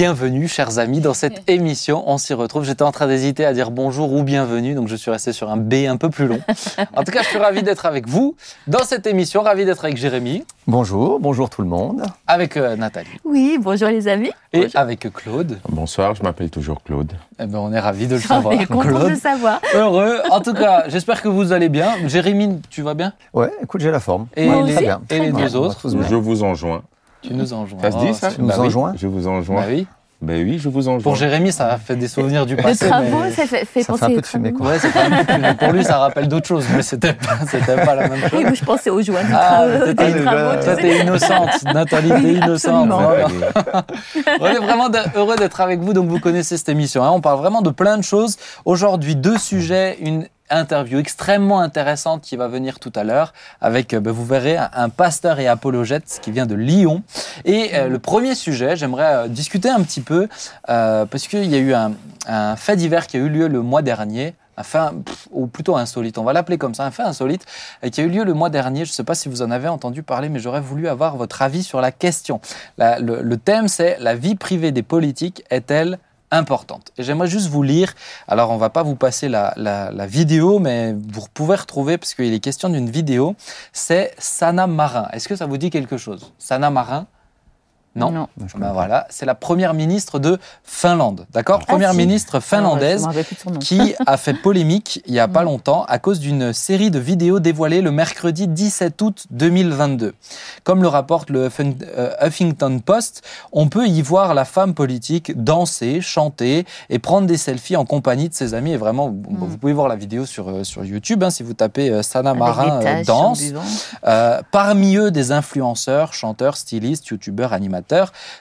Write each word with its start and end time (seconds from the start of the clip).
bienvenue, 0.00 0.48
chers 0.48 0.78
amis, 0.78 1.00
dans 1.00 1.12
cette 1.12 1.42
émission. 1.46 2.04
On 2.06 2.16
s'y 2.16 2.32
retrouve. 2.32 2.64
J'étais 2.64 2.84
en 2.84 2.90
train 2.90 3.06
d'hésiter 3.06 3.44
à 3.44 3.52
dire 3.52 3.70
bonjour 3.70 4.14
ou 4.14 4.22
bienvenue, 4.22 4.72
donc 4.72 4.88
je 4.88 4.96
suis 4.96 5.10
resté 5.10 5.34
sur 5.34 5.50
un 5.50 5.58
B 5.58 5.74
un 5.86 5.98
peu 5.98 6.08
plus 6.08 6.26
long. 6.26 6.40
En 6.96 7.04
tout 7.04 7.12
cas, 7.12 7.20
je 7.20 7.28
suis 7.28 7.38
ravi 7.38 7.62
d'être 7.62 7.84
avec 7.84 8.08
vous 8.08 8.34
dans 8.66 8.82
cette 8.82 9.06
émission, 9.06 9.42
ravi 9.42 9.66
d'être 9.66 9.84
avec 9.84 9.98
Jérémy. 9.98 10.42
Bonjour, 10.66 11.20
bonjour 11.20 11.50
tout 11.50 11.60
le 11.60 11.68
monde. 11.68 12.02
Avec 12.26 12.56
euh, 12.56 12.76
Nathalie. 12.76 13.10
Oui, 13.26 13.58
bonjour 13.60 13.88
les 13.90 14.08
amis. 14.08 14.30
Et 14.54 14.68
avec 14.72 15.00
Claude. 15.12 15.58
Bonsoir, 15.68 16.14
je 16.14 16.22
m'appelle 16.22 16.48
toujours 16.48 16.82
Claude. 16.82 17.12
Eh 17.38 17.44
ben, 17.44 17.58
on 17.58 17.70
est 17.70 17.78
ravi 17.78 18.06
de 18.06 18.14
le 18.14 18.22
savoir. 18.22 18.54
On 18.54 18.58
est 18.58 18.64
content 18.64 19.04
de 19.04 19.08
le 19.10 19.16
savoir. 19.16 19.60
Heureux. 19.74 20.20
En 20.30 20.40
tout 20.40 20.54
cas, 20.54 20.84
j'espère 20.88 21.20
que 21.20 21.28
vous 21.28 21.52
allez 21.52 21.68
bien. 21.68 21.90
Jérémy, 22.06 22.58
tu 22.70 22.80
vas 22.80 22.94
bien? 22.94 23.12
Ouais, 23.34 23.52
écoute, 23.62 23.82
j'ai 23.82 23.90
la 23.90 24.00
forme. 24.00 24.28
Et 24.34 24.48
Ouais, 24.48 24.62
les, 24.62 24.72
très 24.72 24.82
bien. 24.82 25.02
et 25.10 25.18
les 25.18 25.30
deux 25.32 25.56
autres? 25.56 25.90
Je 25.90 26.14
vous 26.14 26.42
enjoins. 26.42 26.80
Tu 27.22 27.34
nous 27.34 27.52
enjoins. 27.52 27.80
Ça 27.82 27.90
se 27.90 27.98
dit, 27.98 28.14
ça 28.14 28.30
c'est- 28.30 28.36
Tu 28.36 28.42
nous 28.42 28.48
bah 28.48 28.54
oui. 28.58 28.66
enjoins 28.66 28.92
Je 28.96 29.06
vous 29.06 29.26
enjoins. 29.28 29.60
Bah 29.62 29.66
oui. 29.68 29.86
Ben 30.22 30.44
oui, 30.44 30.58
je 30.58 30.68
vous 30.68 30.86
enjoins. 30.86 31.00
Pour 31.02 31.16
Jérémy, 31.16 31.50
ça 31.50 31.68
a 31.68 31.78
fait 31.78 31.96
des 31.96 32.06
souvenirs 32.06 32.44
du 32.44 32.54
Les 32.54 32.62
passé. 32.62 32.86
travaux, 32.86 33.20
mais- 33.22 33.30
ça 33.30 33.46
fait, 33.46 33.64
fait 33.64 33.82
Ça 33.82 33.94
penser 33.94 34.00
fait 34.00 34.04
un 34.04 34.08
peu 34.10 34.18
aux 34.18 34.20
de 34.20 34.26
fumée, 34.26 34.52
travaux. 34.52 34.64
quoi. 34.64 34.72
Ouais, 34.72 34.78
c'est 34.78 34.92
pas 34.92 35.04
un 35.06 35.10
peu 35.10 35.24
plus- 35.24 35.56
Pour 35.56 35.72
lui, 35.72 35.82
ça 35.82 35.96
rappelle 35.98 36.28
d'autres 36.28 36.46
choses, 36.46 36.66
mais 36.76 36.82
c'était 36.82 37.14
pas, 37.14 37.38
c'était 37.50 37.74
pas 37.86 37.94
la 37.94 38.06
même 38.08 38.20
chose. 38.20 38.30
Oui, 38.34 38.42
moi, 38.44 38.52
je 38.52 38.62
pensais 38.64 38.90
aux 38.90 39.00
joints 39.00 39.24
du 39.24 39.32
Ah, 39.34 39.38
travail. 39.66 39.80
t'étais- 39.96 40.12
des 40.12 40.22
travaux, 40.22 40.58
tu 40.58 40.64
Toi, 40.66 40.74
sais. 40.76 40.82
t'es 40.82 40.98
innocente. 41.00 41.64
Nathalie, 41.72 42.08
t'es 42.10 42.32
innocente. 42.34 42.90
On 44.40 44.46
est 44.46 44.58
vraiment 44.58 44.88
heureux 45.16 45.36
d'être 45.36 45.60
avec 45.62 45.80
vous. 45.80 45.94
Donc, 45.94 46.08
vous 46.08 46.20
connaissez 46.20 46.58
cette 46.58 46.68
émission. 46.68 47.02
hein. 47.02 47.10
On 47.12 47.22
parle 47.22 47.38
vraiment 47.38 47.62
de 47.62 47.70
plein 47.70 47.96
de 47.96 48.02
choses. 48.04 48.36
Aujourd'hui, 48.66 49.16
deux 49.16 49.38
sujets, 49.38 49.96
une 50.02 50.26
interview 50.50 50.98
extrêmement 50.98 51.60
intéressante 51.60 52.22
qui 52.22 52.36
va 52.36 52.48
venir 52.48 52.78
tout 52.78 52.92
à 52.94 53.04
l'heure 53.04 53.32
avec, 53.60 53.94
euh, 53.94 54.00
ben, 54.00 54.12
vous 54.12 54.24
verrez, 54.24 54.56
un, 54.56 54.88
pasteur 54.88 55.38
et 55.38 55.48
apologète 55.48 56.18
qui 56.22 56.30
vient 56.30 56.46
de 56.46 56.54
Lyon. 56.54 57.02
Et 57.44 57.70
euh, 57.74 57.88
le 57.88 57.98
premier 57.98 58.34
sujet, 58.34 58.76
j'aimerais 58.76 59.14
euh, 59.14 59.28
discuter 59.28 59.68
un 59.68 59.82
petit 59.82 60.00
peu 60.00 60.28
euh, 60.68 61.06
parce 61.06 61.28
qu'il 61.28 61.46
y 61.46 61.54
a 61.54 61.58
eu 61.58 61.74
un, 61.74 62.56
fait 62.56 62.76
divers 62.76 63.06
qui 63.06 63.16
a 63.16 63.20
eu 63.20 63.28
lieu 63.28 63.48
le 63.48 63.62
mois 63.62 63.82
dernier. 63.82 64.34
Un 64.74 64.92
ou 65.30 65.46
plutôt 65.46 65.76
insolite, 65.76 66.18
on 66.18 66.22
va 66.22 66.34
l'appeler 66.34 66.58
comme 66.58 66.74
ça, 66.74 66.84
un 66.84 66.90
fait 66.90 67.02
insolite, 67.02 67.46
qui 67.90 68.02
a 68.02 68.04
eu 68.04 68.10
lieu 68.10 68.24
le 68.24 68.34
mois 68.34 68.50
dernier. 68.50 68.84
Je 68.84 68.90
ne 68.90 68.94
sais 68.94 69.04
pas 69.04 69.14
si 69.14 69.30
vous 69.30 69.40
en 69.40 69.50
avez 69.50 69.68
entendu 69.68 70.02
parler, 70.02 70.28
mais 70.28 70.38
j'aurais 70.38 70.60
voulu 70.60 70.86
avoir 70.86 71.16
votre 71.16 71.40
avis 71.40 71.62
sur 71.62 71.80
la 71.80 71.92
question. 71.92 72.42
Le 72.76 73.34
thème, 73.36 73.68
c'est 73.68 73.96
la 74.00 74.14
vie 74.14 74.34
privée 74.34 74.70
des 74.70 74.82
politiques 74.82 75.44
est-elle 75.48 75.98
importante. 76.30 76.92
Et 76.98 77.02
j'aimerais 77.02 77.28
juste 77.28 77.48
vous 77.48 77.62
lire, 77.62 77.94
alors 78.28 78.50
on 78.50 78.56
va 78.56 78.70
pas 78.70 78.82
vous 78.82 78.94
passer 78.96 79.28
la, 79.28 79.52
la- 79.56 79.90
la 79.90 80.06
vidéo, 80.06 80.58
mais 80.58 80.92
vous 80.92 81.26
pouvez 81.34 81.56
retrouver, 81.56 81.98
parce 81.98 82.14
qu'il 82.14 82.32
est 82.32 82.40
question 82.40 82.68
d'une 82.68 82.90
vidéo, 82.90 83.34
c'est 83.72 84.14
Sana 84.18 84.66
Marin. 84.66 85.08
Est-ce 85.12 85.28
que 85.28 85.36
ça 85.36 85.46
vous 85.46 85.56
dit 85.58 85.70
quelque 85.70 85.96
chose? 85.96 86.32
Sana 86.38 86.70
Marin 86.70 87.06
non. 87.96 88.10
Non. 88.12 88.28
Je 88.46 88.56
Ben 88.56 88.72
voilà, 88.72 89.06
c'est 89.10 89.26
la 89.26 89.34
première 89.34 89.74
ministre 89.74 90.18
de 90.18 90.38
Finlande, 90.62 91.26
d'accord 91.32 91.60
Ah, 91.62 91.66
Première 91.66 91.90
si. 91.90 91.96
ministre 91.96 92.34
Ah, 92.34 92.38
ouais, 92.38 92.42
finlandaise 92.42 93.08
qui 93.60 93.94
a 94.06 94.16
fait 94.16 94.34
polémique 94.42 95.02
il 95.06 95.14
y 95.14 95.18
a 95.18 95.28
pas 95.28 95.42
longtemps 95.42 95.84
à 95.88 95.98
cause 95.98 96.20
d'une 96.20 96.52
série 96.52 96.90
de 96.90 96.98
vidéos 96.98 97.40
dévoilées 97.40 97.80
le 97.80 97.90
mercredi 97.90 98.46
17 98.46 99.02
août 99.02 99.26
2022. 99.30 100.14
Comme 100.64 100.82
le 100.82 100.88
rapporte 100.88 101.30
le 101.30 101.48
euh, 101.96 102.10
Huffington 102.22 102.78
Post, 102.78 103.22
on 103.52 103.68
peut 103.68 103.86
y 103.86 104.02
voir 104.02 104.34
la 104.34 104.44
femme 104.44 104.74
politique 104.74 105.42
danser, 105.42 106.00
chanter 106.00 106.64
et 106.90 106.98
prendre 106.98 107.26
des 107.26 107.36
selfies 107.36 107.76
en 107.76 107.84
compagnie 107.84 108.28
de 108.28 108.34
ses 108.34 108.54
amis. 108.54 108.72
Et 108.72 108.76
vraiment, 108.76 109.08
bon, 109.08 109.46
vous 109.46 109.58
pouvez 109.58 109.72
voir 109.72 109.88
la 109.88 109.96
vidéo 109.96 110.26
sur, 110.26 110.48
euh, 110.48 110.64
sur 110.64 110.84
YouTube 110.84 111.22
hein, 111.24 111.30
si 111.30 111.42
vous 111.42 111.54
tapez 111.54 111.90
euh, 111.90 112.02
Sana 112.02 112.30
Avec 112.30 112.40
Marin 112.40 113.02
danse. 113.02 113.42
Euh, 114.06 114.40
parmi 114.52 114.96
eux, 114.96 115.10
des 115.10 115.32
influenceurs, 115.32 116.12
chanteurs, 116.12 116.56
stylistes, 116.56 117.06
youtubeurs, 117.08 117.52
animateurs. 117.52 117.79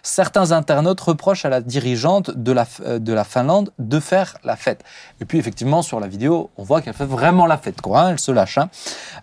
Certains 0.04 0.52
internautes 0.52 1.00
reprochent 1.02 1.46
à 1.46 1.50
la 1.50 1.62
dirigeante 1.62 2.32
de 2.32 2.52
la, 2.52 2.66
euh, 2.86 3.00
de 3.00 3.14
la 3.14 3.24
Finlande 3.24 3.72
de 3.80 4.00
faire 4.00 4.38
la 4.44 4.56
fête. 4.56 4.84
Et 5.22 5.26
puis, 5.26 5.38
effectivement, 5.38 5.82
sur 5.82 6.00
la 6.00 6.08
vidéo, 6.08 6.50
on 6.58 6.64
voit 6.64 6.82
qu'elle 6.82 6.94
fait 6.94 7.06
vraiment 7.06 7.46
la 7.46 7.58
fête, 7.58 7.82
quoi. 7.82 8.02
hein, 8.02 8.10
elle 8.12 8.20
se 8.20 8.32
lâche. 8.32 8.58
hein. 8.58 8.70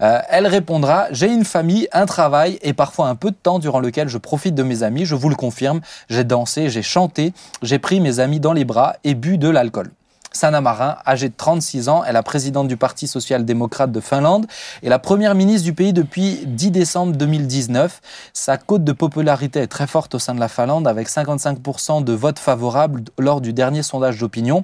Euh, 0.01 0.21
elle 0.29 0.47
répondra 0.47 1.07
J'ai 1.11 1.29
une 1.33 1.45
famille, 1.45 1.89
un 1.93 2.07
travail 2.07 2.59
et 2.63 2.73
parfois 2.73 3.09
un 3.09 3.15
peu 3.15 3.31
de 3.31 3.37
temps 3.37 3.59
durant 3.59 3.81
lequel 3.81 4.09
je 4.09 4.19
profite 4.19 4.55
de 4.55 4.63
mes 4.63 4.83
amis. 4.83 5.05
Je 5.05 5.15
vous 5.15 5.29
le 5.29 5.37
confirme. 5.37 5.81
J'ai 6.09 6.25
dansé, 6.25 6.69
j'ai 6.71 6.83
chanté, 6.83 7.33
j'ai 7.63 7.79
pris 7.79 8.01
mes 8.01 8.21
amis 8.21 8.41
dans 8.41 8.53
les 8.53 8.65
bras 8.65 8.97
et 9.05 9.15
bu 9.15 9.39
de 9.39 9.49
l'alcool. 9.49 9.91
Sanna 10.37 10.61
Marin, 10.61 10.99
âgée 11.07 11.31
de 11.31 11.35
36 11.37 11.89
ans, 11.89 12.05
est 12.05 12.13
la 12.13 12.23
présidente 12.23 12.69
du 12.69 12.77
Parti 12.77 13.09
social-démocrate 13.09 13.91
de 13.91 14.01
Finlande 14.01 14.47
et 14.83 14.89
la 14.89 14.99
première 14.99 15.35
ministre 15.35 15.65
du 15.65 15.73
pays 15.73 15.93
depuis 15.93 16.41
10 16.45 16.71
décembre 16.71 17.17
2019. 17.17 18.01
Sa 18.33 18.59
cote 18.59 18.85
de 18.85 18.93
popularité 18.93 19.61
est 19.61 19.67
très 19.67 19.87
forte 19.87 20.15
au 20.15 20.19
sein 20.19 20.35
de 20.35 20.41
la 20.41 20.49
Finlande 20.49 20.87
avec 20.87 21.09
55% 21.09 22.05
de 22.05 22.13
votes 22.13 22.39
favorables 22.39 23.03
lors 23.19 23.41
du 23.41 23.53
dernier 23.53 23.83
sondage 23.83 24.19
d'opinion. 24.19 24.63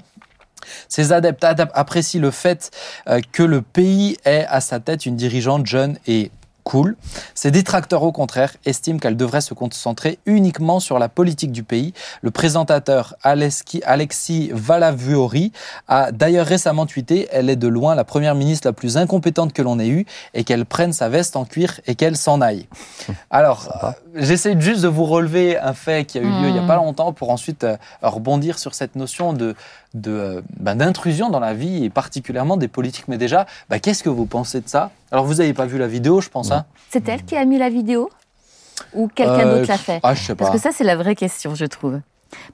Ses 0.89 1.13
adeptes 1.13 1.45
apprécient 1.45 2.21
le 2.21 2.31
fait 2.31 2.71
euh, 3.09 3.21
que 3.33 3.43
le 3.43 3.63
pays 3.63 4.17
ait 4.25 4.47
à 4.49 4.61
sa 4.61 4.79
tête 4.79 5.07
une 5.07 5.17
dirigeante 5.17 5.67
jeune 5.67 5.99
et 6.07 6.31
cool. 6.65 6.97
Ses 7.35 7.51
détracteurs, 7.51 8.03
au 8.03 8.13
contraire, 8.13 8.55
estiment 8.65 8.99
qu'elle 8.99 9.17
devrait 9.17 9.41
se 9.41 9.55
concentrer 9.55 10.19
uniquement 10.27 10.81
sur 10.81 10.99
la 10.99 11.09
politique 11.09 11.53
du 11.53 11.63
pays. 11.65 11.93
Le 12.23 12.31
présentateur 12.31 13.15
Aleski- 13.25 13.83
Alexis 13.85 14.51
Valavuori 14.53 15.53
a 15.89 16.13
d'ailleurs 16.13 16.47
récemment 16.47 16.87
tweeté 16.87 17.29
Elle 17.33 17.51
est 17.51 17.57
de 17.57 17.69
loin 17.69 17.95
la 17.95 18.05
première 18.05 18.35
ministre 18.35 18.67
la 18.69 18.73
plus 18.73 18.97
incompétente 18.97 19.53
que 19.53 19.63
l'on 19.63 19.79
ait 19.79 19.89
eue 19.89 20.07
et 20.35 20.45
qu'elle 20.45 20.65
prenne 20.67 20.93
sa 20.93 21.09
veste 21.09 21.37
en 21.37 21.45
cuir 21.45 21.81
et 21.87 21.95
qu'elle 21.95 22.17
s'en 22.17 22.41
aille. 22.41 22.67
Alors, 23.31 23.69
euh, 23.85 23.91
j'essaie 24.15 24.59
juste 24.61 24.83
de 24.83 24.89
vous 24.89 25.05
relever 25.05 25.59
un 25.59 25.75
fait 25.75 26.05
qui 26.05 26.19
a 26.19 26.23
eu 26.23 26.27
lieu 26.27 26.49
il 26.49 26.53
n'y 26.53 26.59
a 26.59 26.67
pas 26.67 26.77
longtemps 26.77 27.13
pour 27.13 27.31
ensuite 27.31 27.65
euh, 27.65 27.77
rebondir 28.03 28.59
sur 28.59 28.75
cette 28.75 28.97
notion 28.97 29.33
de 29.33 29.55
de, 29.95 30.11
euh, 30.11 30.41
ben, 30.59 30.75
d'intrusion 30.77 31.31
dans 31.31 31.41
la 31.41 31.55
vie 31.55 31.85
et 31.85 31.91
particulièrement 31.91 32.57
des 32.57 32.69
politiques. 32.69 33.09
Mais 33.09 33.19
déjà, 33.19 33.47
ben, 33.69 33.79
qu'est-ce 33.81 34.03
que 34.03 34.09
vous 34.09 34.27
pensez 34.27 34.61
de 34.61 34.69
ça? 34.69 34.91
Alors, 35.11 35.25
vous 35.25 35.35
n'avez 35.35 35.55
pas 35.55 35.67
vu 35.67 35.79
la 35.79 35.87
vidéo, 35.87 36.21
je 36.21 36.29
pense. 36.29 36.51
Hein? 36.51 36.65
C'est 36.91 37.09
elle 37.09 37.25
qui 37.25 37.37
a 37.37 37.45
mis 37.45 37.59
la 37.59 37.69
vidéo? 37.69 38.11
Ou 38.95 39.09
quelqu'un 39.09 39.47
Euh, 39.47 39.59
d'autre 39.59 39.69
l'a 39.69 39.79
fait? 39.79 40.01
Ah, 40.03 40.15
je 40.15 40.23
sais 40.23 40.35
pas. 40.35 40.45
Parce 40.47 40.57
que 40.57 40.63
ça, 40.63 40.71
c'est 40.73 40.85
la 40.85 40.97
vraie 40.97 41.15
question, 41.15 41.55
je 41.55 41.67
trouve. 41.67 42.01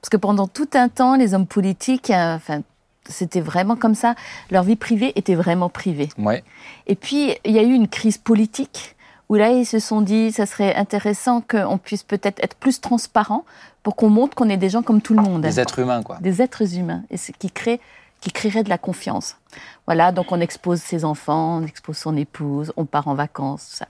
Parce 0.01 0.09
que 0.09 0.17
pendant 0.17 0.47
tout 0.47 0.69
un 0.73 0.89
temps, 0.89 1.15
les 1.15 1.33
hommes 1.33 1.47
politiques, 1.47 2.09
euh, 2.11 2.35
enfin, 2.35 2.61
c'était 3.07 3.41
vraiment 3.41 3.75
comme 3.77 3.95
ça. 3.95 4.15
Leur 4.51 4.63
vie 4.63 4.75
privée 4.75 5.13
était 5.15 5.35
vraiment 5.35 5.69
privée. 5.69 6.09
Ouais. 6.17 6.43
Et 6.87 6.95
puis, 6.95 7.33
il 7.45 7.51
y 7.53 7.59
a 7.59 7.63
eu 7.63 7.71
une 7.73 7.87
crise 7.87 8.17
politique 8.17 8.95
où 9.29 9.35
là, 9.35 9.49
ils 9.51 9.65
se 9.65 9.79
sont 9.79 10.01
dit, 10.01 10.31
ça 10.31 10.45
serait 10.45 10.75
intéressant 10.75 11.41
qu'on 11.41 11.77
puisse 11.77 12.03
peut-être 12.03 12.43
être 12.43 12.55
plus 12.55 12.81
transparent 12.81 13.45
pour 13.83 13.95
qu'on 13.95 14.09
montre 14.09 14.35
qu'on 14.35 14.49
est 14.49 14.57
des 14.57 14.69
gens 14.69 14.81
comme 14.81 15.01
tout 15.01 15.13
le 15.13 15.21
monde. 15.21 15.41
Des 15.43 15.59
êtres 15.59 15.79
humains, 15.79 16.01
quoi. 16.03 16.17
Des 16.19 16.41
êtres 16.41 16.75
humains. 16.75 17.03
Et 17.11 17.17
ce 17.17 17.31
qui 17.31 17.49
crée 17.51 17.79
qui 18.21 18.31
créerait 18.33 18.63
de 18.65 18.69
la 18.69 18.77
confiance. 18.77 19.37
Voilà, 19.85 20.11
donc 20.11 20.33
on 20.33 20.41
expose 20.41 20.81
ses 20.81 21.05
enfants, 21.05 21.59
on 21.61 21.65
expose 21.65 21.95
son 21.97 22.17
épouse, 22.17 22.73
on 22.75 22.83
part 22.83 23.07
en 23.07 23.13
vacances, 23.13 23.69
tout 23.69 23.75
ça. 23.77 23.87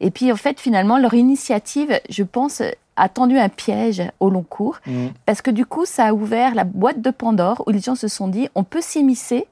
Et 0.00 0.10
puis 0.10 0.32
en 0.32 0.36
fait, 0.36 0.58
finalement, 0.58 0.96
leur 0.96 1.12
initiative, 1.12 2.00
je 2.08 2.22
pense, 2.22 2.62
a 2.96 3.08
tendu 3.10 3.36
un 3.38 3.50
piège 3.50 4.02
au 4.20 4.30
long 4.30 4.42
cours, 4.42 4.78
Mm. 4.86 5.08
parce 5.26 5.42
que 5.42 5.50
du 5.50 5.66
coup, 5.66 5.84
ça 5.84 6.06
a 6.06 6.12
ouvert 6.14 6.54
la 6.54 6.64
boîte 6.64 7.02
de 7.02 7.10
Pandore 7.10 7.62
où 7.66 7.70
les 7.70 7.80
gens 7.80 7.94
se 7.94 8.08
sont 8.08 8.28
dit, 8.28 8.48
on 8.54 8.64
peut 8.64 8.80
s'immiscer 8.80 9.46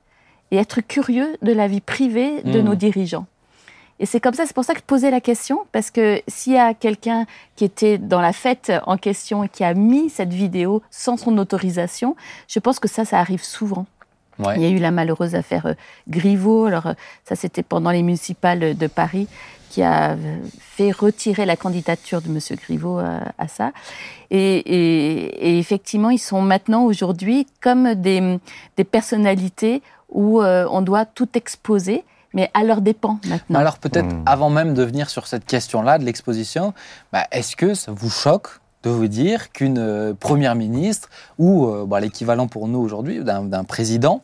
et 0.50 0.56
être 0.56 0.80
curieux 0.80 1.36
de 1.42 1.52
la 1.52 1.68
vie 1.68 1.82
privée 1.82 2.40
de 2.42 2.62
Mm. 2.62 2.64
nos 2.64 2.74
dirigeants. 2.74 3.26
Et 3.98 4.06
c'est 4.06 4.20
comme 4.20 4.34
ça, 4.34 4.44
c'est 4.46 4.54
pour 4.54 4.64
ça 4.64 4.74
que 4.74 4.80
je 4.80 4.84
posais 4.84 5.10
la 5.10 5.20
question, 5.22 5.60
parce 5.72 5.90
que 5.90 6.20
s'il 6.28 6.52
y 6.52 6.58
a 6.58 6.74
quelqu'un 6.74 7.24
qui 7.56 7.64
était 7.64 7.96
dans 7.96 8.20
la 8.20 8.32
fête 8.34 8.70
en 8.86 8.96
question 8.98 9.44
et 9.44 9.48
qui 9.48 9.64
a 9.64 9.72
mis 9.72 10.10
cette 10.10 10.32
vidéo 10.34 10.82
sans 10.90 11.16
son 11.16 11.36
autorisation, 11.38 12.14
je 12.48 12.58
pense 12.58 12.78
que 12.78 12.88
ça, 12.88 13.04
ça 13.06 13.18
arrive 13.20 13.42
souvent. 13.42 13.86
Ouais. 14.38 14.54
Il 14.56 14.62
y 14.62 14.66
a 14.66 14.68
eu 14.68 14.76
la 14.78 14.90
malheureuse 14.90 15.34
affaire 15.34 15.64
euh, 15.64 15.74
Griveaux, 16.08 16.66
alors 16.66 16.88
euh, 16.88 16.92
ça 17.24 17.36
c'était 17.36 17.62
pendant 17.62 17.90
les 17.90 18.02
municipales 18.02 18.76
de 18.76 18.86
Paris, 18.86 19.28
qui 19.70 19.82
a 19.82 20.10
euh, 20.10 20.16
fait 20.60 20.90
retirer 20.90 21.46
la 21.46 21.56
candidature 21.56 22.20
de 22.20 22.28
M. 22.28 22.38
Griveaux 22.62 22.98
à 22.98 23.48
ça. 23.48 23.72
Et, 24.30 24.56
et- 24.58 25.48
et 25.48 25.58
effectivement, 25.58 26.10
ils 26.10 26.18
sont 26.18 26.42
maintenant, 26.42 26.84
aujourd'hui, 26.84 27.46
comme 27.62 27.94
des, 27.94 28.38
des 28.76 28.84
personnalités 28.84 29.80
où 30.10 30.42
euh, 30.42 30.66
on 30.70 30.82
doit 30.82 31.06
tout 31.06 31.28
exposer, 31.34 32.04
mais 32.36 32.50
à 32.54 32.62
leur 32.62 32.80
dépens 32.82 33.18
maintenant. 33.26 33.58
Alors 33.58 33.78
peut-être 33.78 34.06
Mm. 34.14 34.22
avant 34.26 34.50
même 34.50 34.74
de 34.74 34.84
venir 34.84 35.10
sur 35.10 35.26
cette 35.26 35.46
question-là 35.46 35.98
de 35.98 36.04
l'exposition, 36.04 36.74
bah, 37.12 37.24
est-ce 37.32 37.56
que 37.56 37.74
ça 37.74 37.90
vous 37.92 38.10
choque 38.10 38.60
de 38.84 38.90
vous 38.90 39.08
dire 39.08 39.50
qu'une 39.50 39.78
euh, 39.78 40.14
première 40.14 40.54
ministre 40.54 41.08
ou 41.38 41.66
euh, 41.66 41.86
bah, 41.86 41.98
l'équivalent 41.98 42.46
pour 42.46 42.68
nous 42.68 42.78
aujourd'hui 42.78 43.24
d'un 43.24 43.42
d'un 43.42 43.64
président 43.64 44.22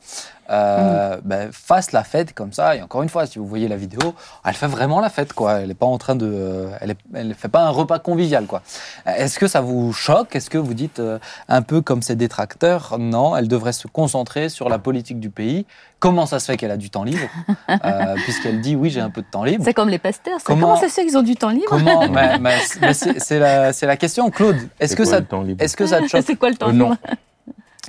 euh, 0.52 1.16
ben, 1.24 1.50
fasse 1.52 1.92
la 1.92 2.04
fête 2.04 2.34
comme 2.34 2.52
ça. 2.52 2.76
Et 2.76 2.82
encore 2.82 3.02
une 3.02 3.08
fois, 3.08 3.26
si 3.26 3.38
vous 3.38 3.46
voyez 3.46 3.68
la 3.68 3.76
vidéo, 3.76 4.14
elle 4.44 4.54
fait 4.54 4.66
vraiment 4.66 5.00
la 5.00 5.08
fête, 5.08 5.32
quoi. 5.32 5.54
Elle 5.60 5.68
n'est 5.68 5.74
pas 5.74 5.86
en 5.86 5.98
train 5.98 6.14
de, 6.14 6.30
euh, 6.32 6.68
elle, 6.80 6.90
est- 6.90 6.96
elle 7.14 7.34
fait 7.34 7.48
pas 7.48 7.62
un 7.62 7.70
repas 7.70 7.98
convivial, 7.98 8.46
quoi. 8.46 8.62
Est-ce 9.06 9.38
que 9.38 9.46
ça 9.46 9.60
vous 9.60 9.92
choque? 9.92 10.36
Est-ce 10.36 10.50
que 10.50 10.58
vous 10.58 10.74
dites 10.74 10.98
euh, 11.00 11.18
un 11.48 11.62
peu 11.62 11.80
comme 11.80 12.02
ses 12.02 12.16
détracteurs 12.16 12.96
Non, 12.98 13.36
elle 13.36 13.48
devrait 13.48 13.72
se 13.72 13.86
concentrer 13.88 14.48
sur 14.48 14.68
la 14.68 14.78
politique 14.78 15.18
du 15.20 15.30
pays? 15.30 15.66
Comment 15.98 16.26
ça 16.26 16.40
se 16.40 16.46
fait 16.46 16.56
qu'elle 16.56 16.70
a 16.72 16.76
du 16.76 16.90
temps 16.90 17.04
libre? 17.04 17.26
Euh, 17.84 18.14
Puisqu'elle 18.24 18.60
dit 18.60 18.76
oui, 18.76 18.90
j'ai 18.90 19.00
un 19.00 19.08
peu 19.10 19.22
de 19.22 19.26
temps 19.26 19.44
libre. 19.44 19.64
C'est 19.64 19.72
comme 19.74 19.88
les 19.88 19.98
pasteurs. 19.98 20.38
ça. 20.38 20.44
Comment- 20.44 20.60
Comment, 20.68 20.76
ça 20.76 20.88
se 20.88 20.94
fait 20.94 21.06
qu'ils 21.06 21.16
ont 21.16 21.22
du 21.22 21.36
temps 21.36 21.48
libre? 21.48 21.66
Comment? 21.68 22.06
Mais, 22.10 22.38
mais- 22.38 22.58
mais 22.80 22.92
c'est 22.94 23.18
c'est 23.18 23.38
la, 23.38 23.72
c'est 23.72 23.86
la 23.86 23.96
question, 23.96 24.28
Claude. 24.30 24.56
Est-ce 24.78 24.90
C'est 24.90 24.96
que 24.96 25.02
quoi 25.04 25.12
ça, 25.12 25.20
le 25.20 25.26
temps 25.26 25.42
libre? 25.42 25.62
est-ce 25.64 25.76
que 25.76 25.86
ça 25.86 26.00
te 26.00 26.06
choque? 26.08 26.22
C'est 26.26 26.36
quoi 26.36 26.50
le 26.50 26.56
temps 26.56 26.68
Euh, 26.68 26.72
non. 26.72 26.90
libre? 26.90 26.98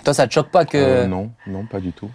Toi, 0.04 0.14
ça 0.14 0.28
te 0.28 0.34
choque 0.34 0.50
pas 0.50 0.66
que 0.66 0.78
Euh, 0.78 1.08
Non, 1.08 1.30
non, 1.48 1.66
pas 1.66 1.80
du 1.80 1.92
tout. 1.94 2.10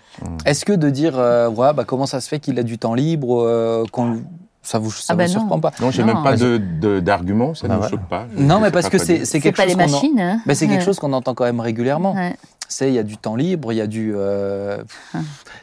Est-ce 0.45 0.65
que 0.65 0.73
de 0.73 0.91
dire, 0.91 1.19
euh, 1.19 1.49
ouais, 1.49 1.73
bah, 1.73 1.85
comment 1.85 2.07
ça 2.07 2.21
se 2.21 2.29
fait 2.29 2.41
qu'il 2.41 2.59
a 2.59 2.63
du 2.63 2.77
temps 2.77 2.95
libre, 2.95 3.43
euh, 3.45 3.85
qu'on- 3.93 4.23
ça 4.63 4.79
vous, 4.79 4.91
ça 4.91 5.05
Ah 5.09 5.13
vous 5.15 5.19
bah 5.19 5.25
non. 5.27 5.31
surprend 5.31 5.61
pas 5.61 5.71
Non, 5.81 5.91
j'ai 5.91 6.03
même 6.03 6.23
pas 6.23 6.37
de- 6.37 6.59
de- 6.59 7.01
d'argument, 7.01 7.55
ça 7.55 7.69
Bah 7.69 7.75
ne 7.75 7.79
me 7.79 7.85
ouais. 7.85 7.91
choque 7.91 8.09
pas. 8.09 8.27
Je- 8.37 8.43
Non, 8.43 8.59
mais 8.61 8.71
parce 8.73 8.89
que 8.89 8.99
c'est 8.99 9.25
quelque 9.41 9.57
pas 9.57 9.63
chose 9.63 9.77
les 9.77 9.85
qu'on 9.85 9.89
en- 9.91 9.93
machines. 9.93 10.21
hein. 10.21 10.41
mais 10.45 10.55
c'est 10.55 10.67
quelque 10.67 10.81
Ouais. 10.81 10.85
chose 10.85 10.99
qu'on 10.99 11.13
entend 11.13 11.35
quand 11.35 11.45
même 11.45 11.61
régulièrement. 11.61 12.15
Ouais. 12.15 12.37
C'est 12.69 12.89
il 12.89 12.95
y 12.95 12.99
a 12.99 13.03
du 13.05 13.17
temps 13.17 13.37
libre, 13.37 13.73
il 13.73 13.77
y 13.77 13.81
a 13.81 13.87
du, 13.87 14.13
euh, 14.15 14.83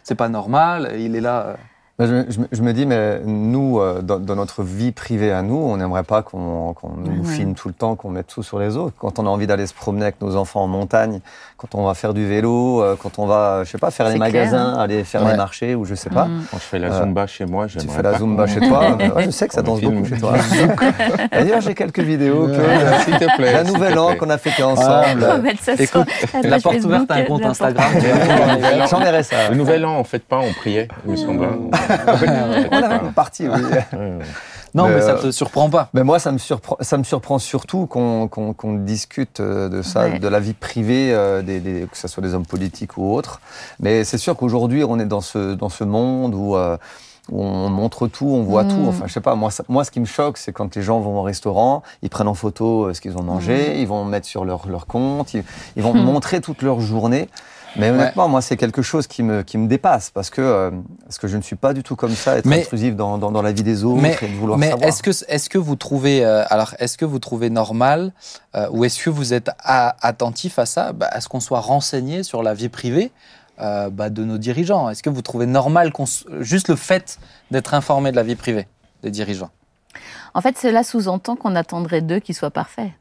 c'est 0.03 0.15
pas 0.15 0.29
normal, 0.29 0.93
il 0.97 1.15
est 1.15 1.21
là. 1.21 1.57
Euh. 2.01 2.05
Ben, 2.07 2.25
Je, 2.29 2.33
je 2.33 2.39
me- 2.41 2.47
je 2.51 2.61
me 2.61 2.73
dis, 2.73 2.85
mais 2.85 3.19
nous, 3.25 3.79
euh, 3.79 4.01
dans, 4.01 4.19
dans 4.19 4.35
notre 4.35 4.63
vie 4.63 4.91
privée 4.91 5.31
à 5.31 5.41
nous, 5.41 5.55
on 5.57 5.77
n'aimerait 5.77 6.03
pas 6.03 6.21
qu'on 6.21 6.75
nous 6.97 7.23
Ouais. 7.23 7.33
filme 7.35 7.53
tout 7.55 7.67
le 7.69 7.73
temps, 7.73 7.95
qu'on 7.95 8.09
mette 8.09 8.27
tout 8.27 8.43
sur 8.43 8.59
les 8.59 8.75
autres. 8.77 8.95
Quand 8.99 9.17
on 9.19 9.25
a 9.25 9.29
envie 9.29 9.47
d'aller 9.47 9.65
se 9.67 9.73
promener 9.73 10.03
avec 10.03 10.19
nos 10.21 10.35
enfants 10.35 10.61
en 10.63 10.67
montagne, 10.67 11.19
quand 11.57 11.73
on 11.73 11.85
va 11.85 11.93
faire 11.93 12.13
du 12.13 12.27
vélo, 12.27 12.81
euh, 12.81 12.95
quand 13.01 13.17
on 13.17 13.25
va, 13.25 13.63
je 13.63 13.69
sais 13.71 13.77
pas, 13.77 13.91
faire 13.91 14.09
les 14.09 14.17
magasins, 14.17 14.71
clair, 14.71 14.79
aller 14.79 15.03
faire 15.05 15.23
Ouais. 15.23 15.31
les 15.31 15.37
marchés 15.37 15.73
ou 15.75 15.85
je 15.85 15.95
sais 15.95 16.09
pas. 16.09 16.25
Mm. 16.25 16.43
Quand 16.51 16.57
je 16.57 16.63
fais 16.63 16.79
la 16.79 16.87
Euh, 16.87 16.99
Zumba 16.99 17.27
chez 17.27 17.45
moi, 17.45 17.67
Tu 17.67 17.79
j'aimerais 17.79 17.95
fais 17.95 18.03
la 18.03 18.11
pas 18.11 18.19
Zumba 18.19 18.47
chez 18.47 18.59
toi. 18.59 18.97
Ouais, 19.15 19.23
je 19.25 19.29
sais 19.31 19.47
que 19.47 19.53
ça 19.53 19.61
danse 19.61 19.79
beaucoup 19.81 20.05
chez 20.05 20.17
toi. 20.17 20.33
D'ailleurs, 21.31 21.61
j'ai 21.61 21.73
quelques 21.75 21.99
vidéos. 21.99 22.47
Euh, 22.49 22.99
S'il 23.05 23.17
te 23.17 23.35
plaît. 23.37 23.53
La 23.53 23.63
te 23.63 23.97
an 23.97 24.15
qu'on 24.17 24.29
a 24.29 24.37
fêté 24.37 24.63
On 24.63 24.71
ensemble. 24.71 25.25
ça 25.61 25.73
Écoute, 25.79 26.07
la 26.43 26.59
porte 26.59 26.83
ouverte 26.83 27.09
a 27.11 27.15
un 27.15 27.23
compte 27.23 27.45
Instagram. 27.45 27.85
tu. 27.99 28.89
J'enverrai 28.89 29.23
ça. 29.23 29.49
Le 29.49 29.55
nouvel 29.55 29.85
an, 29.85 29.97
en 29.97 30.03
fait 30.03 30.23
pas, 30.23 30.39
on 30.39 30.51
priait, 30.53 30.87
il 31.05 31.11
me 31.11 31.15
semble. 31.15 31.47
On 32.71 32.75
a 32.83 32.87
même 32.87 33.13
parti, 33.13 33.47
oui. 33.47 33.61
Ouais. 33.61 33.85
non, 34.73 34.87
mais, 34.87 34.95
Mais, 34.95 35.01
ça 35.01 35.11
euh, 35.11 35.21
te 35.21 35.31
surprend 35.31 35.69
pas. 35.69 35.89
Mais 35.93 36.03
moi, 36.03 36.19
ça 36.19 36.31
me 36.31 36.37
surprend, 36.37 36.77
ça 36.81 36.97
me 36.97 37.03
surprend 37.03 37.39
surtout 37.39 37.85
qu'on 37.85 38.27
qu'on- 38.27 38.53
qu'on 38.53 38.73
discute 38.73 39.39
euh, 39.39 39.69
de 39.69 39.81
ça, 39.81 40.05
Ouais. 40.09 40.19
de 40.19 40.27
la 40.27 40.39
vie 40.39 40.53
privée, 40.53 41.13
euh, 41.13 41.41
des, 41.41 41.59
des- 41.59 41.87
que 41.89 41.97
ce 41.97 42.07
soit 42.07 42.21
des 42.23 42.33
hommes 42.33 42.45
politiques 42.45 42.97
ou 42.97 43.13
autres. 43.13 43.39
Mais 43.79 44.03
c'est 44.03 44.17
sûr 44.17 44.35
qu'aujourd'hui, 44.35 44.83
on 44.83 44.99
est 44.99 45.05
dans 45.05 45.21
ce, 45.21 45.53
dans 45.53 45.69
ce 45.69 45.83
monde 45.83 46.33
où, 46.35 46.55
euh, 46.55 46.77
où 47.31 47.41
on 47.43 47.69
montre 47.69 48.07
tout, 48.07 48.27
on 48.27 48.43
voit 48.43 48.63
Mm. 48.65 48.69
tout. 48.69 48.85
Enfin, 48.87 49.05
je 49.07 49.13
sais 49.13 49.21
pas, 49.21 49.33
moi, 49.35 49.49
ça- 49.49 49.63
moi, 49.67 49.83
ce 49.83 49.91
qui 49.91 49.99
me 49.99 50.05
choque, 50.05 50.37
c'est 50.37 50.51
quand 50.51 50.75
les 50.75 50.81
gens 50.83 50.99
vont 50.99 51.19
au 51.19 51.23
restaurant, 51.23 51.81
ils 52.01 52.09
prennent 52.09 52.27
en 52.27 52.33
photo 52.35 52.93
ce 52.93 53.01
qu'ils 53.01 53.17
ont 53.17 53.23
mangé, 53.23 53.79
ils 53.81 53.87
vont 53.87 54.03
mettre 54.05 54.27
sur 54.27 54.45
leur, 54.45 54.67
leur 54.67 54.85
compte, 54.87 55.33
ils, 55.33 55.43
ils 55.75 55.83
vont 55.83 55.93
Mm. 55.93 56.01
montrer 56.03 56.41
toute 56.41 56.61
leur 56.61 56.81
journée. 56.81 57.29
Mais 57.77 57.89
honnêtement, 57.89 58.27
moi, 58.29 58.41
c'est 58.41 58.57
quelque 58.57 58.81
chose 58.81 59.07
qui 59.07 59.21
me, 59.23 59.41
qui 59.43 59.57
me 59.57 59.67
dépasse 59.67 60.09
parce 60.09 60.29
que, 60.29 60.41
euh, 60.41 60.71
parce 61.03 61.17
que 61.17 61.27
je 61.27 61.35
ne 61.37 61.41
suis 61.41 61.55
pas 61.55 61.73
du 61.73 61.83
tout 61.83 61.95
comme 61.95 62.15
ça, 62.15 62.37
être 62.37 62.45
Mais- 62.45 62.61
intrusif 62.61 62.95
dans, 62.95 63.17
dans, 63.17 63.31
dans 63.31 63.41
la 63.41 63.51
vie 63.51 63.63
des 63.63 63.83
autres 63.83 64.01
Mais, 64.01 64.15
et 64.21 64.27
de 64.27 64.35
vouloir 64.35 64.57
mais 64.57 64.69
savoir. 64.69 64.87
est-ce 64.87 65.03
que, 65.03 65.09
est-ce 65.27 65.49
que 65.49 65.57
vous 65.57 65.75
trouvez, 65.75 66.23
euh, 66.25 66.43
alors, 66.49 66.73
est-ce 66.79 66.97
que 66.97 67.05
vous 67.05 67.19
trouvez 67.19 67.49
normal, 67.49 68.13
euh, 68.55 68.67
ou 68.71 68.85
est-ce 68.85 69.03
que 69.03 69.09
vous 69.09 69.33
êtes 69.33 69.49
attentif 69.63 70.59
à 70.59 70.65
ça, 70.65 70.93
bah, 70.93 71.07
à 71.11 71.19
ce 71.21 71.27
qu'on 71.29 71.39
soit 71.39 71.59
renseigné 71.59 72.23
sur 72.23 72.43
la 72.43 72.53
vie 72.53 72.69
privée 72.69 73.11
euh, 73.59 73.89
bah, 73.89 74.09
de 74.09 74.23
nos 74.23 74.37
dirigeants? 74.37 74.89
Est-ce 74.89 75.03
que 75.03 75.09
vous 75.09 75.21
trouvez 75.21 75.45
normal 75.45 75.91
juste 76.39 76.69
le 76.69 76.75
fait 76.75 77.17
d'être 77.51 77.73
informé 77.73 78.11
de 78.11 78.15
la 78.15 78.23
vie 78.23 78.35
privée 78.35 78.67
des 79.03 79.11
dirigeants? 79.11 79.49
En 80.33 80.41
fait, 80.41 80.57
cela 80.57 80.83
sous-entend 80.83 81.35
qu'on 81.35 81.55
attendrait 81.55 82.01
d'eux 82.01 82.19
qu'ils 82.19 82.35
soient 82.35 82.51
parfaits, 82.51 82.91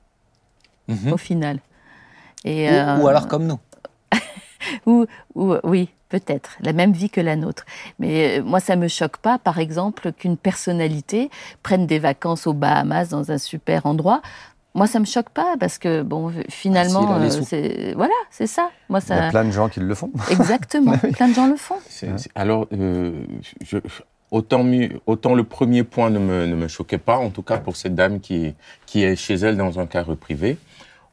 Mhm. 0.88 1.12
au 1.12 1.16
final. 1.16 1.58
Et, 2.44 2.68
ou, 2.68 2.72
euh, 2.72 2.98
ou 2.98 3.08
alors 3.08 3.26
comme 3.26 3.46
nous. 3.46 3.58
Ou, 4.86 5.06
ou- 5.34 5.54
oui, 5.64 5.88
peut-être, 6.08 6.56
la 6.60 6.72
même 6.72 6.92
vie 6.92 7.10
que 7.10 7.20
la 7.20 7.36
nôtre. 7.36 7.64
Mais 7.98 8.38
euh, 8.38 8.42
moi, 8.42 8.60
ça 8.60 8.76
me 8.76 8.88
choque 8.88 9.16
pas, 9.18 9.38
par 9.38 9.58
exemple, 9.58 10.12
qu'une 10.12 10.36
personnalité 10.36 11.30
prenne 11.62 11.86
des 11.86 11.98
vacances 11.98 12.46
aux 12.46 12.52
Bahamas 12.54 13.08
dans 13.08 13.30
un 13.30 13.38
super 13.38 13.86
endroit. 13.86 14.22
Moi, 14.76 14.88
ça 14.88 14.98
me 14.98 15.04
choque 15.04 15.30
pas 15.30 15.54
parce 15.60 15.78
que 15.78 16.02
bon, 16.02 16.32
finalement, 16.48 17.06
Ah, 17.08 17.20
euh, 17.52 17.92
voilà, 17.94 18.12
c'est 18.30 18.48
ça. 18.48 18.70
Moi, 18.88 18.98
Il 19.06 19.10
y 19.10 19.12
a 19.12 19.22
ça 19.24 19.30
plein 19.30 19.44
de 19.44 19.52
gens 19.52 19.68
qui 19.68 19.78
le 19.80 19.94
font. 19.94 20.10
exactement. 20.30 20.98
Plein 21.12 21.28
de 21.28 21.34
gens 21.34 21.46
le 21.46 21.54
font. 21.56 21.76
Alors, 22.34 22.66
euh, 22.72 23.12
je- 23.64 23.78
autant, 24.32 24.64
mieux- 24.64 25.00
autant 25.06 25.34
le 25.36 25.44
premier 25.44 25.84
point 25.84 26.10
ne 26.10 26.18
me, 26.18 26.46
ne 26.46 26.56
me 26.56 26.66
choquait 26.66 26.98
pas, 26.98 27.18
en 27.18 27.30
tout 27.30 27.42
cas 27.42 27.58
pour 27.58 27.76
cette 27.76 27.94
dame 27.94 28.18
qui, 28.18 28.54
qui 28.86 29.04
est 29.04 29.14
chez 29.14 29.34
elle 29.34 29.56
dans 29.56 29.78
un 29.78 29.86
cadre 29.86 30.16
privé. 30.16 30.58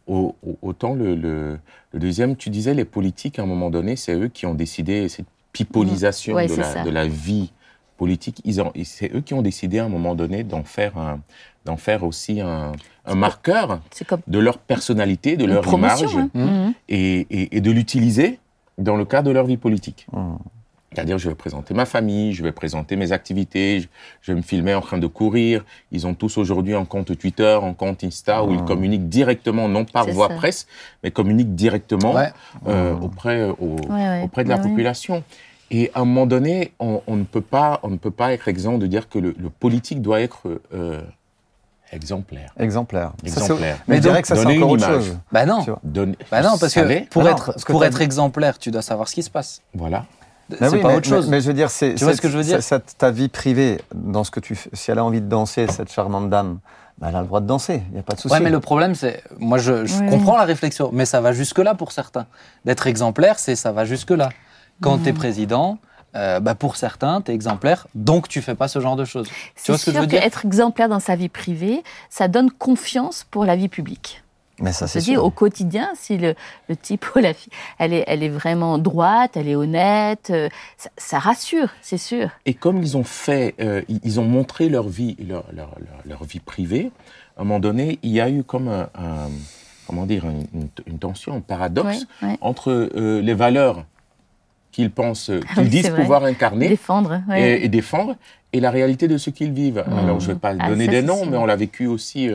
Au- 0.07 0.36
au- 0.45 0.57
autant 0.62 0.94
le, 0.94 1.15
le- 1.15 1.59
le 1.94 2.00
deuxième, 2.00 2.36
tu 2.36 2.50
disais, 2.50 2.74
les 2.74 2.86
politiques, 2.86 3.38
à 3.39 3.44
un 3.44 3.45
moment 3.45 3.69
donné, 3.69 3.95
c'est 3.95 4.13
eux 4.13 4.27
qui 4.27 4.45
ont 4.45 4.53
décidé 4.56 5.07
cette 5.09 5.25
pipolisation 5.53 6.33
Mmh. 6.33 6.38
Ouais, 6.38 6.48
de, 6.48 6.56
la, 6.56 6.83
de 6.86 6.89
la 6.89 7.07
vie 7.07 7.51
politique. 7.98 8.42
Ils 8.45 8.62
ont- 8.62 8.71
et 8.74 8.83
c'est 8.83 9.13
eux 9.13 9.21
qui 9.21 9.33
ont 9.33 9.42
décidé 9.44 9.80
à 9.80 9.86
un 9.86 9.89
moment 9.89 10.15
donné 10.15 10.44
d'en 10.44 10.63
faire, 10.63 10.98
un- 10.98 11.19
d'en 11.65 11.77
faire 11.77 12.03
aussi 12.03 12.42
un, 12.42 12.71
un 13.06 13.15
marqueur 13.15 13.80
comme 14.07 14.21
de 14.27 14.39
leur 14.39 14.57
personnalité, 14.57 15.38
de 15.38 15.45
leur 15.53 15.63
image 15.77 16.00
hein. 16.18 16.30
Mmh. 16.33 16.71
Et, 16.89 17.27
et- 17.30 17.57
et 17.57 17.62
de 17.62 17.71
l'utiliser 17.71 18.39
dans 18.80 18.95
le 18.98 19.06
cadre 19.06 19.27
de 19.27 19.33
leur 19.33 19.45
vie 19.45 19.57
politique. 19.57 20.07
Mmh. 20.12 20.33
C'est-à-dire, 20.94 21.18
je 21.18 21.30
vais 21.30 21.36
présenter 21.36 21.74
ma 21.74 21.86
famille, 21.86 22.34
je 22.34 22.44
vais 22.44 22.52
présenter 22.52 22.98
mes 22.98 23.14
activités, 23.14 23.80
je, 23.80 23.88
je 24.22 24.32
vais 24.34 24.36
me 24.36 24.42
filmer 24.42 24.76
en 24.76 24.82
train 24.82 24.98
de 24.98 25.08
courir. 25.08 25.64
Ils 25.94 26.06
ont 26.06 26.14
tous 26.14 26.38
aujourd'hui 26.38 26.76
un 26.76 26.84
compte 26.84 27.18
Twitter, 27.18 27.58
un 27.64 27.74
compte 27.74 28.04
Insta, 28.04 28.44
où 28.44 28.52
ils 28.52 28.60
Mhm. 28.60 28.66
communiquent 28.66 29.08
directement, 29.10 29.70
non 29.70 29.86
par 29.86 30.04
C'est 30.04 30.12
voie 30.12 30.28
ça. 30.28 30.36
presse, 30.36 30.68
mais 31.02 31.10
communiquent 31.12 31.56
directement 31.56 32.14
Ouais. 32.14 32.34
euh, 32.68 32.94
auprès, 32.96 33.46
au- 33.46 33.78
Ouais, 33.90 33.90
ouais. 33.90 34.22
auprès 34.24 34.44
de 34.44 34.50
la 34.50 34.58
Ouais, 34.58 34.64
ouais. 34.64 34.70
population. 34.70 35.24
Et 35.74 35.90
à 35.94 36.02
un 36.02 36.06
moment 36.06 36.26
donné, 36.26 36.74
on, 36.82 37.02
on 37.08 37.16
ne 37.16 37.24
peut 37.24 37.40
pas, 37.40 37.80
on 37.84 37.90
ne 37.90 37.96
peut 37.98 38.12
pas 38.12 38.34
être 38.34 38.50
exempt 38.50 38.78
de 38.78 38.86
dire 38.88 39.08
que 39.08 39.18
le, 39.18 39.34
le 39.40 39.50
politique 39.50 40.02
doit 40.02 40.20
être 40.20 40.60
euh, 40.74 41.00
exemplaire. 41.94 42.52
Exemplaire. 42.60 43.14
Ça, 43.28 43.40
Exemplaire. 43.42 43.78
mais 43.88 43.96
je 43.96 44.02
dirais 44.02 44.22
que 44.22 44.28
ça, 44.28 44.36
c'est 44.36 44.42
encore 44.46 44.76
une 44.76 44.84
autre 44.84 44.86
chose. 44.88 45.18
Bah 45.32 45.46
non. 45.46 45.66
Donne- 45.86 46.18
Bah 46.30 46.42
non, 46.42 46.50
parce 46.50 46.62
que 46.64 46.68
savez 46.82 47.08
pour 47.10 47.22
Ah 47.22 47.26
non, 47.26 47.32
être, 47.32 47.46
parce 47.54 47.64
que 47.64 47.72
pour 47.72 47.86
être 47.86 48.02
exemplaire, 48.02 48.60
tu 48.60 48.72
dois 48.72 48.82
savoir 48.82 49.08
ce 49.08 49.16
qui 49.16 49.24
se 49.24 49.30
passe. 49.30 49.62
Voilà. 49.74 50.06
Mais 50.59 50.69
C'est 50.69 50.75
oui, 50.75 50.81
pas 50.81 50.88
mais, 50.89 50.95
autre 50.95 51.07
chose. 51.07 51.25
Mais, 51.27 51.38
mais 51.38 51.42
je 51.42 51.48
veux 51.48 51.53
dire, 51.53 51.69
c'est. 51.69 51.95
Tu 51.95 52.03
vois 52.03 52.12
c'est- 52.13 52.18
ce 52.18 52.21
que 52.21 52.30
je 52.30 52.38
veux 52.38 52.44
dire 52.44 52.62
c'est- 52.62 52.75
c'est 52.88 52.98
ta 52.98 53.12
vie 53.12 53.30
privée, 53.30 53.80
dans 53.94 54.24
ce 54.24 54.31
que 54.31 54.39
tu 54.39 54.56
fais. 54.56 54.69
Si 54.74 54.92
elle 54.92 55.00
a 55.00 55.06
envie 55.06 55.21
de 55.21 55.27
danser, 55.27 55.68
cette 55.68 55.92
charmante 55.92 56.30
dame, 56.30 56.59
bah, 56.98 57.07
elle 57.09 57.15
a 57.15 57.21
le 57.21 57.27
droit 57.27 57.39
de 57.39 57.48
danser. 57.48 57.81
Il 57.89 57.94
n'y 57.94 58.00
a 58.00 58.03
pas 58.03 58.13
de 58.15 58.19
souci. 58.19 58.33
Ouais, 58.33 58.39
mais 58.42 58.50
le 58.50 58.59
problème, 58.59 58.95
c'est. 58.95 59.24
Moi, 59.39 59.57
je, 59.57 59.86
je 59.86 59.95
Oui, 60.01 60.09
comprends 60.09 60.38
la 60.38 60.44
réflexion, 60.45 60.89
mais 60.94 61.06
ça 61.06 61.21
va 61.21 61.31
jusque-là 61.33 61.74
pour 61.75 61.92
certains. 61.92 62.25
D'être 62.65 62.88
exemplaire, 62.88 63.39
c'est 63.39 63.56
ça 63.56 63.71
va 63.71 63.86
jusque-là. 63.86 64.30
Quand 64.81 64.98
Mhm. 64.98 65.03
tu 65.03 65.09
es 65.09 65.13
président, 65.13 65.77
euh, 66.15 66.39
bah, 66.39 66.56
pour 66.56 66.75
certains, 66.75 67.21
tu 67.21 67.31
es 67.31 67.33
exemplaire, 67.36 67.88
donc 67.95 68.27
tu 68.27 68.42
fais 68.42 68.56
pas 68.56 68.68
ce 68.68 68.80
genre 68.80 68.95
de 68.95 69.06
choses. 69.06 69.27
Tu 69.27 69.33
C'est 69.56 69.71
vois 69.71 69.80
ce 69.80 69.86
que 69.86 69.92
je 69.94 70.00
veux 70.00 70.07
dire? 70.07 70.19
qu'être 70.21 70.45
exemplaire 70.45 70.89
dans 70.89 71.00
sa 71.00 71.15
vie 71.15 71.30
privée, 71.30 71.84
ça 72.10 72.27
donne 72.27 72.51
confiance 72.51 73.25
pour 73.31 73.46
la 73.46 73.55
vie 73.55 73.70
publique. 73.70 74.24
Mais 74.62 74.72
ça, 74.72 74.88
c'est 74.88 75.00
dit 75.00 75.18
au 75.18 75.30
quotidien, 75.32 75.89
si 75.96 76.18
le, 76.18 76.36
le 76.70 76.75
type 76.75 77.06
ou 77.15 77.20
la 77.20 77.34
fille, 77.34 77.51
elle 77.80 77.94
est, 77.94 78.03
elle 78.08 78.24
est 78.24 78.30
vraiment 78.30 78.77
droite, 78.77 79.36
elle 79.36 79.48
est 79.50 79.56
honnête, 79.56 80.27
euh, 80.30 80.48
ça, 80.77 80.89
ça 80.98 81.20
rassure, 81.20 81.70
c'est 81.82 81.98
sûr. 81.98 82.30
Et 82.46 82.53
comme 82.53 82.77
ils 82.82 82.96
ont 82.96 83.03
fait, 83.03 83.56
euh, 83.60 83.82
ils 84.03 84.20
ont 84.20 84.25
montré 84.25 84.70
leur 84.70 84.88
vie, 84.88 85.18
leur, 85.20 85.46
leur, 85.51 85.70
leur, 85.80 86.00
leur 86.06 86.24
vie 86.24 86.39
privée, 86.39 86.91
à 87.38 87.41
un 87.41 87.44
moment 87.44 87.60
donné, 87.60 88.00
il 88.03 88.12
y 88.12 88.22
a 88.22 88.30
eu 88.30 88.44
comme 88.44 88.68
un, 88.68 88.89
un- 88.96 89.30
comment 89.88 90.06
dire, 90.06 90.25
une, 90.25 90.46
une- 90.53 90.70
une 90.86 91.00
tension, 91.00 91.34
un 91.36 91.39
paradoxe 91.41 92.06
Ouais, 92.22 92.30
ouais. 92.30 92.38
entre 92.41 92.89
euh, 92.96 93.22
les 93.22 93.34
valeurs 93.34 93.84
qu'ils 94.72 94.92
pensent, 94.92 95.30
euh, 95.30 95.40
Ah 95.50 95.54
qu'ils 95.56 95.63
oui, 95.63 95.70
disent 95.70 95.86
c'est 95.86 95.96
pouvoir 95.96 96.24
incarner 96.24 96.70
Défendre. 96.70 97.22
ouais. 97.30 97.58
et, 97.60 97.66
et 97.66 97.70
défendre, 97.70 98.16
et 98.54 98.60
la 98.60 98.72
réalité 98.72 99.08
de 99.08 99.18
ce 99.18 99.30
qu'ils 99.30 99.51
vivent. 99.51 99.84
Mhm. 99.88 99.98
Alors, 100.00 100.20
je 100.20 100.30
ne 100.30 100.34
vais 100.34 100.40
pas 100.40 100.54
Ah, 100.60 100.70
donner 100.70 100.86
ça, 100.86 100.92
des 100.92 101.01
c'est 101.01 101.06
noms, 101.08 101.25
mais 101.25 101.38
on 101.38 101.46
l'a 101.46 101.56
vécu 101.56 101.88
aussi. 101.88 102.30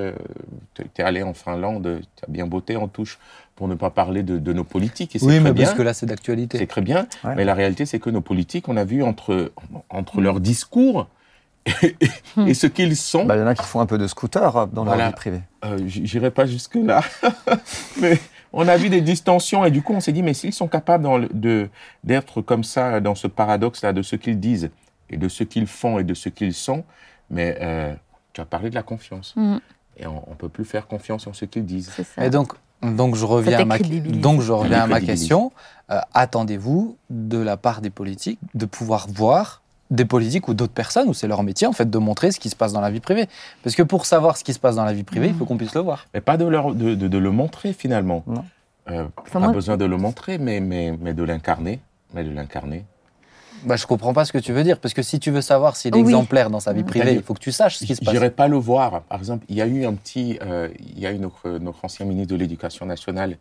tu 0.75 0.83
es 0.99 1.03
allé 1.03 1.23
en 1.23 1.35
Finlande, 1.35 2.01
tu 2.17 2.25
as 2.25 2.31
bien 2.31 2.47
botté 2.47 2.77
en 2.77 2.89
touche 2.89 3.19
pour 3.55 3.69
ne 3.69 3.75
pas 3.75 3.89
parler 3.91 4.23
de, 4.23 4.39
de 4.39 4.53
nos 4.53 4.65
politiques. 4.65 5.17
Et 5.17 5.19
c'est 5.19 5.25
Oui, 5.27 5.35
très 5.37 5.41
mais 5.45 5.53
bien. 5.53 5.65
parce 5.65 5.77
que 5.77 5.83
là, 5.83 5.95
c'est 5.95 6.01
C'est 6.01 6.07
d'actualité. 6.07 6.67
très 6.67 6.83
bien, 6.83 7.07
Ouais. 7.25 7.35
mais 7.37 7.45
la 7.45 7.55
réalité, 7.55 7.87
c'est 7.87 7.99
que 7.99 8.11
nos 8.11 8.21
politiques, 8.21 8.69
on 8.69 8.77
a 8.77 8.85
vu 8.85 9.03
entre, 9.03 9.51
entre 9.89 10.21
leurs 10.21 10.41
discours 10.41 11.07
et, 12.47 12.55
ce 12.55 12.67
qu'ils 12.69 12.97
sont. 12.97 13.25
Bah, 13.25 13.35
Il 13.37 13.41
y 13.41 13.43
en 13.43 13.47
a 13.47 13.55
qui 13.55 13.65
font 13.65 13.81
un 13.81 13.87
peu 13.87 13.99
de 13.99 14.07
scooter 14.07 14.57
euh, 14.57 14.67
dans 14.73 14.85
Voilà. 14.85 14.99
leur 15.05 15.09
vie 15.09 15.17
privée. 15.17 15.41
Euh, 15.65 15.79
J'irai 15.87 16.31
pas 16.31 16.47
jusque-là, 16.47 17.01
mais 18.01 18.19
on 18.53 18.69
a 18.69 18.77
vu 18.77 18.89
des 18.89 19.01
distensions 19.01 19.65
et 19.65 19.71
du 19.71 19.83
coup, 19.83 19.93
on 19.95 20.01
s'est 20.01 20.13
dit, 20.13 20.23
mais 20.23 20.35
s'ils 20.35 20.53
sont 20.53 20.69
capables 20.69 21.05
dans 21.05 21.19
le- 21.19 21.29
de- 21.33 21.69
d'être 22.05 22.41
comme 22.43 22.65
ça, 22.65 23.01
dans 23.01 23.15
ce 23.15 23.27
paradoxe-là, 23.27 23.93
de 23.93 24.03
ce 24.03 24.17
qu'ils 24.17 24.41
disent 24.41 24.71
et 25.11 25.17
de 25.17 25.29
ce 25.29 25.45
qu'ils 25.45 25.67
font 25.67 25.99
et 25.99 26.05
de 26.05 26.15
ce 26.15 26.29
qu'ils 26.29 26.55
sont, 26.55 26.85
mais 27.31 27.57
euh, 27.61 27.95
tu 28.33 28.41
as 28.41 28.45
parlé 28.47 28.71
de 28.71 28.75
la 28.75 28.83
confiance. 28.83 29.35
Mhm. 29.37 29.61
Et 29.99 30.07
on 30.07 30.23
ne 30.29 30.35
peut 30.37 30.49
plus 30.51 30.65
faire 30.65 30.87
confiance 30.87 31.27
en 31.27 31.33
ce 31.33 31.45
qu'ils 31.47 31.65
disent. 31.65 31.91
C'est 31.97 32.05
ça. 32.05 32.25
Et 32.25 32.31
donc, 32.31 32.53
Donc 32.83 33.15
je 33.17 33.25
reviens, 33.25 33.59
à 33.61 33.65
ma, 33.65 33.79
donc 33.79 34.43
je 34.43 34.53
reviens 34.53 34.83
à 34.83 34.87
ma 34.87 35.01
question. 35.01 35.53
Euh, 35.91 35.99
Attendez-vous 36.13 36.99
de 37.09 37.39
la 37.39 37.57
part 37.57 37.81
des 37.81 37.89
politiques 37.91 38.39
de 38.55 38.67
pouvoir 38.67 39.07
voir 39.09 39.63
des 39.91 40.05
politiques 40.05 40.49
ou 40.49 40.55
d'autres 40.55 40.73
personnes, 40.73 41.09
où 41.09 41.15
c'est 41.15 41.29
leur 41.29 41.43
métier 41.43 41.67
en 41.67 41.73
fait 41.73 41.89
de 41.89 41.99
montrer 41.99 42.33
ce 42.33 42.41
qui 42.41 42.51
se 42.51 42.57
passe 42.57 42.73
dans 42.73 42.81
la 42.81 42.91
vie 42.91 43.01
privée. 43.01 43.27
Parce 43.63 43.77
que 43.77 43.83
pour 43.83 44.05
savoir 44.07 44.37
ce 44.37 44.45
qui 44.45 44.53
se 44.53 44.59
passe 44.59 44.77
dans 44.77 44.85
la 44.85 44.93
vie 44.93 45.05
privée, 45.05 45.29
il 45.29 45.35
faut 45.35 45.45
qu'on 45.47 45.57
puisse 45.57 45.75
le 45.75 45.81
voir. 45.83 46.07
Mais 46.15 46.21
pas 46.21 46.37
de, 46.37 46.45
leur- 46.45 46.75
de, 46.75 46.95
de- 46.95 47.09
de 47.09 47.19
le 47.19 47.31
montrer 47.31 47.73
finalement. 47.73 48.25
Non. 48.27 48.45
Euh, 48.91 49.07
Enfin, 49.19 49.41
pas 49.41 49.47
moi- 49.47 49.53
besoin 49.53 49.77
de 49.77 49.85
le 49.85 49.97
montrer, 49.97 50.39
mais, 50.39 50.61
mais, 50.61 50.97
mais 51.01 51.13
de 51.15 51.23
l'incarner. 51.23 51.81
Mais 52.15 52.25
de 52.25 52.31
l'incarner. 52.31 52.85
Bah, 53.65 53.75
je 53.77 53.87
comprends 53.87 54.13
pas 54.13 54.25
ce 54.25 54.33
que 54.33 54.39
tu 54.39 54.53
veux 54.53 54.63
dire, 54.63 54.79
parce 54.79 54.93
que 54.95 55.03
si 55.03 55.19
tu 55.19 55.31
veux 55.31 55.41
savoir 55.41 55.77
s'il 55.77 55.93
est 55.95 55.99
Oui. 55.99 56.03
exemplaire 56.13 56.51
dans 56.51 56.61
sa 56.61 56.73
vie 56.73 56.83
Mm. 56.83 56.87
privée, 56.87 57.13
il 57.15 57.23
faut 57.23 57.35
que 57.35 57.41
tu 57.41 57.53
saches 57.53 57.79
ce 57.79 57.85
qui 57.85 57.97
se 57.97 58.05
passe. 58.05 58.13
J'irai 58.13 58.31
pas 58.31 58.49
le 58.49 58.57
voir. 58.57 59.01
Par 59.03 59.19
exemple, 59.19 59.45
il 59.49 59.57
y 59.57 59.63
a 59.63 59.67
eu 59.67 59.87
un 59.87 59.95
petit, 59.95 60.39
euh, 60.43 60.69
il 60.79 61.01
y 61.01 61.07
a 61.07 61.13
eu 61.13 61.19
notre, 61.19 61.49
notre 61.59 61.85
ancien 61.85 62.05
ministre 62.07 62.33
de 62.35 62.39
l'Éducation 62.39 62.87
nationale 62.87 63.39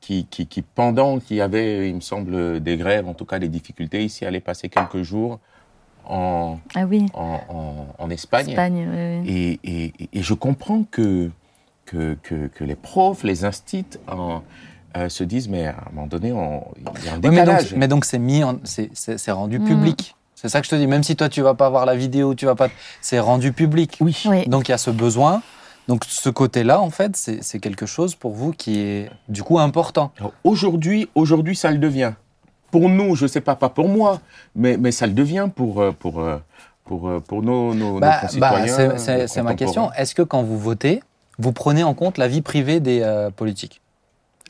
qui, 0.00 0.26
qui, 0.26 0.46
qui, 0.46 0.62
pendant 0.62 1.18
qu'il 1.18 1.36
y 1.38 1.40
avait, 1.40 1.88
il 1.90 1.96
me 1.96 2.00
semble, 2.00 2.60
des 2.60 2.76
grèves, 2.76 3.08
en 3.08 3.14
tout 3.14 3.24
cas 3.24 3.38
des 3.38 3.48
difficultés 3.48 4.04
ici, 4.04 4.24
allait 4.24 4.40
passer 4.40 4.68
quelques 4.68 5.02
jours 5.02 5.40
en, 6.06 6.58
Ah 6.74 6.84
oui, 6.86 7.06
en, 7.14 7.40
en, 7.48 7.86
en 7.98 8.10
Espagne. 8.10 8.50
Espagne. 8.50 8.88
oui, 8.90 9.20
oui. 9.30 9.60
Et, 9.64 9.84
et, 9.84 9.92
et 10.12 10.22
je 10.22 10.34
comprends 10.34 10.84
que, 10.90 11.30
que, 11.84 12.16
que, 12.22 12.46
que 12.48 12.64
les 12.64 12.74
profs, 12.76 13.22
les 13.24 13.44
instits 13.44 13.84
euh, 14.96 15.08
se 15.08 15.24
disent, 15.24 15.48
mais 15.48 15.66
à 15.66 15.70
un 15.88 15.92
moment 15.92 16.06
donné, 16.06 16.32
on- 16.32 16.64
il 16.76 17.04
y 17.04 17.08
a 17.08 17.12
un 17.12 17.14
Ouais, 17.16 17.20
mais 17.20 17.20
donc- 17.20 17.30
décalage. 17.32 17.74
mais 17.76 17.88
donc 17.88 18.04
c'est 18.04 18.18
mis, 18.18 18.42
c'est- 18.64 19.30
rendu 19.32 19.58
Mm. 19.58 19.64
public. 19.66 20.14
C'est 20.34 20.48
ça 20.48 20.60
que 20.60 20.66
je 20.66 20.70
te 20.70 20.76
dis. 20.76 20.86
Même 20.86 21.02
si 21.02 21.16
toi 21.16 21.28
tu 21.28 21.40
vas 21.42 21.54
pas 21.54 21.70
voir 21.70 21.86
la 21.86 21.96
vidéo, 21.96 22.34
tu 22.34 22.44
vas 22.46 22.54
pas, 22.54 22.68
c'est 23.00 23.18
rendu 23.20 23.52
public. 23.52 23.96
oui. 24.00 24.22
Oui. 24.26 24.46
Donc 24.48 24.68
il 24.68 24.72
y 24.72 24.74
a 24.74 24.78
ce 24.78 24.90
besoin. 24.90 25.42
Donc 25.88 26.02
ce 26.06 26.28
côté-là, 26.30 26.80
en 26.80 26.90
fait, 26.90 27.16
c'est 27.16 27.58
quelque 27.60 27.86
chose 27.86 28.14
pour 28.16 28.32
vous 28.32 28.50
qui 28.52 28.80
est 28.80 29.10
du 29.28 29.42
coup 29.44 29.58
important. 29.60 30.10
Aujourd'hui, 30.44 31.08
aujourd'hui, 31.14 31.54
ça 31.56 31.70
le 31.70 31.78
devient. 31.78 32.12
Pour 32.76 32.90
nous, 32.90 33.16
je 33.16 33.22
ne 33.22 33.28
sais 33.28 33.40
pas, 33.40 33.56
pas 33.56 33.70
pour 33.70 33.88
moi, 33.88 34.20
mais, 34.54 34.76
mais 34.76 34.92
ça 34.92 35.06
le 35.06 35.14
devient 35.14 35.48
pour, 35.56 35.80
euh, 35.80 35.92
pour, 35.92 36.20
euh, 36.20 36.36
pour, 36.84 37.08
euh, 37.08 37.20
pour 37.20 37.42
nos, 37.42 37.72
nos, 37.72 37.94
nos 37.94 38.00
Bah, 38.00 38.18
concitoyens. 38.20 38.88
bah, 38.88 38.98
c'est- 38.98 39.42
ma 39.42 39.54
question. 39.54 39.90
Est-ce 39.94 40.14
que 40.14 40.20
quand 40.20 40.42
vous 40.42 40.58
votez, 40.58 41.02
vous 41.38 41.52
prenez 41.52 41.84
en 41.84 41.94
compte 41.94 42.18
la 42.18 42.28
vie 42.28 42.42
privée 42.42 42.80
des 42.80 43.00
euh, 43.00 43.30
politiques? 43.30 43.80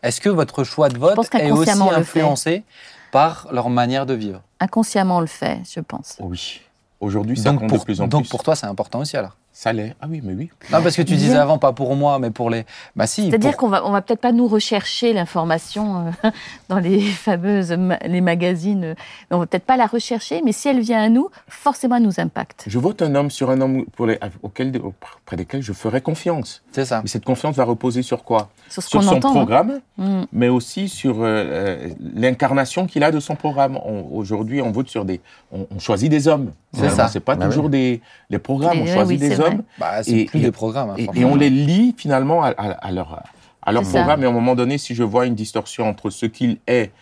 Est-ce 0.03 0.21
que 0.21 0.29
votre 0.29 0.65
choix 0.65 0.89
de 0.89 0.99
vote 0.99 1.17
est 1.39 1.53
aussi 1.53 1.71
influencé 1.71 2.65
par 3.13 3.47
leur 3.53 3.71
manière 3.71 4.07
de 4.07 4.15
vivre? 4.15 4.43
Inconsciemment, 4.59 5.19
on 5.19 5.21
le 5.21 5.27
fait, 5.29 5.61
je 5.73 5.79
pense. 5.79 6.17
Oui. 6.19 6.63
Aujourd'hui, 6.99 7.37
ça 7.37 7.51
donc 7.53 7.61
compte 7.61 7.69
pour, 7.69 7.79
de 7.79 7.85
plus 7.85 8.01
en 8.01 8.09
donc 8.09 8.23
plus. 8.25 8.31
pour 8.31 8.43
toi, 8.43 8.57
c'est 8.57 8.67
important 8.67 8.99
aussi 8.99 9.17
alors 9.17 9.37
Ça 9.59 9.73
l'est. 9.73 9.95
Ah 10.03 10.07
oui, 10.11 10.21
mais 10.23 10.35
oui. 10.35 10.51
Non, 10.71 10.83
parce 10.83 10.97
que 10.97 11.01
tu 11.01 11.17
disais 11.17 11.35
avant, 11.39 11.57
pas 11.57 11.73
pour 11.73 11.97
moi, 11.97 12.19
mais 12.19 12.31
pour 12.31 12.51
les. 12.51 12.67
Bah 12.95 13.07
si. 13.07 13.31
C'est-à-dire 13.31 13.53
pour- 13.53 13.61
qu'on 13.61 13.69
va, 13.69 13.87
on 13.87 13.91
va 13.91 14.03
peut-être 14.03 14.21
pas 14.21 14.33
nous 14.33 14.47
rechercher 14.47 15.15
l'information 15.15 16.13
euh, 16.25 16.31
dans 16.69 16.79
les 16.79 17.01
fameuses 17.01 17.73
ma- 17.73 17.97
les 18.05 18.21
magazines. 18.21 18.85
euh, 18.85 18.95
On 19.31 19.39
va 19.39 19.47
peut-être 19.47 19.65
pas 19.65 19.79
la 19.79 19.87
rechercher, 19.87 20.43
mais 20.45 20.53
si 20.53 20.69
elle 20.69 20.81
vient 20.81 21.03
à 21.03 21.09
nous, 21.09 21.31
forcément, 21.49 21.97
elle 21.97 22.03
nous 22.03 22.21
impacte. 22.21 22.65
Je 22.67 22.79
vote 22.79 23.01
un 23.01 23.15
homme 23.15 23.31
sur 23.31 23.49
un 23.49 23.63
homme 23.63 23.87
pour 23.97 24.05
les, 24.07 24.19
auquel, 24.43 24.73
auprès 24.77 25.37
desquels 25.39 25.63
je 25.63 25.73
ferai 25.73 26.03
confiance. 26.03 26.63
C'est 26.73 26.85
ça. 26.85 27.01
Mais 27.03 27.09
cette 27.09 27.25
confiance 27.25 27.57
va 27.57 27.65
reposer 27.65 28.03
sur 28.03 28.25
quoi? 28.25 28.51
Sur 28.69 28.83
ce 28.83 28.91
Sur 28.91 29.03
son 29.03 29.15
entend. 29.17 29.31
hein. 29.31 29.33
programme, 29.33 29.81
Mm. 29.97 30.25
mais 30.33 30.49
aussi 30.51 30.91
sur 30.91 31.23
euh, 31.23 31.25
euh, 31.25 31.89
l'incarnation 32.15 32.87
qu'il 32.87 33.03
a 33.05 33.11
de 33.11 33.21
son 33.21 33.35
programme. 33.37 33.79
Aujourd'hui, 34.13 34.61
on 34.61 34.71
vote 34.71 34.89
sur 34.91 35.07
des. 35.07 35.23
On, 35.51 35.67
on 35.75 35.79
choisit 35.79 36.11
des 36.11 36.29
hommes. 36.29 36.53
C'est 36.75 36.91
ça. 36.91 37.09
C'est 37.09 37.21
pas 37.21 37.37
Bah 37.37 37.47
toujours 37.47 37.71
des, 37.71 38.03
les 38.29 38.39
programmes. 38.39 38.77
Et 38.77 38.83
on 38.83 38.87
choisit 38.87 39.19
oui, 39.23 39.29
des 39.29 39.35
c'est 39.35 39.43
vrai. 39.47 39.55
hommes 39.57 39.63
Bah, 39.79 40.03
c'est 40.03 40.25
plus 40.25 40.41
et- 40.41 40.43
des 40.43 40.53
programmes. 40.53 40.91
hein, 40.91 40.95
et, 41.15 41.25
on 41.25 41.35
les 41.37 41.51
lie 41.51 41.95
finalement 41.97 42.43
à, 42.43 42.49
à- 42.49 42.73
à 42.73 42.93
leur, 42.93 43.23
à 43.63 43.73
leur 43.73 43.85
C'est 43.85 43.93
ça. 43.93 43.99
programme. 43.99 44.23
Et 44.23 44.27
à 44.27 44.29
un 44.29 44.33
moment 44.33 44.55
donné, 44.55 44.79
si 44.79 44.95
je 44.95 45.03
vois 45.03 45.27
une 45.27 45.35
distorsion 45.35 45.89
entre 45.89 46.11
ce 46.11 46.27
qu'il 46.27 46.59
est 46.67 46.93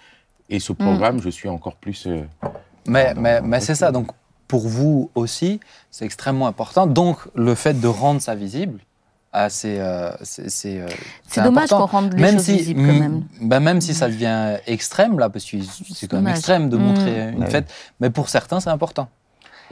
et 0.50 0.56
Mm. 0.56 0.60
ce 0.60 0.72
programme, 0.72 1.20
je 1.22 1.30
suis 1.30 1.48
encore 1.48 1.76
plus. 1.76 2.06
euh, 2.06 2.22
Mais, 2.86 3.14
mais, 3.16 3.40
mais 3.40 3.60
c'est 3.60 3.74
ça. 3.74 3.90
Donc, 3.92 4.08
pour 4.46 4.68
vous 4.68 5.10
aussi, 5.14 5.58
c'est 5.90 6.04
extrêmement 6.04 6.46
important. 6.46 6.86
Donc, 6.86 7.16
le 7.34 7.54
fait 7.54 7.80
de 7.80 7.86
rendre 7.88 8.20
ça 8.20 8.34
visible, 8.34 8.80
ah, 9.32 9.48
c'est 9.48 9.80
euh, 9.80 10.10
c'est- 10.22 10.48
c'est, 10.50 10.80
euh, 10.80 10.86
C'est 11.26 11.42
dommage 11.42 11.64
important. 11.72 11.88
qu'on 11.88 11.92
rende 12.02 12.12
les 12.14 12.20
même 12.22 12.34
choses 12.36 12.44
si, 12.44 12.56
visibles 12.58 12.86
quand 12.86 12.92
mm, 12.92 12.98
même. 12.98 13.22
bah, 13.40 13.58
même 13.58 13.80
si 13.80 13.94
ça 13.94 14.06
devient 14.08 14.58
extrême, 14.66 15.18
là, 15.18 15.28
parce 15.30 15.44
que 15.46 15.56
c'est 15.94 16.06
quand 16.08 16.20
même 16.20 16.28
extrême 16.34 16.68
de 16.68 16.76
Mm. 16.76 16.80
montrer 16.82 17.30
une 17.30 17.42
Ouais. 17.44 17.50
fête, 17.50 17.72
mais 18.00 18.10
pour 18.10 18.28
certains, 18.28 18.60
c'est 18.60 18.70
important. 18.70 19.08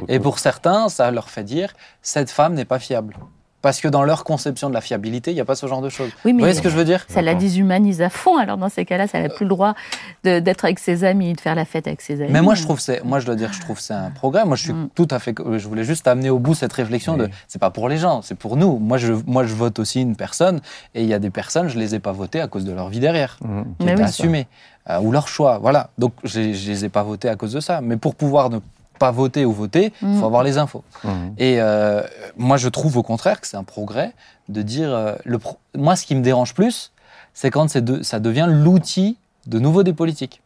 Et 0.09 0.19
pour 0.19 0.39
certains, 0.39 0.89
ça 0.89 1.11
leur 1.11 1.29
fait 1.31 1.45
dire 1.45 1.73
cette 2.03 2.31
femme 2.31 2.55
n'est 2.55 2.65
pas 2.65 2.79
fiable. 2.79 3.17
Parce 3.61 3.81
que 3.81 3.87
dans 3.87 4.03
leur 4.03 4.25
conception 4.25 4.69
de 4.71 4.75
la 4.75 4.81
fiabilité, 4.81 5.31
il 5.31 5.35
n'y 5.35 5.41
a 5.41 5.45
pas 5.45 5.55
ce 5.55 5.69
genre 5.69 5.81
de 5.83 5.89
choses. 5.89 6.11
Oui, 6.25 6.33
Vous 6.33 6.37
mais 6.39 6.43
voyez 6.43 6.55
ce 6.55 6.63
que 6.63 6.69
je 6.69 6.75
veux 6.77 6.85
dire? 6.85 7.05
ça 7.09 7.23
la 7.23 7.37
déshumanise 7.37 8.03
à 8.03 8.09
fond. 8.11 8.37
Alors 8.37 8.57
dans 8.57 8.69
ces 8.69 8.85
cas-là, 8.85 9.07
ça 9.07 9.21
n'a 9.23 9.29
plus 9.29 9.45
le 9.45 9.51
droit 9.51 9.77
de- 10.25 10.41
d'être 10.41 10.65
avec 10.65 10.81
ses 10.81 11.05
amis, 11.05 11.33
de 11.35 11.41
faire 11.41 11.55
la 11.55 11.65
fête 11.65 11.87
avec 11.87 12.01
ses 12.01 12.21
amis. 12.21 12.33
Mais 12.33 12.43
moi, 12.43 12.57
je 12.57 12.65
trouve 12.65 12.81
c'est, 12.81 13.05
moi, 13.05 13.21
je 13.21 13.27
dois 13.27 13.37
dire, 13.37 13.53
je 13.53 13.61
trouve 13.61 13.79
c'est 13.79 13.95
un 13.95 14.11
progrès. 14.11 14.45
Moi, 14.45 14.57
je 14.57 14.65
suis 14.65 14.73
Mm. 14.73 14.89
tout 14.97 15.07
à 15.13 15.21
fait. 15.21 15.33
Je 15.59 15.69
voulais 15.69 15.85
juste 15.85 16.09
amener 16.09 16.29
au 16.29 16.41
bout 16.41 16.55
cette 16.55 16.73
réflexion 16.73 17.17
de, 17.17 17.27
Oui. 17.27 17.31
c'est 17.47 17.61
pas 17.61 17.71
pour 17.71 17.89
les 17.89 17.99
gens, 17.99 18.21
c'est 18.21 18.35
pour 18.35 18.57
nous. 18.57 18.79
Moi, 18.81 18.99
je, 18.99 19.13
moi, 19.29 19.45
je 19.45 19.55
vote 19.55 19.79
aussi 19.79 20.01
une 20.01 20.17
personne, 20.17 20.61
et 20.97 21.03
il 21.03 21.07
y 21.09 21.15
a 21.15 21.21
des 21.21 21.31
personnes, 21.31 21.69
je 21.69 21.79
les 21.79 21.95
ai 21.95 22.01
pas 22.01 22.11
votées 22.11 22.41
à 22.41 22.49
cause 22.49 22.65
de 22.65 22.73
leur 22.73 22.89
vie 22.89 22.99
derrière, 22.99 23.37
Mhm. 23.43 23.65
qui 23.79 23.87
Mais 23.87 23.93
étaient 23.93 24.01
oui. 24.03 24.09
assumées, 24.09 24.49
euh, 24.91 24.99
ou 24.99 25.13
leur 25.13 25.29
choix. 25.29 25.59
Voilà. 25.59 25.91
Donc, 25.99 26.15
je, 26.25 26.53
je 26.53 26.69
les 26.69 26.85
ai 26.87 26.89
pas 26.89 27.05
votées 27.05 27.29
à 27.29 27.37
cause 27.37 27.53
de 27.53 27.61
ça. 27.61 27.81
Mais 27.81 27.97
pour 27.97 28.17
pouvoir 28.17 28.51
ne 28.51 28.59
pas 29.03 29.11
voter 29.11 29.45
ou 29.45 29.53
voter, 29.53 29.93
il 30.03 30.17
faut 30.19 30.27
avoir 30.27 30.43
les 30.45 30.59
infos. 30.59 30.85
Mhm. 31.05 31.35
Et 31.39 31.57
euh, 31.61 32.03
moi, 32.37 32.57
je 32.57 32.69
trouve 32.69 32.97
au 32.99 33.03
contraire 33.03 33.41
que 33.41 33.47
c'est 33.49 33.57
un 33.57 33.65
progrès 33.65 34.13
de 34.49 34.63
dire. 34.63 34.91
euh, 34.93 35.15
le 35.25 35.39
pro- 35.39 35.59
Moi, 35.77 35.97
ce 35.97 36.07
qui 36.07 36.15
me 36.15 36.23
dérange 36.23 36.55
plus, 36.55 36.93
c'est 37.35 37.51
quand 37.51 37.69
c'est 37.69 37.85
de- 37.85 38.03
ça 38.03 38.21
devient 38.21 38.47
l'outil 38.49 39.17
de 39.47 39.59
nouveau 39.59 39.83
des 39.83 39.93
politiques. 39.93 40.41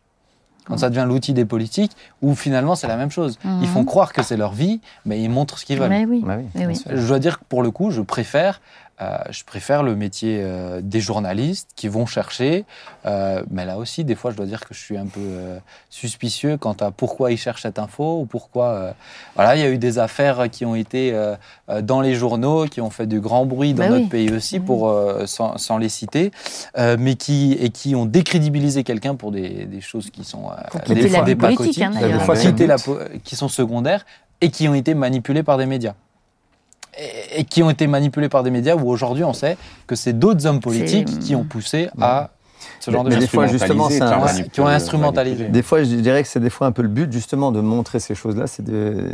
Quand 0.66 0.78
ça 0.78 0.88
devient 0.90 1.04
l'outil 1.06 1.32
des 1.32 1.44
politiques, 1.44 1.92
où 2.22 2.34
finalement 2.34 2.74
c'est 2.74 2.88
la 2.88 2.96
même 2.96 3.10
chose. 3.18 3.38
Ils 3.62 3.68
font 3.68 3.84
croire 3.84 4.12
que 4.12 4.22
c'est 4.24 4.36
leur 4.36 4.52
vie, 4.52 4.80
mais 5.04 5.20
ils 5.22 5.28
montrent 5.30 5.58
ce 5.60 5.64
qu'ils 5.66 5.78
veulent. 5.78 5.90
Mais 5.90 6.06
oui. 6.06 6.24
Oui, 6.26 6.34
Mais 6.54 6.60
bien 6.60 6.68
oui. 6.68 6.76
sûr. 6.76 6.90
Je 6.92 7.06
dois 7.06 7.20
dire 7.20 7.38
que 7.38 7.44
pour 7.48 7.62
le 7.62 7.70
coup, 7.70 7.90
je 7.92 8.00
préfère, 8.02 8.60
euh, 9.00 9.18
je 9.30 9.44
préfère 9.44 9.82
le 9.82 9.94
métier 9.94 10.40
euh, 10.42 10.80
des 10.82 11.00
journalistes 11.00 11.70
qui 11.76 11.88
vont 11.88 12.06
chercher. 12.06 12.64
euh, 13.04 13.42
mais 13.50 13.64
là 13.66 13.76
aussi, 13.78 14.04
des 14.04 14.14
fois, 14.14 14.30
je 14.30 14.36
dois 14.36 14.46
dire 14.46 14.60
que 14.60 14.72
je 14.74 14.80
suis 14.80 14.96
un 14.96 15.06
peu 15.06 15.20
euh, 15.20 15.58
suspicieux 15.90 16.56
quant 16.56 16.76
à 16.80 16.90
pourquoi 16.90 17.30
ils 17.32 17.36
cherchent 17.36 17.62
cette 17.62 17.78
info 17.78 18.20
ou 18.20 18.26
pourquoi. 18.26 18.66
euh, 18.68 18.92
voilà, 19.34 19.56
il 19.56 19.60
y 19.62 19.64
a 19.64 19.70
eu 19.70 19.78
des 19.78 19.98
affaires 19.98 20.48
qui 20.50 20.64
ont 20.64 20.74
été 20.74 21.12
dans 21.82 22.00
les 22.00 22.14
journaux, 22.14 22.66
qui 22.66 22.80
ont 22.80 22.90
fait 22.90 23.06
du 23.06 23.20
grand 23.20 23.44
bruit 23.44 23.74
dans 23.74 23.82
Bah 23.84 23.88
notre 23.90 24.04
oui. 24.04 24.08
pays 24.08 24.32
aussi, 24.32 24.60
pour 24.60 24.88
euh, 24.88 25.26
sans, 25.26 25.58
sans 25.58 25.78
les 25.78 25.88
citer, 25.88 26.30
euh, 26.78 26.96
mais 26.98 27.16
qui 27.16 27.52
et 27.60 27.70
qui 27.70 27.94
ont 27.94 28.06
décrédibilisé 28.06 28.82
quelqu'un 28.84 29.14
pour 29.14 29.30
des, 29.32 29.66
des 29.66 29.80
choses 29.80 30.10
qui 30.10 30.24
sont 30.24 30.44
euh, 30.50 30.54
Pour 30.70 30.80
des, 30.80 30.94
des 30.94 31.00
hein, 31.82 31.90
Des 31.90 32.00
d'ailleurs. 32.00 32.22
fois, 32.22 32.34
qui, 32.36 32.66
la 32.66 32.76
qui 33.24 33.36
sont 33.36 33.48
secondaires 33.48 34.04
et 34.40 34.50
qui 34.50 34.68
ont 34.68 34.74
été 34.74 34.94
manipulés 34.94 35.42
par 35.42 35.58
des 35.58 35.66
médias. 35.66 35.94
Et, 37.34 37.44
qui 37.44 37.62
ont 37.62 37.70
été 37.70 37.86
manipulés 37.86 38.28
par 38.28 38.42
des 38.42 38.50
médias 38.50 38.74
où 38.76 38.88
aujourd'hui 38.90 39.24
on 39.24 39.32
sait 39.32 39.56
que 39.86 39.94
c'est 39.96 40.12
d'autres 40.12 40.46
hommes 40.46 40.60
politiques 40.60 41.18
qui 41.20 41.34
ont 41.34 41.44
poussé 41.44 41.88
à 42.00 42.30
ce 42.80 42.90
genre 42.90 43.04
Mais 43.04 43.10
de 43.10 43.14
des 43.16 43.20
choses. 43.22 43.30
fois, 43.30 43.46
justement, 43.46 43.88
c'est 43.88 44.02
un- 44.02 44.42
qui 44.52 44.60
ont 44.60 44.66
instrumentalisé. 44.66 45.48
Des 45.48 45.62
fois, 45.62 45.82
je 45.82 45.94
dirais 45.94 46.22
que 46.22 46.28
c'est 46.28 46.40
des 46.40 46.50
fois 46.50 46.66
un 46.66 46.72
peu 46.72 46.82
le 46.82 46.88
but 46.88 47.10
justement 47.12 47.50
de 47.52 47.60
montrer 47.60 48.00
ces 48.00 48.14
choses-là, 48.14 48.46
c'est 48.46 48.62
de, 48.64 49.08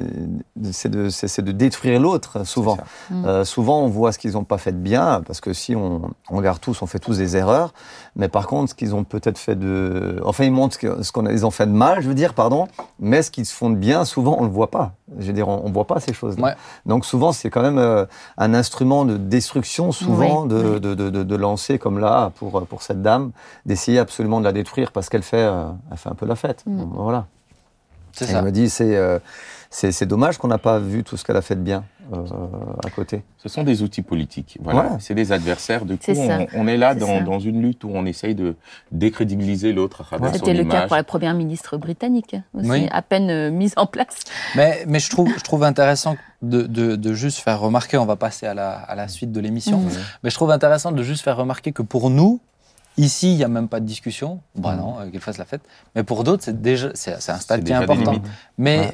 de- 0.56 0.72
c'est 0.72 0.88
de, 0.90 1.08
de 1.42 1.52
détruire 1.52 2.00
l'autre 2.00 2.44
souvent. 2.46 2.78
Mm. 3.10 3.24
Euh, 3.24 3.44
souvent, 3.44 3.80
on 3.82 3.88
voit 3.88 4.12
ce 4.12 4.18
qu'ils 4.18 4.32
n'ont 4.32 4.44
pas 4.44 4.58
fait 4.58 4.72
de 4.72 4.76
bien, 4.78 5.22
parce 5.26 5.40
que 5.40 5.52
si 5.52 5.74
on, 5.76 6.02
on 6.30 6.36
regarde 6.36 6.60
tous, 6.60 6.82
on 6.82 6.86
fait 6.86 6.98
tous 6.98 7.18
des 7.18 7.36
erreurs. 7.36 7.72
Mais 8.14 8.28
par 8.28 8.46
contre, 8.46 8.70
ce 8.70 8.74
qu'ils 8.74 8.94
ont 8.94 9.04
peut-être 9.04 9.38
fait 9.38 9.54
de, 9.58 10.20
enfin, 10.24 10.44
ils 10.44 10.52
montrent 10.52 10.74
ce 10.74 10.78
que- 10.78 11.02
ce 11.02 11.10
qu'on 11.12 11.24
a- 11.24 11.32
ils 11.32 11.46
ont 11.46 11.50
fait 11.50 11.64
de 11.66 11.72
mal, 11.72 12.02
je 12.02 12.08
veux 12.08 12.14
dire, 12.14 12.34
pardon. 12.34 12.68
Mais 13.00 13.22
ce 13.22 13.30
qu'ils 13.30 13.46
se 13.46 13.54
font 13.54 13.70
de 13.70 13.76
bien, 13.76 14.04
souvent, 14.04 14.36
on 14.38 14.44
le 14.44 14.50
voit 14.50 14.70
pas. 14.70 14.92
Je 15.18 15.26
veux 15.28 15.32
dire, 15.32 15.48
on, 15.48 15.62
on 15.64 15.70
voit 15.72 15.86
pas 15.86 15.98
ces 15.98 16.12
choses-là. 16.12 16.44
Ouais. 16.48 16.54
Donc 16.84 17.06
souvent, 17.06 17.32
c'est 17.32 17.48
quand 17.48 17.62
même 17.62 17.78
euh, 17.78 18.04
un 18.36 18.52
instrument 18.52 19.06
de 19.06 19.16
destruction, 19.16 19.92
souvent, 19.92 20.42
Oui, 20.42 20.48
de, 20.48 20.56
oui. 20.74 20.80
De, 20.80 20.94
de, 20.94 21.08
de, 21.10 21.22
de 21.22 21.36
lancer 21.36 21.78
comme 21.78 21.98
là 21.98 22.32
pour 22.36 22.66
pour 22.66 22.82
cette 22.82 23.00
dame, 23.00 23.30
d'essayer 23.64 23.98
absolument 23.98 24.40
de 24.40 24.44
la 24.44 24.52
détruire 24.52 24.92
parce 24.92 25.08
qu'elle 25.08 25.22
fait, 25.22 25.36
euh, 25.38 25.64
elle 25.90 25.96
fait 25.96 26.10
un 26.10 26.14
peu 26.14 26.26
la 26.26 26.36
fête. 26.36 26.62
Mm. 26.66 26.82
Voilà. 26.94 27.24
C'est 28.12 28.26
ça. 28.26 28.40
elle 28.40 28.44
me 28.44 28.52
dit, 28.52 28.68
c'est 28.68 28.94
euh, 28.94 29.18
c'est 29.74 30.06
dommage 30.06 30.36
qu'on 30.38 30.48
n'a 30.48 30.58
pas 30.58 30.78
vu 30.78 31.02
tout 31.02 31.16
ce 31.16 31.24
qu'elle 31.24 31.36
a 31.36 31.42
fait 31.42 31.56
de 31.56 31.62
bien 31.62 31.84
euh, 32.12 32.18
à 32.84 32.90
côté. 32.90 33.22
Ce 33.38 33.48
sont 33.48 33.62
des 33.62 33.82
outils 33.82 34.02
politiques. 34.02 34.58
Voilà. 34.60 34.82
Ouais. 34.82 34.96
C'est 35.00 35.14
des 35.14 35.32
adversaires. 35.32 35.86
Du 35.86 35.96
coup, 35.96 36.10
on, 36.14 36.46
on 36.54 36.66
est 36.66 36.76
là 36.76 36.94
dans, 36.94 37.38
une 37.40 37.62
lutte 37.62 37.82
où 37.84 37.90
on 37.92 38.04
essaye 38.04 38.34
de 38.34 38.54
décrédibiliser 38.90 39.72
l'autre 39.72 40.02
à 40.02 40.04
travers 40.04 40.30
son 40.32 40.38
C'était 40.38 40.54
le 40.54 40.64
cas 40.64 40.86
pour 40.86 40.96
la 40.96 41.04
première 41.04 41.34
ministre 41.34 41.76
britannique 41.78 42.36
aussi, 42.54 42.68
Oui. 42.70 42.88
à 42.92 43.02
peine 43.02 43.30
euh, 43.30 43.50
mise 43.50 43.72
en 43.76 43.86
place. 43.86 44.18
Mais, 44.56 44.84
mais 44.86 44.98
je, 44.98 45.08
trouve, 45.10 45.30
je 45.36 45.42
trouve 45.42 45.64
intéressant 45.64 46.16
de, 46.42 46.62
de, 46.62 46.96
de 46.96 47.12
juste 47.14 47.38
faire 47.38 47.58
remarquer, 47.60 47.96
on 47.96 48.06
va 48.06 48.16
passer 48.16 48.46
à 48.46 48.54
la, 48.54 48.72
à 48.72 48.94
la 48.94 49.08
suite 49.08 49.32
de 49.32 49.40
l'émission, 49.40 49.78
Mhm. 49.80 49.90
mais 50.22 50.30
je 50.30 50.34
trouve 50.34 50.50
intéressant 50.50 50.92
de 50.92 51.02
juste 51.02 51.22
faire 51.24 51.36
remarquer 51.36 51.72
que 51.72 51.82
pour 51.82 52.10
nous, 52.10 52.40
ici, 52.98 53.32
il 53.32 53.36
n'y 53.38 53.44
a 53.44 53.48
même 53.48 53.68
pas 53.68 53.80
de 53.80 53.86
discussion. 53.86 54.40
Bah 54.54 54.72
Mhm. 54.74 54.78
non, 54.80 55.00
euh, 55.00 55.10
qu'elle 55.10 55.20
fasse 55.20 55.38
la 55.38 55.44
fête. 55.46 55.62
Mais 55.94 56.02
pour 56.02 56.24
d'autres, 56.24 56.44
c'est 56.44 56.60
déjà 56.60 56.90
c'est 56.94 57.12
un 57.30 57.38
stade 57.38 57.64
qui 57.64 57.72
est 57.72 57.74
important. 57.74 58.12
Ouais. 58.12 58.20
mais 58.58 58.92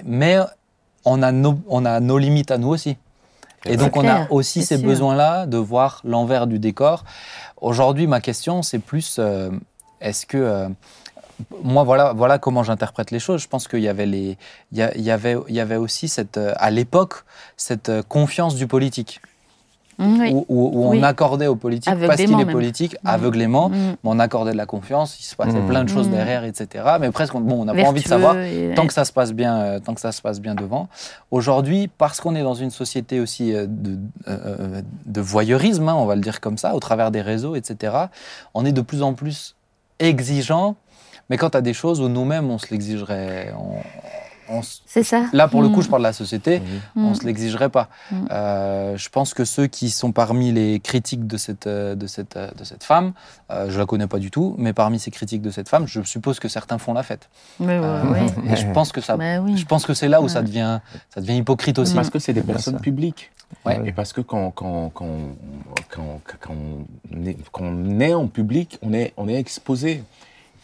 on, 1.08 1.22
a 1.22 1.32
nos, 1.32 1.58
on 1.68 1.84
a 1.84 2.00
nos 2.00 2.18
limites 2.18 2.50
à 2.50 2.58
nous 2.58 2.68
aussi. 2.68 2.96
Et 3.64 3.76
donc, 3.76 3.96
on 3.96 4.06
a 4.06 4.30
aussi 4.30 4.62
ces 4.62 4.78
besoins-là 4.78 5.46
de 5.46 5.58
voir 5.58 6.00
l'envers 6.04 6.46
du 6.46 6.58
décor. 6.58 7.04
Aujourd'hui, 7.60 8.06
ma 8.06 8.20
question, 8.20 8.62
c'est 8.62 8.78
plus 8.78 9.16
euh, 9.18 9.50
est-ce 10.00 10.26
que. 10.26 10.38
euh, 10.38 10.68
moi, 11.62 11.84
voilà, 11.84 12.12
voilà 12.14 12.38
comment 12.38 12.64
j'interprète 12.64 13.10
les 13.10 13.20
choses. 13.20 13.40
Je 13.42 13.48
pense 13.48 13.68
qu'il 13.68 13.80
y 13.80 13.88
avait 13.88 14.06
les, 14.06 14.36
il 14.72 14.78
y, 14.78 15.10
avait, 15.10 15.36
il 15.48 15.54
y 15.54 15.60
avait 15.60 15.76
aussi 15.76 16.08
cette, 16.08 16.36
euh, 16.36 16.52
à 16.56 16.70
l'époque, 16.70 17.24
cette 17.56 17.90
confiance 18.08 18.54
du 18.56 18.66
politique, 18.66 19.20
oui. 19.98 20.30
où, 20.32 20.46
où- 20.48 20.70
où 20.74 20.84
on 20.86 20.90
Oui. 20.90 21.02
accordait 21.04 21.46
au 21.48 21.56
politique 21.56 21.92
parce 22.06 22.16
qu'il 22.20 22.40
est 22.40 22.44
politique, 22.46 22.94
Mm. 23.02 23.08
aveuglément, 23.08 23.68
Mm. 23.68 23.72
mais 23.74 23.96
on 24.10 24.18
accordait 24.18 24.52
de 24.52 24.56
la 24.56 24.66
confiance. 24.66 25.18
Il 25.20 25.24
se 25.24 25.34
passait 25.36 25.60
Mm. 25.60 25.66
plein 25.66 25.84
de 25.84 25.88
choses 25.88 26.08
derrière, 26.08 26.44
etc. 26.44 26.84
Mais 27.00 27.10
presque, 27.10 27.34
on- 27.34 27.40
bon, 27.40 27.62
on 27.62 27.64
n'a 27.64 27.74
pas 27.74 27.82
envie 27.88 28.02
de 28.02 28.08
savoir 28.08 28.38
et- 28.38 28.72
tant 28.76 28.86
que 28.86 28.92
ça 28.92 29.04
se 29.04 29.12
passe 29.12 29.32
bien, 29.32 29.56
euh, 29.58 29.78
tant 29.80 29.94
que 29.94 30.00
ça 30.00 30.12
se 30.12 30.22
passe 30.22 30.40
bien 30.40 30.54
devant. 30.54 30.88
Aujourd'hui, 31.30 31.88
parce 31.98 32.20
qu'on 32.20 32.34
est 32.34 32.42
dans 32.42 32.54
une 32.54 32.70
société 32.70 33.20
aussi 33.20 33.52
euh, 33.54 33.66
de, 33.68 33.98
euh, 34.28 34.82
de 35.06 35.20
voyeurisme, 35.20 35.88
hein, 35.88 35.94
on 35.96 36.06
va 36.06 36.14
le 36.14 36.20
dire 36.20 36.40
comme 36.40 36.58
ça, 36.58 36.74
au 36.74 36.80
travers 36.80 37.10
des 37.10 37.20
réseaux, 37.22 37.56
etc. 37.56 37.92
On 38.54 38.64
est 38.64 38.72
de 38.72 38.80
plus 38.82 39.02
en 39.02 39.14
plus 39.14 39.56
exigeant, 39.98 40.76
mais 41.30 41.36
quant 41.36 41.48
à 41.48 41.60
des 41.60 41.74
choses 41.74 42.00
où 42.00 42.08
nous-mêmes 42.08 42.50
on 42.50 42.58
se 42.58 42.66
l'exigerait, 42.70 43.52
on- 43.58 43.82
C'est 44.86 45.02
ça. 45.02 45.26
là 45.32 45.48
pour 45.48 45.62
le 45.62 45.68
Mm. 45.68 45.72
coup, 45.72 45.82
je 45.82 45.88
parle 45.88 46.02
de 46.02 46.06
la 46.08 46.12
société. 46.12 46.62
On 46.96 47.10
Mm. 47.10 47.14
se 47.14 47.24
l'exigerait 47.26 47.68
pas. 47.68 47.88
Mm. 48.10 48.16
Euh, 48.30 48.96
je 48.96 49.08
pense 49.08 49.34
que 49.34 49.44
ceux 49.44 49.66
qui 49.66 49.90
sont 49.90 50.12
parmi 50.12 50.52
les 50.52 50.80
critiques 50.80 51.26
de 51.26 51.36
cette, 51.36 51.66
euh, 51.66 51.94
de 51.94 52.06
cette, 52.06 52.36
euh, 52.36 52.50
de 52.58 52.64
cette 52.64 52.84
femme, 52.84 53.12
euh, 53.50 53.68
je 53.70 53.78
la 53.78 53.86
connais 53.86 54.06
pas 54.06 54.18
du 54.18 54.30
tout, 54.30 54.54
mais 54.58 54.72
parmi 54.72 54.98
ces 54.98 55.10
critiques 55.10 55.42
de 55.42 55.50
cette 55.50 55.68
femme, 55.68 55.86
je 55.86 56.02
suppose 56.02 56.38
que 56.40 56.48
certains 56.48 56.78
font 56.78 56.94
la 56.94 57.02
fête. 57.02 57.28
Mais 57.60 57.78
Euh, 57.82 58.02
ouais. 58.12 58.26
Et 58.52 58.56
je 58.56 58.66
pense 58.72 58.92
que 58.92 59.00
ça, 59.00 59.16
Bah 59.16 59.40
oui. 59.40 59.56
je 59.56 59.66
pense 59.66 59.84
que 59.86 59.94
c'est 59.94 60.08
là 60.08 60.20
où 60.22 60.28
ça 60.28 60.42
devient, 60.42 60.80
ça 61.14 61.20
devient 61.20 61.36
hypocrite 61.36 61.78
aussi. 61.78 61.94
Parce 61.94 62.10
que 62.10 62.18
c'est 62.18 62.32
des 62.32 62.42
personnes 62.42 62.80
publiques. 62.80 63.30
Ouais. 63.64 63.80
Et 63.86 63.92
parce 63.92 64.12
que 64.12 64.20
quand, 64.20 64.50
quand, 64.50 64.90
quand, 64.92 65.08
quand, 65.90 66.20
quand 66.38 66.50
on 67.10 67.24
est, 67.26 67.36
quand 67.50 67.64
on 67.64 67.98
est 68.00 68.12
en 68.12 68.26
public, 68.26 68.78
on 68.82 68.92
est, 68.92 69.14
on 69.16 69.26
est 69.28 69.36
exposé. 69.36 70.02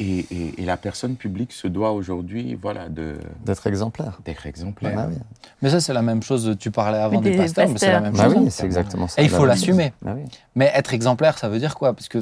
Et, 0.01 0.19
et, 0.31 0.63
et 0.63 0.65
la 0.65 0.77
personne 0.77 1.15
publique 1.17 1.53
se 1.53 1.69
doit 1.69 1.93
aujourd'hui 1.93 2.59
voilà, 2.61 2.89
de- 2.89 3.17
D'être 3.45 3.67
exemplaire. 3.67 4.19
d'être 4.25 4.45
exemplaire. 4.47 4.95
Bah 4.97 5.07
oui, 5.09 5.17
Mais 5.63 5.71
ça, 5.71 5.81
c'est 5.81 5.93
la 5.93 6.03
même 6.03 6.23
chose. 6.23 6.57
Tu 6.59 6.71
parlais 6.71 6.99
avant 6.99 7.21
Des 7.21 7.31
des, 7.33 7.37
pasteurs, 7.37 7.69
mais 7.69 7.79
c'est 7.79 7.93
la 7.93 8.01
même 8.01 8.13
Bah 8.15 8.25
chose. 8.25 8.35
oui 8.37 8.45
hein. 8.47 8.51
c'est 8.51 8.65
exactement 8.67 9.07
ça. 9.09 9.21
Et 9.23 9.25
il 9.25 9.31
faut 9.31 9.43
Bah 9.43 9.49
l'assumer. 9.49 9.93
Bah 10.03 10.13
oui. 10.17 10.23
Mais 10.57 10.73
être 10.75 10.95
exemplaire, 10.95 11.39
ça 11.39 11.49
veut 11.49 11.59
dire 11.61 11.77
quoi? 11.77 11.93
Parce 11.93 12.09
que, 12.09 12.19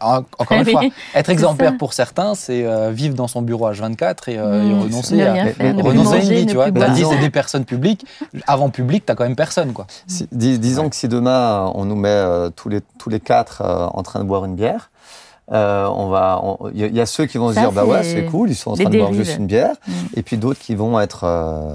en- 0.00 0.18
encore 0.38 0.58
une 0.58 0.64
fois, 0.70 0.82
être 1.14 1.30
exemplaire 1.30 1.72
ça. 1.72 1.76
pour 1.78 1.92
certains, 1.92 2.34
c'est 2.36 2.64
euh, 2.64 2.90
vivre 2.92 3.14
dans 3.16 3.26
son 3.28 3.42
bureau 3.42 3.68
H24 3.70 4.28
et, 4.30 4.38
euh, 4.38 4.62
et 4.62 4.72
Mm. 4.74 4.80
renoncer 4.82 5.22
à, 5.22 5.46
faire, 5.48 5.76
renoncer 5.78 6.14
à 6.14 6.22
une 6.22 6.28
vie, 6.30 6.46
tu 6.46 6.54
vois. 6.54 6.70
T'as 6.70 6.90
dit, 6.90 7.04
c'est 7.04 7.18
des 7.18 7.30
personnes 7.30 7.64
publiques. 7.64 8.06
Avant 8.46 8.70
public, 8.70 9.04
t'as 9.06 9.14
quand 9.16 9.24
même 9.24 9.34
personne, 9.36 9.72
quoi. 9.72 9.86
Si- 10.06 10.28
dis- 10.30 10.58
disons 10.60 10.88
que 10.88 10.94
si 10.96 11.08
demain 11.08 11.70
on 11.74 11.84
nous 11.84 11.96
met 11.96 12.08
euh, 12.08 12.48
tous, 12.50 12.68
les, 12.68 12.80
tous 12.98 13.10
les 13.10 13.18
quatre 13.20 13.62
euh, 13.62 13.86
en 13.92 14.02
train 14.04 14.20
de 14.20 14.24
boire 14.24 14.44
une 14.44 14.54
bière, 14.54 14.90
euh, 15.50 15.86
on 15.88 16.08
va, 16.08 16.40
on- 16.42 16.68
il 16.72 16.80
y, 16.80 16.84
a- 16.84 16.86
il 16.86 16.94
y 16.94 17.00
a 17.00 17.06
ceux 17.06 17.26
qui 17.26 17.36
vont 17.38 17.48
se 17.50 17.54
dire 17.58 17.72
bah 17.72 17.84
ouais 17.84 18.02
c'est 18.04 18.24
cool, 18.26 18.50
ils 18.50 18.54
sont 18.54 18.70
en 18.70 18.74
train 18.74 18.84
de 18.90 18.98
boire 18.98 19.12
juste 19.12 19.36
une 19.38 19.46
bière, 19.46 19.74
Mm. 19.86 19.92
et 20.16 20.22
puis 20.22 20.36
d'autres 20.36 20.60
qui 20.60 20.74
vont 20.74 21.00
être 21.00 21.24
euh, 21.24 21.74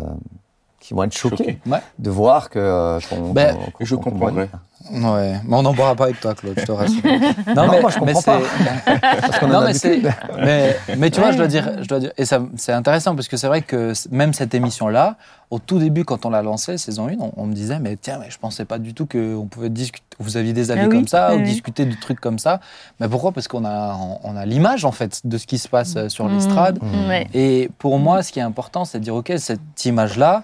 qui 0.88 0.94
vont 0.94 1.04
être 1.04 1.18
choqués. 1.18 1.60
Ouais. 1.66 1.80
de 2.00 2.10
voir 2.10 2.50
que 2.50 2.60
euh, 2.60 3.00
qu'on- 3.10 3.34
Ben, 3.34 3.56
qu'on- 3.56 3.72
qu'on- 3.72 3.86
je 3.86 3.96
qu'on 3.96 4.12
bière. 4.12 4.48
Ouais, 4.90 5.34
mais 5.46 5.56
on 5.58 5.64
n'en 5.64 5.74
boira 5.74 5.96
pas 5.96 6.06
avec 6.06 6.22
toi, 6.22 6.34
Claude, 6.34 6.54
je 6.58 6.64
te 6.64 6.72
rassure. 6.72 7.02
Non, 7.56 7.68
Non, 7.68 7.82
moi, 7.82 7.90
je 7.90 8.00
comprends 8.00 8.22
pas. 8.22 8.40
c'est- 8.40 9.00
Parce 9.22 9.40
qu'on 9.40 9.48
Non, 9.48 9.56
en 9.58 9.62
a 9.64 9.66
mais, 9.66 9.74
c'est- 9.74 9.98
l'habitude. 9.98 10.14
mais, 10.46 10.78
mais 10.98 11.10
tu 11.12 11.20
vois, 11.20 11.28
Ouais. 11.28 11.34
je 11.34 11.38
dois 11.40 11.48
dire, 11.48 11.70
je 11.82 11.88
dois 11.90 12.00
dire 12.00 12.12
et 12.18 12.24
ça, 12.24 12.40
c'est 12.56 12.72
intéressant 12.72 13.14
parce 13.14 13.28
que 13.28 13.36
c'est 13.36 13.48
vrai 13.48 13.64
que 13.64 13.94
c- 13.94 14.08
même 14.14 14.34
cette 14.34 14.54
émission-là, 14.54 15.18
au 15.50 15.60
tout 15.60 15.80
début, 15.80 16.06
quand 16.06 16.26
on 16.26 16.30
l'a 16.30 16.42
lancée, 16.42 16.78
saison 16.78 17.08
1, 17.10 17.16
on, 17.20 17.32
on 17.36 17.46
me 17.48 17.54
disait, 17.54 17.80
mais 17.80 17.98
tiens, 18.00 18.20
mais 18.22 18.30
je 18.30 18.38
pensais 18.38 18.64
pas 18.64 18.78
du 18.80 18.94
tout 18.94 19.06
qu'on 19.06 19.48
pouvait 19.50 19.70
discuter, 19.70 20.06
vous 20.20 20.38
aviez 20.38 20.54
des 20.54 20.72
avis 20.72 20.82
Ah 20.84 20.88
oui, 20.88 20.96
comme 20.96 21.08
ça, 21.08 21.34
ou 21.34 21.38
oui. 21.40 21.44
discuter 21.44 21.84
de 21.86 21.96
trucs 22.00 22.22
comme 22.22 22.40
ça. 22.40 22.62
Mais 23.02 23.10
pourquoi? 23.10 23.34
Parce 23.34 23.50
qu'on 23.50 23.66
a, 23.66 23.94
on, 23.96 24.20
on 24.24 24.38
a 24.38 24.46
l'image, 24.46 24.86
en 24.86 24.92
fait, 24.94 25.20
de 25.26 25.38
ce 25.38 25.48
qui 25.48 25.58
se 25.58 25.68
passe 25.68 25.96
euh, 25.98 26.08
sur 26.08 26.26
Mm. 26.26 26.34
l'estrade. 26.34 26.80
Mm. 26.82 27.08
Ouais. 27.10 27.28
Et 27.34 27.70
pour 27.78 28.00
moi, 28.00 28.24
ce 28.24 28.32
qui 28.32 28.40
est 28.40 28.44
important, 28.44 28.86
c'est 28.86 29.00
de 29.00 29.04
dire, 29.04 29.16
OK, 29.16 29.34
cette 29.38 29.86
image-là, 29.86 30.44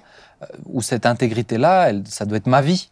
ou 0.65 0.81
cette 0.81 1.05
intégrité-là, 1.05 1.91
ça 2.05 2.25
doit 2.25 2.37
être 2.37 2.47
ma 2.47 2.61
vie. 2.61 2.89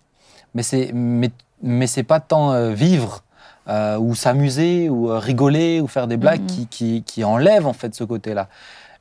Mais 0.53 0.63
c'est, 0.63 0.91
mais, 0.93 1.31
mais 1.63 1.87
c'est 1.87 2.03
pas 2.03 2.19
tant 2.19 2.51
euh, 2.51 2.71
vivre, 2.73 3.23
euh, 3.67 3.97
ou 3.97 4.15
s'amuser, 4.15 4.89
ou 4.89 5.09
euh, 5.09 5.17
rigoler, 5.19 5.79
ou 5.81 5.87
faire 5.87 6.07
des 6.07 6.17
blagues 6.17 6.41
Mhm. 6.41 6.47
qui, 6.47 6.67
qui, 6.67 7.03
qui 7.03 7.23
enlèvent, 7.23 7.67
en 7.67 7.73
fait, 7.73 7.93
ce 7.95 8.03
côté-là. 8.03 8.47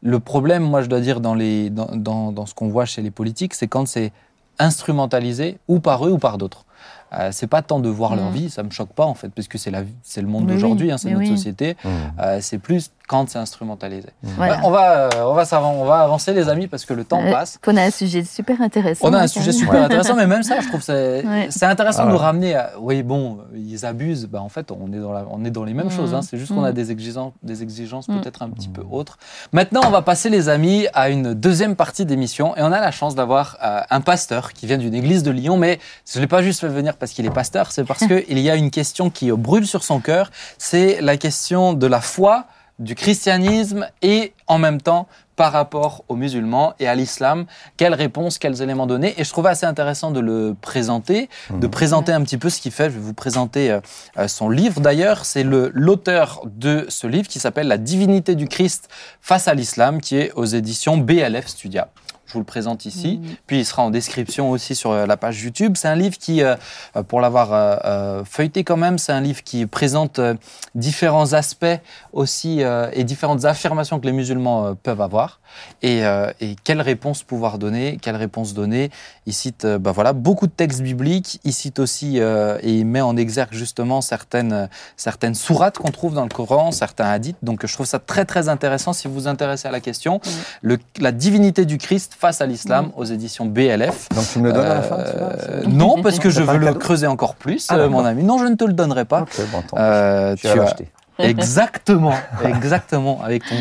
Le 0.02 0.20
problème, 0.20 0.62
moi, 0.62 0.80
je 0.82 0.88
dois 0.88 1.00
dire, 1.00 1.20
dans, 1.20 1.34
les, 1.34 1.70
dans, 1.70 1.88
dans, 1.94 2.32
dans 2.32 2.46
ce 2.46 2.54
qu'on 2.54 2.68
voit 2.68 2.84
chez 2.86 3.02
les 3.02 3.10
politiques, 3.10 3.54
c'est 3.54 3.66
quand 3.68 3.86
c'est 3.86 4.12
instrumentalisé, 4.58 5.58
ou 5.68 5.80
par 5.80 6.06
eux, 6.06 6.12
ou 6.12 6.18
par 6.18 6.38
d'autres. 6.38 6.64
Euh, 7.12 7.30
c'est 7.32 7.48
pas 7.48 7.60
tant 7.60 7.80
de 7.80 7.88
voir 7.88 8.14
leur 8.14 8.26
Mhm. 8.26 8.32
vie, 8.34 8.50
ça 8.50 8.62
me 8.62 8.70
choque 8.70 8.90
pas 8.92 9.04
en 9.04 9.14
fait, 9.14 9.30
parce 9.30 9.48
que 9.48 9.58
c'est 9.58 9.72
la, 9.72 9.80
c'est 10.04 10.20
le 10.20 10.28
monde 10.28 10.44
Mais 10.44 10.50
oui, 10.52 10.54
d'aujourd'hui, 10.60 10.92
hein, 10.92 10.96
c'est 10.96 11.08
notre 11.10 11.22
oui. 11.22 11.28
société. 11.28 11.76
Mm. 11.84 11.88
Euh, 12.20 12.38
c'est 12.40 12.58
plus 12.58 12.92
quand 13.08 13.28
c'est 13.28 13.40
instrumentalisé. 13.40 14.06
Voilà. 14.22 14.58
Ouais, 14.58 14.60
on 14.62 14.70
va, 14.70 14.92
euh, 14.92 15.08
on 15.26 15.34
va, 15.34 15.44
s'avan- 15.44 15.72
on 15.74 15.84
va 15.84 16.02
avancer 16.02 16.32
les 16.32 16.48
amis 16.48 16.68
parce 16.68 16.84
que 16.84 16.94
le 16.94 17.02
temps 17.02 17.20
Euh, 17.20 17.32
passe. 17.32 17.58
Qu'on 17.60 17.76
a 17.76 17.82
un 17.82 17.90
sujet 17.90 18.22
super 18.22 18.62
intéressant. 18.62 19.08
On 19.08 19.12
a 19.12 19.18
un 19.18 19.26
sujet 19.26 19.50
super 19.50 19.82
intéressant, 19.82 20.14
mais 20.14 20.28
même 20.28 20.44
ça, 20.44 20.60
je 20.60 20.68
trouve 20.68 20.82
c'est 20.82 21.24
Ouais. 21.26 21.48
c'est 21.50 21.64
intéressant 21.66 22.02
Ah 22.02 22.06
de 22.06 22.10
nous 22.12 22.16
ouais. 22.16 22.22
ramener 22.22 22.54
à. 22.54 22.70
Oui, 22.78 23.02
bon, 23.02 23.38
ils 23.56 23.84
abusent. 23.84 24.26
Bah, 24.26 24.40
en 24.40 24.48
fait, 24.48 24.70
on 24.70 24.92
est 24.92 25.00
dans, 25.00 25.12
la- 25.12 25.26
on 25.32 25.44
est 25.44 25.50
dans 25.50 25.64
les 25.64 25.74
mêmes 25.74 25.88
Mm. 25.88 25.90
choses. 25.90 26.14
hein. 26.14 26.22
C'est 26.22 26.38
juste 26.38 26.54
qu'on 26.54 26.62
a 26.62 26.70
Mm. 26.70 26.74
des 26.74 26.92
exigences, 26.92 27.32
des 27.42 27.64
exigences 27.64 28.06
Mm. 28.08 28.20
peut-être 28.20 28.42
un 28.42 28.50
petit 28.50 28.68
peu 28.68 28.84
autres. 28.88 29.18
Maintenant, 29.52 29.80
on 29.84 29.90
va 29.90 30.02
passer, 30.02 30.30
les 30.30 30.48
amis, 30.48 30.86
à 30.94 31.10
une 31.10 31.34
deuxième 31.34 31.74
partie 31.74 32.04
d'émission. 32.06 32.56
Et 32.56 32.62
on 32.62 32.70
a 32.70 32.80
la 32.80 32.92
chance 32.92 33.16
d'avoir 33.16 33.56
euh, 33.64 33.80
un 33.90 34.00
pasteur 34.00 34.52
qui 34.52 34.66
vient 34.66 34.78
d'une 34.78 34.94
église 34.94 35.24
de 35.24 35.32
Lyon. 35.32 35.56
Mais 35.56 35.80
je 36.08 36.18
ne 36.18 36.22
l'ai 36.22 36.28
pas 36.28 36.42
juste 36.42 36.60
fait 36.60 36.68
venir 36.70 36.96
parce 36.96 37.12
qu'il 37.12 37.26
est 37.26 37.30
pasteur, 37.30 37.72
c'est 37.72 37.84
parce 37.84 38.06
qu'il 38.06 38.38
y 38.38 38.50
a 38.50 38.56
une 38.56 38.70
question 38.70 39.10
qui 39.10 39.30
brûle 39.32 39.66
sur 39.66 39.82
son 39.84 40.00
cœur. 40.00 40.30
C'est 40.58 41.00
la 41.00 41.16
question 41.16 41.72
de 41.72 41.86
la 41.86 42.00
foi, 42.00 42.46
du 42.78 42.94
christianisme 42.94 43.86
et 44.02 44.32
en 44.46 44.58
même 44.58 44.80
temps 44.80 45.06
par 45.36 45.52
rapport 45.52 46.04
aux 46.08 46.16
musulmans 46.16 46.74
et 46.80 46.86
à 46.88 46.94
l'islam. 46.94 47.46
Quelles 47.78 47.94
réponses, 47.94 48.38
quels 48.38 48.60
éléments 48.62 48.86
donner 48.86 49.14
Et 49.18 49.24
je 49.24 49.30
trouvais 49.30 49.48
assez 49.50 49.64
intéressant 49.66 50.10
de 50.10 50.20
le 50.20 50.54
présenter, 50.60 51.28
de 51.50 51.66
présenter 51.66 52.12
un 52.12 52.22
petit 52.22 52.36
peu 52.38 52.50
ce 52.50 52.60
qu'il 52.60 52.72
fait. 52.72 52.84
Je 52.84 52.94
vais 52.96 53.00
vous 53.00 53.14
présenter 53.14 53.70
euh, 53.70 53.80
euh, 54.18 54.28
son 54.28 54.50
livre. 54.50 54.80
D'ailleurs, 54.80 55.24
c'est 55.24 55.42
le- 55.42 55.70
l'auteur 55.74 56.42
de 56.44 56.84
ce 56.90 57.06
livre 57.06 57.26
qui 57.28 57.38
s'appelle 57.38 57.68
La 57.68 57.78
divinité 57.78 58.34
du 58.34 58.48
Christ 58.48 58.88
face 59.22 59.48
à 59.48 59.54
l'islam, 59.54 60.00
qui 60.02 60.16
est 60.16 60.32
aux 60.32 60.44
éditions 60.44 60.98
BLF 60.98 61.46
Studia. 61.48 61.88
Je 62.30 62.34
vous 62.34 62.38
le 62.38 62.44
présente 62.44 62.86
ici. 62.86 63.18
Mhm. 63.20 63.34
Puis 63.48 63.58
il 63.58 63.66
sera 63.66 63.82
en 63.82 63.90
description 63.90 64.50
aussi 64.50 64.76
sur 64.76 64.92
euh, 64.92 65.04
la 65.04 65.16
page 65.16 65.42
YouTube. 65.42 65.72
C'est 65.76 65.88
un 65.88 65.96
livre 65.96 66.16
qui, 66.16 66.44
euh, 66.44 66.54
euh, 66.94 67.02
pour 67.02 67.20
l'avoir 67.20 67.48
euh, 67.52 68.22
feuilleté 68.24 68.62
quand 68.62 68.76
même, 68.76 68.98
c'est 68.98 69.10
un 69.10 69.20
livre 69.20 69.42
qui 69.42 69.66
présente 69.66 70.20
euh, 70.20 70.34
différents 70.76 71.32
aspects 71.32 71.66
aussi 72.12 72.62
et 72.92 73.04
différentes 73.04 73.44
affirmations 73.44 73.98
que 73.98 74.06
les 74.06 74.12
musulmans 74.12 74.74
peuvent 74.76 75.00
avoir. 75.00 75.40
Et, 75.82 76.02
et 76.40 76.54
quelles 76.62 76.80
réponses 76.80 77.22
pouvoir 77.24 77.58
donner, 77.58 77.98
quelles 78.00 78.16
réponses 78.16 78.54
donner. 78.54 78.90
Il 79.26 79.32
cite 79.32 79.66
bah 79.66 79.90
voilà, 79.92 80.12
beaucoup 80.12 80.46
de 80.46 80.52
textes 80.52 80.80
bibliques. 80.82 81.40
Il 81.44 81.52
cite 81.52 81.78
aussi 81.80 82.18
et 82.18 82.70
il 82.78 82.84
met 82.84 83.00
en 83.00 83.16
exergue 83.16 83.52
justement 83.52 84.00
certaines, 84.00 84.68
certaines 84.96 85.34
sourates 85.34 85.78
qu'on 85.78 85.90
trouve 85.90 86.14
dans 86.14 86.22
le 86.24 86.28
Coran, 86.28 86.70
certains 86.72 87.06
hadiths. 87.10 87.36
Donc 87.42 87.66
je 87.66 87.72
trouve 87.72 87.86
ça 87.86 87.98
très 87.98 88.24
très 88.24 88.48
intéressant 88.48 88.92
si 88.92 89.08
vous 89.08 89.14
vous 89.14 89.28
intéressez 89.28 89.66
à 89.66 89.72
la 89.72 89.80
question. 89.80 90.20
Le- 90.62 90.78
la 90.98 91.12
divinité 91.12 91.64
du 91.64 91.78
Christ 91.78 92.14
face 92.20 92.40
à 92.42 92.46
l'islam 92.46 92.86
Mm. 92.86 92.92
aux 92.96 93.04
éditions 93.04 93.46
BLF. 93.46 94.08
Donc 94.14 94.24
tu 94.30 94.38
me 94.40 94.48
le 94.48 94.52
donnes 94.52 94.66
à 94.66 94.74
la 94.74 94.82
fin 94.82 94.96
Euh, 94.98 95.62
non, 95.66 96.02
parce 96.02 96.18
que 96.18 96.28
je 96.30 96.42
veux 96.42 96.58
le 96.58 96.74
creuser 96.74 97.06
encore 97.06 97.34
plus, 97.34 97.66
Ah, 97.70 97.76
euh, 97.76 97.88
mon 97.88 98.04
ami. 98.04 98.22
Non, 98.22 98.36
je 98.38 98.44
ne 98.44 98.54
te 98.56 98.64
le 98.64 98.74
donnerai 98.74 99.04
pas. 99.06 99.24
Bon, 99.52 99.62
Euh, 99.78 100.36
tu 100.36 100.46
as- 100.46 100.54
l'acheter. 100.54 100.88
exactement, 101.18 102.14
exactement, 102.44 103.20
avec 103.22 103.44
ton 103.46 103.56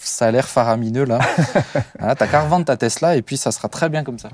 salaire 0.00 0.46
faramineux 0.48 1.04
là. 1.04 1.18
Voilà, 1.98 2.14
T'as 2.14 2.26
qu'à 2.28 2.40
revendre 2.40 2.64
ta 2.64 2.76
Tesla 2.76 3.16
et 3.16 3.22
puis 3.22 3.36
ça 3.36 3.50
sera 3.52 3.68
très 3.68 3.88
bien 3.88 4.04
comme 4.04 4.18
ça. 4.18 4.28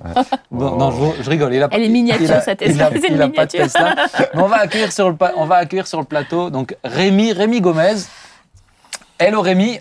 Bon, 0.51 0.77
non, 0.77 0.91
je, 0.93 1.23
je 1.23 1.31
rigole. 1.31 1.53
Il 1.55 1.63
a, 1.63 1.69
Elle 1.73 1.83
est 1.85 1.89
miniature, 1.89 2.23
il 2.27 2.33
a- 2.33 2.41
sa 2.41 2.55
Tesla, 2.55 2.75
Il 2.75 2.97
a, 2.97 3.01
c'est 3.01 3.09
une 3.09 3.15
il 3.17 3.23
a 3.23 3.29
pas 3.29 3.47
de 3.47 3.53
miniature. 3.57 3.63
Tesla. 3.63 3.95
Mais 4.35 4.41
on 4.43 4.47
va 4.49 4.57
accueillir 4.59 4.93
sur 4.93 5.09
le, 5.11 5.17
pa- 5.17 5.33
on 5.37 5.47
va 5.47 5.57
accueillir 5.57 5.87
sur 5.89 5.99
le 5.99 6.05
plateau 6.05 6.51
donc 6.51 6.77
Rémi, 6.85 7.33
Rémi 7.33 7.61
Gomez. 7.61 7.97
Hello 9.19 9.41
Rémi, 9.41 9.79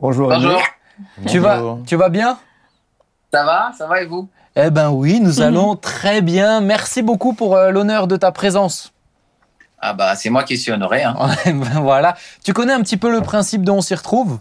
Bonjour. 0.00 0.28
Bonjour, 0.28 0.50
Rémi. 0.52 1.26
tu 1.30 1.38
vas, 1.38 1.56
Bonjour. 1.58 1.78
tu 1.86 1.96
vas 1.96 2.08
bien? 2.08 2.38
Ça 3.36 3.44
va? 3.44 3.70
Ça 3.76 3.86
va 3.86 4.00
et 4.00 4.06
vous? 4.06 4.28
Eh 4.56 4.70
ben 4.70 4.88
oui, 4.88 5.20
nous 5.20 5.34
Mhm. 5.40 5.42
allons 5.42 5.76
très 5.76 6.22
bien. 6.22 6.62
Merci 6.62 7.02
beaucoup 7.02 7.34
pour 7.34 7.54
euh, 7.54 7.70
l'honneur 7.70 8.06
de 8.06 8.16
ta 8.16 8.32
présence. 8.32 8.92
Ah 9.78 9.92
bah 9.92 10.16
c'est 10.16 10.30
moi 10.30 10.42
qui 10.42 10.56
suis 10.56 10.72
honoré. 10.72 11.02
Hein. 11.02 11.14
Ben 11.44 11.80
voilà. 11.82 12.16
Tu 12.42 12.54
connais 12.54 12.72
un 12.72 12.80
petit 12.80 12.96
peu 12.96 13.10
le 13.12 13.20
principe 13.20 13.62
de 13.62 13.70
On 13.70 13.82
s'y 13.82 13.94
retrouve? 13.94 14.38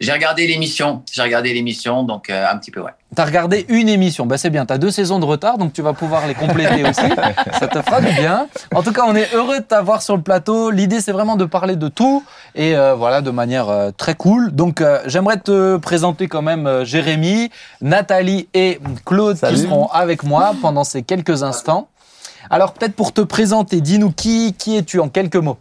J'ai 0.00 0.12
regardé 0.12 0.46
l'émission, 0.46 1.02
j'ai 1.12 1.20
regardé 1.20 1.52
l'émission, 1.52 2.04
donc 2.04 2.30
euh, 2.30 2.46
un 2.50 2.56
petit 2.56 2.70
peu, 2.70 2.80
ouais. 2.80 2.92
T'as 3.14 3.26
regardé 3.26 3.66
une 3.68 3.88
émission, 3.88 4.24
bah 4.24 4.38
c'est 4.38 4.48
bien, 4.48 4.64
t'as 4.64 4.78
deux 4.78 4.90
saisons 4.90 5.18
de 5.18 5.26
retard, 5.26 5.58
donc 5.58 5.74
tu 5.74 5.82
vas 5.82 5.92
pouvoir 5.92 6.26
les 6.26 6.34
compléter 6.34 6.82
aussi. 6.88 7.02
Ça 7.58 7.66
te 7.68 7.82
fera 7.82 8.00
du 8.00 8.10
bien. 8.12 8.46
En 8.74 8.82
tout 8.82 8.92
cas, 8.92 9.02
on 9.06 9.14
est 9.14 9.34
heureux 9.34 9.58
de 9.58 9.64
t'avoir 9.64 10.00
sur 10.00 10.16
le 10.16 10.22
plateau. 10.22 10.70
L'idée, 10.70 11.00
c'est 11.02 11.12
vraiment 11.12 11.36
de 11.36 11.44
parler 11.44 11.76
de 11.76 11.88
tout, 11.88 12.24
et 12.54 12.76
euh, 12.76 12.94
voilà, 12.94 13.20
de 13.20 13.30
manière 13.30 13.68
euh, 13.68 13.90
très 13.94 14.14
cool. 14.14 14.52
Donc, 14.52 14.80
euh, 14.80 15.00
j'aimerais 15.06 15.38
te 15.38 15.76
présenter 15.76 16.28
quand 16.28 16.40
même 16.40 16.66
euh, 16.66 16.84
Jérémy, 16.84 17.50
Nathalie 17.82 18.48
et 18.54 18.78
Claude 19.04 19.36
Salut. 19.36 19.56
qui 19.56 19.62
seront 19.62 19.88
avec 19.88 20.22
moi 20.22 20.54
pendant 20.62 20.84
ces 20.84 21.02
quelques 21.02 21.42
instants. 21.42 21.88
Alors, 22.48 22.72
peut-être 22.72 22.94
pour 22.94 23.12
te 23.12 23.20
présenter, 23.20 23.80
dis-nous 23.80 24.12
qui, 24.12 24.54
qui 24.56 24.76
es-tu 24.76 24.98
en 24.98 25.08
quelques 25.10 25.36
mots? 25.36 25.58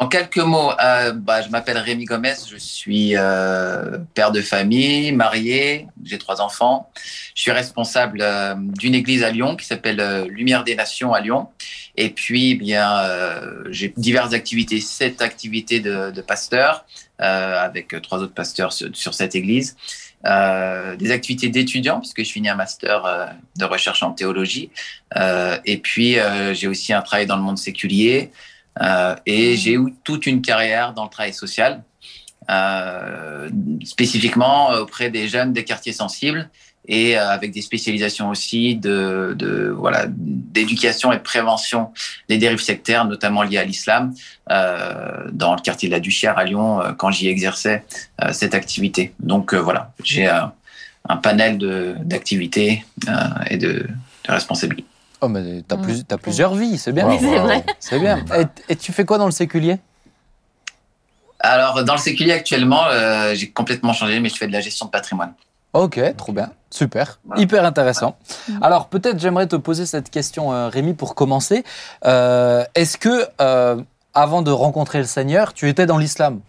En 0.00 0.06
quelques 0.06 0.38
mots, 0.38 0.70
euh, 0.80 1.12
bah, 1.12 1.42
je 1.42 1.48
m'appelle 1.48 1.76
Rémi 1.76 2.04
Gomez, 2.04 2.34
je 2.48 2.56
suis 2.56 3.16
euh, 3.16 3.98
père 4.14 4.30
de 4.30 4.40
famille, 4.40 5.10
marié, 5.10 5.88
j'ai 6.04 6.18
trois 6.18 6.40
enfants. 6.40 6.88
Je 7.34 7.42
suis 7.42 7.50
responsable 7.50 8.20
euh, 8.22 8.54
d'une 8.56 8.94
église 8.94 9.24
à 9.24 9.30
Lyon 9.32 9.56
qui 9.56 9.66
s'appelle 9.66 9.98
euh, 9.98 10.24
Lumière 10.28 10.62
des 10.62 10.76
Nations 10.76 11.14
à 11.14 11.20
Lyon. 11.20 11.48
Et 11.96 12.10
puis, 12.10 12.52
eh 12.52 12.54
bien, 12.54 12.96
j'ai 13.70 13.92
diverses 13.96 14.32
activités, 14.32 14.80
sept 14.80 15.20
activités 15.20 15.80
de, 15.80 16.12
de 16.12 16.20
pasteur 16.20 16.84
avec 17.18 18.00
trois 18.02 18.18
autres 18.18 18.34
pasteurs 18.34 18.72
sur, 18.72 19.14
cette 19.14 19.34
église. 19.34 19.76
Euh, 20.24 20.94
des 20.94 21.10
activités 21.10 21.48
d'étudiants 21.48 21.98
puisque 21.98 22.24
je 22.24 22.30
finis 22.30 22.48
un 22.48 22.54
master 22.54 23.34
de 23.56 23.64
recherche 23.64 24.04
en 24.04 24.12
théologie. 24.12 24.70
Euh, 25.16 25.58
et 25.64 25.78
puis, 25.78 26.18
j'ai 26.52 26.68
aussi 26.68 26.92
un 26.92 27.02
travail 27.02 27.26
dans 27.26 27.36
le 27.36 27.42
monde 27.42 27.58
séculier. 27.58 28.30
Euh, 28.80 29.16
et 29.26 29.56
j'ai 29.56 29.74
eu 29.74 29.94
toute 30.04 30.26
une 30.26 30.42
carrière 30.42 30.92
dans 30.94 31.04
le 31.04 31.10
travail 31.10 31.32
social, 31.32 31.82
euh, 32.50 33.50
spécifiquement 33.84 34.70
auprès 34.70 35.10
des 35.10 35.28
jeunes 35.28 35.52
des 35.52 35.64
quartiers 35.64 35.92
sensibles 35.92 36.48
et 36.86 37.18
euh, 37.18 37.28
avec 37.28 37.52
des 37.52 37.60
spécialisations 37.60 38.30
aussi 38.30 38.76
de, 38.76 39.34
de 39.36 39.68
voilà 39.68 40.06
d'éducation 40.08 41.12
et 41.12 41.16
de 41.16 41.22
prévention 41.22 41.90
des 42.28 42.38
dérives 42.38 42.60
sectaires, 42.60 43.04
notamment 43.04 43.42
liées 43.42 43.58
à 43.58 43.64
l'islam, 43.64 44.14
dans 44.48 45.54
le 45.54 45.60
quartier 45.60 45.88
de 45.88 45.94
la 45.94 46.00
Duchière 46.00 46.38
à 46.38 46.44
Lyon, 46.44 46.80
quand 46.96 47.10
j'y 47.10 47.28
exerçais 47.28 47.84
cette 48.32 48.54
activité. 48.54 49.12
Donc 49.20 49.52
voilà, 49.52 49.92
j'ai 50.02 50.26
un 50.26 51.16
panel 51.18 51.58
d'activités 52.02 52.84
et 53.50 53.58
de 53.58 53.86
responsabilités. 54.26 54.86
Oh, 55.20 55.28
mais 55.28 55.62
t'as 55.66 55.76
Mm. 55.76 55.82
plus, 55.82 56.04
t'as 56.04 56.16
plusieurs 56.18 56.54
vies, 56.54 56.78
c'est 56.78 56.92
bien. 56.92 57.06
Wow, 57.08 57.18
C'est 57.18 57.26
wow. 57.38 57.42
vrai. 57.44 57.64
C'est 57.80 57.98
bien. 57.98 58.24
Et, 58.36 58.72
et 58.72 58.76
tu 58.76 58.92
fais 58.92 59.04
quoi 59.04 59.18
dans 59.18 59.26
le 59.26 59.32
séculier? 59.32 59.78
Alors 61.40 61.84
dans 61.84 61.92
le 61.94 61.98
séculier 62.00 62.32
actuellement, 62.32 62.84
euh, 62.86 63.34
j'ai 63.34 63.50
complètement 63.50 63.92
changé, 63.92 64.18
mais 64.20 64.28
je 64.28 64.36
fais 64.36 64.46
de 64.48 64.52
la 64.52 64.60
gestion 64.60 64.86
de 64.86 64.90
patrimoine. 64.90 65.34
Ok, 65.72 66.00
trop 66.16 66.32
bien, 66.32 66.50
super, 66.70 67.20
Voilà. 67.26 67.42
hyper 67.42 67.64
intéressant. 67.64 68.16
Alors 68.62 68.88
peut-être 68.88 69.18
j'aimerais 69.20 69.46
te 69.46 69.54
poser 69.56 69.86
cette 69.86 70.10
question, 70.10 70.52
euh, 70.52 70.68
Rémi, 70.68 70.94
pour 70.94 71.14
commencer. 71.14 71.62
Euh, 72.06 72.64
Est-ce 72.74 72.96
que 72.98 73.26
euh, 73.40 73.80
avant 74.14 74.42
de 74.42 74.50
rencontrer 74.50 74.98
le 74.98 75.04
Seigneur, 75.04 75.52
tu 75.52 75.68
étais 75.68 75.86
dans 75.86 75.98
l'islam? 75.98 76.40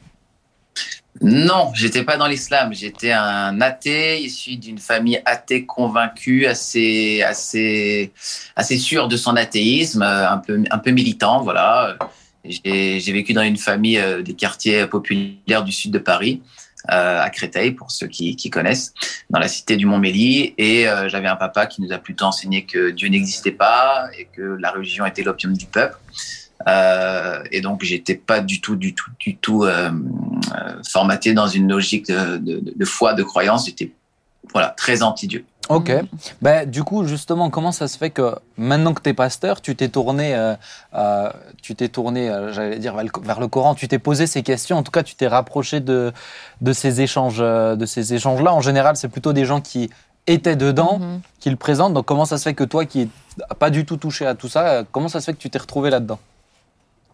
Non, 1.22 1.72
j'étais 1.74 2.04
pas 2.04 2.18
dans 2.18 2.28
l'islam. 2.28 2.74
J'étais 2.74 3.12
un 3.12 3.60
athée 3.62 4.22
issu 4.22 4.56
d'une 4.56 4.78
famille 4.78 5.22
athée 5.26 5.66
convaincue, 5.66 6.46
assez, 6.46 7.22
assez, 7.24 8.12
assez 8.56 8.78
sûr 8.78 9.08
de 9.08 9.18
son 9.18 9.36
athéisme, 9.36 10.02
euh, 10.02 10.30
un 10.30 10.38
peu, 10.38 10.64
un 10.70 10.78
peu 10.78 10.92
militant, 10.92 11.42
voilà. 11.42 11.98
J'ai 12.46 13.12
vécu 13.12 13.34
dans 13.34 13.42
une 13.42 13.58
famille 13.58 13.98
euh, 13.98 14.22
des 14.22 14.34
quartiers 14.34 14.88
populaires 14.88 15.64
du 15.64 15.72
sud 15.72 15.92
de 15.92 16.00
Paris, 16.00 16.42
euh, 16.90 17.22
à 17.22 17.30
Créteil, 17.30 17.72
pour 17.72 17.92
ceux 17.92 18.08
qui, 18.08 18.38
qui 18.38 18.50
connaissent, 18.50 18.94
dans 19.30 19.40
la 19.40 19.50
cité 19.50 19.76
du 19.76 19.86
Mont-Mély. 19.86 20.54
Et 20.58 20.88
euh, 20.88 21.10
j'avais 21.10 21.28
un 21.28 21.36
papa 21.36 21.66
qui 21.66 21.82
nous 21.82 21.92
a 21.92 21.98
plutôt 21.98 22.26
enseigné 22.26 22.66
que 22.66 22.92
Dieu 22.92 23.10
n'existait 23.10 23.52
pas 23.52 24.08
et 24.18 24.26
que 24.26 24.58
la 24.60 24.72
religion 24.72 25.06
était 25.06 25.24
l'opium 25.24 25.56
du 25.58 25.66
peuple. 25.66 25.98
Euh, 26.68 27.42
et 27.52 27.62
donc, 27.62 27.84
j'étais 27.84 28.16
pas 28.16 28.42
du 28.42 28.60
tout, 28.62 28.76
du 28.76 28.94
tout, 28.94 29.10
du 29.20 29.38
tout 29.38 29.64
euh, 29.64 29.90
euh, 29.92 30.74
formaté 30.88 31.34
dans 31.34 31.48
une 31.48 31.70
logique 31.70 32.08
de, 32.08 32.38
de, 32.38 32.62
de 32.76 32.86
foi, 32.86 33.14
de 33.14 33.24
croyance. 33.24 33.66
J'étais 33.66 33.92
voilà, 34.52 34.70
très 34.70 35.02
anti-Dieu. 35.02 35.46
Ok. 35.70 35.90
Mhm. 35.90 36.08
Ben, 36.42 36.70
du 36.70 36.84
coup, 36.84 37.06
justement, 37.06 37.50
comment 37.52 37.72
ça 37.72 37.88
se 37.88 37.98
fait 37.98 38.10
que 38.10 38.36
maintenant 38.58 38.94
que 38.94 39.02
tu 39.02 39.10
es 39.10 39.14
pasteur, 39.14 39.62
tu 39.62 39.76
t'es 39.76 39.88
tourné, 39.90 40.34
euh, 40.36 40.56
euh, 40.96 41.30
tu 41.62 41.76
t'es 41.76 41.88
tourné, 41.90 42.30
euh, 42.30 42.52
j'allais 42.52 42.80
dire 42.80 42.96
vers 42.96 43.04
le, 43.04 43.12
vers 43.24 43.40
le 43.40 43.48
Coran, 43.48 43.76
tu 43.76 43.88
t'es 43.88 44.00
posé 44.00 44.26
ces 44.26 44.42
questions. 44.42 44.78
En 44.78 44.84
tout 44.84 44.92
cas, 44.92 45.04
tu 45.04 45.14
t'es 45.16 45.28
rapproché 45.28 45.80
de 45.80 46.12
de 46.62 46.74
ces 46.74 47.02
échanges, 47.02 47.38
de 47.40 47.86
ces 47.86 48.14
échanges-là. 48.16 48.54
En 48.54 48.62
général, 48.62 48.96
c'est 48.98 49.10
plutôt 49.10 49.32
des 49.32 49.46
gens 49.46 49.62
qui 49.62 49.90
étaient 50.28 50.56
dedans, 50.56 50.98
Mhm. 51.00 51.22
qui 51.40 51.50
le 51.52 51.56
présentent. 51.56 51.94
Donc, 51.94 52.06
comment 52.06 52.26
ça 52.26 52.38
se 52.40 52.44
fait 52.44 52.54
que 52.56 52.64
toi, 52.64 52.86
qui 52.86 53.10
n'as 53.38 53.56
pas 53.56 53.70
du 53.70 53.86
tout 53.86 53.98
touché 53.98 54.26
à 54.26 54.34
tout 54.36 54.50
ça, 54.50 54.84
comment 54.92 55.08
ça 55.08 55.22
se 55.22 55.26
fait 55.28 55.34
que 55.34 55.40
tu 55.40 55.50
t'es 55.52 55.60
retrouvé 55.60 55.90
là-dedans? 55.92 56.20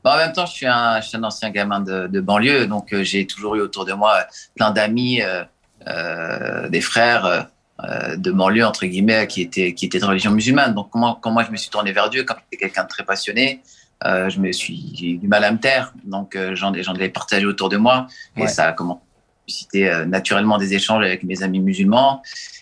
Bon, 0.05 0.11
en 0.11 0.17
même 0.17 0.33
temps, 0.33 0.45
je 0.45 0.53
suis 0.53 0.67
un, 0.67 1.01
je 1.01 1.07
suis 1.07 1.17
un 1.17 1.23
ancien 1.23 1.49
gamin 1.49 1.79
de, 1.79 2.05
de 2.05 2.19
banlieue, 2.21 2.67
donc 2.67 2.93
euh, 2.93 3.03
j'ai 3.03 3.25
toujours 3.25 3.55
eu 3.55 3.61
autour 3.61 3.85
de 3.85 3.93
moi 3.93 4.13
plein 4.55 4.69
d'amis, 4.69 5.23
euh, 5.23 5.43
euh, 5.87 6.69
des 6.69 6.79
frères 6.79 7.25
euh, 7.25 7.41
euh, 7.83 8.15
de 8.15 8.31
banlieue 8.31 8.63
entre 8.65 8.85
guillemets 8.85 9.25
qui 9.25 9.41
étaient 9.41 9.73
qui 9.73 9.87
étaient 9.87 9.97
de 9.99 10.05
religion 10.05 10.29
musulmane. 10.29 10.75
Donc 10.75 10.91
comment 10.91 11.19
moi 11.25 11.43
je 11.43 11.51
me 11.51 11.57
suis 11.57 11.71
tourné 11.71 11.91
vers 11.91 12.11
Dieu 12.11 12.23
quand 12.23 12.35
j'étais 12.39 12.57
quelqu'un 12.65 12.83
de 12.83 12.87
très 12.87 13.03
passionné, 13.03 13.61
euh, 14.05 14.29
je 14.29 14.39
me 14.39 14.51
suis 14.51 14.93
j'ai 14.95 15.07
eu 15.07 15.17
du 15.17 15.27
mal 15.27 15.43
à 15.43 15.51
me 15.51 15.57
taire, 15.57 15.91
donc 16.03 16.35
euh, 16.35 16.55
j'en 16.55 16.71
ai 16.73 17.09
partagé 17.09 17.47
autour 17.47 17.69
de 17.69 17.77
moi 17.77 18.05
et 18.37 18.43
Ouais. 18.43 18.47
ça 18.47 18.67
a 18.67 18.73
commencé 18.73 19.01
à 19.01 19.49
susciter 19.49 19.89
euh, 19.89 20.05
naturellement 20.05 20.59
des 20.59 20.75
échanges 20.75 21.03
avec 21.03 21.23
mes 21.23 21.41
amis 21.41 21.59
musulmans. 21.59 22.21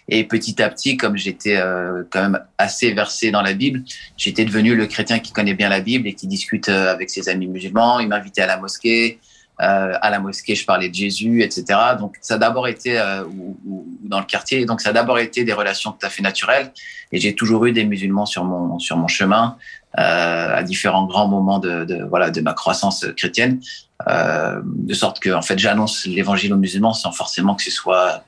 Et 0.10 0.26
petit 0.26 0.62
à 0.62 0.70
petit, 0.70 0.98
comme 0.98 1.18
j'étais 1.18 1.58
euh, 1.58 2.04
quand 2.10 2.22
même 2.22 2.40
assez 2.58 2.92
versé 2.94 3.32
dans 3.32 3.42
la 3.42 3.54
Bible, 3.54 3.84
j'étais 4.18 4.46
devenu 4.46 4.76
le 4.76 4.86
chrétien 4.88 5.20
qui 5.20 5.32
connaît 5.32 5.54
bien 5.54 5.70
la 5.70 5.80
Bible 5.80 6.08
et 6.08 6.14
qui 6.14 6.28
discute 6.28 6.70
euh, 6.70 6.92
avec 6.92 7.10
ses 7.10 7.30
amis 7.30 7.48
musulmans. 7.48 8.00
Il 8.00 8.10
m'invitait 8.10 8.42
à 8.42 8.48
la 8.48 8.58
mosquée. 8.58 9.20
Euh, 9.62 9.94
à 10.02 10.10
la 10.10 10.20
mosquée, 10.20 10.56
je 10.56 10.66
parlais 10.66 10.90
de 10.90 10.96
Jésus, 10.96 11.42
etc. 11.44 11.80
Donc, 11.98 12.18
ça 12.22 12.36
a 12.36 12.38
d'abord 12.38 12.68
été, 12.68 13.00
ou, 13.30 13.56
dans 14.02 14.20
le 14.20 14.26
quartier, 14.26 14.66
donc 14.66 14.82
ça 14.82 14.90
a 14.90 14.94
d'abord 14.94 15.20
été 15.20 15.44
des 15.44 15.54
relations 15.54 15.92
tout 15.92 16.06
à 16.06 16.10
fait 16.10 16.24
naturelles. 16.24 16.74
Et 17.12 17.20
j'ai 17.20 17.36
toujours 17.36 17.66
eu 17.66 17.72
des 17.72 17.86
musulmans 17.86 18.26
sur 18.26 18.44
mon, 18.44 18.80
sur 18.80 18.98
mon 18.98 19.08
chemin, 19.08 19.58
à 19.94 20.64
différents 20.64 21.06
grands 21.06 21.28
moments 21.28 21.60
de, 21.60 21.86
de, 21.86 22.04
voilà, 22.04 22.32
de 22.32 22.42
ma 22.42 22.54
croissance 22.54 23.06
chrétienne. 23.16 23.62
De 24.08 24.94
sorte 24.96 25.20
que, 25.20 25.30
en 25.30 25.44
fait, 25.44 25.60
j'annonce 25.60 26.08
l'évangile 26.08 26.52
aux 26.54 26.58
musulmans 26.58 26.94
sans 26.94 27.12
forcément 27.12 27.54
que 27.54 27.64
ce 27.64 27.72
soit 27.72 28.24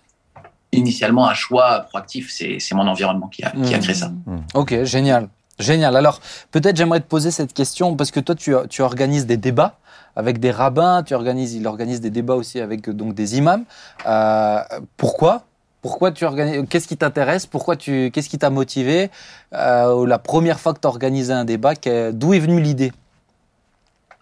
initialement 0.77 1.27
un 1.27 1.33
choix 1.33 1.81
proactif. 1.89 2.31
C'est 2.31 2.73
mon 2.73 2.87
environnement 2.87 3.27
qui 3.27 3.43
a, 3.43 3.51
qui 3.51 3.73
a 3.73 3.79
créé 3.79 3.95
ça. 3.95 4.11
Ok, 4.53 4.83
génial. 4.83 5.29
Génial. 5.57 5.95
Alors, 5.95 6.19
peut-être 6.51 6.75
j'aimerais 6.75 6.99
te 6.99 7.07
poser 7.07 7.31
cette 7.31 7.53
question 7.53 7.95
parce 7.95 8.11
que 8.11 8.19
toi, 8.19 8.35
tu, 8.35 8.53
tu 8.69 8.81
organises 8.81 9.25
des 9.25 9.37
débats 9.37 9.77
avec 10.17 10.39
des 10.39 10.51
rabbins, 10.51 11.03
tu 11.03 11.13
organises, 11.13 11.53
il 11.53 11.65
organise 11.67 12.01
des 12.01 12.09
débats 12.09 12.35
aussi 12.35 12.59
avec 12.59 12.89
donc 12.89 13.13
des 13.13 13.37
imams. 13.37 13.63
Euh, 14.05 14.59
pourquoi? 14.97 15.43
Pourquoi 15.81 16.11
tu 16.11 16.25
organises 16.25 16.65
Qu'est-ce 16.69 16.87
qui 16.87 16.97
t'intéresse? 16.97 17.45
Pourquoi 17.45 17.75
tu 17.75 18.11
Qu'est-ce 18.11 18.27
qui 18.29 18.37
t'a 18.37 18.49
motivé? 18.49 19.11
Euh, 19.53 20.05
La 20.07 20.19
première 20.19 20.59
fois 20.59 20.73
que 20.73 20.79
tu 20.79 20.87
as 20.87 20.89
organisé 20.89 21.31
un 21.31 21.45
débat, 21.45 21.73
d'où 22.11 22.33
est 22.33 22.39
venue 22.39 22.59
l'idée? 22.59 22.91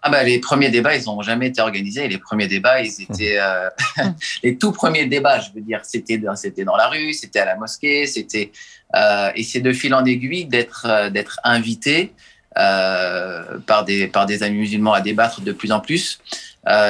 Ah 0.06 0.10
bah, 0.10 0.22
les 0.22 0.38
premiers 0.38 0.68
débats, 0.68 0.94
ils 0.94 1.04
n'ont 1.06 1.22
jamais 1.22 1.46
été 1.48 1.62
organisés. 1.62 2.06
Les 2.08 2.18
premiers 2.18 2.46
débats, 2.46 2.82
ils 2.82 2.92
étaient 3.02 3.38
euh, 3.40 3.70
les 4.42 4.58
tout 4.58 4.70
premiers 4.70 5.06
débats. 5.06 5.40
Je 5.40 5.48
veux 5.54 5.62
dire, 5.62 5.80
c'était 5.82 6.18
dans, 6.18 6.36
c'était 6.36 6.64
dans 6.64 6.76
la 6.76 6.88
rue, 6.88 7.14
c'était 7.14 7.38
à 7.40 7.46
la 7.46 7.56
mosquée, 7.56 8.06
c'était 8.06 8.52
euh, 8.94 9.30
et 9.34 9.42
c'est 9.42 9.60
de 9.60 9.72
fil 9.72 9.94
en 9.94 10.04
aiguille 10.04 10.44
d'être 10.44 10.84
euh, 10.86 11.08
d'être 11.08 11.40
invité 11.42 12.12
euh, 12.58 13.58
par 13.66 13.84
des 13.86 14.06
par 14.06 14.26
des 14.26 14.42
amis 14.42 14.58
musulmans 14.58 14.92
à 14.92 15.00
débattre 15.00 15.40
de 15.40 15.52
plus 15.52 15.72
en 15.72 15.80
plus. 15.80 16.20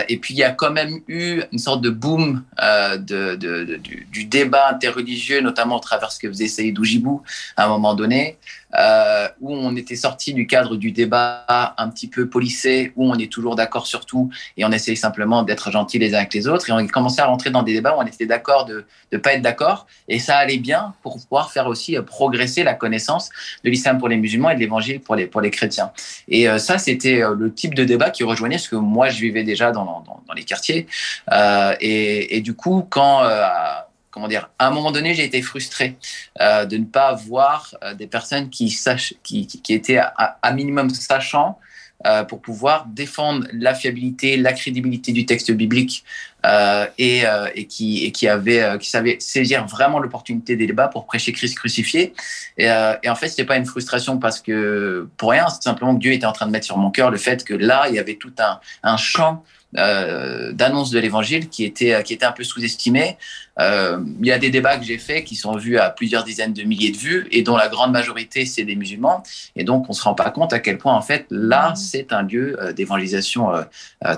Et 0.09 0.18
puis 0.18 0.35
il 0.35 0.37
y 0.37 0.44
a 0.44 0.53
quand 0.53 0.70
même 0.70 1.00
eu 1.09 1.42
une 1.50 1.59
sorte 1.59 1.81
de 1.83 1.90
boom 1.90 2.44
de, 2.61 2.96
de, 3.35 3.64
de- 3.64 3.77
du, 3.77 4.07
du 4.12 4.24
débat 4.24 4.68
interreligieux, 4.70 5.40
notamment 5.40 5.77
au 5.77 5.81
travers 5.81 6.12
ce 6.12 6.20
que 6.20 6.29
faisait 6.29 6.46
Saïd 6.46 6.79
Oujibou 6.79 7.22
à 7.57 7.64
un 7.64 7.68
moment 7.68 7.94
donné, 7.94 8.38
euh, 8.78 9.28
où 9.40 9.54
on 9.54 9.76
était 9.76 9.96
sorti 9.96 10.34
du 10.34 10.46
cadre 10.46 10.76
du 10.76 10.92
débat 10.92 11.44
un 11.78 11.88
petit 11.88 12.08
peu 12.08 12.28
policé, 12.28 12.92
où 12.96 13.10
on 13.10 13.18
est 13.18 13.30
toujours 13.30 13.56
d'accord 13.56 13.87
sur 13.87 14.06
tout 14.06 14.30
et 14.56 14.64
on 14.64 14.72
essaye 14.72 14.96
simplement 14.96 15.42
d'être 15.42 15.70
gentils 15.70 15.98
les 15.98 16.14
uns 16.14 16.18
avec 16.18 16.34
les 16.34 16.48
autres. 16.48 16.68
Et 16.68 16.72
on 16.72 16.87
commençait 16.87 17.22
à 17.22 17.26
rentrer 17.26 17.50
dans 17.50 17.62
des 17.62 17.72
débats 17.72 17.96
où 17.96 18.00
on 18.00 18.06
était 18.06 18.26
d'accord 18.26 18.64
de 18.64 18.84
ne 19.12 19.18
pas 19.18 19.34
être 19.34 19.42
d'accord. 19.42 19.87
Et 20.08 20.18
ça 20.18 20.37
allait 20.37 20.58
bien 20.58 20.94
pour 21.02 21.18
pouvoir 21.20 21.52
faire 21.52 21.66
aussi 21.66 21.96
euh, 21.96 22.02
progresser 22.02 22.62
la 22.62 22.74
connaissance 22.74 23.30
de 23.64 23.70
l'islam 23.70 23.98
pour 23.98 24.08
les 24.08 24.16
musulmans 24.16 24.50
et 24.50 24.54
de 24.54 24.60
l'évangile 24.60 25.00
pour 25.00 25.14
les, 25.14 25.26
pour 25.26 25.40
les 25.40 25.50
chrétiens. 25.50 25.92
Et 26.28 26.48
euh, 26.48 26.58
ça, 26.58 26.78
c'était 26.78 27.22
euh, 27.22 27.34
le 27.34 27.52
type 27.52 27.74
de 27.74 27.84
débat 27.84 28.10
qui 28.10 28.24
rejoignait 28.24 28.58
ce 28.58 28.68
que 28.68 28.76
moi, 28.76 29.08
je 29.08 29.20
vivais 29.20 29.44
déjà 29.44 29.72
dans, 29.72 29.84
dans, 29.84 30.22
dans 30.26 30.34
les 30.34 30.44
quartiers. 30.44 30.87
Euh, 31.32 31.74
et, 31.80 32.37
et 32.37 32.40
du 32.40 32.54
coup, 32.54 32.87
quand... 32.88 33.22
comment 34.14 34.29
dire, 34.29 34.48
à 34.61 34.68
un 34.68 34.70
moment 34.70 34.92
donné, 34.92 35.12
j'ai 35.12 35.24
été 35.24 35.42
frustré 35.42 35.96
euh, 36.40 36.64
de 36.66 36.77
ne 36.77 36.85
pas 36.85 37.14
voir 37.14 37.74
euh, 37.83 37.94
des 37.94 38.07
personnes 38.07 38.48
qui, 38.48 38.70
sachent, 38.70 39.14
qui, 39.24 39.48
qui, 39.48 39.74
étaient 39.74 39.98
à, 39.98 40.38
à 40.40 40.53
minimum 40.53 40.88
sachant 40.90 41.59
euh, 42.07 42.22
pour 42.22 42.40
pouvoir 42.40 42.87
défendre 42.87 43.44
la 43.53 43.74
fiabilité, 43.74 44.37
la 44.37 44.53
crédibilité 44.53 45.11
du 45.11 45.27
texte 45.27 45.50
biblique 45.50 46.05
euh, 46.46 46.87
et, 46.96 47.27
euh, 47.27 47.48
et, 47.57 47.66
qui, 47.66 48.05
et 48.05 48.12
qui, 48.12 48.29
avait, 48.29 48.62
euh, 48.62 48.79
qui 48.79 48.88
savait 48.88 49.16
saisir 49.18 49.66
vraiment 49.66 49.98
l'opportunité 49.98 50.55
des 50.55 50.68
débats 50.68 50.87
pour 50.87 51.07
prêcher 51.07 51.33
Christ 51.33 51.57
crucifié. 51.57 52.14
Et, 52.57 52.66
et 53.03 53.09
en 53.09 53.16
fait, 53.16 53.29
c'était 53.29 53.44
pas 53.44 53.57
une 53.57 53.66
frustration 53.66 54.18
parce 54.18 54.40
que 54.40 55.09
pour 55.16 55.31
rien, 55.31 55.48
c'est 55.48 55.64
simplement 55.64 55.96
que 55.96 56.00
Dieu 56.00 56.12
était 56.12 56.27
en 56.27 56.33
train 56.33 56.46
de 56.46 56.53
mettre 56.53 56.66
sur 56.66 56.79
mon 56.79 56.92
cœur 56.92 57.11
le 57.11 57.16
fait 57.16 57.42
que 57.42 57.55
là, 57.55 57.87
il 57.88 57.96
y 57.96 57.98
avait 57.98 58.14
tout 58.14 58.33
un, 58.38 58.61
un 58.85 58.96
champ 58.96 59.42
euh, 59.77 60.53
d'annonce 60.53 60.90
de 60.90 61.00
l'évangile 61.00 61.48
qui 61.48 61.64
était, 61.64 62.00
qui 62.05 62.14
était 62.14 62.27
un 62.27 62.31
peu 62.33 62.44
sous-estimé. 62.44 63.16
Euh, 63.60 64.00
il 64.20 64.26
y 64.26 64.32
a 64.32 64.38
des 64.38 64.50
débats 64.50 64.76
que 64.76 64.84
j'ai 64.84 64.98
faits 64.98 65.24
qui 65.24 65.36
sont 65.36 65.56
vus 65.56 65.78
à 65.78 65.90
plusieurs 65.90 66.24
dizaines 66.24 66.52
de 66.52 66.62
milliers 66.62 66.90
de 66.90 66.96
vues 66.96 67.28
et 67.30 67.42
dont 67.42 67.56
la 67.56 67.68
grande 67.68 67.92
majorité, 67.92 68.46
c'est 68.46 68.64
des 68.64 68.76
musulmans. 68.76 69.22
Et 69.56 69.64
donc, 69.64 69.86
on 69.88 69.92
se 69.92 70.02
rend 70.02 70.14
pas 70.14 70.30
compte 70.30 70.52
à 70.52 70.58
quel 70.58 70.78
point, 70.78 70.94
en 70.94 71.02
fait, 71.02 71.26
là, 71.30 71.70
Mmh. 71.70 71.76
c'est 71.76 72.12
un 72.12 72.22
lieu 72.22 72.56
euh, 72.60 72.72
d'évangélisation 72.72 73.54
euh, 73.54 73.62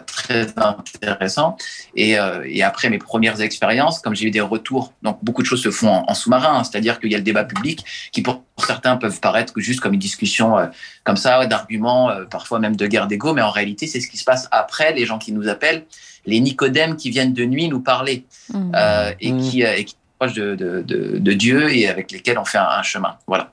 très 0.07 0.46
intéressant. 0.57 1.57
Et, 1.94 2.16
et 2.44 2.62
après 2.62 2.90
mes 2.90 2.99
premières 2.99 3.40
expériences, 3.40 4.01
comme 4.01 4.14
j'ai 4.14 4.27
eu 4.27 4.31
des 4.31 4.40
retours, 4.40 4.92
donc 5.03 5.18
beaucoup 5.22 5.42
de 5.42 5.46
choses 5.46 5.62
se 5.62 5.70
font 5.70 5.88
en, 5.88 6.05
en 6.09 6.14
sous-marin, 6.14 6.59
hein, 6.59 6.64
c'est-à-dire 6.64 6.99
qu'il 6.99 7.11
y 7.11 7.14
a 7.14 7.18
le 7.18 7.25
débat 7.25 7.44
public 7.44 7.85
qui, 8.12 8.22
pour 8.22 8.42
certains, 8.59 8.96
peuvent 8.96 9.20
paraître 9.20 9.53
que 9.53 9.61
juste 9.61 9.81
comme 9.81 9.94
une 9.94 10.01
discussion 10.01 10.57
comme 11.05 11.16
ça, 11.16 11.38
ouais, 11.38 11.46
d'arguments, 11.46 12.11
parfois 12.31 12.59
même 12.59 12.77
de 12.77 12.87
guerre 12.87 13.07
d'ego, 13.07 13.33
mais 13.33 13.42
en 13.42 13.51
réalité, 13.51 13.87
c'est 13.87 14.01
ce 14.01 14.09
qui 14.09 14.16
se 14.16 14.25
passe 14.25 14.49
après, 14.51 14.92
les 14.92 15.07
gens 15.07 15.18
qui 15.18 15.33
nous 15.33 15.49
appellent, 15.49 15.85
les 16.27 16.41
Nicodèmes 16.41 16.97
qui 16.97 17.11
viennent 17.11 17.33
de 17.33 17.45
nuit 17.45 17.69
nous 17.69 17.81
parler 17.81 18.25
Mhm. 18.53 18.73
euh, 18.75 19.12
et, 19.21 19.37
qui, 19.37 19.65
euh, 19.65 19.75
et 19.77 19.85
qui 19.85 19.93
sont 19.93 19.99
proches 20.19 20.35
de, 20.35 20.55
de, 20.55 20.83
de, 20.83 21.19
de 21.19 21.33
Dieu 21.33 21.73
et 21.75 21.89
avec 21.89 22.11
lesquels 22.12 22.39
on 22.39 22.45
fait 22.45 22.59
un, 22.59 22.69
un 22.69 22.83
chemin. 22.83 23.17
Voilà. 23.27 23.53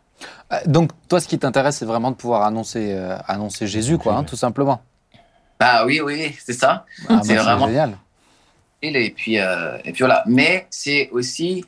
Euh, 0.52 0.58
Donc, 0.66 0.92
toi, 1.10 1.20
ce 1.20 1.28
qui 1.28 1.38
t'intéresse, 1.40 1.78
c'est 1.78 1.86
vraiment 1.86 2.12
de 2.12 2.16
pouvoir 2.16 2.44
annoncer, 2.44 2.94
euh, 2.94 3.16
annoncer 3.28 3.68
Jésus, 3.68 3.98
quoi, 3.98 4.16
hein, 4.16 4.24
tout 4.24 4.36
simplement. 4.36 4.82
Bah 5.60 5.86
oui, 5.86 6.02
oui, 6.02 6.36
c'est 6.44 6.54
ça. 6.54 6.86
Ah, 7.10 7.22
C'est 7.24 7.36
bah, 7.36 7.44
vraiment- 7.44 7.68
génial. 7.68 7.98
Et 8.82 9.12
puis, 9.12 9.40
euh, 9.40 9.78
et 9.86 9.92
puis 9.94 10.00
voilà. 10.04 10.24
Mais 10.28 10.68
c'est 10.70 11.10
aussi 11.12 11.64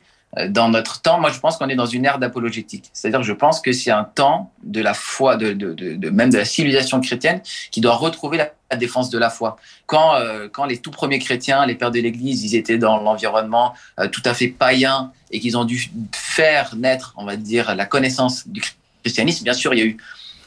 dans 0.50 0.68
notre 0.68 1.00
temps, 1.00 1.18
moi 1.18 1.30
je 1.30 1.38
pense 1.40 1.56
qu'on 1.56 1.68
est 1.70 1.76
dans 1.76 1.86
une 1.86 2.04
ère 2.04 2.18
d'apologétique. 2.18 2.90
C'est-à-dire 2.92 3.20
que 3.20 3.26
je 3.26 3.32
pense 3.32 3.62
que 3.62 3.72
c'est 3.72 3.90
un 3.90 4.04
temps 4.04 4.52
de 4.62 4.82
la 4.82 4.92
foi, 4.92 5.36
de, 5.36 5.54
de, 5.54 5.72
de, 5.72 5.94
de- 5.94 6.10
même 6.10 6.28
de 6.28 6.36
la 6.36 6.44
civilisation 6.44 7.00
chrétienne, 7.00 7.40
qui 7.70 7.80
doit 7.80 7.94
retrouver 7.94 8.36
la, 8.36 8.50
la 8.70 8.76
défense 8.76 9.10
de 9.10 9.18
la 9.18 9.30
foi. 9.30 9.56
Quand, 9.86 10.16
euh, 10.16 10.48
quand 10.50 10.64
les 10.64 10.78
tout 10.78 10.90
premiers 10.90 11.18
chrétiens, 11.18 11.66
les 11.66 11.74
pères 11.74 11.90
de 11.90 12.00
l'Église, 12.00 12.44
ils 12.44 12.56
étaient 12.56 12.78
dans 12.78 13.00
l'environnement 13.00 13.74
euh, 14.00 14.08
tout 14.08 14.22
à 14.24 14.34
fait 14.34 14.48
païen 14.48 15.12
et 15.30 15.40
qu'ils 15.40 15.56
ont 15.56 15.64
dû 15.64 15.90
faire 16.12 16.74
naître, 16.76 17.14
on 17.16 17.24
va 17.24 17.36
dire, 17.36 17.74
la 17.74 17.86
connaissance 17.86 18.48
du 18.48 18.62
christianisme, 19.02 19.44
bien 19.44 19.52
sûr, 19.52 19.74
il 19.74 19.78
y 19.78 19.82
a 19.82 19.86
eu 19.86 19.96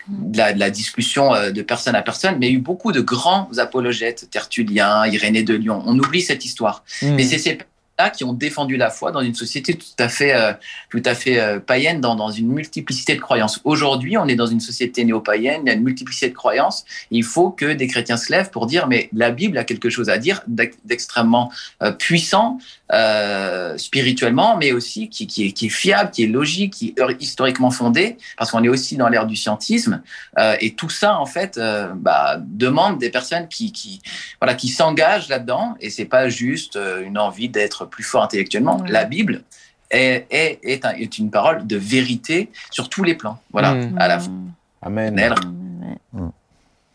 de 0.10 0.38
la, 0.38 0.54
de 0.54 0.60
la 0.60 0.70
discussion 0.70 1.34
euh, 1.34 1.52
de 1.52 1.62
personne 1.62 1.96
à 1.96 2.02
personne, 2.02 2.38
mais 2.40 2.48
il 2.48 2.52
y 2.52 2.56
a 2.56 2.58
eu 2.58 2.62
beaucoup 2.62 2.92
de 2.92 3.02
grands 3.02 3.50
apologètes, 3.58 4.28
Tertullien, 4.32 5.06
Irénée 5.06 5.44
de 5.44 5.54
Lyon. 5.54 5.84
On 5.86 5.98
oublie 5.98 6.22
cette 6.22 6.46
histoire. 6.46 6.84
Mhm. 7.02 7.16
Mais 7.16 7.24
c'est 7.24 7.38
ces 7.38 7.60
qui 8.08 8.24
ont 8.24 8.32
défendu 8.32 8.78
la 8.78 8.90
foi 8.90 9.12
dans 9.12 9.20
une 9.20 9.36
société 9.36 9.74
tout 9.74 9.86
à 10.00 10.08
fait, 10.08 10.34
euh, 10.34 10.54
tout 10.90 11.02
à 11.04 11.14
fait 11.14 11.38
euh, 11.42 11.60
païenne, 11.60 12.00
dans, 12.00 12.16
dans 12.16 12.32
une 12.32 12.48
multiplicité 12.48 13.16
de 13.16 13.20
croyances. 13.20 13.60
Aujourd'hui, 13.66 14.18
on 14.18 14.28
est 14.30 14.36
dans 14.36 14.46
une 14.46 14.62
société 14.62 15.04
néo-païenne, 15.04 15.64
il 15.66 15.68
y 15.68 15.72
a 15.72 15.74
une 15.74 15.84
multiplicité 15.84 16.30
de 16.30 16.36
croyances. 16.36 16.86
Il 17.12 17.26
faut 17.26 17.50
que 17.50 17.74
des 17.74 17.88
chrétiens 17.88 18.16
se 18.16 18.32
lèvent 18.32 18.52
pour 18.52 18.68
dire, 18.68 18.88
mais 18.88 19.10
la 19.12 19.32
Bible 19.32 19.58
a 19.58 19.66
quelque 19.66 19.90
chose 19.90 20.10
à 20.10 20.18
dire 20.18 20.42
d'ex- 20.48 20.78
d'extrêmement 20.86 21.52
euh, 21.84 21.92
puissant 21.92 22.60
euh, 22.92 23.78
spirituellement, 23.78 24.58
mais 24.58 24.72
aussi 24.72 25.10
qui, 25.10 25.28
qui, 25.28 25.48
est, 25.48 25.52
qui 25.52 25.68
est 25.68 25.70
fiable, 25.70 26.12
qui 26.12 26.24
est 26.24 26.28
logique, 26.28 26.74
qui 26.74 26.96
est 26.98 27.22
historiquement 27.22 27.72
fondé, 27.72 28.18
parce 28.38 28.52
qu'on 28.52 28.64
est 28.64 28.70
aussi 28.70 28.98
dans 28.98 29.10
l'ère 29.10 29.26
du 29.28 29.36
scientisme. 29.36 30.02
Euh, 30.38 30.56
et 30.60 30.74
tout 30.74 30.90
ça, 30.90 31.18
en 31.20 31.26
fait, 31.26 31.58
euh, 31.58 31.90
bah, 31.96 32.38
demande 32.40 32.98
des 33.00 33.10
personnes 33.12 33.48
qui, 33.48 33.72
qui, 33.72 34.02
voilà, 34.42 34.56
qui 34.56 34.70
s'engagent 34.70 35.30
là-dedans. 35.30 35.76
Et 35.80 35.90
c'est 35.90 36.06
pas 36.06 36.30
juste 36.30 36.78
une 37.06 37.18
envie 37.18 37.50
d'être 37.50 37.86
plus 37.86 38.04
fort 38.04 38.24
intellectuellement. 38.24 38.84
La 38.88 39.06
Bible 39.06 39.44
est, 39.92 40.26
est, 40.30 40.60
est, 40.64 40.86
un- 40.86 40.94
est 40.96 41.18
une 41.18 41.30
parole 41.32 41.68
de 41.68 41.78
vérité 41.78 42.50
sur 42.72 42.90
tous 42.90 43.04
les 43.04 43.16
plans. 43.16 43.40
Voilà, 43.52 43.74
Mm. 43.76 43.98
à 44.00 44.08
la 44.08 44.20
fois. 44.20 44.32
Mhm. 44.32 44.52
Amen. 44.82 45.16
Ouais. 46.14 46.22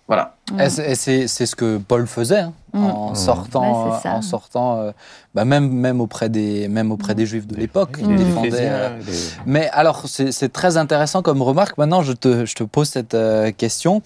Voilà. 0.07 0.34
C'est- 0.69 0.91
et 0.91 0.95
c'est 0.95 1.27
c'est 1.27 1.47
ce 1.47 1.57
que 1.57 1.79
Paul 1.79 2.07
faisait 2.07 2.41
hein, 2.41 2.53
Mm. 2.75 2.85
en 2.85 3.11
Mm. 3.13 3.15
sortant, 3.15 3.89
Ouais, 3.93 4.11
en 4.11 4.21
sortant 4.21 4.79
euh, 4.81 4.91
bah, 5.35 5.45
même, 5.47 5.71
même 5.71 6.01
auprès 6.03 6.29
des, 6.29 6.69
même 6.69 6.93
auprès 6.93 7.15
des 7.15 7.25
Juifs 7.25 7.47
de 7.47 7.57
l'époque. 7.57 7.99
Euh, 8.03 8.99
Mais 9.47 9.71
alors, 9.71 10.03
c'est 10.07 10.53
très 10.53 10.77
intéressant 10.77 11.23
comme 11.23 11.41
remarque. 11.41 11.79
Maintenant, 11.79 12.03
je 12.03 12.13
te, 12.13 12.45
je 12.45 12.55
te 12.55 12.63
pose 12.65 12.89
cette 12.91 13.15
euh, 13.15 13.53
question. 13.53 14.03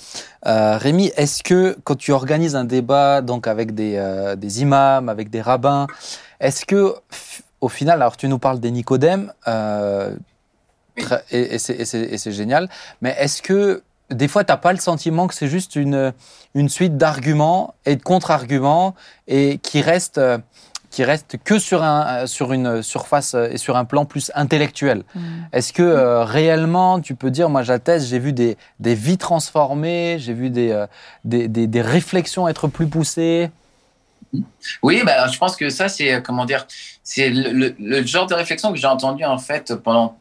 Euh, 0.46 0.76
Rémi, 0.78 1.10
est-ce 1.16 1.42
que 1.42 1.76
quand 1.82 1.96
tu 1.96 2.12
organises 2.12 2.54
un 2.54 2.64
débat 2.64 3.20
donc 3.20 3.46
avec 3.48 3.74
des, 3.74 3.94
euh, 3.96 4.36
des 4.36 4.62
imams, 4.62 5.08
avec 5.08 5.30
des 5.30 5.40
rabbins, 5.40 5.86
est-ce 6.40 6.64
que 6.64 6.94
au 7.60 7.68
final, 7.68 8.00
alors 8.00 8.16
tu 8.16 8.28
nous 8.28 8.38
parles 8.38 8.60
des 8.60 8.70
Nicodèmes, 8.70 9.32
euh, 9.48 10.14
et 11.32 11.58
c'est 11.58 12.32
génial, 12.32 12.68
mais 13.02 13.14
est-ce 13.18 13.42
que 13.42 13.82
des 14.10 14.28
fois, 14.28 14.44
tu 14.44 14.52
n'as 14.52 14.56
pas 14.56 14.72
le 14.72 14.78
sentiment 14.78 15.26
que 15.26 15.34
c'est 15.34 15.48
juste 15.48 15.76
une, 15.76 16.12
une 16.54 16.68
suite 16.68 16.96
d'arguments 16.96 17.74
et 17.86 17.96
de 17.96 18.02
contre-arguments 18.02 18.94
et 19.26 19.58
qui 19.58 19.80
reste, 19.82 20.18
euh, 20.18 20.38
qui 20.90 21.04
reste 21.04 21.36
que 21.44 21.58
sur, 21.58 21.82
un, 21.82 22.22
euh, 22.22 22.26
sur 22.26 22.52
une 22.52 22.82
surface 22.82 23.34
euh, 23.34 23.48
et 23.50 23.58
sur 23.58 23.76
un 23.76 23.84
plan 23.84 24.04
plus 24.06 24.30
intellectuel 24.34 25.04
Mhm. 25.14 25.48
est-ce 25.52 25.72
que 25.72 25.82
euh, 25.82 26.24
réellement, 26.24 27.00
tu 27.00 27.14
peux 27.14 27.30
dire, 27.30 27.50
moi 27.50 27.62
j'atteste, 27.62 28.06
j'ai 28.06 28.18
vu 28.18 28.32
des, 28.32 28.56
des 28.80 28.94
vies 28.94 29.18
transformées, 29.18 30.16
j'ai 30.18 30.32
vu 30.34 30.48
des, 30.50 30.70
euh, 30.70 30.86
des, 31.24 31.48
des, 31.48 31.66
des 31.66 31.82
réflexions 31.82 32.48
être 32.48 32.68
plus 32.68 32.86
poussées? 32.86 33.50
Oui, 34.82 35.02
bah, 35.04 35.26
je 35.28 35.38
pense 35.38 35.56
que 35.56 35.70
ça, 35.70 35.88
c'est, 35.88 36.22
comment 36.22 36.44
dire, 36.44 36.66
c'est 37.02 37.30
le, 37.30 37.52
le- 37.52 37.74
le 37.78 38.06
genre 38.06 38.26
de 38.26 38.34
réflexion 38.34 38.72
que 38.72 38.78
j'ai 38.78 38.86
entendu, 38.86 39.24
en 39.24 39.38
fait, 39.38 39.74
pendant 39.74 40.18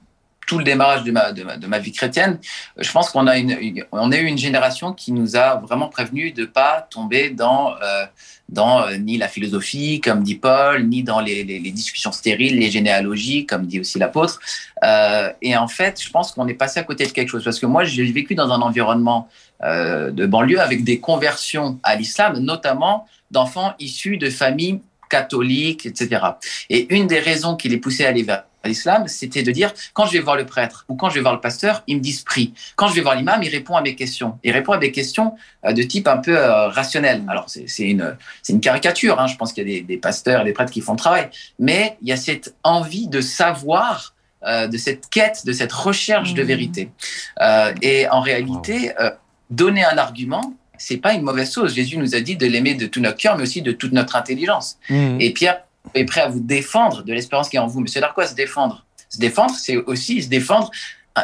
tout 0.47 0.57
le 0.57 0.63
démarrage 0.63 1.03
de 1.03 1.11
ma, 1.11 1.31
de 1.33 1.43
ma, 1.43 1.57
de 1.57 1.67
ma 1.67 1.77
vie 1.77 1.91
chrétienne. 1.91 2.39
Je 2.77 2.91
pense 2.91 3.11
qu'on 3.11 3.27
a, 3.27 3.37
une, 3.37 3.83
on 3.91 4.11
a 4.11 4.17
eu 4.17 4.25
une 4.25 4.37
génération 4.37 4.93
qui 4.93 5.11
nous 5.11 5.35
a 5.35 5.57
vraiment 5.57 5.89
prévenu 5.89 6.31
de 6.31 6.45
pas 6.45 6.87
tomber 6.89 7.29
dans, 7.29 7.75
euh, 7.83 8.05
dans 8.49 8.81
euh, 8.81 8.97
ni 8.97 9.17
la 9.17 9.27
philosophie, 9.27 9.99
comme 9.99 10.23
dit 10.23 10.35
Paul, 10.35 10.85
ni 10.85 11.03
dans 11.03 11.19
les, 11.19 11.43
les, 11.43 11.59
les 11.59 11.71
discussions 11.71 12.13
stériles, 12.13 12.57
les 12.57 12.71
généalogies, 12.71 13.45
comme 13.45 13.67
dit 13.67 13.81
aussi 13.81 13.99
l'apôtre. 13.99 14.39
Euh, 14.83 15.31
et 15.41 15.57
en 15.57 15.67
fait, 15.67 16.01
je 16.01 16.09
pense 16.09 16.31
qu'on 16.31 16.47
est 16.47 16.53
passé 16.53 16.79
à 16.79 16.83
côté 16.83 17.05
de 17.05 17.11
quelque 17.11 17.29
chose. 17.29 17.43
Parce 17.43 17.59
que 17.59 17.65
moi, 17.65 17.83
j'ai 17.83 18.09
vécu 18.09 18.33
dans 18.33 18.49
un 18.49 18.61
environnement 18.61 19.27
euh, 19.63 20.11
de 20.11 20.25
banlieue 20.25 20.61
avec 20.61 20.85
des 20.85 20.99
conversions 20.99 21.77
à 21.83 21.95
l'islam, 21.95 22.39
notamment 22.39 23.05
d'enfants 23.31 23.73
issus 23.79 24.17
de 24.17 24.29
familles 24.29 24.79
catholiques, 25.09 25.85
etc. 25.85 26.21
Et 26.69 26.93
une 26.95 27.07
des 27.07 27.19
raisons 27.19 27.55
qui 27.55 27.69
les 27.69 27.77
poussait 27.77 28.05
à 28.05 28.09
aller 28.09 28.23
vers 28.23 28.43
l'islam, 28.65 29.07
c'était 29.07 29.43
de 29.43 29.51
dire, 29.51 29.73
quand 29.93 30.05
je 30.05 30.13
vais 30.13 30.19
voir 30.19 30.35
le 30.35 30.45
prêtre 30.45 30.85
ou 30.89 30.95
quand 30.95 31.09
je 31.09 31.15
vais 31.15 31.21
voir 31.21 31.33
le 31.33 31.39
pasteur, 31.41 31.83
ils 31.87 31.97
me 31.97 32.01
disent 32.01 32.21
prie. 32.21 32.53
Quand 32.75 32.87
je 32.87 32.95
vais 32.95 33.01
voir 33.01 33.15
l'imam, 33.15 33.41
il 33.43 33.49
répond 33.49 33.75
à 33.75 33.81
mes 33.81 33.95
questions. 33.95 34.37
Il 34.43 34.51
répond 34.51 34.73
à 34.73 34.77
des 34.77 34.91
questions 34.91 35.35
euh, 35.65 35.73
de 35.73 35.83
type 35.83 36.07
un 36.07 36.17
peu 36.17 36.37
euh, 36.37 36.67
rationnel. 36.67 37.23
Alors, 37.27 37.45
c'est 37.49 37.83
une, 37.83 38.17
une 38.49 38.59
caricature. 38.59 39.19
Hein. 39.19 39.27
Je 39.27 39.35
pense 39.35 39.53
qu'il 39.53 39.67
y 39.67 39.71
a 39.71 39.79
des, 39.79 39.81
des 39.83 39.97
pasteurs 39.97 40.41
et 40.41 40.45
des 40.45 40.53
prêtres 40.53 40.71
qui 40.71 40.81
font 40.81 40.93
le 40.93 40.97
travail. 40.99 41.29
Mais 41.59 41.97
il 42.01 42.09
y 42.09 42.11
a 42.11 42.17
cette 42.17 42.55
envie 42.63 43.07
de 43.07 43.21
savoir, 43.21 44.13
euh, 44.45 44.67
de 44.67 44.77
cette 44.77 45.09
quête, 45.09 45.45
de 45.45 45.53
cette 45.53 45.71
recherche 45.71 46.33
de 46.33 46.41
Mhm. 46.41 46.47
vérité. 46.47 46.89
Euh, 47.41 47.73
et 47.81 48.07
en 48.09 48.21
réalité, 48.21 48.91
euh, 48.99 49.11
donner 49.49 49.83
un 49.85 49.97
argument, 49.97 50.53
c'est 50.77 50.97
pas 50.97 51.13
une 51.13 51.23
mauvaise 51.23 51.51
chose. 51.53 51.73
Jésus 51.73 51.97
nous 51.97 52.15
a 52.15 52.19
dit 52.19 52.35
de 52.35 52.45
l'aimer 52.45 52.75
de 52.75 52.85
tout 52.85 52.99
notre 52.99 53.17
cœur, 53.17 53.35
mais 53.37 53.43
aussi 53.43 53.61
de 53.61 53.71
toute 53.71 53.93
notre 53.93 54.15
intelligence. 54.15 54.77
Et 55.19 55.31
Pierre 55.33 55.61
est 55.93 56.05
prêt 56.05 56.21
à 56.21 56.27
vous 56.27 56.39
défendre 56.39 57.03
de 57.03 57.13
l'espérance 57.13 57.49
qui 57.49 57.57
est 57.57 57.59
en 57.59 57.67
vous. 57.67 57.79
Mais 57.79 57.87
c'est 57.87 58.01
quoi 58.13 58.27
se 58.27 58.35
défendre 58.35 58.85
Se 59.09 59.17
défendre, 59.19 59.53
c'est 59.55 59.77
aussi 59.77 60.21
se 60.21 60.29
défendre 60.29 60.71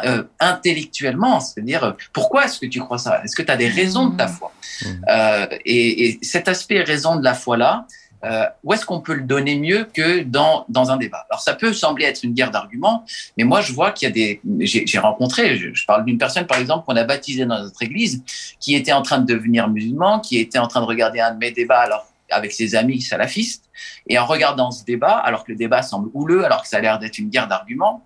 euh, 0.04 0.24
intellectuellement. 0.40 1.40
C'est-à-dire, 1.40 1.96
pourquoi 2.12 2.46
est-ce 2.46 2.58
que 2.58 2.66
tu 2.66 2.80
crois 2.80 2.98
ça? 2.98 3.22
Est-ce 3.24 3.36
que 3.36 3.42
tu 3.42 3.50
as 3.50 3.56
des 3.56 3.68
raisons 3.68 4.08
de 4.08 4.16
ta 4.16 4.28
foi? 4.28 4.52
Mhm. 4.82 5.04
Euh, 5.08 5.46
et, 5.64 6.08
et 6.08 6.18
cet 6.22 6.48
aspect 6.48 6.82
raison 6.82 7.16
de 7.16 7.24
la 7.24 7.34
foi-là, 7.34 7.86
euh, 8.24 8.46
où 8.62 8.72
est-ce 8.72 8.86
qu'on 8.86 9.00
peut 9.00 9.14
le 9.14 9.22
donner 9.22 9.58
mieux 9.58 9.86
que 9.92 10.22
dans, 10.22 10.64
dans 10.68 10.90
un 10.90 10.96
débat? 10.96 11.26
Alors, 11.28 11.42
ça 11.42 11.54
peut 11.54 11.72
sembler 11.72 12.06
être 12.06 12.22
une 12.22 12.32
guerre 12.32 12.50
d'arguments, 12.50 13.04
mais 13.36 13.44
moi, 13.44 13.60
je 13.60 13.72
vois 13.72 13.92
qu'il 13.92 14.08
y 14.08 14.10
a 14.10 14.14
des... 14.14 14.40
J'ai 14.60 14.86
j'ai 14.86 14.98
rencontré, 14.98 15.56
je, 15.58 15.74
je 15.74 15.84
parle 15.84 16.04
d'une 16.06 16.16
personne, 16.16 16.46
par 16.46 16.58
exemple, 16.58 16.86
qu'on 16.86 16.96
a 16.96 17.04
baptisée 17.04 17.44
dans 17.44 17.62
notre 17.62 17.82
église, 17.82 18.22
qui 18.60 18.74
était 18.74 18.92
en 18.92 19.02
train 19.02 19.18
de 19.18 19.26
devenir 19.26 19.68
musulman, 19.68 20.20
qui 20.20 20.38
était 20.38 20.58
en 20.58 20.68
train 20.68 20.80
de 20.80 20.86
regarder 20.86 21.20
un 21.20 21.32
de 21.32 21.38
mes 21.38 21.50
débats 21.50 21.80
alors, 21.80 22.06
avec 22.34 22.52
ses 22.52 22.74
amis 22.74 23.00
salafistes, 23.00 23.64
et 24.06 24.18
en 24.18 24.26
regardant 24.26 24.70
ce 24.70 24.84
débat, 24.84 25.16
alors 25.16 25.44
que 25.44 25.52
le 25.52 25.58
débat 25.58 25.82
semble 25.82 26.10
houleux, 26.14 26.44
alors 26.44 26.62
que 26.62 26.68
ça 26.68 26.78
a 26.78 26.80
l'air 26.80 26.98
d'être 26.98 27.18
une 27.18 27.30
guerre 27.30 27.48
d'arguments, 27.48 28.04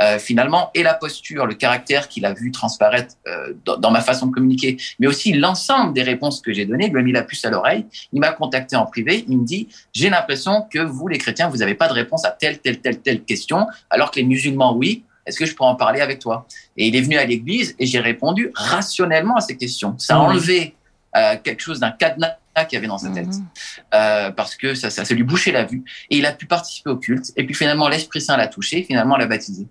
euh, 0.00 0.18
finalement, 0.18 0.70
et 0.74 0.82
la 0.82 0.94
posture, 0.94 1.46
le 1.46 1.54
caractère 1.54 2.08
qu'il 2.08 2.26
a 2.26 2.32
vu 2.32 2.50
transparaître 2.50 3.14
euh, 3.28 3.54
dans, 3.64 3.76
dans 3.76 3.92
ma 3.92 4.00
façon 4.00 4.26
de 4.26 4.32
communiquer, 4.32 4.76
mais 4.98 5.06
aussi 5.06 5.32
l'ensemble 5.32 5.92
des 5.92 6.02
réponses 6.02 6.40
que 6.40 6.52
j'ai 6.52 6.66
données, 6.66 6.88
lui 6.88 6.98
a 6.98 7.02
mis 7.02 7.12
la 7.12 7.22
puce 7.22 7.44
à 7.44 7.50
l'oreille. 7.50 7.86
Il 8.12 8.18
m'a 8.18 8.32
contacté 8.32 8.74
en 8.74 8.86
privé. 8.86 9.24
Il 9.28 9.38
me 9.38 9.44
dit 9.44 9.68
J'ai 9.92 10.10
l'impression 10.10 10.66
que 10.68 10.80
vous, 10.80 11.06
les 11.06 11.18
chrétiens, 11.18 11.48
vous 11.48 11.58
n'avez 11.58 11.74
pas 11.74 11.86
de 11.86 11.92
réponse 11.92 12.24
à 12.24 12.32
telle, 12.32 12.58
telle, 12.58 12.80
telle, 12.80 13.00
telle 13.00 13.22
question, 13.22 13.68
alors 13.88 14.10
que 14.10 14.16
les 14.16 14.26
musulmans, 14.26 14.74
oui. 14.74 15.04
Est-ce 15.26 15.38
que 15.38 15.46
je 15.46 15.54
pourrais 15.54 15.70
en 15.70 15.76
parler 15.76 16.00
avec 16.00 16.18
toi? 16.18 16.46
Et 16.76 16.88
il 16.88 16.96
est 16.96 17.00
venu 17.00 17.16
à 17.16 17.24
l'église 17.24 17.74
et 17.78 17.86
j'ai 17.86 18.00
répondu 18.00 18.50
rationnellement 18.54 19.36
à 19.36 19.40
ces 19.40 19.56
questions. 19.56 19.94
Ça 19.98 20.16
a 20.16 20.18
enlevé 20.18 20.74
euh, 21.16 21.36
quelque 21.42 21.60
chose 21.60 21.80
d'un 21.80 21.92
cadenas 21.92 22.36
qu'il 22.62 22.76
y 22.76 22.78
avait 22.78 22.86
dans 22.86 22.98
sa 22.98 23.10
tête. 23.10 23.26
Mhm. 23.26 23.46
Euh, 23.94 24.30
parce 24.30 24.54
que 24.54 24.74
ça, 24.74 24.90
ça, 24.90 25.04
ça 25.04 25.14
lui 25.14 25.24
bouchait 25.24 25.50
la 25.50 25.64
vue. 25.64 25.82
Et 26.10 26.18
il 26.18 26.26
a 26.26 26.32
pu 26.32 26.46
participer 26.46 26.90
au 26.90 26.96
culte. 26.96 27.32
Et 27.36 27.44
puis 27.44 27.54
finalement, 27.54 27.88
l'Esprit 27.88 28.20
Saint 28.20 28.36
l'a 28.36 28.46
touché. 28.46 28.84
Finalement, 28.84 29.16
l'a 29.16 29.26
baptisé. 29.26 29.66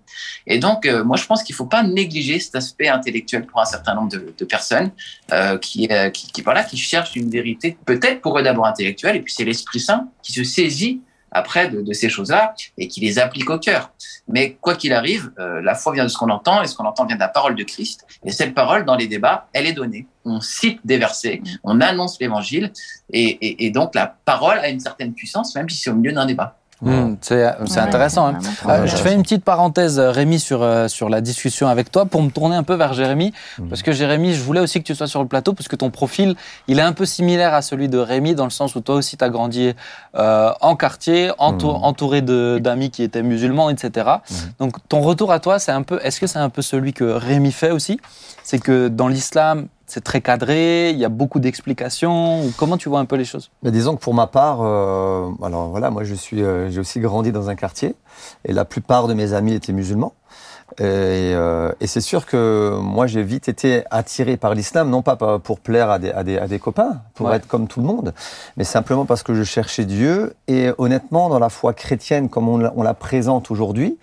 Et 0.46 0.58
donc, 0.58 0.84
euh, 0.84 1.02
moi, 1.04 1.16
je 1.16 1.24
pense 1.24 1.42
qu'il 1.42 1.54
faut 1.54 1.66
pas 1.66 1.82
négliger 1.82 2.38
cet 2.38 2.54
aspect 2.56 2.88
intellectuel 2.88 3.46
pour 3.46 3.60
un 3.60 3.64
certain 3.64 3.94
nombre 3.94 4.10
de, 4.10 4.34
de 4.36 4.44
personnes 4.44 4.90
euh, 5.32 5.56
qui, 5.56 5.88
euh, 5.90 6.10
qui, 6.10 6.30
qui, 6.30 6.42
voilà, 6.42 6.62
qui 6.62 6.76
cherchent 6.76 7.16
une 7.16 7.30
vérité, 7.30 7.76
peut-être 7.86 8.20
pour 8.20 8.38
eux 8.38 8.42
d'abord 8.42 8.66
intellectuelle. 8.66 9.16
Et 9.16 9.20
puis 9.20 9.32
c'est 9.32 9.44
l'Esprit 9.44 9.80
Saint 9.80 10.08
qui 10.22 10.32
se 10.32 10.44
saisit 10.44 11.00
après 11.34 11.68
de, 11.68 11.82
de 11.82 11.92
ces 11.92 12.08
choses-là 12.08 12.54
et 12.78 12.88
qui 12.88 13.00
les 13.00 13.18
applique 13.18 13.50
au 13.50 13.58
cœur. 13.58 13.90
Mais 14.28 14.56
quoi 14.60 14.74
qu'il 14.74 14.92
arrive, 14.92 15.32
euh, 15.38 15.60
la 15.60 15.74
foi 15.74 15.92
vient 15.92 16.04
de 16.04 16.08
ce 16.08 16.16
qu'on 16.16 16.30
entend 16.30 16.62
et 16.62 16.66
ce 16.66 16.74
qu'on 16.74 16.86
entend 16.86 17.04
vient 17.04 17.16
de 17.16 17.20
la 17.20 17.28
parole 17.28 17.54
de 17.54 17.64
Christ. 17.64 18.06
Et 18.24 18.32
cette 18.32 18.54
parole, 18.54 18.84
dans 18.84 18.96
les 18.96 19.06
débats, 19.06 19.48
elle 19.52 19.66
est 19.66 19.72
donnée. 19.72 20.06
On 20.24 20.40
cite 20.40 20.80
des 20.84 20.96
versets, 20.96 21.42
on 21.62 21.82
annonce 21.82 22.18
l'évangile 22.18 22.72
et, 23.12 23.24
et, 23.24 23.66
et 23.66 23.70
donc 23.70 23.94
la 23.94 24.06
parole 24.24 24.58
a 24.58 24.68
une 24.68 24.80
certaine 24.80 25.12
puissance, 25.12 25.54
même 25.54 25.68
si 25.68 25.76
c'est 25.76 25.90
au 25.90 25.94
milieu 25.94 26.12
d'un 26.12 26.24
débat. 26.24 26.56
Mmh, 26.84 27.16
c'est 27.20 27.46
c'est 27.66 27.74
Ouais, 27.80 27.86
intéressant. 27.86 28.26
hein. 28.28 28.38
Euh, 28.68 28.80
Ouais, 28.82 28.86
je 28.86 28.96
fais 28.96 29.14
une 29.14 29.22
petite 29.22 29.44
parenthèse, 29.44 29.98
euh, 29.98 30.10
Rémi, 30.10 30.38
sur, 30.38 30.62
euh, 30.62 30.88
sur 30.88 31.08
la 31.08 31.20
discussion 31.20 31.66
avec 31.68 31.90
toi 31.90 32.04
pour 32.06 32.22
me 32.22 32.30
tourner 32.30 32.56
un 32.56 32.62
peu 32.62 32.74
vers 32.74 32.92
Jérémy. 32.92 33.32
Mhm. 33.58 33.68
Parce 33.68 33.82
que 33.82 33.92
Jérémy, 33.92 34.34
je 34.34 34.42
voulais 34.42 34.60
aussi 34.60 34.78
que 34.80 34.84
tu 34.84 34.94
sois 34.94 35.06
sur 35.06 35.22
le 35.22 35.28
plateau 35.28 35.52
parce 35.54 35.68
que 35.68 35.76
ton 35.76 35.90
profil, 35.90 36.34
il 36.68 36.78
est 36.78 36.82
un 36.82 36.92
peu 36.92 37.06
similaire 37.06 37.54
à 37.54 37.62
celui 37.62 37.88
de 37.88 37.98
Rémi 37.98 38.34
dans 38.34 38.44
le 38.44 38.50
sens 38.50 38.74
où 38.76 38.80
toi 38.80 38.96
aussi, 38.96 39.16
tu 39.16 39.24
as 39.24 39.30
grandi 39.30 39.72
euh, 40.16 40.50
en 40.60 40.76
quartier, 40.76 41.30
entou- 41.38 41.68
Mhm. 41.68 41.84
entouré 41.84 42.22
de- 42.22 42.58
d'amis 42.62 42.90
qui 42.90 43.02
étaient 43.02 43.22
musulmans, 43.22 43.70
etc. 43.70 44.08
Donc 44.58 44.76
ton 44.88 45.00
retour 45.00 45.32
à 45.32 45.40
toi, 45.40 45.58
c'est 45.58 45.72
un 45.72 45.82
peu, 45.82 45.98
est-ce 46.02 46.20
que 46.20 46.26
c'est 46.26 46.38
un 46.38 46.50
peu 46.50 46.62
celui 46.62 46.92
que 46.92 47.04
Rémi 47.04 47.50
fait 47.52 47.70
aussi? 47.70 47.98
C'est 48.42 48.58
que 48.58 48.88
dans 48.88 49.08
l'islam, 49.08 49.66
c'est 49.86 50.02
très 50.02 50.20
cadré, 50.20 50.90
il 50.90 50.98
y 50.98 51.04
a 51.04 51.08
beaucoup 51.08 51.40
d'explications. 51.40 52.42
Comment 52.56 52.76
tu 52.76 52.88
vois 52.88 53.00
un 53.00 53.04
peu 53.04 53.16
les 53.16 53.24
choses? 53.24 53.50
Mais 53.62 53.70
disons 53.70 53.96
que 53.96 54.00
pour 54.00 54.14
ma 54.14 54.26
part, 54.26 54.58
euh, 54.62 55.28
alors 55.42 55.68
voilà, 55.68 55.90
moi 55.90 56.04
je 56.04 56.14
suis, 56.14 56.42
euh, 56.42 56.70
j'ai 56.70 56.80
aussi 56.80 57.00
grandi 57.00 57.32
dans 57.32 57.48
un 57.50 57.54
quartier 57.54 57.94
et 58.44 58.52
la 58.52 58.64
plupart 58.64 59.08
de 59.08 59.14
mes 59.14 59.32
amis 59.32 59.54
étaient 59.54 59.72
musulmans. 59.72 60.14
Et, 60.78 60.82
euh, 60.82 61.70
et 61.80 61.86
c'est 61.86 62.00
sûr 62.00 62.26
que 62.26 62.76
moi 62.80 63.06
j'ai 63.06 63.22
vite 63.22 63.48
été 63.48 63.84
attiré 63.90 64.36
par 64.36 64.54
l'islam, 64.54 64.88
non 64.90 65.02
pas 65.02 65.14
pour 65.38 65.60
plaire 65.60 65.90
à 65.90 65.98
des, 66.00 66.10
à 66.10 66.24
des, 66.24 66.38
à 66.38 66.48
des 66.48 66.58
copains, 66.58 67.02
pour 67.14 67.26
Ouais. 67.28 67.36
être 67.36 67.46
comme 67.46 67.68
tout 67.68 67.80
le 67.80 67.86
monde, 67.86 68.12
mais 68.56 68.64
simplement 68.64 69.04
parce 69.04 69.22
que 69.22 69.34
je 69.34 69.44
cherchais 69.44 69.84
Dieu. 69.84 70.34
Et 70.48 70.70
honnêtement, 70.78 71.28
dans 71.28 71.38
la 71.38 71.50
foi 71.50 71.74
chrétienne 71.74 72.28
comme 72.28 72.48
on 72.48 72.58
la, 72.58 72.72
on 72.76 72.82
la 72.82 72.94
présente 72.94 73.50
aujourd'hui, 73.52 73.98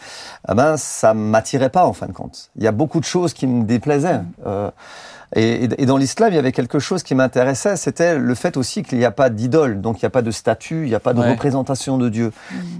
eh 0.49 0.53
ben 0.53 0.77
ça 0.77 1.13
m'attirait 1.13 1.71
pas 1.71 1.85
en 1.85 1.93
fin 1.93 2.05
de 2.05 2.13
compte. 2.13 2.51
Il 2.55 2.63
y 2.63 2.67
a 2.67 2.71
beaucoup 2.71 2.99
de 2.99 3.05
choses 3.05 3.33
qui 3.33 3.47
me 3.47 3.65
déplaisaient. 3.65 4.21
Euh, 4.45 4.69
et, 5.35 5.63
et 5.81 5.85
dans 5.85 5.97
l'islam, 5.97 6.29
il 6.31 6.35
y 6.35 6.39
avait 6.39 6.51
quelque 6.51 6.79
chose 6.79 7.03
qui 7.03 7.15
m'intéressait, 7.15 7.75
c'était 7.77 8.17
le 8.17 8.35
fait 8.35 8.57
aussi 8.57 8.83
qu'il 8.83 8.97
n'y 8.97 9.05
a 9.05 9.11
pas 9.11 9.29
d'idole, 9.29 9.79
donc 9.81 10.01
il 10.01 10.05
n'y 10.05 10.07
a 10.07 10.09
pas 10.09 10.21
de 10.21 10.31
statue, 10.31 10.83
il 10.83 10.89
n'y 10.89 10.95
a 10.95 10.99
pas 10.99 11.13
de 11.13 11.21
Ouais. 11.21 11.29
représentation 11.31 11.97
de 11.97 12.09
Dieu. 12.09 12.31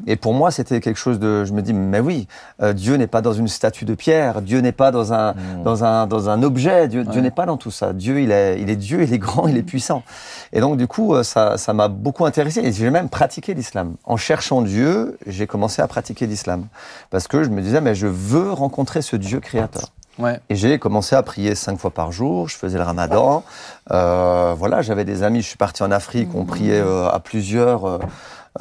Et 0.08 0.16
pour 0.16 0.34
moi, 0.34 0.52
c'était 0.52 0.80
quelque 0.82 0.98
chose 0.98 1.20
de, 1.20 1.46
je 1.46 1.54
me 1.54 1.62
dis, 1.62 1.74
mais 1.74 2.00
oui, 2.00 2.28
euh, 2.62 2.74
Dieu 2.74 2.96
n'est 2.96 3.08
pas 3.08 3.22
dans 3.22 3.34
une 3.34 3.48
statue 3.48 3.86
de 3.86 3.94
pierre, 3.96 4.42
Dieu 4.42 4.60
n'est 4.60 4.72
pas 4.72 4.92
dans 4.92 5.14
un, 5.14 5.34
dans 5.64 5.84
un, 5.84 6.08
dans 6.08 6.30
un 6.30 6.44
objet, 6.44 6.88
Dieu, 6.88 7.04
Dieu 7.04 7.22
n'est 7.22 7.32
pas 7.32 7.46
dans 7.46 7.58
tout 7.58 7.72
ça. 7.72 7.94
Dieu, 7.94 8.20
il 8.22 8.32
est, 8.32 8.60
il 8.60 8.70
est 8.70 8.76
Dieu, 8.76 9.04
il 9.04 9.14
est 9.14 9.18
grand, 9.20 9.48
il 9.48 9.58
est 9.58 9.64
puissant. 9.64 10.04
Et 10.54 10.60
donc, 10.60 10.78
du 10.78 10.88
coup, 10.88 11.14
euh, 11.16 11.24
ça, 11.24 11.58
ça 11.58 11.74
m'a 11.74 11.88
beaucoup 11.88 12.26
intéressé 12.26 12.60
et 12.62 12.72
j'ai 12.72 12.90
même 12.90 13.10
pratiqué 13.10 13.54
l'islam. 13.54 13.96
En 14.04 14.18
cherchant 14.18 14.62
Dieu, 14.62 15.18
j'ai 15.28 15.48
commencé 15.48 15.82
à 15.82 15.88
pratiquer 15.88 16.26
l'islam 16.28 16.66
parce 17.12 17.28
que 17.28 17.44
je 17.44 17.50
me 17.50 17.62
disais, 17.62 17.80
mais 17.82 17.96
je 17.96 18.08
veux 18.08 18.52
rencontrer 18.52 19.02
ce 19.02 19.16
Dieu 19.16 19.40
créateur. 19.40 19.92
Ouais. 20.22 20.40
Et 20.50 20.56
j'ai 20.56 20.78
commencé 20.78 21.16
à 21.16 21.24
prier 21.24 21.56
cinq 21.56 21.80
fois 21.80 21.92
par 21.92 22.12
jour. 22.12 22.48
Je 22.48 22.56
faisais 22.56 22.78
le 22.78 22.84
ramadan. 22.84 23.44
Euh, 23.92 24.54
voilà, 24.56 24.82
j'avais 24.82 25.04
des 25.04 25.24
amis. 25.24 25.42
Je 25.42 25.48
suis 25.48 25.58
parti 25.58 25.82
en 25.82 25.92
Afrique. 25.92 26.30
On 26.36 26.46
priait 26.46 26.80
euh, 26.80 27.10
à 27.10 27.20
plusieurs 27.20 28.00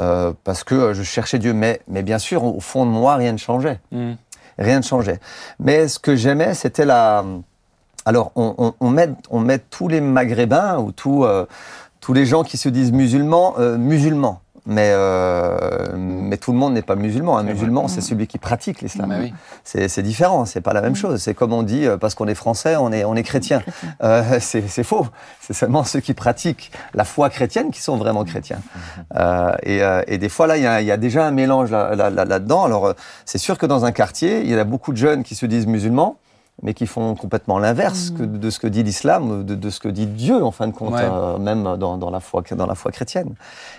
euh, 0.00 0.32
parce 0.44 0.64
que 0.64 0.94
je 0.94 1.02
cherchais 1.02 1.38
Dieu. 1.38 1.52
Mais, 1.52 1.80
mais 1.86 2.02
bien 2.02 2.18
sûr, 2.18 2.44
au 2.44 2.60
fond 2.60 2.86
de 2.86 2.90
moi, 2.90 3.16
rien 3.16 3.32
ne 3.32 3.38
changeait. 3.38 3.78
Mhm. 3.92 4.16
Rien 4.58 4.78
ne 4.78 4.84
changeait. 4.84 5.20
Mais 5.58 5.88
ce 5.88 5.98
que 5.98 6.16
j'aimais, 6.16 6.54
c'était 6.54 6.86
la. 6.86 7.24
Alors, 8.06 8.32
on, 8.34 8.54
on, 8.56 8.74
on 8.80 8.90
met, 8.90 9.10
on 9.30 9.40
met 9.40 9.58
tous 9.58 9.88
les 9.88 10.00
Maghrébins 10.00 10.78
ou 10.78 10.90
tous, 10.90 11.24
euh, 11.24 11.44
tous 12.00 12.14
les 12.14 12.24
gens 12.24 12.42
qui 12.42 12.56
se 12.56 12.70
disent 12.70 12.92
musulmans, 12.92 13.54
musulmans. 13.58 14.40
Mais, 14.72 14.92
euh, 14.94 15.88
mais 15.96 16.37
tout 16.37 16.52
le 16.52 16.59
monde 16.59 16.74
n'est 16.74 16.83
pas 16.83 16.94
musulman. 16.94 17.37
Un 17.38 17.42
vrai. 17.42 17.54
musulman, 17.54 17.88
c'est 17.88 18.00
celui 18.00 18.28
qui 18.28 18.38
pratique 18.38 18.83
l'islam. 18.83 19.09
Bah 19.09 19.16
oui. 19.20 19.35
C'est 19.64 20.02
différent, 20.02 20.44
c'est 20.44 20.61
pas 20.61 20.72
la 20.72 20.80
même 20.80 20.94
chose. 20.94 21.20
C'est 21.20 21.35
comme 21.35 21.52
on 21.52 21.64
dit, 21.64 21.87
euh, 21.87 21.96
parce 21.96 22.14
qu'on 22.14 22.28
est 22.28 22.37
français, 22.37 22.76
on 22.76 22.92
est, 22.92 23.04
on 23.04 23.16
est 23.16 23.24
chrétien. 23.24 23.62
Euh, 24.04 24.22
c'est 24.40 24.85
faux. 24.85 25.06
C'est 25.40 25.54
seulement 25.54 25.83
ceux 25.83 25.98
qui 25.98 26.14
pratiquent 26.14 26.70
la 26.94 27.04
foi 27.04 27.30
chrétienne 27.30 27.72
qui 27.72 27.83
sont 27.83 27.96
vraiment 27.96 28.22
chrétiens. 28.24 28.61
Euh, 29.16 29.52
et, 29.64 29.83
euh, 29.83 30.02
et 30.06 30.18
des 30.18 30.28
fois, 30.28 30.46
là, 30.46 30.56
il 30.56 30.62
y 30.62 30.66
a, 30.68 30.80
y 30.80 30.92
a 30.92 30.96
déjà 30.96 31.26
un 31.26 31.33
mélange 31.33 31.72
là- 31.72 31.96
là- 31.96 32.11
là- 32.11 32.24
là-dedans. 32.24 32.64
Alors, 32.64 32.87
euh, 32.87 32.92
c'est 33.24 33.38
sûr 33.38 33.59
que 33.59 33.66
dans 33.66 33.85
un 33.85 33.90
quartier, 33.92 34.40
il 34.42 34.48
y 34.50 34.54
a 34.54 34.62
beaucoup 34.64 34.92
de 34.92 34.98
jeunes 34.98 35.24
qui 35.24 35.35
se 35.35 35.46
disent 35.46 35.66
musulmans, 35.66 36.16
mais 36.62 36.74
qui 36.74 36.86
font 36.86 37.14
complètement 37.14 37.58
l'inverse 37.58 38.10
que- 38.10 38.22
de 38.22 38.50
ce 38.50 38.58
que 38.58 38.66
dit 38.66 38.82
l'islam, 38.82 39.44
de, 39.44 39.54
de 39.54 39.70
ce 39.70 39.80
que 39.80 39.88
dit 39.88 40.06
Dieu, 40.06 40.44
en 40.44 40.50
fin 40.50 40.66
de 40.66 40.72
compte, 40.72 40.94
Ouais. 40.94 41.00
euh, 41.02 41.38
même 41.38 41.76
dans, 41.76 41.96
dans 41.96 42.10
la 42.10 42.20
foi, 42.20 42.42
dans 42.52 42.66
la 42.66 42.74
foi 42.74 42.90
chrétienne. 42.92 43.34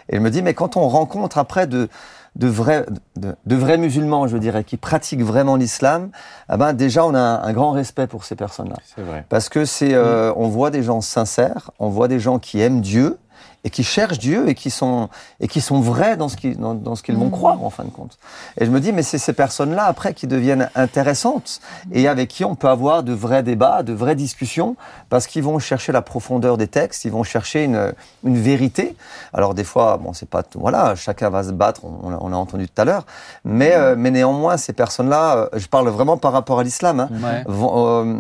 Et 0.10 0.16
je 0.18 0.22
me 0.22 0.30
dis, 0.30 0.42
mais 0.42 0.54
quand 0.54 0.78
on 0.78 0.88
rencontre 0.88 1.38
après 1.38 1.68
de, 1.68 1.90
de 2.36 2.48
vrais, 2.48 2.86
de, 3.18 3.36
de 3.46 3.56
vrais 3.56 3.78
musulmans, 3.78 4.26
je 4.28 4.38
dirais, 4.38 4.64
qui 4.64 4.78
pratiquent 4.78 5.22
vraiment 5.24 5.56
l'islam, 5.58 6.10
eh 6.52 6.58
ben 6.58 6.74
déjà 6.74 7.06
on 7.06 7.14
a 7.14 7.20
un, 7.20 7.44
un 7.44 7.54
grand 7.54 7.72
respect 7.72 8.08
pour 8.08 8.24
ces 8.24 8.36
personnes-là. 8.36 8.78
C'est 8.96 9.02
vrai. 9.04 9.26
Parce 9.30 9.50
que 9.50 9.66
c'est, 9.66 9.94
euh, 9.94 10.34
on 10.36 10.48
voit 10.48 10.70
des 10.72 10.82
gens 10.82 11.02
sincères, 11.02 11.72
on 11.80 11.90
voit 11.90 12.08
des 12.08 12.20
gens 12.20 12.40
qui 12.40 12.62
aiment 12.62 12.82
Dieu 12.82 13.18
et 13.64 13.70
qui 13.70 13.84
cherchent 13.84 14.18
Dieu 14.20 14.50
et 14.50 14.56
qui 14.56 14.70
sont 14.72 15.10
et 15.40 15.48
qui 15.48 15.62
sont 15.62 15.80
vrais 15.82 16.18
dans 16.18 16.30
ce 16.30 16.36
qu'ils 16.38 16.58
dans, 16.58 16.74
dans 16.74 16.96
ce 16.96 17.04
qu'ils 17.04 17.16
vont 17.16 17.26
Mhm. 17.26 17.32
croire 17.32 17.64
en 17.64 17.70
fin 17.70 17.84
de 17.84 17.90
compte. 17.90 18.18
Et 18.60 18.66
je 18.66 18.72
me 18.72 18.80
dis 18.80 18.92
mais 18.92 19.04
c'est 19.04 19.18
ces 19.20 19.34
personnes-là 19.34 19.86
après 19.86 20.14
qui 20.14 20.26
deviennent 20.28 20.70
intéressantes 20.76 21.60
et 21.92 22.08
avec 22.08 22.30
qui 22.30 22.44
on 22.44 22.56
peut 22.56 22.70
avoir 22.70 23.04
de 23.04 23.14
vrais 23.14 23.44
débats, 23.44 23.84
de 23.84 23.94
vraies 23.94 24.16
discussions 24.16 24.76
parce 25.10 25.28
qu'ils 25.28 25.44
vont 25.44 25.60
chercher 25.60 25.92
la 25.92 26.02
profondeur 26.02 26.58
des 26.58 26.68
textes, 26.68 27.06
ils 27.06 27.12
vont 27.12 27.24
chercher 27.24 27.64
une 27.66 27.94
une 28.24 28.38
vérité. 28.38 28.96
Alors 29.34 29.54
des 29.54 29.64
fois 29.64 29.98
bon 29.98 30.14
c'est 30.14 30.30
pas 30.30 30.44
tout, 30.44 30.60
voilà 30.60 30.96
chacun 30.96 31.30
va 31.30 31.44
se 31.44 31.52
battre, 31.52 31.82
on, 31.86 32.10
l'a- 32.10 32.18
on 32.22 32.30
l'a 32.30 32.38
entendu 32.38 32.68
tout 32.68 32.82
à 32.82 32.86
l'heure, 32.86 33.06
mais 33.46 33.74
euh, 33.76 33.96
mais 33.98 34.12
néanmoins 34.12 34.58
ces 34.58 34.74
personnes-là, 34.74 35.36
euh, 35.38 35.50
je 35.58 35.68
parle 35.68 35.88
vraiment 35.90 36.18
par 36.18 36.32
rapport 36.34 36.60
à 36.60 36.64
l'islam. 36.64 37.00
Hein, 37.00 37.10
Ouais. 37.22 37.44
vont, 37.48 37.72
euh, 37.76 38.16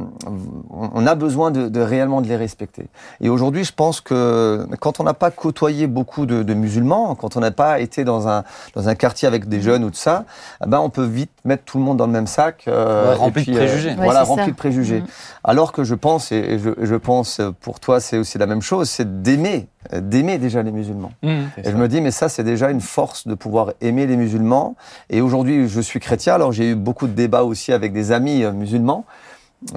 on 0.70 1.08
a 1.08 1.16
besoin 1.16 1.50
de, 1.52 1.68
de 1.70 1.82
réellement 1.82 2.22
de 2.22 2.28
les 2.28 2.36
respecter. 2.36 2.88
Et 3.22 3.30
aujourd'hui, 3.30 3.64
je 3.64 3.74
pense 3.74 4.02
que 4.02 4.68
quand 4.80 5.00
on 5.00 5.04
n'a 5.04 5.14
pas 5.14 5.31
côtoyé 5.32 5.88
beaucoup 5.88 6.26
de, 6.26 6.44
de 6.44 6.54
musulmans, 6.54 7.16
quand 7.16 7.38
on 7.38 7.40
n'a 7.40 7.52
pas 7.52 7.80
été 7.80 8.04
dans 8.04 8.28
un 8.28 8.44
dans 8.76 8.88
un 8.90 8.96
quartier 8.96 9.28
avec 9.28 9.50
des 9.50 9.62
jeunes 9.62 9.84
ou 9.84 9.90
de 9.90 9.96
ça, 9.96 10.26
eh 10.64 10.70
ben 10.70 10.80
on 10.80 10.90
peut 10.90 11.06
vite 11.06 11.32
mettre 11.46 11.64
tout 11.64 11.78
le 11.78 11.84
monde 11.84 11.98
dans 11.98 12.06
le 12.06 12.12
même 12.12 12.28
sac, 12.28 12.66
euh, 12.68 13.10
Ouais, 13.10 13.16
et 13.16 13.18
rempli 13.18 13.42
de 13.42 13.46
puis, 13.52 13.56
préjugés. 13.56 13.90
Ouais, 13.90 13.96
voilà, 14.04 14.24
rempli 14.24 14.46
ça. 14.46 14.52
de 14.52 14.56
préjugés. 14.56 15.04
Alors 15.44 15.72
que 15.72 15.84
je 15.84 15.96
pense, 15.96 16.32
et 16.32 16.60
je, 16.60 16.70
je 16.82 16.96
pense 16.96 17.42
pour 17.62 17.80
toi, 17.80 18.00
c'est 18.00 18.18
aussi 18.18 18.38
la 18.38 18.46
même 18.46 18.62
chose, 18.62 18.90
c'est 18.90 19.22
d'aimer, 19.24 19.68
euh, 19.94 20.02
d'aimer 20.02 20.38
déjà 20.38 20.62
les 20.62 20.72
musulmans. 20.72 21.12
Mhm. 21.24 21.50
Et 21.64 21.72
je 21.72 21.76
me 21.76 21.88
dis, 21.88 22.02
mais 22.02 22.12
ça, 22.12 22.30
c'est 22.30 22.44
déjà 22.44 22.70
une 22.70 22.82
force 22.82 23.28
de 23.28 23.34
pouvoir 23.34 23.74
aimer 23.82 24.06
les 24.06 24.18
musulmans. 24.18 24.76
Et 25.10 25.22
aujourd'hui, 25.22 25.68
je 25.68 25.82
suis 25.82 26.00
chrétien, 26.00 26.36
alors 26.36 26.52
j'ai 26.52 26.72
eu 26.72 26.76
beaucoup 26.76 27.08
de 27.08 27.14
débats 27.14 27.44
aussi 27.44 27.74
avec 27.74 27.94
des 27.94 28.12
amis 28.12 28.44
euh, 28.44 28.52
musulmans. 28.52 29.06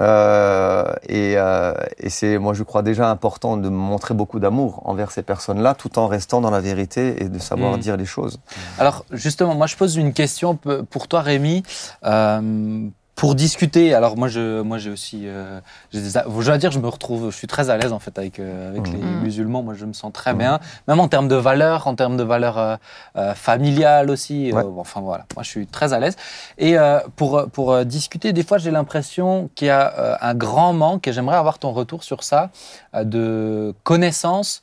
Euh, 0.01 0.93
et 1.09 1.35
euh, 1.37 1.75
et 1.99 2.09
c'est, 2.11 2.39
moi, 2.39 2.55
je 2.55 2.63
crois 2.63 2.83
déjà 2.83 3.11
important 3.11 3.57
de 3.57 3.69
montrer 3.69 4.15
beaucoup 4.15 4.41
d'amour 4.41 4.81
envers 4.87 5.11
ces 5.11 5.23
personnes-là, 5.23 5.75
tout 5.75 5.99
en 5.99 6.07
restant 6.07 6.41
dans 6.41 6.51
la 6.51 6.61
vérité 6.61 7.23
et 7.23 7.29
de 7.29 7.39
savoir 7.39 7.77
Mm. 7.77 7.81
dire 7.81 7.97
les 7.97 8.07
choses. 8.07 8.41
Alors 8.79 9.05
justement, 9.13 9.55
moi 9.55 9.67
je 9.67 9.77
pose 9.77 9.97
une 9.97 10.13
question 10.13 10.59
pour 10.91 11.09
toi 11.09 11.21
Rémi. 11.21 11.63
Euh, 12.05 12.89
pour 13.15 13.37
discuter, 13.37 13.95
alors 13.95 14.17
moi 14.17 14.27
je, 14.27 14.61
moi 14.63 14.79
j'ai 14.79 14.91
aussi, 14.91 15.29
euh, 15.29 15.61
j'ai 15.93 16.01
des 16.01 16.09
je 16.11 16.45
dois 16.47 16.59
dire, 16.59 16.73
je 16.73 16.81
me 16.81 16.89
retrouve, 16.89 17.31
je 17.31 17.37
suis 17.37 17.47
très 17.47 17.71
à 17.71 17.77
l'aise 17.77 17.93
en 17.93 18.01
fait 18.01 18.19
avec 18.19 18.41
euh, 18.41 18.69
avec 18.71 18.91
les 18.93 18.99
Mhm. 18.99 19.21
musulmans. 19.23 19.63
Moi 19.63 19.75
je 19.75 19.87
me 19.87 19.93
sens 19.93 20.13
très 20.13 20.33
Mhm. 20.33 20.39
bien, 20.39 20.61
même 20.89 20.99
en 20.99 21.07
termes 21.07 21.29
de 21.29 21.37
valeurs, 21.37 21.87
en 21.87 21.95
termes 21.95 22.17
de 22.17 22.25
valeurs 22.25 22.59
euh, 22.59 22.77
euh, 23.17 23.35
familiales 23.35 24.11
aussi. 24.11 24.53
euh, 24.53 24.63
enfin 24.79 25.01
voilà, 25.01 25.27
moi 25.37 25.45
je 25.45 25.49
suis 25.49 25.67
très 25.69 25.93
à 25.93 26.01
l'aise. 26.01 26.17
Et 26.59 26.77
euh, 26.77 26.99
pour 27.15 27.49
pour 27.53 27.73
euh, 27.73 27.85
discuter, 27.85 28.33
des 28.33 28.43
fois 28.43 28.59
j'ai 28.59 28.73
l'impression 28.73 29.49
qu'il 29.55 29.69
y 29.69 29.71
a 29.71 29.95
euh, 29.99 30.17
un 30.21 30.35
grand 30.35 30.73
manque 30.73 31.07
et 31.07 31.13
j'aimerais 31.13 31.37
avoir 31.37 31.61
ton 31.61 31.73
retour 31.73 32.03
sur 32.03 32.25
ça 32.25 32.51
euh, 32.97 33.05
de 33.05 33.75
connaissances 33.85 34.61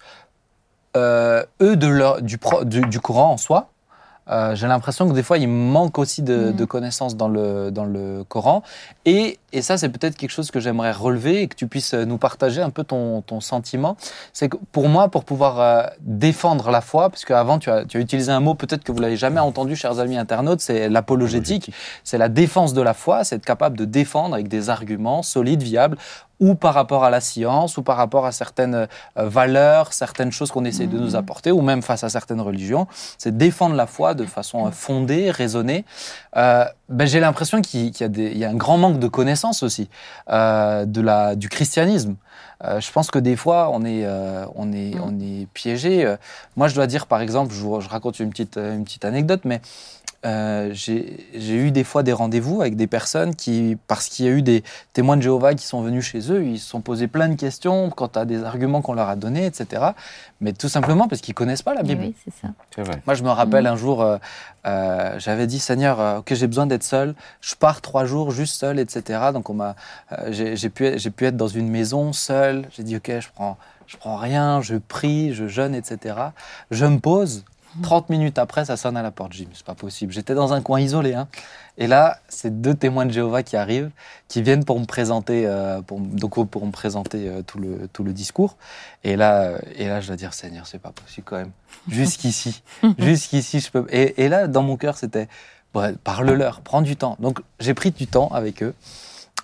euh, 0.97 1.45
eux 1.61 1.77
de 1.77 1.87
leur, 1.87 2.21
du, 2.21 2.37
pro- 2.37 2.65
du, 2.65 2.81
du 2.81 2.99
Coran 2.99 3.31
en 3.31 3.37
soi. 3.37 3.70
Euh, 4.31 4.55
J'ai 4.55 4.67
l'impression 4.67 5.07
que 5.09 5.13
des 5.13 5.23
fois, 5.23 5.37
il 5.37 5.47
manque 5.47 5.99
aussi 5.99 6.21
de, 6.21 6.51
de 6.51 6.65
connaissances 6.65 7.15
dans 7.17 7.27
le, 7.27 7.69
dans 7.71 7.85
le 7.85 8.23
Coran. 8.27 8.63
Et 9.05 9.39
et 9.53 9.61
ça 9.61 9.77
c'est 9.77 9.89
peut-être 9.89 10.17
quelque 10.17 10.31
chose 10.31 10.51
que 10.51 10.59
j'aimerais 10.59 10.91
relever 10.91 11.41
et 11.41 11.47
que 11.47 11.55
tu 11.55 11.67
puisses 11.67 11.93
nous 11.93 12.17
partager 12.17 12.61
un 12.61 12.69
peu 12.69 12.83
ton, 12.83 13.21
ton 13.21 13.41
sentiment, 13.41 13.97
c'est 14.33 14.49
que 14.49 14.57
pour 14.71 14.89
moi, 14.89 15.09
pour 15.09 15.23
pouvoir 15.25 15.59
euh, 15.59 15.83
défendre 16.01 16.71
la 16.71 16.81
foi, 16.81 17.09
parce 17.09 17.25
qu'avant 17.25 17.59
tu 17.59 17.69
as, 17.69 17.85
tu 17.85 17.97
as 17.97 17.99
utilisé 17.99 18.31
un 18.31 18.39
mot 18.39 18.53
peut-être 18.53 18.83
que 18.83 18.91
vous 18.91 18.99
l'avez 18.99 19.17
jamais 19.17 19.39
entendu, 19.39 19.75
chers 19.75 19.99
amis 19.99 20.17
internautes, 20.17 20.61
c'est 20.61 20.89
l'apologétique, 20.89 21.71
c'est 22.03 22.17
la 22.17 22.29
défense 22.29 22.73
de 22.73 22.81
la 22.81 22.93
foi, 22.93 23.23
c'est 23.23 23.35
être 23.35 23.45
capable 23.45 23.77
de 23.77 23.85
défendre 23.85 24.33
avec 24.33 24.47
des 24.47 24.69
arguments 24.69 25.23
solides, 25.23 25.63
viables, 25.63 25.97
ou 26.41 26.55
par 26.55 26.73
rapport 26.73 27.03
à 27.03 27.11
la 27.11 27.21
science, 27.21 27.77
ou 27.77 27.83
par 27.83 27.95
rapport 27.95 28.25
à 28.25 28.31
certaines 28.31 28.73
euh, 28.75 28.87
valeurs, 29.15 29.93
certaines 29.93 30.31
choses 30.31 30.51
qu'on 30.51 30.65
essaie 30.65 30.87
de 30.87 30.97
nous 30.97 31.15
apporter, 31.15 31.51
ou 31.51 31.61
même 31.61 31.83
face 31.83 32.03
à 32.03 32.09
certaines 32.09 32.41
religions. 32.41 32.87
C'est 33.19 33.37
défendre 33.37 33.75
la 33.75 33.85
foi 33.85 34.15
de 34.15 34.25
façon 34.25 34.67
euh, 34.67 34.71
fondée, 34.71 35.29
raisonnée. 35.29 35.85
Euh, 36.35 36.65
ben, 36.91 37.07
J'ai 37.07 37.19
l'impression 37.19 37.61
qu'il 37.61 37.85
y, 37.85 38.03
y, 38.03 38.37
y, 38.37 38.45
a 38.45 38.49
un 38.49 38.55
grand 38.55 38.77
manque 38.77 38.99
de 38.99 39.07
connaissances 39.07 39.63
aussi 39.63 39.89
euh, 40.29 40.85
de 40.85 41.01
la, 41.01 41.35
du 41.35 41.49
christianisme. 41.49 42.15
Euh, 42.63 42.79
je 42.79 42.91
pense 42.91 43.09
que 43.09 43.19
des 43.19 43.35
fois, 43.35 43.69
on 43.71 43.83
est, 43.83 44.05
euh, 44.05 44.45
on 44.55 44.71
est, 44.71 44.93
on 44.99 45.19
est 45.19 45.47
piégé. 45.53 46.15
Moi, 46.55 46.67
je 46.67 46.75
dois 46.75 46.87
dire, 46.87 47.07
par 47.07 47.21
exemple, 47.21 47.53
je, 47.53 47.61
vous, 47.61 47.81
je 47.81 47.89
raconte 47.89 48.19
une 48.19 48.29
petite, 48.29 48.57
une 48.57 48.83
petite 48.83 49.05
anecdote, 49.05 49.41
mais 49.45 49.61
euh, 50.25 50.69
j'ai 50.73 51.55
eu 51.55 51.71
des 51.71 51.83
fois 51.83 52.03
des 52.03 52.13
rendez-vous 52.13 52.61
avec 52.61 52.75
des 52.75 52.87
personnes 52.87 53.35
qui, 53.35 53.77
parce 53.87 54.07
qu'il 54.07 54.25
y 54.25 54.27
a 54.29 54.31
eu 54.31 54.41
des 54.41 54.63
témoins 54.93 55.17
de 55.17 55.21
Jéhovah 55.21 55.55
qui 55.55 55.65
sont 55.65 55.81
venus 55.81 56.05
chez 56.05 56.31
eux, 56.31 56.43
ils 56.43 56.59
se 56.59 56.69
sont 56.69 56.81
posés 56.81 57.07
plein 57.07 57.29
de 57.29 57.35
questions 57.35 57.89
quant 57.89 58.11
à 58.15 58.25
des 58.25 58.43
arguments 58.43 58.81
qu'on 58.81 58.93
leur 58.93 59.09
a 59.09 59.15
donnés, 59.15 59.45
etc. 59.45 59.83
Mais 60.39 60.53
tout 60.53 60.69
simplement 60.69 61.07
parce 61.07 61.21
qu'ils 61.21 61.33
connaissent 61.33 61.63
pas 61.63 61.73
la 61.73 61.83
Bible. 61.83 62.01
Oui, 62.01 62.15
c'est 62.23 62.33
ça. 62.41 62.49
Vrai. 62.83 63.01
Moi, 63.05 63.15
je 63.15 63.23
me 63.23 63.29
rappelle 63.29 63.65
mmh. 63.65 63.67
un 63.67 63.75
jour, 63.75 64.01
euh, 64.01 64.17
euh, 64.67 65.19
j'avais 65.19 65.47
dit 65.47 65.59
Seigneur, 65.59 65.99
euh, 65.99 66.19
ok, 66.19 66.33
j'ai 66.33 66.47
besoin 66.47 66.67
d'être 66.67 66.83
seul. 66.83 67.15
Je 67.41 67.55
pars 67.55 67.81
trois 67.81 68.05
jours 68.05 68.31
juste 68.31 68.55
seul, 68.55 68.79
etc. 68.79 69.19
Donc 69.33 69.49
on 69.49 69.53
m'a, 69.55 69.75
euh, 70.11 70.29
j'ai 70.31 70.69
pu, 70.69 70.97
j'ai 70.97 71.09
pu 71.09 71.25
être 71.25 71.37
dans 71.37 71.47
une 71.47 71.69
maison 71.69 72.13
seul. 72.13 72.67
J'ai 72.71 72.83
dit 72.83 72.95
ok, 72.95 73.11
je 73.19 73.27
prends, 73.33 73.57
je 73.87 73.97
prends 73.97 74.17
rien, 74.17 74.61
je 74.61 74.75
prie, 74.75 75.33
je 75.33 75.47
jeûne, 75.47 75.75
etc. 75.75 76.15
Je 76.69 76.85
me 76.85 76.99
pose. 76.99 77.43
30 77.83 78.09
minutes 78.09 78.37
après, 78.37 78.65
ça 78.65 78.77
sonne 78.77 78.97
à 78.97 79.01
la 79.01 79.11
porte. 79.11 79.31
Dit, 79.31 79.47
c'est 79.53 79.65
pas 79.65 79.75
possible. 79.75 80.11
J'étais 80.11 80.33
dans 80.33 80.53
un 80.53 80.61
coin 80.61 80.79
isolé. 80.79 81.13
Hein. 81.13 81.27
Et 81.77 81.87
là, 81.87 82.19
c'est 82.27 82.61
deux 82.61 82.73
témoins 82.73 83.05
de 83.05 83.11
Jéhovah 83.11 83.43
qui 83.43 83.55
arrivent, 83.55 83.91
qui 84.27 84.41
viennent 84.41 84.65
pour 84.65 84.79
me 84.79 84.85
présenter, 84.85 85.45
euh, 85.45 85.81
pour, 85.81 85.99
donc 85.99 86.47
pour 86.49 86.65
me 86.65 86.71
présenter 86.71 87.27
euh, 87.27 87.41
tout, 87.41 87.59
le, 87.59 87.87
tout 87.91 88.03
le 88.03 88.13
discours. 88.13 88.57
Et 89.03 89.15
là, 89.15 89.53
et 89.75 89.87
là, 89.87 90.01
je 90.01 90.07
dois 90.07 90.15
dire, 90.15 90.33
Seigneur, 90.33 90.67
c'est 90.67 90.79
pas 90.79 90.91
possible 90.91 91.25
quand 91.25 91.37
même. 91.37 91.51
Jusqu'ici, 91.87 92.61
jusqu'ici, 92.99 93.59
je 93.59 93.71
peux. 93.71 93.85
Et, 93.89 94.23
et, 94.23 94.29
là, 94.29 94.47
dans 94.47 94.63
mon 94.63 94.77
cœur, 94.77 94.97
c'était, 94.97 95.27
ouais, 95.73 95.93
parle-leur, 96.03 96.61
prends 96.61 96.81
du 96.81 96.95
temps. 96.95 97.15
Donc, 97.19 97.41
j'ai 97.59 97.73
pris 97.73 97.91
du 97.91 98.07
temps 98.07 98.29
avec 98.29 98.63
eux. 98.63 98.73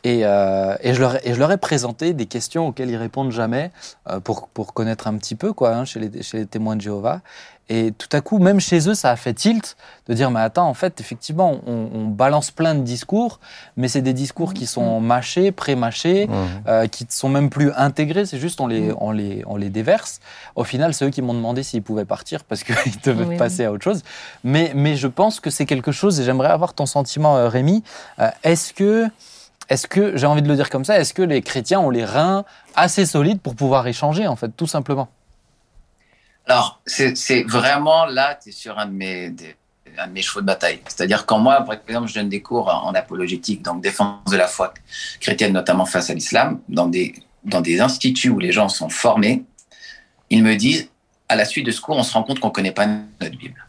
Et, 0.03 0.21
euh, 0.23 0.75
et, 0.81 0.93
je 0.93 1.01
leur, 1.01 1.27
et, 1.27 1.33
je 1.33 1.39
leur, 1.39 1.51
ai 1.51 1.57
présenté 1.57 2.13
des 2.13 2.27
questions 2.27 2.67
auxquelles 2.67 2.89
ils 2.89 2.97
répondent 2.97 3.31
jamais 3.31 3.71
euh, 4.09 4.19
pour, 4.19 4.47
pour 4.47 4.73
connaître 4.73 5.07
un 5.07 5.17
petit 5.17 5.35
peu 5.35 5.53
quoi, 5.53 5.75
hein, 5.75 5.85
chez, 5.85 5.99
les, 5.99 6.23
chez 6.23 6.37
les 6.37 6.45
témoins 6.45 6.75
de 6.75 6.81
Jéhovah. 6.81 7.21
Et 7.69 7.91
tout 7.91 8.07
à 8.13 8.21
coup, 8.21 8.39
même 8.39 8.59
chez 8.61 8.87
eux, 8.87 8.93
ça 8.93 9.11
a 9.11 9.15
fait 9.17 9.33
tilt 9.33 9.75
de 10.07 10.13
dire, 10.13 10.31
mais 10.31 10.39
attends, 10.39 10.69
en 10.69 10.73
fait, 10.73 11.01
effectivement, 11.01 11.59
on, 11.67 11.89
on 11.93 12.05
balance 12.05 12.49
plein 12.49 12.75
de 12.75 12.81
discours, 12.81 13.41
mais 13.75 13.89
c'est 13.89 14.01
des 14.01 14.13
discours 14.13 14.53
qui 14.53 14.65
sont 14.65 15.01
mâchés, 15.01 15.51
pré-mâchés, 15.51 16.27
mmh. 16.27 16.33
euh, 16.67 16.87
qui 16.87 17.03
ne 17.03 17.11
sont 17.11 17.27
même 17.27 17.49
plus 17.49 17.71
intégrés, 17.75 18.25
c'est 18.25 18.39
juste 18.39 18.61
on 18.61 18.67
les, 18.67 18.93
on, 18.99 19.11
les, 19.11 19.43
on 19.47 19.57
les 19.57 19.69
déverse. 19.69 20.21
Au 20.55 20.63
final, 20.63 20.93
c'est 20.93 21.05
eux 21.05 21.09
qui 21.09 21.21
m'ont 21.21 21.33
demandé 21.33 21.61
s'ils 21.61 21.83
pouvaient 21.83 22.05
partir 22.05 22.45
parce 22.45 22.63
qu'ils 22.63 22.75
devaient 23.03 23.25
oui. 23.25 23.37
passer 23.37 23.65
à 23.65 23.71
autre 23.71 23.83
chose. 23.83 24.01
Mais, 24.45 24.71
mais 24.73 24.95
je 24.95 25.07
pense 25.07 25.41
que 25.41 25.49
c'est 25.49 25.65
quelque 25.65 25.91
chose, 25.91 26.21
et 26.21 26.23
j'aimerais 26.23 26.49
avoir 26.49 26.73
ton 26.73 26.85
sentiment, 26.85 27.35
euh, 27.35 27.49
Rémi. 27.49 27.83
Euh, 28.19 28.29
Est-ce 28.43 28.73
que 28.73 29.09
est-ce 29.69 29.87
que, 29.87 30.15
j'ai 30.15 30.27
envie 30.27 30.41
de 30.41 30.47
le 30.47 30.55
dire 30.55 30.69
comme 30.69 30.85
ça, 30.85 30.97
est-ce 30.97 31.13
que 31.13 31.21
les 31.21 31.41
chrétiens 31.41 31.81
ont 31.81 31.89
les 31.89 32.05
reins 32.05 32.45
assez 32.75 33.05
solides 33.05 33.41
pour 33.41 33.53
pouvoir 33.53 33.85
échanger, 33.85 34.25
en 34.25 34.37
fait, 34.37 34.49
tout 34.55 34.67
simplement? 34.67 35.09
Alors, 36.47 36.81
c'est 36.85 37.43
vraiment 37.43 38.05
là, 38.05 38.39
tu 38.41 38.49
es 38.49 38.51
sur 38.53 38.79
un 38.79 38.85
de 38.85 38.93
mes, 38.93 39.29
de 39.29 40.21
chevaux 40.21 40.39
de 40.39 40.45
bataille. 40.45 40.79
C'est-à-dire 40.87 41.25
quand 41.25 41.39
moi, 41.39 41.61
par 41.61 41.75
exemple, 41.87 42.07
je 42.07 42.13
donne 42.13 42.29
des 42.29 42.41
cours 42.41 42.69
en 42.69 42.93
apologétique, 42.93 43.61
donc 43.61 43.83
défense 43.83 44.23
de 44.31 44.37
la 44.37 44.47
foi 44.47 44.73
chrétienne, 45.19 45.51
notamment 45.51 45.85
face 45.85 46.09
à 46.09 46.13
l'islam, 46.13 46.61
dans 46.69 46.87
des, 46.87 47.13
instituts 47.81 48.29
où 48.29 48.39
les 48.39 48.53
gens 48.53 48.69
sont 48.69 48.87
formés, 48.87 49.43
ils 50.29 50.41
me 50.41 50.55
disent, 50.55 50.89
à 51.27 51.35
la 51.35 51.43
suite 51.43 51.65
de 51.65 51.71
ce 51.71 51.81
cours, 51.81 51.97
on 51.97 52.03
se 52.03 52.13
rend 52.13 52.23
compte 52.23 52.39
qu'on 52.39 52.47
ne 52.47 52.53
connaît 52.53 52.71
pas 52.71 52.85
notre 52.85 53.37
Bible. 53.37 53.67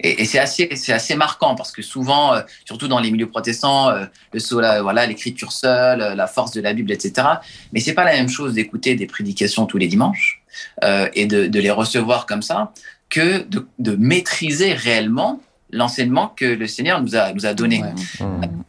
Et, 0.00 0.26
c'est 0.26 0.38
assez, 0.38 1.14
marquant 1.16 1.54
parce 1.54 1.72
que 1.72 1.80
souvent, 1.80 2.34
euh, 2.34 2.42
surtout 2.66 2.88
dans 2.88 2.98
les 2.98 3.10
milieux 3.10 3.30
protestants, 3.30 3.88
euh, 3.88 4.04
le 4.34 4.60
la, 4.60 4.82
voilà, 4.82 5.06
l'écriture 5.06 5.50
seule, 5.50 6.02
euh, 6.02 6.14
la 6.14 6.26
force 6.26 6.50
de 6.50 6.60
la 6.60 6.74
Bible, 6.74 6.92
etc. 6.92 7.26
Mais 7.72 7.80
c'est 7.80 7.94
pas 7.94 8.04
la 8.04 8.12
même 8.12 8.28
chose 8.28 8.52
d'écouter 8.52 8.96
des 8.96 9.06
prédications 9.06 9.64
tous 9.64 9.78
les 9.78 9.88
dimanches 9.88 10.43
euh, 10.82 11.08
et 11.14 11.26
de, 11.26 11.46
de, 11.46 11.60
les 11.60 11.70
recevoir 11.70 12.26
comme 12.26 12.42
ça 12.42 12.72
que 13.10 13.42
de, 13.44 13.66
de 13.78 13.96
maîtriser 13.96 14.72
réellement 14.72 15.40
l'enseignement 15.70 16.28
que 16.28 16.44
le 16.44 16.66
Seigneur 16.66 17.02
nous 17.02 17.16
a, 17.16 17.32
nous 17.32 17.46
a 17.46 17.54
donné. 17.54 17.82
Ouais. 17.82 17.92
Mmh. 18.20 18.62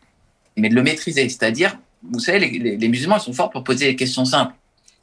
Mais 0.57 0.69
de 0.69 0.75
le 0.75 0.83
maîtriser, 0.83 1.27
c'est-à-dire, 1.29 1.77
vous 2.11 2.19
savez, 2.19 2.39
les, 2.39 2.59
les, 2.59 2.77
les 2.77 2.87
musulmans 2.87 3.17
ils 3.17 3.21
sont 3.21 3.33
forts 3.33 3.49
pour 3.49 3.63
poser 3.63 3.87
des 3.87 3.95
questions 3.95 4.25
simples. 4.25 4.53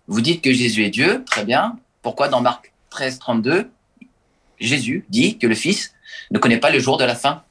Vous 0.09 0.21
dites 0.21 0.43
que 0.43 0.53
Jésus 0.53 0.85
est 0.85 0.91
Dieu, 0.91 1.23
très 1.25 1.45
bien. 1.45 1.79
Pourquoi 2.03 2.29
dans 2.29 2.41
Marc 2.41 2.73
13, 2.91 3.19
32, 3.19 3.71
Jésus 4.59 5.05
dit 5.09 5.39
que 5.39 5.47
le 5.47 5.55
Fils 5.55 5.95
ne 6.31 6.39
connaît 6.39 6.59
pas 6.59 6.71
le 6.71 6.79
jour 6.79 6.97
de 6.97 7.05
la 7.05 7.15
fin? 7.15 7.43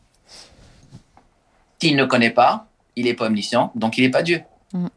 S'il 1.79 1.95
ne 1.95 2.05
connaît 2.05 2.29
pas, 2.29 2.67
il 2.95 3.05
n'est 3.05 3.13
pas 3.13 3.25
omniscient, 3.25 3.71
donc 3.75 3.97
il 3.97 4.03
n'est 4.03 4.11
pas 4.11 4.21
Dieu. 4.21 4.41
Mm. 4.73 4.87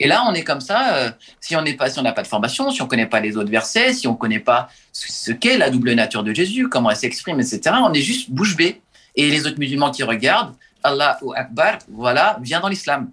Et 0.00 0.06
là, 0.06 0.24
on 0.28 0.34
est 0.34 0.44
comme 0.44 0.60
ça, 0.60 0.96
euh, 0.96 1.10
si 1.40 1.56
on 1.56 1.62
n'a 1.62 1.72
pas, 1.74 1.90
si 1.90 2.00
pas 2.00 2.22
de 2.22 2.26
formation, 2.26 2.70
si 2.70 2.80
on 2.80 2.84
ne 2.84 2.90
connaît 2.90 3.06
pas 3.06 3.20
les 3.20 3.36
autres 3.36 3.50
versets, 3.50 3.92
si 3.92 4.06
on 4.06 4.12
ne 4.12 4.16
connaît 4.16 4.38
pas 4.38 4.68
ce 4.92 5.32
qu'est 5.32 5.58
la 5.58 5.70
double 5.70 5.92
nature 5.92 6.22
de 6.22 6.32
Jésus, 6.32 6.68
comment 6.68 6.90
elle 6.90 6.96
s'exprime, 6.96 7.40
etc., 7.40 7.60
on 7.82 7.92
est 7.92 8.00
juste 8.00 8.30
bouche 8.30 8.56
bée. 8.56 8.80
Et 9.16 9.30
les 9.30 9.46
autres 9.46 9.58
musulmans 9.58 9.90
qui 9.90 10.04
regardent, 10.04 10.54
Allah 10.84 11.18
ou 11.22 11.32
Akbar, 11.32 11.78
voilà, 11.88 12.38
vient 12.40 12.60
dans 12.60 12.68
l'islam. 12.68 13.10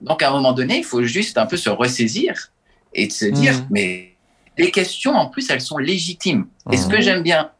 Donc 0.00 0.22
à 0.22 0.28
un 0.28 0.32
moment 0.32 0.52
donné, 0.52 0.78
il 0.78 0.84
faut 0.84 1.04
juste 1.04 1.38
un 1.38 1.46
peu 1.46 1.56
se 1.56 1.70
ressaisir 1.70 2.50
et 2.92 3.06
de 3.06 3.12
se 3.12 3.26
dire, 3.26 3.54
mm. 3.54 3.66
mais 3.70 4.14
les 4.58 4.72
questions, 4.72 5.14
en 5.14 5.26
plus, 5.26 5.48
elles 5.50 5.60
sont 5.60 5.78
légitimes. 5.78 6.46
Et 6.72 6.76
ce 6.76 6.88
que 6.88 7.00
j'aime 7.00 7.22
bien, 7.22 7.50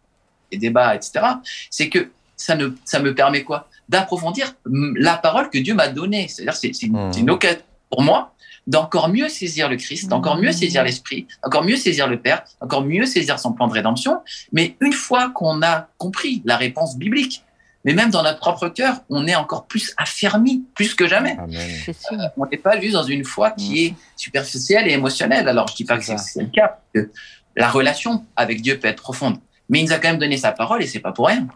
les 0.50 0.58
débats, 0.58 0.94
etc., 0.94 1.24
c'est 1.70 1.88
que 1.88 2.10
ça, 2.36 2.56
ne, 2.56 2.70
ça 2.84 2.98
me 2.98 3.14
permet 3.14 3.44
quoi? 3.44 3.68
D'approfondir 3.88 4.54
la 4.64 5.16
parole 5.16 5.50
que 5.50 5.58
Dieu 5.58 5.74
m'a 5.74 5.88
donnée. 5.88 6.26
C'est-à-dire, 6.28 6.54
c'est 6.54 6.82
une, 6.82 6.92
mmh. 6.92 7.12
une 7.18 7.30
occasion 7.30 7.60
pour 7.94 8.02
moi 8.02 8.32
d'encore 8.66 9.08
mieux 9.08 9.28
saisir 9.28 9.68
le 9.68 9.76
Christ, 9.76 10.08
d'encore 10.08 10.36
mieux 10.38 10.50
saisir 10.50 10.82
l'Esprit, 10.82 11.28
d'encore 11.44 11.62
mieux 11.62 11.76
saisir 11.76 12.08
le 12.08 12.18
Père, 12.18 12.42
d'encore 12.60 12.82
mieux 12.82 13.06
saisir 13.06 13.38
son 13.38 13.52
plan 13.52 13.68
de 13.68 13.72
rédemption. 13.72 14.20
Mais 14.52 14.74
une 14.80 14.92
fois 14.92 15.30
qu'on 15.30 15.62
a 15.62 15.88
compris 15.98 16.42
la 16.44 16.56
réponse 16.56 16.96
biblique, 16.96 17.44
mais 17.84 17.92
même 17.92 18.10
dans 18.10 18.22
notre 18.22 18.38
propre 18.38 18.68
cœur, 18.70 19.02
on 19.10 19.26
est 19.28 19.34
encore 19.34 19.66
plus 19.66 19.92
affermi, 19.96 20.64
plus 20.74 20.94
que 20.94 21.06
jamais. 21.06 21.36
Euh, 21.38 22.16
on 22.38 22.46
n'est 22.46 22.56
pas 22.56 22.80
juste 22.80 22.94
dans 22.94 23.04
une 23.04 23.24
foi 23.24 23.50
qui 23.50 23.84
est 23.84 23.94
superficielle 24.16 24.88
et 24.88 24.92
émotionnelle. 24.92 25.46
Alors, 25.46 25.68
je 25.68 25.76
dis 25.76 25.84
pas 25.84 25.98
que 25.98 26.04
c'est 26.04 26.40
le 26.40 26.48
cas. 26.48 26.78
Que 26.94 27.10
la 27.54 27.68
relation 27.68 28.24
avec 28.34 28.62
Dieu 28.62 28.80
peut 28.80 28.88
être 28.88 29.02
profonde. 29.02 29.36
Mais 29.68 29.80
il 29.80 29.86
nous 29.86 29.92
a 29.92 29.98
quand 29.98 30.08
même 30.08 30.18
donné 30.18 30.36
sa 30.36 30.52
parole 30.52 30.82
et 30.82 30.86
c'est 30.86 31.00
pas 31.00 31.12
pour 31.12 31.26
rien. 31.28 31.42
Mmh. 31.42 31.48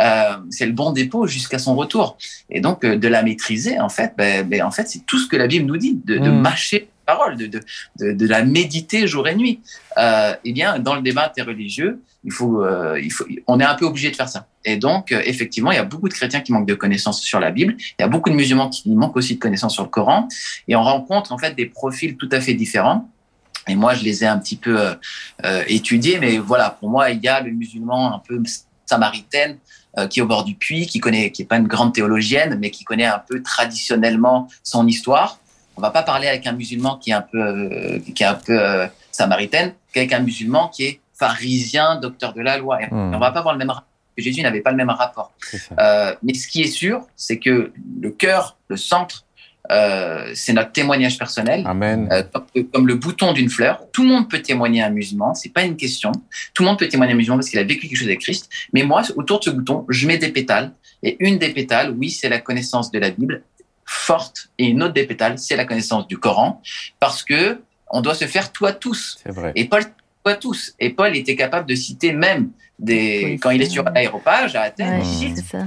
Euh, 0.00 0.36
c'est 0.48 0.64
le 0.64 0.72
bon 0.72 0.90
dépôt 0.90 1.26
jusqu'à 1.26 1.58
son 1.58 1.76
retour. 1.76 2.16
Et 2.48 2.60
donc, 2.60 2.82
euh, 2.82 2.96
de 2.96 3.08
la 3.08 3.22
maîtriser, 3.22 3.78
en 3.78 3.90
fait, 3.90 4.14
ben, 4.16 4.48
ben, 4.48 4.62
en 4.62 4.70
fait, 4.70 4.88
c'est 4.88 5.04
tout 5.04 5.18
ce 5.18 5.28
que 5.28 5.36
la 5.36 5.46
Bible 5.46 5.66
nous 5.66 5.76
dit, 5.76 6.00
de, 6.04 6.18
mmh. 6.18 6.22
de 6.22 6.30
mâcher 6.30 6.88
la 7.06 7.14
parole, 7.14 7.36
de, 7.36 7.46
de, 7.46 7.60
de, 7.98 8.12
de, 8.12 8.26
la 8.26 8.42
méditer 8.42 9.06
jour 9.06 9.28
et 9.28 9.34
nuit. 9.34 9.60
Euh, 9.98 10.34
eh 10.44 10.52
bien, 10.52 10.78
dans 10.78 10.94
le 10.94 11.02
débat 11.02 11.26
interreligieux, 11.26 12.00
il 12.24 12.32
faut, 12.32 12.62
euh, 12.62 13.00
il 13.02 13.12
faut, 13.12 13.24
on 13.46 13.58
est 13.60 13.64
un 13.64 13.74
peu 13.74 13.84
obligé 13.84 14.10
de 14.10 14.16
faire 14.16 14.28
ça. 14.28 14.46
Et 14.64 14.76
donc, 14.76 15.12
euh, 15.12 15.20
effectivement, 15.24 15.72
il 15.72 15.76
y 15.76 15.78
a 15.78 15.84
beaucoup 15.84 16.08
de 16.08 16.14
chrétiens 16.14 16.40
qui 16.40 16.52
manquent 16.52 16.68
de 16.68 16.74
connaissances 16.74 17.20
sur 17.20 17.40
la 17.40 17.50
Bible. 17.50 17.74
Il 17.78 18.02
y 18.02 18.04
a 18.04 18.08
beaucoup 18.08 18.30
de 18.30 18.34
musulmans 18.34 18.68
qui 18.68 18.90
manquent 18.90 19.16
aussi 19.16 19.34
de 19.34 19.40
connaissances 19.40 19.74
sur 19.74 19.82
le 19.82 19.88
Coran. 19.88 20.28
Et 20.68 20.76
on 20.76 20.82
rencontre 20.82 21.32
en 21.32 21.38
fait 21.38 21.54
des 21.54 21.66
profils 21.66 22.16
tout 22.16 22.28
à 22.30 22.40
fait 22.40 22.54
différents. 22.54 23.08
Et 23.68 23.74
moi, 23.74 23.94
je 23.94 24.02
les 24.02 24.24
ai 24.24 24.26
un 24.26 24.38
petit 24.38 24.56
peu 24.56 24.80
euh, 24.80 24.94
euh, 25.44 25.62
étudiés, 25.68 26.18
mais 26.18 26.38
voilà, 26.38 26.70
pour 26.70 26.88
moi, 26.90 27.10
il 27.10 27.22
y 27.22 27.28
a 27.28 27.40
le 27.40 27.50
musulman 27.52 28.14
un 28.14 28.18
peu 28.18 28.42
samaritaine 28.86 29.58
euh, 29.98 30.06
qui 30.06 30.20
est 30.20 30.22
au 30.22 30.26
bord 30.26 30.44
du 30.44 30.54
puits, 30.54 30.86
qui 30.86 31.00
connaît, 31.00 31.30
qui 31.30 31.42
est 31.42 31.44
pas 31.44 31.58
une 31.58 31.68
grande 31.68 31.92
théologienne, 31.92 32.56
mais 32.58 32.70
qui 32.70 32.82
connaît 32.82 33.04
un 33.04 33.18
peu 33.18 33.42
traditionnellement 33.42 34.48
son 34.62 34.86
histoire. 34.86 35.38
On 35.76 35.82
va 35.82 35.90
pas 35.90 36.02
parler 36.02 36.28
avec 36.28 36.46
un 36.46 36.52
musulman 36.52 36.96
qui 36.96 37.10
est 37.10 37.14
un 37.14 37.20
peu, 37.20 37.38
euh, 37.38 37.98
qui 38.14 38.22
est 38.22 38.26
un 38.26 38.34
peu 38.34 38.58
euh, 38.58 38.86
samaritaine, 39.10 39.74
qu'avec 39.92 40.14
un 40.14 40.20
musulman 40.20 40.68
qui 40.68 40.84
est 40.84 41.00
pharisien, 41.12 41.96
docteur 41.96 42.32
de 42.32 42.40
la 42.40 42.56
loi. 42.56 42.82
Et 42.82 42.86
mmh. 42.86 43.14
On 43.14 43.18
va 43.18 43.32
pas 43.32 43.40
avoir 43.40 43.52
le 43.52 43.58
même 43.58 43.68
rapport. 43.68 43.88
Jésus 44.16 44.42
n'avait 44.42 44.62
pas 44.62 44.70
le 44.70 44.76
même 44.78 44.90
rapport. 44.90 45.32
mais 46.22 46.34
ce 46.34 46.48
qui 46.48 46.62
est 46.62 46.70
sûr, 46.70 47.06
c'est 47.16 47.38
que 47.38 47.72
le 48.00 48.10
cœur, 48.10 48.56
le 48.68 48.78
centre 48.78 49.24
euh, 49.70 50.32
c'est 50.34 50.52
notre 50.52 50.72
témoignage 50.72 51.18
personnel. 51.18 51.62
Amen. 51.66 52.08
Euh, 52.10 52.22
comme, 52.32 52.64
comme, 52.72 52.86
le 52.88 52.96
bouton 52.96 53.32
d'une 53.32 53.48
fleur. 53.48 53.86
Tout 53.92 54.02
le 54.02 54.08
monde 54.08 54.28
peut 54.28 54.42
témoigner 54.42 54.82
un 54.82 54.90
musulman, 54.90 55.34
c'est 55.34 55.52
pas 55.52 55.62
une 55.62 55.76
question. 55.76 56.12
Tout 56.52 56.62
le 56.62 56.68
monde 56.68 56.78
peut 56.78 56.88
témoigner 56.88 57.12
un 57.12 57.16
musulman 57.16 57.36
parce 57.36 57.48
qu'il 57.48 57.58
a 57.58 57.64
vécu 57.64 57.86
quelque 57.86 57.96
chose 57.96 58.08
avec 58.08 58.20
Christ. 58.20 58.50
Mais 58.72 58.82
moi, 58.82 59.02
autour 59.16 59.38
de 59.38 59.44
ce 59.44 59.50
bouton, 59.50 59.86
je 59.88 60.06
mets 60.06 60.18
des 60.18 60.30
pétales. 60.30 60.72
Et 61.02 61.16
une 61.20 61.38
des 61.38 61.50
pétales, 61.50 61.94
oui, 61.96 62.10
c'est 62.10 62.28
la 62.28 62.38
connaissance 62.38 62.90
de 62.90 62.98
la 62.98 63.10
Bible 63.10 63.42
forte. 63.84 64.50
Et 64.58 64.66
une 64.66 64.82
autre 64.82 64.94
des 64.94 65.06
pétales, 65.06 65.38
c'est 65.38 65.56
la 65.56 65.64
connaissance 65.64 66.06
du 66.06 66.18
Coran, 66.18 66.60
parce 66.98 67.22
que 67.22 67.60
on 67.88 68.00
doit 68.00 68.14
se 68.14 68.24
faire 68.26 68.50
à 68.64 68.72
tous. 68.72 69.18
C'est 69.22 69.32
vrai. 69.32 69.52
Et 69.54 69.66
Paul, 69.66 69.82
à 70.24 70.34
tous. 70.34 70.74
Et 70.78 70.90
Paul 70.90 71.14
était 71.16 71.36
capable 71.36 71.68
de 71.68 71.74
citer 71.74 72.12
même 72.12 72.50
des, 72.78 73.22
Oui, 73.24 73.38
quand 73.38 73.50
il 73.50 73.60
est 73.62 73.70
sur 73.70 73.84
l'aéropage 73.84 74.56
à 74.56 74.62
Athènes, 74.62 75.00
Ouais, 75.00 75.06
il 75.06 75.36
cite 75.36 75.44
c'est 75.50 75.58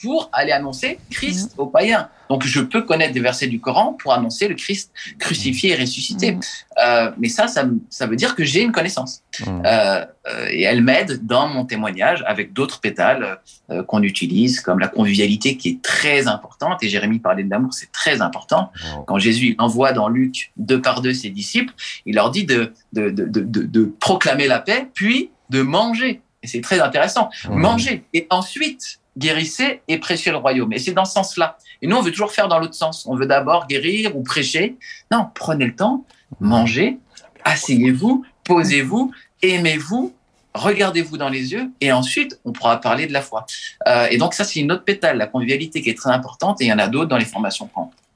pour 0.00 0.30
aller 0.32 0.52
annoncer 0.52 0.98
Christ 1.10 1.54
aux 1.56 1.66
païens. 1.66 2.08
Donc 2.28 2.44
je 2.44 2.60
peux 2.60 2.82
connaître 2.82 3.14
des 3.14 3.20
versets 3.20 3.46
du 3.46 3.58
Coran 3.58 3.94
pour 3.94 4.12
annoncer 4.12 4.48
le 4.48 4.54
Christ 4.54 4.92
crucifié 5.18 5.72
et 5.72 5.76
ressuscité. 5.76 6.32
Mm. 6.32 6.40
Euh, 6.84 7.10
mais 7.18 7.28
ça, 7.28 7.48
ça, 7.48 7.64
ça 7.88 8.06
veut 8.06 8.16
dire 8.16 8.34
que 8.34 8.44
j'ai 8.44 8.62
une 8.62 8.72
connaissance. 8.72 9.22
Mm. 9.40 9.62
Euh, 9.64 10.04
euh, 10.26 10.46
et 10.50 10.62
elle 10.62 10.82
m'aide 10.82 11.26
dans 11.26 11.48
mon 11.48 11.64
témoignage 11.64 12.22
avec 12.26 12.52
d'autres 12.52 12.80
pétales 12.80 13.40
euh, 13.70 13.82
qu'on 13.82 14.02
utilise, 14.02 14.60
comme 14.60 14.78
la 14.78 14.88
convivialité 14.88 15.56
qui 15.56 15.68
est 15.70 15.82
très 15.82 16.28
importante. 16.28 16.82
Et 16.82 16.88
Jérémie 16.88 17.18
parlait 17.18 17.44
de 17.44 17.50
l'amour, 17.50 17.72
c'est 17.72 17.92
très 17.92 18.20
important. 18.20 18.70
Quand 19.06 19.18
Jésus 19.18 19.54
envoie 19.58 19.92
dans 19.92 20.08
Luc 20.08 20.52
deux 20.56 20.80
par 20.80 21.00
deux 21.00 21.14
ses 21.14 21.30
disciples, 21.30 21.72
il 22.06 22.14
leur 22.14 22.30
dit 22.30 22.44
de, 22.44 22.72
de, 22.92 23.10
de, 23.10 23.24
de, 23.24 23.42
de- 23.42 23.94
proclamer 24.00 24.46
la 24.46 24.60
paix, 24.60 24.88
puis 24.94 25.30
de 25.50 25.62
manger. 25.62 26.20
Et 26.42 26.46
c'est 26.46 26.60
très 26.60 26.80
intéressant. 26.80 27.30
Manger. 27.50 28.04
Et 28.12 28.26
ensuite, 28.30 28.97
guérissez 29.18 29.82
et 29.88 29.98
prêchez 29.98 30.30
le 30.30 30.36
royaume. 30.36 30.72
Et 30.72 30.78
c'est 30.78 30.92
dans 30.92 31.04
ce 31.04 31.12
sens-là. 31.12 31.58
Et 31.82 31.86
nous, 31.86 31.96
on 31.96 32.02
veut 32.02 32.12
toujours 32.12 32.32
faire 32.32 32.48
dans 32.48 32.58
l'autre 32.58 32.74
sens. 32.74 33.04
On 33.06 33.16
veut 33.16 33.26
d'abord 33.26 33.66
guérir 33.66 34.16
ou 34.16 34.22
prêcher. 34.22 34.76
Non, 35.10 35.26
prenez 35.34 35.66
le 35.66 35.74
temps, 35.74 36.04
mangez, 36.40 36.98
asseyez-vous, 37.44 38.24
posez-vous, 38.44 39.12
aimez-vous, 39.42 40.14
regardez-vous 40.54 41.16
dans 41.16 41.28
les 41.28 41.52
yeux, 41.52 41.70
et 41.80 41.92
ensuite, 41.92 42.38
on 42.44 42.52
pourra 42.52 42.80
parler 42.80 43.06
de 43.06 43.12
la 43.12 43.22
foi. 43.22 43.46
Euh, 43.86 44.08
et 44.10 44.18
donc, 44.18 44.34
ça, 44.34 44.44
c'est 44.44 44.60
une 44.60 44.72
autre 44.72 44.84
pétale, 44.84 45.18
la 45.18 45.26
convivialité 45.26 45.82
qui 45.82 45.90
est 45.90 45.96
très 45.96 46.10
importante, 46.10 46.60
et 46.60 46.64
il 46.64 46.68
y 46.68 46.72
en 46.72 46.78
a 46.78 46.88
d'autres 46.88 47.08
dans 47.08 47.16
les 47.16 47.24
formations 47.24 47.68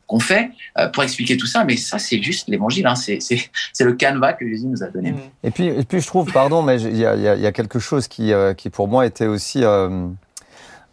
qu'on 0.06 0.20
fait 0.20 0.50
euh, 0.78 0.88
pour 0.88 1.02
expliquer 1.02 1.36
tout 1.36 1.46
ça, 1.46 1.64
mais 1.64 1.76
ça, 1.76 1.98
c'est 1.98 2.22
juste 2.22 2.48
l'évangile, 2.48 2.86
hein. 2.86 2.94
c'est 2.94 3.40
le 3.80 3.92
canevas 3.94 4.34
que 4.34 4.46
Jésus 4.48 4.66
nous 4.66 4.82
a 4.82 4.88
donné. 4.88 5.14
Et 5.42 5.50
puis, 5.50 5.70
puis 5.84 6.00
je 6.00 6.06
trouve, 6.06 6.30
pardon, 6.32 6.62
mais 6.62 6.80
il 6.80 6.96
y 6.96 7.06
a, 7.06 7.52
quelque 7.52 7.78
chose 7.78 8.08
qui, 8.08 8.32
euh, 8.32 8.54
qui 8.54 8.70
pour 8.70 8.88
moi 8.88 9.06
était 9.06 9.26
aussi 9.26 9.62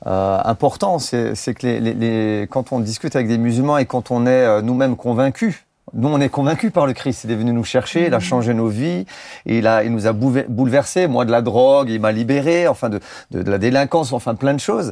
euh, 0.08 0.40
important, 0.46 0.98
c'est 1.00 1.34
que 1.54 1.66
les, 1.68 1.80
les- 1.80 1.94
les- 1.94 2.48
quand 2.50 2.72
on 2.72 2.80
discute 2.80 3.16
avec 3.16 3.28
des 3.28 3.38
musulmans 3.38 3.78
et 3.78 3.86
quand 3.86 4.12
on 4.12 4.26
est 4.26 4.30
euh, 4.30 4.62
nous-mêmes 4.62 4.96
convaincus, 4.96 5.66
nous 5.94 6.08
on 6.08 6.22
est 6.22 6.30
convaincus 6.30 6.72
par 6.72 6.86
le 6.86 6.94
Christ, 6.94 7.24
il 7.24 7.32
est 7.32 7.36
venu 7.36 7.52
nous 7.52 7.64
chercher, 7.64 8.06
il 8.08 8.14
a 8.14 8.20
changé 8.20 8.54
nos 8.54 8.68
vies, 8.68 9.06
et 9.48 9.58
il, 9.58 9.66
a, 9.68 9.84
il 9.84 9.92
nous 9.92 10.06
a 10.06 10.14
boulever- 10.14 10.46
bouleversés, 10.48 11.08
moi 11.08 11.26
de 11.26 11.32
la 11.32 11.42
drogue, 11.42 11.90
il 11.90 12.00
m'a 12.00 12.12
libéré, 12.12 12.68
enfin 12.68 12.90
de, 12.90 13.00
de, 13.32 13.42
de 13.42 13.50
la 13.52 13.58
délinquance, 13.58 14.14
enfin 14.14 14.36
plein 14.36 14.54
de 14.54 14.60
choses. 14.60 14.92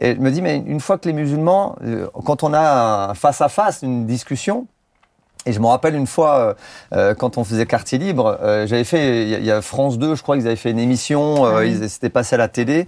Et 0.00 0.14
je 0.14 0.20
me 0.20 0.30
dis, 0.30 0.40
mais 0.40 0.56
une 0.66 0.80
fois 0.80 0.96
que 0.98 1.06
les 1.06 1.12
musulmans, 1.14 1.76
euh, 1.84 2.06
quand 2.24 2.42
on 2.44 2.54
a 2.54 3.10
un 3.10 3.14
face 3.14 3.40
à 3.42 3.48
face, 3.50 3.82
une 3.82 4.06
discussion, 4.06 4.66
et 5.48 5.52
je 5.52 5.60
me 5.60 5.66
rappelle 5.66 5.94
une 5.94 6.06
fois, 6.06 6.38
euh, 6.38 6.54
euh, 6.92 7.14
quand 7.14 7.38
on 7.38 7.44
faisait 7.44 7.66
Quartier 7.66 7.98
Libre, 7.98 8.38
euh, 8.42 8.66
j'avais 8.66 8.84
fait, 8.84 9.22
il 9.22 9.28
y, 9.30 9.34
a- 9.34 9.38
il 9.38 9.44
y 9.44 9.50
a 9.50 9.62
France 9.62 9.98
2, 9.98 10.14
je 10.14 10.22
crois 10.22 10.36
qu'ils 10.36 10.46
avaient 10.46 10.56
fait 10.56 10.70
une 10.70 10.78
émission, 10.78 11.44
euh, 11.46 11.50
Ah 11.54 11.58
oui. 11.60 11.76
ils 11.80 11.88
s'étaient 11.90 12.08
passés 12.10 12.34
à 12.34 12.38
la 12.38 12.48
télé. 12.48 12.86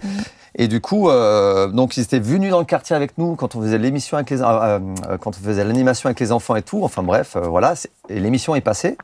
Et 0.55 0.67
du 0.67 0.81
coup, 0.81 1.09
euh, 1.09 1.67
donc 1.67 1.95
ils 1.95 2.01
étaient 2.01 2.19
venus 2.19 2.51
dans 2.51 2.59
le 2.59 2.65
quartier 2.65 2.93
avec 2.93 3.17
nous 3.17 3.35
quand 3.37 3.55
on 3.55 3.61
faisait 3.61 3.77
l'émission 3.77 4.17
avec 4.17 4.29
les, 4.31 4.41
euh, 4.41 4.79
quand 5.21 5.29
on 5.39 5.41
faisait 5.45 5.63
l'animation 5.63 6.07
avec 6.07 6.19
les 6.19 6.33
enfants 6.33 6.57
et 6.57 6.61
tout. 6.61 6.83
Enfin 6.83 7.03
bref, 7.03 7.37
voilà. 7.41 7.73
Et 8.09 8.19
l'émission 8.19 8.53
est 8.55 8.59
passée. 8.61 8.97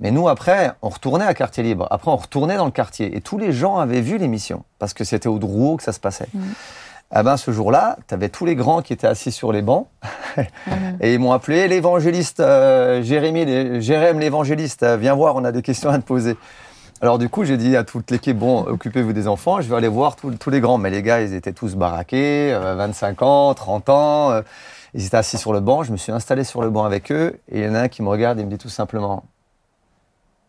Mais 0.00 0.10
nous 0.10 0.28
après, 0.28 0.70
on 0.82 0.90
retournait 0.90 1.24
à 1.24 1.32
Quartier 1.32 1.62
Libre. 1.62 1.88
Après, 1.90 2.10
on 2.10 2.16
retournait 2.16 2.58
dans 2.58 2.66
le 2.66 2.70
quartier 2.72 3.16
et 3.16 3.22
tous 3.22 3.38
les 3.38 3.52
gens 3.52 3.78
avaient 3.78 4.02
vu 4.02 4.18
l'émission 4.18 4.64
parce 4.78 4.92
que 4.92 5.02
c'était 5.04 5.28
au 5.30 5.38
Drouot 5.38 5.78
que 5.78 5.82
ça 5.82 5.92
se 5.92 6.00
passait. 6.00 6.28
Ah 7.14 7.22
ben, 7.22 7.36
ce 7.36 7.50
jour-là, 7.50 7.98
tu 8.08 8.14
avais 8.14 8.30
tous 8.30 8.46
les 8.46 8.54
grands 8.56 8.80
qui 8.80 8.94
étaient 8.94 9.06
assis 9.06 9.32
sur 9.32 9.52
les 9.52 9.60
bancs 9.60 9.86
et 11.00 11.12
ils 11.12 11.18
m'ont 11.20 11.32
appelé 11.32 11.68
l'évangéliste 11.68 12.40
euh, 12.40 13.02
Jérémy, 13.02 13.82
Jérém 13.82 14.18
l'évangéliste, 14.18 14.82
euh, 14.82 14.96
viens 14.96 15.14
voir, 15.14 15.36
on 15.36 15.44
a 15.44 15.52
des 15.52 15.60
questions 15.60 15.90
à 15.90 15.98
te 15.98 16.04
poser. 16.04 16.38
Alors 17.02 17.18
du 17.18 17.28
coup, 17.28 17.44
j'ai 17.44 17.58
dit 17.58 17.76
à 17.76 17.84
toute 17.84 18.10
l'équipe, 18.10 18.38
bon, 18.38 18.60
occupez-vous 18.62 19.12
des 19.12 19.28
enfants, 19.28 19.60
je 19.60 19.68
vais 19.68 19.76
aller 19.76 19.88
voir 19.88 20.16
tous- 20.16 20.30
tous 20.36 20.48
les 20.48 20.60
grands. 20.60 20.78
Mais 20.78 20.88
les 20.88 21.02
gars, 21.02 21.20
ils 21.20 21.34
étaient 21.34 21.52
tous 21.52 21.74
baraqués, 21.74 22.54
euh, 22.54 22.76
25 22.76 23.20
ans, 23.20 23.52
30 23.52 23.90
ans, 23.90 24.30
euh, 24.30 24.40
ils 24.94 25.04
étaient 25.04 25.16
assis 25.18 25.36
sur 25.36 25.52
le 25.52 25.60
banc, 25.60 25.82
je 25.82 25.92
me 25.92 25.98
suis 25.98 26.12
installé 26.12 26.44
sur 26.44 26.62
le 26.62 26.70
banc 26.70 26.84
avec 26.84 27.12
eux, 27.12 27.38
et 27.50 27.58
il 27.60 27.64
y 27.66 27.68
en 27.68 27.74
a 27.74 27.80
un 27.80 27.88
qui 27.88 28.02
me 28.02 28.08
regarde 28.08 28.38
et 28.40 28.44
me 28.44 28.50
dit 28.50 28.58
tout 28.58 28.70
simplement, 28.70 29.24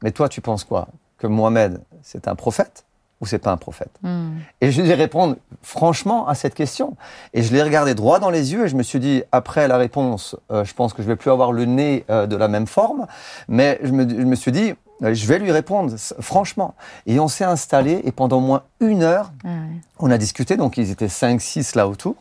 mais 0.01 0.11
toi, 0.11 0.29
tu 0.29 0.39
penses 0.39 0.63
quoi? 0.63 0.87
Que 1.17 1.27
Mohamed, 1.27 1.81
c'est 2.03 2.27
un 2.29 2.35
prophète? 2.35 2.85
Ou 3.23 3.25
c'est 3.25 3.39
pas 3.39 3.51
un 3.51 3.57
prophète 3.57 3.89
Mm. 4.03 4.31
et 4.59 4.69
je 4.71 4.81
lui 4.81 4.89
ai 4.89 4.93
répondre 4.95 5.37
franchement 5.61 6.27
à 6.27 6.35
cette 6.35 6.53
question. 6.55 6.97
Et 7.33 7.41
je 7.41 7.53
l'ai 7.53 7.63
regardé 7.63 7.95
droit 7.95 8.19
dans 8.19 8.29
les 8.29 8.51
yeux 8.51 8.65
et 8.65 8.67
je 8.67 8.75
me 8.75 8.83
suis 8.83 8.99
dit, 8.99 9.23
après 9.31 9.69
la 9.69 9.77
réponse, 9.77 10.35
euh, 10.51 10.65
je 10.65 10.73
pense 10.73 10.93
que 10.93 11.01
je 11.01 11.07
vais 11.07 11.15
plus 11.15 11.31
avoir 11.31 11.53
le 11.53 11.63
nez 11.63 12.03
euh, 12.09 12.27
de 12.27 12.35
la 12.35 12.49
même 12.49 12.67
forme. 12.67 13.07
Mais 13.47 13.79
je 13.81 13.91
me, 13.91 14.07
je 14.09 14.25
me 14.25 14.35
suis 14.35 14.51
dit, 14.51 14.73
euh, 15.03 15.13
je 15.13 15.25
vais 15.25 15.39
lui 15.39 15.51
répondre 15.53 15.93
franchement. 16.19 16.75
Et 17.05 17.17
on 17.21 17.29
s'est 17.29 17.45
installé 17.45 18.01
et 18.03 18.11
pendant 18.11 18.37
au 18.39 18.41
moins 18.41 18.63
une 18.81 19.03
heure, 19.03 19.31
Ah 19.45 19.47
ouais. 19.47 19.53
on 19.99 20.11
a 20.11 20.17
discuté. 20.17 20.57
Donc 20.57 20.75
ils 20.77 20.91
étaient 20.91 21.07
5, 21.07 21.39
6 21.39 21.75
là 21.75 21.87
autour, 21.87 22.15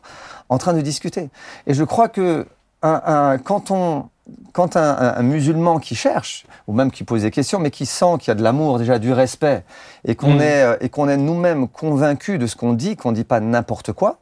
en 0.49 0.59
train 0.59 0.73
de 0.73 0.81
discuter. 0.83 1.31
Et 1.67 1.75
je 1.75 1.83
crois 1.83 2.09
que 2.09 2.47
un- 2.83 3.03
un- 3.05 3.39
quand 3.39 3.73
on 3.73 4.09
quand 4.53 4.77
un, 4.77 4.83
un- 4.91 5.15
un 5.17 5.23
musulman 5.23 5.79
qui 5.79 5.95
cherche, 5.95 6.47
ou 6.67 6.73
même 6.73 6.91
qui 6.91 7.05
pose 7.05 7.23
des 7.23 7.31
questions, 7.31 7.59
mais 7.59 7.71
qui 7.71 7.87
sent 7.87 8.15
qu'il 8.21 8.29
y 8.29 8.31
a 8.31 8.35
de 8.35 8.43
l'amour, 8.43 8.79
déjà 8.79 8.99
du 8.99 9.13
respect, 9.13 9.65
et 10.07 10.15
qu'on 10.15 10.35
Mm. 10.37 10.41
est, 10.41 10.63
euh, 10.63 10.77
et 10.81 10.89
qu'on 10.89 11.09
est 11.09 11.17
nous-mêmes 11.17 11.69
convaincus 11.69 12.39
de 12.39 12.47
ce 12.47 12.55
qu'on 12.57 12.73
dit, 12.73 12.97
qu'on 12.97 13.11
ne 13.11 13.17
dit 13.17 13.25
pas 13.25 13.41
n'importe 13.41 13.93
quoi, 13.93 14.19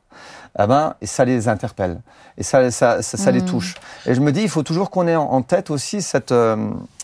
eh 0.59 0.67
ben, 0.67 0.95
et 1.01 1.07
ça 1.07 1.25
les 1.25 1.49
interpelle. 1.49 2.01
Et 2.39 2.43
ça, 2.43 2.71
ça, 2.71 3.03
ça, 3.03 3.17
ça 3.19 3.31
les 3.31 3.43
Mm. 3.43 3.47
touche. 3.47 3.75
Et 4.07 4.15
je 4.15 4.21
me 4.21 4.33
dis, 4.33 4.43
il 4.43 4.49
faut 4.49 4.63
toujours 4.63 4.91
qu'on 4.91 5.07
ait 5.07 5.17
en, 5.17 5.43
tête 5.43 5.71
aussi 5.71 6.01
cette, 6.01 6.33
euh, 6.33 6.57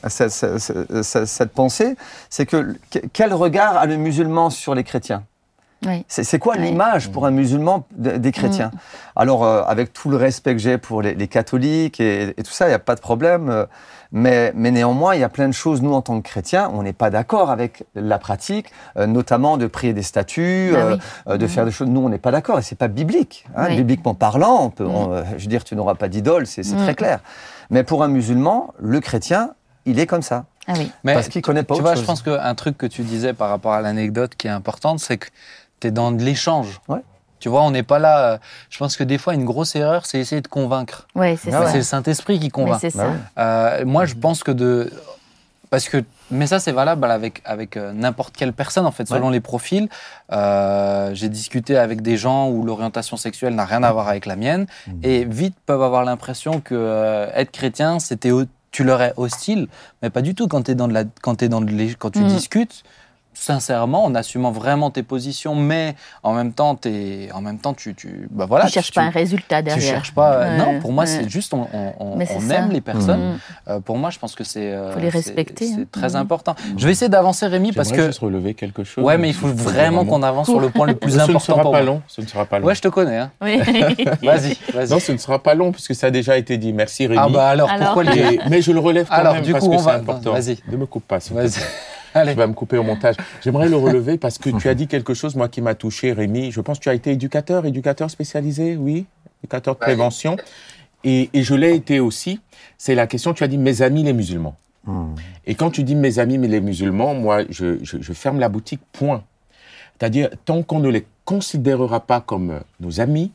cette, 0.08 0.30
cette- 0.30 1.02
cette- 1.02 1.26
cette 1.26 1.52
pensée, 1.52 1.96
c'est 2.30 2.46
que- 2.46 2.76
quel 3.12 3.34
regard 3.34 3.76
a 3.76 3.86
le 3.86 3.96
musulman 3.98 4.48
sur 4.50 4.74
les 4.74 4.84
chrétiens? 4.84 5.22
Oui. 5.84 6.04
c'est 6.08 6.38
quoi 6.38 6.54
Oui. 6.56 6.64
l'image 6.64 7.10
pour 7.12 7.26
un 7.26 7.30
musulman 7.30 7.86
de- 7.96 8.12
des 8.16 8.32
chrétiens? 8.32 8.70
Alors, 9.14 9.44
euh, 9.44 9.62
avec 9.64 9.92
tout 9.92 10.08
le 10.08 10.16
respect 10.16 10.52
que 10.54 10.58
j'ai 10.60 10.78
pour 10.78 11.02
les, 11.02 11.14
les 11.14 11.28
catholiques 11.28 12.00
et, 12.00 12.30
et 12.36 12.42
tout 12.42 12.50
ça, 12.52 12.64
il 12.66 12.68
n'y 12.68 12.74
a 12.74 12.78
pas 12.78 12.94
de 12.94 13.00
problème. 13.00 13.50
euh, 13.50 13.66
mais, 14.12 14.52
mais 14.54 14.70
néanmoins, 14.70 15.14
il 15.16 15.20
y 15.20 15.24
a 15.24 15.28
plein 15.28 15.48
de 15.48 15.52
choses, 15.52 15.82
nous, 15.82 15.92
en 15.92 16.00
tant 16.00 16.20
que 16.20 16.28
chrétiens, 16.28 16.70
on 16.72 16.82
n'est 16.84 16.92
pas 16.94 17.10
d'accord 17.10 17.50
avec 17.50 17.84
la 17.94 18.18
pratique, 18.18 18.70
euh, 18.96 19.06
notamment 19.06 19.58
de 19.58 19.66
prier 19.66 19.92
des 19.92 20.02
statues, 20.02 20.70
Bah 20.72 20.78
euh, 20.78 20.92
oui. 20.94 21.00
euh, 21.28 21.36
de 21.36 21.44
Mhm. 21.44 21.50
faire 21.50 21.64
des 21.66 21.70
choses. 21.72 21.88
Nous, 21.88 22.00
on 22.00 22.08
n'est 22.08 22.18
pas 22.18 22.30
d'accord 22.30 22.58
et 22.58 22.62
c'est 22.62 22.78
pas 22.78 22.88
biblique. 22.88 23.44
hein. 23.56 23.66
Oui. 23.68 23.76
Bibliquement 23.76 24.14
parlant, 24.14 24.62
on 24.62 24.70
peut, 24.70 24.86
on, 24.86 25.12
euh, 25.12 25.24
je 25.36 25.42
veux 25.42 25.48
dire, 25.50 25.64
tu 25.64 25.76
n'auras 25.76 25.94
pas 25.96 26.08
d'idole, 26.08 26.46
c'est 26.46 26.62
très 26.62 26.94
clair. 26.94 27.18
Mais 27.70 27.82
pour 27.82 28.02
un 28.02 28.08
musulman, 28.08 28.72
le 28.78 29.00
chrétien, 29.00 29.50
il 29.84 29.98
est 30.00 30.06
comme 30.06 30.22
ça. 30.22 30.44
Ah 30.68 30.72
oui. 30.78 30.90
Mais 31.04 31.14
parce 31.14 31.28
qu'il 31.28 31.42
connaît 31.42 31.62
pas 31.62 31.74
tu 31.74 31.80
autre 31.80 31.82
vois, 31.82 31.94
chose. 31.94 32.02
je 32.02 32.06
pense 32.06 32.22
qu'un 32.22 32.54
truc 32.56 32.76
que 32.78 32.86
tu 32.86 33.02
disais 33.02 33.32
par 33.34 33.50
rapport 33.50 33.72
à 33.72 33.80
l'anecdote 33.80 34.34
qui 34.36 34.46
est 34.48 34.50
importante, 34.50 34.98
c'est 35.00 35.16
que 35.18 35.26
tu 35.80 35.88
es 35.88 35.90
dans 35.90 36.12
de 36.12 36.22
l'échange. 36.22 36.80
Ouais. 36.88 37.00
Tu 37.38 37.48
vois, 37.50 37.62
on 37.62 37.70
n'est 37.70 37.82
pas 37.82 37.98
là. 37.98 38.32
euh, 38.32 38.38
Je 38.70 38.78
pense 38.78 38.96
que 38.96 39.04
des 39.04 39.18
fois, 39.18 39.34
une 39.34 39.44
grosse 39.44 39.76
erreur, 39.76 40.06
c'est 40.06 40.18
essayer 40.18 40.40
de 40.40 40.48
convaincre. 40.48 41.06
Ouais, 41.14 41.36
c'est 41.36 41.52
Ah 41.52 41.64
ça. 41.64 41.70
C'est 41.70 41.76
le 41.78 41.82
Saint-Esprit 41.84 42.38
qui 42.38 42.46
Mais 42.46 42.50
convainc. 42.50 42.80
c'est 42.80 42.96
Bah 42.96 43.04
ça. 43.36 43.42
Euh, 43.42 43.84
moi, 43.84 44.06
je 44.06 44.14
pense 44.14 44.42
que 44.42 44.50
de. 44.52 44.90
Parce 45.70 45.88
que. 45.88 46.02
Mais 46.30 46.46
ça, 46.48 46.58
c'est 46.58 46.72
valable 46.72 47.04
avec, 47.04 47.40
avec 47.44 47.76
euh, 47.76 47.92
n'importe 47.92 48.34
quelle 48.36 48.52
personne, 48.52 48.84
en 48.86 48.90
fait, 48.90 49.06
selon 49.06 49.30
les 49.30 49.40
profils. 49.40 49.88
Euh, 50.32 51.10
J'ai 51.14 51.28
discuté 51.28 51.76
avec 51.76 52.00
des 52.02 52.16
gens 52.16 52.48
où 52.48 52.64
l'orientation 52.64 53.16
sexuelle 53.16 53.54
n'a 53.54 53.64
rien 53.64 53.82
à 53.82 53.92
voir 53.92 54.08
avec 54.08 54.26
la 54.26 54.36
mienne. 54.36 54.66
Et 55.02 55.24
vite 55.24 55.54
peuvent 55.66 55.82
avoir 55.82 56.04
l'impression 56.04 56.60
que 56.60 56.74
euh, 56.74 57.28
être 57.34 57.50
chrétien, 57.52 57.98
c'était. 57.98 58.30
Tu 58.72 58.84
leur 58.84 59.00
es 59.00 59.14
hostile, 59.16 59.68
mais 60.02 60.10
pas 60.10 60.20
du 60.20 60.34
tout. 60.34 60.48
Quand, 60.48 60.68
es 60.68 60.74
dans 60.74 60.86
de 60.88 60.92
la, 60.92 61.04
quand, 61.22 61.42
es 61.42 61.48
dans 61.48 61.62
de 61.62 61.94
quand 61.98 62.10
tu 62.10 62.18
Mm. 62.20 62.26
discutes, 62.26 62.82
sincèrement, 63.38 64.04
en 64.04 64.14
assumant 64.14 64.50
vraiment 64.50 64.90
tes 64.90 65.02
positions, 65.02 65.54
mais 65.54 65.94
en 66.22 66.32
même 66.32 66.52
temps, 66.52 66.78
es, 66.86 67.28
en 67.32 67.40
même 67.42 67.58
temps 67.58 67.74
tu, 67.74 67.94
tu, 67.94 68.28
bah 68.30 68.46
voilà, 68.48 68.66
tu 68.66 68.72
cherches 68.72 68.92
pas 68.92 69.02
un 69.02 69.10
résultat 69.10 69.62
derrière. 69.62 69.82
tu 69.82 69.88
cherches 69.88 70.14
pas. 70.14 70.38
Ouais, 70.40 70.56
non, 70.56 70.80
pour 70.80 70.92
moi, 70.92 71.04
ouais. 71.04 71.10
c'est 71.10 71.28
juste 71.28 71.52
on, 71.54 71.66
aime 72.50 72.70
les 72.70 72.80
personnes. 72.80 73.34
Mm. 73.34 73.38
Euh, 73.68 73.80
pour 73.80 73.98
moi, 73.98 74.10
je 74.10 74.18
pense 74.18 74.34
que 74.34 74.44
c'est. 74.44 74.72
euh, 74.72 74.92
Faut 74.92 74.98
les 75.00 75.10
c'est- 75.10 75.18
respecter, 75.18 75.66
C'est 75.66 75.80
hein. 75.82 75.84
très 75.92 76.08
Mhm. 76.10 76.16
important. 76.16 76.54
Je 76.76 76.86
vais 76.86 76.92
essayer 76.92 77.08
d'avancer, 77.08 77.46
Rémi, 77.46 77.72
parce 77.72 77.92
que. 77.92 78.06
juste 78.06 78.20
relever 78.20 78.54
quelque 78.54 78.84
chose. 78.84 79.04
Ouais, 79.04 79.18
mais 79.18 79.28
il 79.28 79.34
faut 79.34 79.48
vraiment 79.48 80.04
qu'on 80.04 80.22
avance 80.22 80.46
sur 80.46 80.60
le 80.60 80.70
point 80.70 80.86
le 80.86 80.94
plus 80.96 81.12
Ce 81.12 81.16
ne 81.16 81.22
important 81.22 81.38
sera 81.40 81.62
pour 81.62 81.72
pas 81.72 81.78
moi. 81.82 81.86
long. 81.86 82.02
Ce 82.06 82.20
ne 82.20 82.26
sera 82.26 82.44
pas 82.46 82.58
long. 82.58 82.66
Ouais, 82.66 82.74
je 82.74 82.82
te 82.82 82.88
connais. 82.88 83.18
Hein. 83.18 83.30
Oui. 83.42 83.58
Vas-y, 84.22 84.56
vas-y. 84.72 84.90
Non, 84.90 84.98
ce 84.98 85.12
ne 85.12 85.18
sera 85.18 85.42
pas 85.42 85.54
long 85.54 85.72
puisque 85.72 85.94
ça 85.94 86.06
a 86.08 86.10
déjà 86.10 86.36
été 86.38 86.56
dit. 86.58 86.72
Merci 86.72 87.06
Rémi. 87.06 87.20
Ah 87.22 87.28
bah 87.28 87.48
alors, 87.48 87.68
Alors. 87.70 87.86
pourquoi 87.94 88.04
le 88.04 88.12
dire 88.12 88.30
Et- 88.32 88.40
mais 88.48 88.62
je 88.62 88.72
le 88.72 88.78
relève 88.80 89.06
quand 89.08 89.14
Alors, 89.14 89.34
même 89.34 89.42
du 89.42 89.52
parce 89.52 89.64
coup, 89.64 89.70
que 89.76 89.78
c'est 89.82 89.90
important. 89.90 90.32
vas-y. 90.32 90.58
Ne 90.70 90.76
me 90.76 90.86
coupe 90.86 91.06
pas. 91.06 91.18
Vas-y. 91.30 91.50
Allez. 92.16 92.32
Tu 92.32 92.36
vas 92.38 92.46
me 92.46 92.52
couper 92.54 92.78
au 92.78 92.82
montage. 92.82 93.16
J'aimerais 93.42 93.68
le 93.68 93.76
relever 93.76 94.18
parce 94.18 94.38
que 94.38 94.50
tu 94.50 94.68
as 94.68 94.74
dit 94.74 94.86
quelque 94.86 95.14
chose, 95.14 95.34
moi, 95.36 95.48
qui 95.48 95.60
m'a 95.60 95.74
touché, 95.74 96.12
Rémi. 96.12 96.50
Je 96.52 96.60
pense 96.60 96.78
que 96.78 96.84
tu 96.84 96.88
as 96.88 96.94
été 96.94 97.10
éducateur, 97.12 97.66
éducateur 97.66 98.10
spécialisé, 98.10 98.76
oui, 98.76 99.06
éducateur 99.42 99.74
de 99.74 99.80
prévention. 99.80 100.36
Et, 101.04 101.30
et 101.32 101.42
je 101.42 101.54
l'ai 101.54 101.74
été 101.74 102.00
aussi. 102.00 102.40
C'est 102.78 102.94
la 102.94 103.06
question, 103.06 103.32
tu 103.34 103.44
as 103.44 103.48
dit 103.48 103.58
mes 103.58 103.82
amis 103.82 104.02
les 104.02 104.12
musulmans. 104.12 104.56
Hmm. 104.84 105.14
Et 105.46 105.54
quand 105.54 105.70
tu 105.70 105.82
dis 105.84 105.94
mes 105.94 106.18
amis 106.18 106.38
mais 106.38 106.48
les 106.48 106.60
musulmans, 106.60 107.14
moi, 107.14 107.42
je, 107.50 107.78
je- 107.84 108.00
je 108.00 108.12
ferme 108.12 108.38
la 108.40 108.48
boutique, 108.48 108.80
point. 108.92 109.22
C'est-à-dire, 109.98 110.30
tant 110.44 110.62
qu'on 110.62 110.78
ne 110.80 110.88
les 110.88 111.06
considérera 111.24 112.00
pas 112.00 112.20
comme 112.20 112.50
euh, 112.50 112.60
nos 112.80 113.00
amis, 113.00 113.32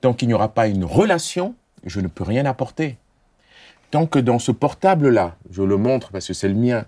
Tant 0.00 0.14
qu'il 0.14 0.28
n'y 0.28 0.32
aura 0.34 0.48
pas 0.48 0.68
une 0.68 0.84
relation, 0.86 1.54
je 1.84 2.00
ne 2.00 2.06
peux 2.08 2.24
rien 2.24 2.46
apporter. 2.46 2.96
Tant 3.90 4.06
que 4.06 4.18
dans 4.18 4.38
ce 4.38 4.52
portable-là, 4.52 5.36
je 5.50 5.62
le 5.62 5.76
montre 5.76 6.10
parce 6.12 6.26
que 6.26 6.32
c'est 6.32 6.48
le 6.48 6.54
mien, 6.54 6.86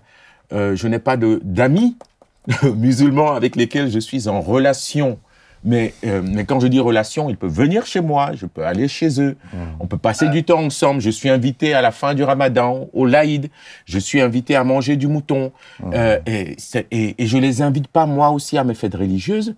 euh, 0.51 0.75
je 0.75 0.87
n'ai 0.87 0.99
pas 0.99 1.17
d'amis 1.17 1.95
musulmans 2.75 3.33
avec 3.33 3.55
lesquels 3.55 3.89
je 3.89 3.99
suis 3.99 4.27
en 4.27 4.41
relation. 4.41 5.19
Mais, 5.65 5.93
euh, 6.05 6.21
mais 6.21 6.43
quand 6.43 6.59
je 6.59 6.67
dis 6.67 6.79
relation, 6.81 7.29
ils 7.29 7.37
peuvent 7.37 7.53
venir 7.53 7.85
chez 7.85 8.01
moi, 8.01 8.31
je 8.33 8.45
peux 8.45 8.65
aller 8.65 8.89
chez 8.89 9.21
eux, 9.21 9.37
mmh. 9.53 9.57
on 9.79 9.87
peut 9.87 9.97
passer 9.97 10.27
du 10.27 10.43
temps 10.43 10.59
ensemble. 10.59 10.99
Je 10.99 11.09
suis 11.09 11.29
invité 11.29 11.73
à 11.73 11.81
la 11.81 11.91
fin 11.91 12.13
du 12.13 12.23
ramadan, 12.23 12.89
au 12.91 13.05
laïd, 13.05 13.49
je 13.85 13.97
suis 13.97 14.19
invité 14.19 14.57
à 14.57 14.65
manger 14.65 14.97
du 14.97 15.07
mouton. 15.07 15.53
Mmh. 15.79 15.91
Euh, 15.93 16.19
et, 16.25 16.57
et, 16.91 17.15
et, 17.17 17.27
je 17.27 17.37
les 17.37 17.61
invite 17.61 17.87
pas 17.87 18.05
moi 18.05 18.31
aussi 18.31 18.57
à 18.57 18.65
mes 18.65 18.73
fêtes 18.73 18.95
religieuses, 18.95 19.55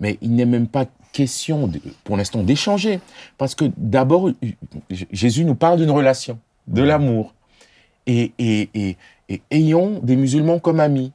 mais 0.00 0.16
il 0.22 0.34
n'est 0.34 0.46
même 0.46 0.68
pas 0.68 0.86
question 1.12 1.70
pour 2.04 2.16
l'instant 2.16 2.42
d'échanger. 2.42 3.00
Parce 3.36 3.54
que 3.54 3.66
d'abord, 3.76 4.30
Jésus 4.90 5.44
nous 5.44 5.54
parle 5.54 5.78
d'une 5.78 5.90
relation, 5.90 6.38
de 6.66 6.82
l'amour. 6.82 7.34
Et, 8.06 8.32
et, 8.38 8.68
et, 8.74 8.96
et 9.32 9.42
ayons 9.50 10.00
des 10.02 10.16
musulmans 10.16 10.58
comme 10.58 10.78
amis. 10.78 11.12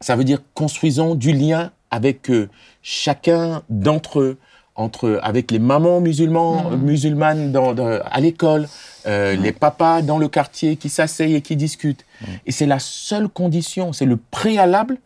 Ça 0.00 0.16
veut 0.16 0.24
dire 0.24 0.40
construisons 0.54 1.14
du 1.14 1.32
lien 1.32 1.70
avec 1.90 2.30
euh, 2.30 2.48
chacun 2.82 3.62
d'entre 3.70 4.20
eux, 4.20 4.38
entre 4.74 5.18
avec 5.22 5.50
les 5.50 5.58
mamans 5.58 6.00
musulmans, 6.00 6.70
mmh. 6.70 6.76
musulmanes 6.76 7.52
dans, 7.52 7.74
à 7.76 8.20
l'école, 8.20 8.68
euh, 9.06 9.36
mmh. 9.36 9.42
les 9.42 9.52
papas 9.52 10.02
dans 10.02 10.18
le 10.18 10.28
quartier 10.28 10.76
qui 10.76 10.88
s'asseyent 10.88 11.34
et 11.34 11.42
qui 11.42 11.56
discutent. 11.56 12.04
Mmh. 12.20 12.24
Et 12.46 12.52
c'est 12.52 12.66
la 12.66 12.78
seule 12.78 13.28
condition, 13.28 13.92
c'est 13.92 14.04
le 14.04 14.16
préalable 14.16 14.98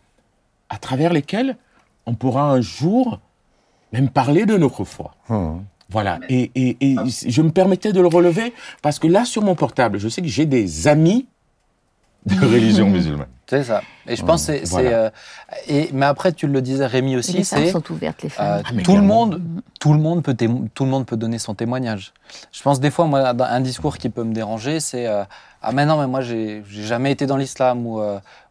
à 0.68 0.78
travers 0.78 1.12
lesquels 1.12 1.56
on 2.06 2.14
pourra 2.14 2.50
un 2.50 2.60
jour 2.60 3.20
même 3.92 4.08
parler 4.08 4.46
de 4.46 4.56
notre 4.56 4.84
foi. 4.84 5.14
Voilà. 5.90 6.18
Et, 6.30 6.50
et, 6.54 6.76
et, 6.80 6.96
je 7.26 7.42
me 7.42 7.50
permettais 7.50 7.92
de 7.92 8.00
le 8.00 8.06
relever 8.06 8.54
parce 8.80 8.98
que 8.98 9.06
là, 9.06 9.26
sur 9.26 9.42
mon 9.42 9.54
portable, 9.54 9.98
je 9.98 10.08
sais 10.08 10.22
que 10.22 10.28
j'ai 10.28 10.46
des 10.46 10.88
amis 10.88 11.26
de 12.26 12.40
religion 12.40 12.88
musulmane. 12.88 13.26
C'est 13.48 13.64
ça. 13.64 13.82
Et 14.06 14.16
je 14.16 14.24
pense 14.24 14.46
que 14.46 14.64
c'est. 14.64 14.94
Euh, 14.94 15.10
et 15.68 15.90
mais 15.92 16.06
après, 16.06 16.32
tu 16.32 16.46
le 16.46 16.62
disais, 16.62 16.86
Rémi 16.86 17.16
aussi, 17.16 17.34
les 17.34 17.44
c'est. 17.44 17.70
sont 17.70 17.92
ouvertes, 17.92 18.22
les 18.22 18.30
femmes. 18.30 18.60
Euh, 18.60 18.62
ah, 18.64 18.82
tout, 18.82 18.96
le 18.96 19.02
monde, 19.02 19.42
tout, 19.78 19.92
le 19.92 19.98
monde 19.98 20.22
peut 20.22 20.34
tout 20.72 20.84
le 20.84 20.90
monde 20.90 21.04
peut 21.04 21.18
donner 21.18 21.38
son 21.38 21.54
témoignage. 21.54 22.14
Je 22.50 22.62
pense 22.62 22.80
des 22.80 22.90
fois, 22.90 23.04
moi, 23.06 23.34
un 23.38 23.60
discours 23.60 23.98
qui 23.98 24.08
peut 24.08 24.24
me 24.24 24.32
déranger, 24.32 24.80
c'est 24.80 25.06
euh, 25.06 25.24
Ah, 25.60 25.72
mais 25.72 25.84
non, 25.84 25.98
mais 25.98 26.06
moi, 26.06 26.22
j'ai 26.22 26.62
jamais 26.66 27.12
été 27.12 27.26
dans 27.26 27.36
l'islam 27.36 27.86
ou 27.86 28.00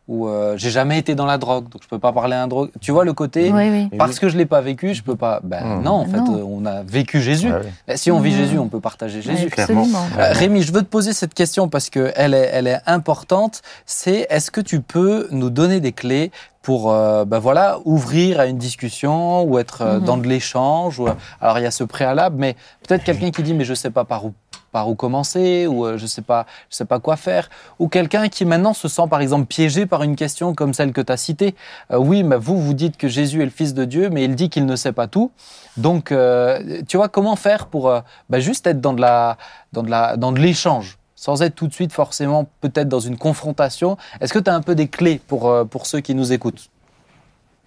où 0.07 0.27
euh, 0.27 0.57
j'ai 0.57 0.71
jamais 0.71 0.97
été 0.97 1.15
dans 1.15 1.25
la 1.25 1.37
drogue, 1.37 1.69
donc 1.69 1.81
je 1.83 1.87
peux 1.87 1.99
pas 1.99 2.11
parler 2.11 2.35
un 2.35 2.47
drogue. 2.47 2.69
Tu 2.81 2.91
vois 2.91 3.05
le 3.05 3.13
côté 3.13 3.53
parce 3.97 4.19
que 4.19 4.29
je 4.29 4.37
l'ai 4.37 4.45
pas 4.45 4.61
vécu, 4.61 4.93
je 4.93 5.03
peux 5.03 5.15
pas. 5.15 5.39
Ben 5.43 5.63
mmh. 5.63 5.83
non, 5.83 5.91
en 5.91 6.05
fait, 6.05 6.19
on 6.19 6.65
a 6.65 6.83
vécu 6.83 7.21
Jésus. 7.21 7.51
Si 7.95 8.11
on 8.11 8.19
vit 8.19 8.31
mmh. 8.31 8.37
Jésus, 8.37 8.59
on 8.59 8.67
peut 8.67 8.79
partager 8.79 9.21
Jésus. 9.21 9.47
Clairement. 9.49 9.87
Euh, 10.17 10.31
Rémi, 10.31 10.63
je 10.63 10.73
veux 10.73 10.81
te 10.81 10.87
poser 10.87 11.13
cette 11.13 11.33
question 11.33 11.69
parce 11.69 11.89
que 11.89 12.11
elle 12.15 12.33
est, 12.33 12.49
elle 12.51 12.67
est 12.67 12.81
importante. 12.87 13.61
C'est 13.85 14.27
est-ce 14.29 14.51
que 14.51 14.61
tu 14.61 14.81
peux 14.81 15.27
nous 15.31 15.49
donner 15.49 15.79
des 15.79 15.91
clés 15.91 16.31
pour 16.61 16.91
euh, 16.91 17.25
ben 17.25 17.39
voilà 17.39 17.79
ouvrir 17.85 18.39
à 18.39 18.45
une 18.45 18.57
discussion 18.57 19.43
ou 19.43 19.57
être 19.59 19.83
mmh. 19.83 20.03
dans 20.03 20.17
de 20.17 20.27
l'échange. 20.27 21.01
Alors 21.39 21.59
il 21.59 21.63
y 21.63 21.67
a 21.67 21.71
ce 21.71 21.83
préalable, 21.83 22.35
mais 22.37 22.55
peut-être 22.87 23.03
quelqu'un 23.03 23.31
qui 23.31 23.43
dit 23.43 23.53
mais 23.53 23.65
je 23.65 23.73
sais 23.73 23.91
pas 23.91 24.03
par 24.03 24.25
où 24.25 24.33
par 24.71 24.89
où 24.89 24.95
commencer 24.95 25.67
ou 25.67 25.85
euh, 25.85 25.97
je 25.97 26.05
sais 26.05 26.21
pas 26.21 26.45
je 26.69 26.75
sais 26.75 26.85
pas 26.85 26.99
quoi 26.99 27.15
faire. 27.15 27.49
Ou 27.79 27.87
quelqu'un 27.87 28.29
qui 28.29 28.45
maintenant 28.45 28.73
se 28.73 28.87
sent 28.87 29.03
par 29.09 29.21
exemple 29.21 29.45
piégé 29.45 29.85
par 29.85 30.03
une 30.03 30.15
question 30.15 30.53
comme 30.53 30.73
celle 30.73 30.93
que 30.93 31.01
tu 31.01 31.11
as 31.11 31.17
citée 31.17 31.55
euh, 31.91 31.97
oui 31.97 32.23
mais 32.23 32.37
vous 32.37 32.59
vous 32.59 32.73
dites 32.73 32.97
que 32.97 33.07
Jésus 33.07 33.41
est 33.41 33.45
le 33.45 33.51
fils 33.51 33.73
de 33.73 33.85
Dieu 33.85 34.09
mais 34.09 34.23
il 34.23 34.35
dit 34.35 34.49
qu'il 34.49 34.65
ne 34.65 34.75
sait 34.75 34.93
pas 34.93 35.07
tout. 35.07 35.31
Donc 35.77 36.11
euh, 36.11 36.81
tu 36.87 36.97
vois 36.97 37.09
comment 37.09 37.35
faire 37.35 37.67
pour 37.67 37.93
bah, 38.29 38.39
juste 38.39 38.67
être 38.67 38.81
dans 38.81 38.93
de 38.93 39.01
la 39.01 39.37
dans 39.73 39.83
de 39.83 39.89
la 39.89 40.17
dans 40.17 40.31
de 40.31 40.39
l'échange 40.39 40.97
sans 41.15 41.43
être 41.43 41.53
tout 41.53 41.67
de 41.67 41.73
suite 41.73 41.93
forcément 41.93 42.49
peut-être 42.61 42.89
dans 42.89 42.99
une 42.99 43.15
confrontation. 43.15 43.95
Est-ce 44.21 44.33
que 44.33 44.39
tu 44.39 44.49
as 44.49 44.55
un 44.55 44.61
peu 44.61 44.73
des 44.73 44.87
clés 44.87 45.21
pour 45.27 45.53
pour 45.69 45.85
ceux 45.85 45.99
qui 45.99 46.15
nous 46.15 46.33
écoutent? 46.33 46.69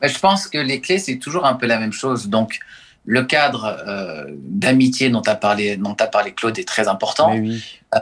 Bah, 0.00 0.08
je 0.08 0.18
pense 0.18 0.48
que 0.48 0.58
les 0.58 0.80
clés 0.80 0.98
c'est 0.98 1.18
toujours 1.18 1.46
un 1.46 1.54
peu 1.54 1.66
la 1.66 1.78
même 1.78 1.92
chose. 1.92 2.28
Donc 2.28 2.58
le 3.04 3.22
cadre 3.24 3.76
euh, 3.86 4.24
d'amitié 4.30 5.10
dont 5.10 5.22
tu 5.22 5.30
as 5.30 5.34
parlé, 5.34 5.76
dont 5.76 5.96
as 5.98 6.06
parlé 6.06 6.32
Claude 6.32 6.58
est 6.58 6.66
très 6.66 6.88
important. 6.88 7.34
Oui. 7.34 7.62
Euh, 7.94 7.98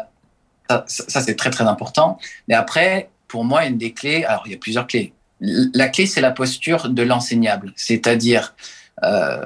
ça, 0.68 0.84
ça 0.86 1.20
c'est 1.20 1.36
très 1.36 1.50
très 1.50 1.64
important. 1.64 2.18
Mais 2.48 2.54
après, 2.54 3.10
pour 3.28 3.44
moi, 3.44 3.66
une 3.66 3.78
des 3.78 3.92
clés, 3.92 4.24
alors 4.24 4.42
il 4.46 4.52
y 4.52 4.54
a 4.54 4.58
plusieurs 4.58 4.86
clés. 4.86 5.12
La 5.40 5.88
clé, 5.88 6.06
c'est 6.06 6.20
la 6.20 6.30
posture 6.30 6.88
de 6.88 7.02
l'enseignable, 7.02 7.72
c'est-à-dire 7.76 8.54
euh, 9.02 9.44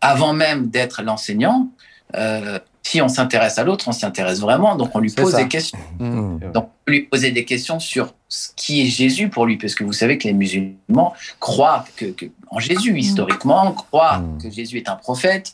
avant 0.00 0.34
même 0.34 0.68
d'être 0.68 1.02
l'enseignant, 1.02 1.70
euh, 2.14 2.58
si 2.82 3.00
on 3.00 3.08
s'intéresse 3.08 3.58
à 3.58 3.64
l'autre, 3.64 3.88
on 3.88 3.92
s'y 3.92 4.06
intéresse 4.06 4.40
vraiment, 4.40 4.76
donc 4.76 4.94
on 4.94 5.00
lui 5.00 5.10
pose 5.10 5.34
des 5.34 5.48
questions. 5.48 5.78
Mmh. 5.98 6.52
Donc 6.52 6.64
on 6.66 6.84
peut 6.84 6.92
lui 6.92 7.02
poser 7.02 7.32
des 7.32 7.44
questions 7.44 7.80
sur 7.80 8.14
ce 8.28 8.48
qui 8.54 8.82
est 8.82 8.86
Jésus 8.86 9.28
pour 9.28 9.46
lui, 9.46 9.56
parce 9.56 9.74
que 9.74 9.82
vous 9.84 9.92
savez 9.92 10.18
que 10.18 10.28
les 10.28 10.34
musulmans 10.34 11.14
croient 11.40 11.84
que, 11.96 12.06
en 12.50 12.58
Jésus 12.58 12.98
historiquement, 12.98 13.72
croient 13.72 14.18
mmh. 14.18 14.42
que 14.42 14.50
Jésus 14.50 14.76
est 14.78 14.88
un 14.88 14.96
prophète. 14.96 15.52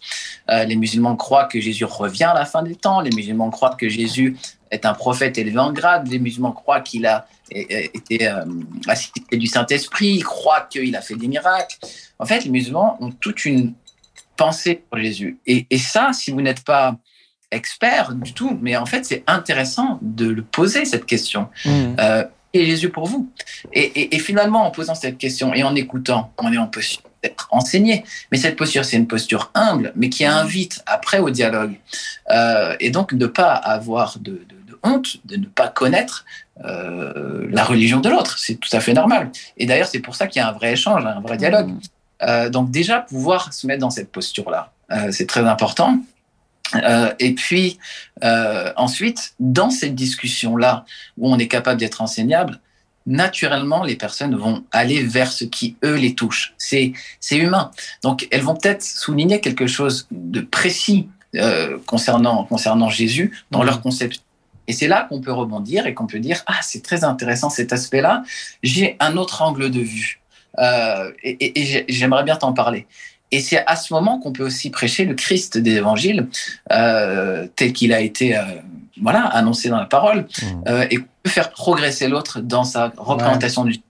Euh, 0.50 0.64
les 0.64 0.76
musulmans 0.76 1.16
croient 1.16 1.46
que 1.46 1.60
Jésus 1.60 1.84
revient 1.84 2.24
à 2.24 2.34
la 2.34 2.44
fin 2.44 2.62
des 2.62 2.74
temps. 2.74 3.00
Les 3.00 3.10
musulmans 3.10 3.50
croient 3.50 3.74
que 3.74 3.88
Jésus 3.88 4.36
est 4.70 4.86
un 4.86 4.94
prophète 4.94 5.38
élevé 5.38 5.58
en 5.58 5.72
grade. 5.72 6.08
Les 6.08 6.18
musulmans 6.18 6.52
croient 6.52 6.80
qu'il 6.80 7.06
a 7.06 7.26
été 7.50 8.28
euh, 8.28 8.44
assisté 8.88 9.36
du 9.36 9.46
Saint-Esprit. 9.46 10.08
Ils 10.08 10.24
croient 10.24 10.66
qu'il 10.70 10.94
a 10.96 11.02
fait 11.02 11.16
des 11.16 11.28
miracles. 11.28 11.76
En 12.18 12.26
fait, 12.26 12.44
les 12.44 12.50
musulmans 12.50 12.96
ont 13.00 13.10
toute 13.10 13.44
une 13.44 13.74
pensée 14.36 14.82
pour 14.88 14.98
Jésus. 14.98 15.38
Et, 15.46 15.66
et 15.70 15.78
ça, 15.78 16.12
si 16.12 16.30
vous 16.30 16.40
n'êtes 16.40 16.64
pas 16.64 16.96
expert 17.52 18.14
du 18.14 18.32
tout, 18.32 18.58
mais 18.60 18.76
en 18.76 18.86
fait, 18.86 19.04
c'est 19.04 19.22
intéressant 19.26 19.98
de 20.00 20.26
le 20.26 20.42
poser, 20.42 20.84
cette 20.84 21.06
question. 21.06 21.48
Mmh. 21.64 21.70
Euh, 22.00 22.24
et 22.52 22.66
Jésus 22.66 22.90
pour 22.90 23.06
vous 23.06 23.30
et, 23.72 24.18
finalement, 24.18 24.66
en 24.66 24.70
posant 24.70 24.94
cette 24.94 25.18
question 25.18 25.54
et 25.54 25.62
en 25.62 25.74
écoutant, 25.74 26.32
on 26.38 26.52
est 26.52 26.58
en 26.58 26.66
posture 26.66 27.02
d'être 27.22 27.48
enseigné. 27.50 28.04
Mais 28.30 28.38
cette 28.38 28.56
posture, 28.56 28.84
c'est 28.84 28.96
une 28.96 29.06
posture 29.06 29.50
humble, 29.54 29.92
mais 29.94 30.08
qui 30.08 30.24
invite 30.24 30.82
après 30.86 31.18
au 31.18 31.30
dialogue. 31.30 31.74
Euh, 32.30 32.74
et 32.80 32.90
donc, 32.90 33.12
ne 33.12 33.26
pas 33.26 33.52
avoir 33.52 34.18
de, 34.18 34.40
honte, 34.82 35.18
de 35.24 35.36
ne 35.36 35.46
pas 35.46 35.68
connaître 35.68 36.24
euh, 36.64 37.46
la 37.50 37.64
religion 37.64 38.00
de 38.00 38.08
l'autre. 38.08 38.38
C'est 38.38 38.56
tout 38.56 38.68
à 38.72 38.80
fait 38.80 38.92
normal. 38.92 39.30
Et 39.56 39.66
d'ailleurs, 39.66 39.86
c'est 39.86 40.00
pour 40.00 40.16
ça 40.16 40.26
qu'il 40.26 40.40
y 40.40 40.44
a 40.44 40.48
un 40.48 40.52
vrai 40.52 40.72
échange, 40.72 41.06
un 41.06 41.20
vrai 41.20 41.36
dialogue. 41.36 41.70
Mmh. 42.20 42.48
donc 42.50 42.70
déjà, 42.70 43.00
pouvoir 43.00 43.52
se 43.52 43.66
mettre 43.66 43.80
dans 43.80 43.90
cette 43.90 44.10
posture-là, 44.10 44.72
c'est 45.10 45.26
très 45.26 45.46
important. 45.46 46.00
Euh, 46.76 47.12
et 47.18 47.34
puis 47.34 47.78
euh, 48.24 48.72
ensuite, 48.76 49.34
dans 49.40 49.70
cette 49.70 49.94
discussion-là, 49.94 50.84
où 51.18 51.32
on 51.32 51.38
est 51.38 51.48
capable 51.48 51.80
d'être 51.80 52.00
enseignable, 52.00 52.60
naturellement, 53.06 53.82
les 53.82 53.96
personnes 53.96 54.36
vont 54.36 54.64
aller 54.70 55.02
vers 55.02 55.32
ce 55.32 55.44
qui, 55.44 55.76
eux, 55.84 55.96
les 55.96 56.14
touche. 56.14 56.54
C'est, 56.56 56.92
c'est 57.20 57.36
humain. 57.36 57.70
Donc, 58.02 58.28
elles 58.30 58.42
vont 58.42 58.54
peut-être 58.54 58.82
souligner 58.82 59.40
quelque 59.40 59.66
chose 59.66 60.06
de 60.10 60.40
précis 60.40 61.08
euh, 61.34 61.78
concernant, 61.86 62.44
concernant 62.44 62.90
Jésus 62.90 63.44
dans 63.50 63.62
mmh. 63.62 63.66
leur 63.66 63.80
conception. 63.82 64.22
Et 64.68 64.72
c'est 64.72 64.86
là 64.86 65.06
qu'on 65.08 65.20
peut 65.20 65.32
rebondir 65.32 65.86
et 65.86 65.94
qu'on 65.94 66.06
peut 66.06 66.20
dire, 66.20 66.42
ah, 66.46 66.60
c'est 66.62 66.84
très 66.84 67.02
intéressant 67.02 67.50
cet 67.50 67.72
aspect-là, 67.72 68.22
j'ai 68.62 68.96
un 69.00 69.16
autre 69.16 69.42
angle 69.42 69.70
de 69.70 69.80
vue. 69.80 70.20
Et, 71.24 71.60
et 71.60 71.84
j'aimerais 71.88 72.22
bien 72.24 72.36
t'en 72.36 72.52
parler. 72.52 72.86
Et 73.32 73.40
c'est 73.40 73.64
à 73.66 73.76
ce 73.76 73.92
moment 73.92 74.20
qu'on 74.20 74.32
peut 74.32 74.44
aussi 74.44 74.70
prêcher 74.70 75.04
le 75.04 75.14
Christ 75.14 75.58
des 75.58 75.76
évangiles 75.76 76.28
euh, 76.70 77.48
tel 77.56 77.72
qu'il 77.72 77.92
a 77.92 78.00
été 78.00 78.36
euh, 78.36 78.42
voilà 79.00 79.22
annoncé 79.22 79.68
dans 79.70 79.78
la 79.78 79.86
parole 79.86 80.20
mmh. 80.20 80.46
euh, 80.68 80.86
et 80.90 80.98
qu'on 80.98 81.06
peut 81.22 81.30
faire 81.30 81.50
progresser 81.50 82.08
l'autre 82.08 82.40
dans 82.40 82.64
sa 82.64 82.92
représentation 82.96 83.64
du 83.64 83.80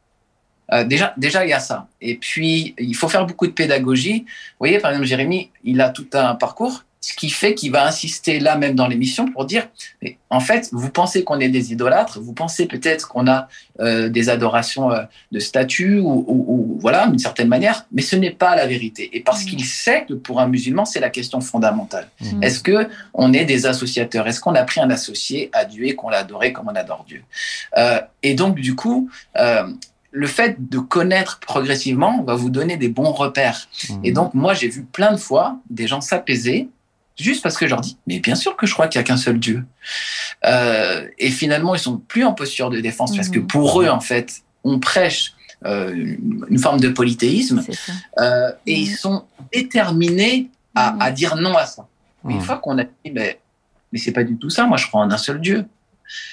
euh, 0.72 0.84
déjà, 0.84 1.12
déjà, 1.16 1.45
il 1.45 1.51
y 1.51 1.53
a 1.53 1.61
ça. 1.61 1.86
Et 2.01 2.16
puis, 2.16 2.74
il 2.78 2.95
faut 2.95 3.09
faire 3.09 3.26
beaucoup 3.26 3.47
de 3.47 3.53
pédagogie. 3.53 4.20
Vous 4.20 4.59
voyez, 4.61 4.78
par 4.78 4.93
exemple, 4.93 5.07
Jérémy, 5.07 5.51
il 5.64 5.80
a 5.80 5.90
tout 5.90 6.07
un 6.14 6.34
parcours 6.34 6.84
ce 7.03 7.14
qui 7.14 7.30
fait 7.30 7.55
qu'il 7.55 7.72
va 7.72 7.84
insister 7.84 8.38
là 8.38 8.57
même 8.57 8.76
dans 8.76 8.86
l'émission 8.86 9.26
pour 9.26 9.44
dire, 9.44 9.68
mais 10.00 10.18
en 10.30 10.38
fait, 10.38 10.68
vous 10.72 10.88
pensez 10.88 11.24
qu'on 11.24 11.40
est 11.40 11.48
des 11.48 11.72
idolâtres, 11.72 12.20
vous 12.20 12.32
pensez 12.32 12.66
peut-être 12.66 13.09
qu'on 13.09 13.26
a 13.26 13.48
euh, 13.80 14.09
des 14.09 14.28
adorations 14.28 14.92
euh, 14.92 15.03
de 15.32 15.40
statues 15.40 15.98
ou, 15.98 16.24
ou, 16.28 16.78
voilà, 16.80 17.09
d'une 17.09 17.18
certaine 17.18 17.48
manière, 17.48 17.86
mais 17.90 18.03
ce 18.03 18.14
n'est 18.14 18.30
pas 18.30 18.55
la 18.55 18.68
vérité. 18.68 19.11
Et 19.14 19.20
parce 19.20 19.42
mmh. 19.42 19.48
qu'il 19.48 19.64
sait 19.64 20.05
que 20.09 20.14
pour 20.14 20.38
un 20.38 20.46
musulman, 20.46 20.84
c'est 20.84 21.00
la 21.00 21.11
question 21.11 21.40
fondamentale. 21.40 22.09
Mmh. 22.20 22.42
Est-ce 22.44 22.61
que 22.61 22.88
on 23.14 23.32
est 23.32 23.44
des 23.46 23.66
associateurs? 23.66 24.28
Est-ce 24.28 24.40
qu'on 24.40 24.55
a 24.55 24.62
pris 24.62 24.80
un 24.80 24.90
associé 24.90 25.50
à 25.53 25.64
Dieu 25.64 25.86
et 25.86 25.96
qu'on 25.96 26.09
l'a 26.09 26.18
adoré 26.18 26.53
comme 26.53 26.68
on 26.68 26.76
adore 26.76 27.05
Dieu? 27.09 27.24
Euh, 27.76 28.00
Et 28.22 28.34
donc, 28.34 28.55
du 28.61 28.76
coup, 28.76 29.11
le 30.14 30.26
fait 30.26 30.68
de 30.68 30.78
connaître 30.78 31.40
progressivement 31.40 32.22
va 32.22 32.36
vous 32.36 32.50
donner 32.50 32.76
des 32.76 32.88
bons 32.88 33.12
repères. 33.12 33.68
Mmh. 33.88 33.94
Et 34.05 34.12
donc, 34.12 34.34
moi, 34.34 34.55
j'ai 34.55 34.68
vu 34.68 34.84
plein 34.84 35.11
de 35.11 35.16
fois 35.16 35.59
des 35.68 35.88
gens 35.88 36.00
s'apaiser 36.00 36.68
juste 37.18 37.42
parce 37.42 37.56
que 37.56 37.66
je 37.66 37.70
leur 37.70 37.80
dis, 37.80 37.96
mais 38.06 38.18
bien 38.20 38.34
sûr 38.34 38.56
que 38.56 38.66
je 38.66 38.72
crois 38.74 38.88
qu'il 38.88 38.98
n'y 38.98 39.04
a 39.04 39.06
qu'un 39.06 39.16
seul 39.16 39.38
Dieu. 39.38 39.64
Euh, 40.44 41.06
et 41.18 41.30
finalement, 41.30 41.74
ils 41.74 41.80
sont 41.80 41.98
plus 41.98 42.24
en 42.24 42.32
posture 42.32 42.70
de 42.70 42.80
défense 42.80 43.14
parce 43.16 43.28
que 43.28 43.38
mhm. 43.38 43.46
pour 43.46 43.82
eux, 43.82 43.88
en 43.88 44.00
fait, 44.00 44.42
on 44.64 44.78
prêche 44.80 45.34
euh, 45.64 45.94
une 46.48 46.58
forme 46.58 46.80
de 46.80 46.88
polythéisme 46.88 47.62
euh, 48.18 48.50
et 48.66 48.74
ils 48.74 48.94
sont 48.96 49.24
déterminés 49.52 50.48
à, 50.74 50.92
Mhm. 50.92 51.02
à 51.02 51.10
dire 51.12 51.36
non 51.36 51.56
à 51.56 51.66
ça. 51.66 51.86
Mais 52.24 52.32
une 52.34 52.38
Mhm. 52.40 52.44
fois 52.44 52.58
qu'on 52.58 52.78
a 52.78 52.84
dit, 52.84 53.10
mais, 53.12 53.40
mais 53.92 53.98
c'est 53.98 54.12
pas 54.12 54.24
du 54.24 54.36
tout 54.36 54.50
ça, 54.50 54.66
moi 54.66 54.76
je 54.76 54.86
crois 54.88 55.02
en 55.02 55.10
un 55.10 55.18
seul 55.18 55.40
Dieu. 55.40 55.64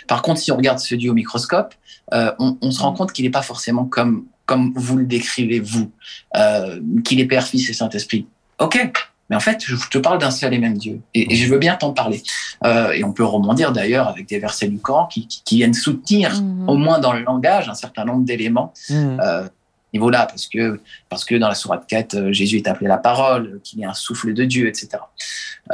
Par 0.07 0.21
contre, 0.21 0.39
si 0.41 0.51
on 0.51 0.57
regarde 0.57 0.79
ce 0.79 0.95
Dieu 0.95 1.11
au 1.11 1.13
microscope, 1.13 1.73
euh, 2.13 2.31
on, 2.39 2.57
on 2.61 2.71
se 2.71 2.81
rend 2.81 2.93
compte 2.93 3.11
qu'il 3.13 3.23
n'est 3.25 3.31
pas 3.31 3.41
forcément 3.43 3.85
comme, 3.85 4.25
comme 4.45 4.73
vous 4.75 4.97
le 4.97 5.05
décrivez, 5.05 5.59
vous, 5.59 5.91
euh, 6.35 6.79
qu'il 7.03 7.19
est 7.19 7.25
Père, 7.25 7.45
Fils 7.47 7.69
et 7.69 7.73
Saint-Esprit. 7.73 8.25
Ok, 8.59 8.91
mais 9.29 9.35
en 9.35 9.39
fait, 9.39 9.63
je 9.63 9.75
te 9.89 9.97
parle 9.97 10.17
d'un 10.19 10.31
seul 10.31 10.53
et 10.53 10.57
même 10.59 10.77
Dieu. 10.77 11.01
Et, 11.13 11.33
et 11.33 11.35
je 11.35 11.47
veux 11.51 11.59
bien 11.59 11.75
t'en 11.75 11.93
parler. 11.93 12.21
Euh, 12.65 12.91
et 12.91 13.03
on 13.03 13.13
peut 13.13 13.23
rebondir 13.23 13.71
d'ailleurs 13.71 14.07
avec 14.07 14.27
des 14.27 14.39
versets 14.39 14.67
du 14.67 14.79
Coran 14.79 15.05
qui, 15.07 15.27
qui, 15.27 15.43
qui 15.43 15.57
viennent 15.57 15.73
soutenir, 15.73 16.41
Mhm. 16.41 16.67
au 16.69 16.75
moins 16.75 16.99
dans 16.99 17.13
le 17.13 17.21
langage, 17.21 17.69
un 17.69 17.73
certain 17.75 18.05
nombre 18.05 18.25
d'éléments 18.25 18.73
Mhm. 18.89 19.19
euh, 19.23 19.47
niveau 19.91 20.11
là 20.11 20.27
parce 20.27 20.45
que 20.47 20.79
parce 21.09 21.25
que 21.25 21.33
dans 21.33 21.47
la 21.47 21.55
sourate 21.55 21.85
4 21.87 22.13
euh, 22.15 22.31
Jésus 22.31 22.57
est 22.57 22.67
appelé 22.67 22.87
la 22.87 22.99
parole 22.99 23.59
qu'il 23.63 23.81
est 23.81 23.85
un 23.85 23.95
souffle 23.95 24.35
de 24.35 24.45
Dieu 24.45 24.67
etc 24.67 24.89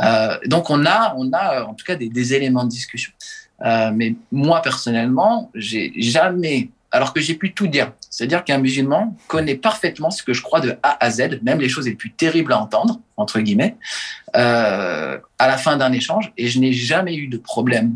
euh, 0.01 0.38
donc 0.45 0.70
on 0.70 0.86
a 0.86 1.14
on 1.18 1.34
a 1.34 1.66
en 1.66 1.74
tout 1.74 1.84
cas 1.86 1.95
des, 1.95 2.08
des 2.08 2.34
éléments 2.34 2.64
de 2.64 2.70
discussion 2.70 3.12
euh, 3.66 3.91
mais 3.93 4.16
moi 4.32 4.62
personnellement 4.62 5.51
j'ai 5.53 5.91
jamais 5.97 6.70
alors 6.96 7.14
que 7.14 7.22
j'ai 7.22 7.36
pu 7.36 7.54
tout 7.54 7.68
dire 7.68 7.91
c'est-à-dire 8.10 8.43
qu'un 8.43 8.58
musulman 8.58 9.16
connaît 9.28 9.56
parfaitement 9.56 10.12
ce 10.12 10.24
que 10.24 10.34
je 10.34 10.41
crois 10.41 10.62
de 10.62 10.78
A 10.84 10.98
à 11.04 11.10
Z 11.10 11.39
même 11.43 11.60
les 11.60 11.70
choses 11.70 11.86
les 11.86 11.96
plus 11.96 12.12
terribles 12.12 12.54
à 12.54 12.60
entendre 12.60 13.00
entre 13.18 13.39
guillemets 13.39 13.76
euh, 14.36 15.18
à 15.39 15.48
la 15.48 15.58
fin 15.58 15.78
d'un 15.78 15.91
échange 15.91 16.32
et 16.38 16.48
je 16.48 16.60
n'ai 16.60 16.74
jamais 16.74 17.16
eu 17.16 17.28
de 17.28 17.38
problème 17.38 17.96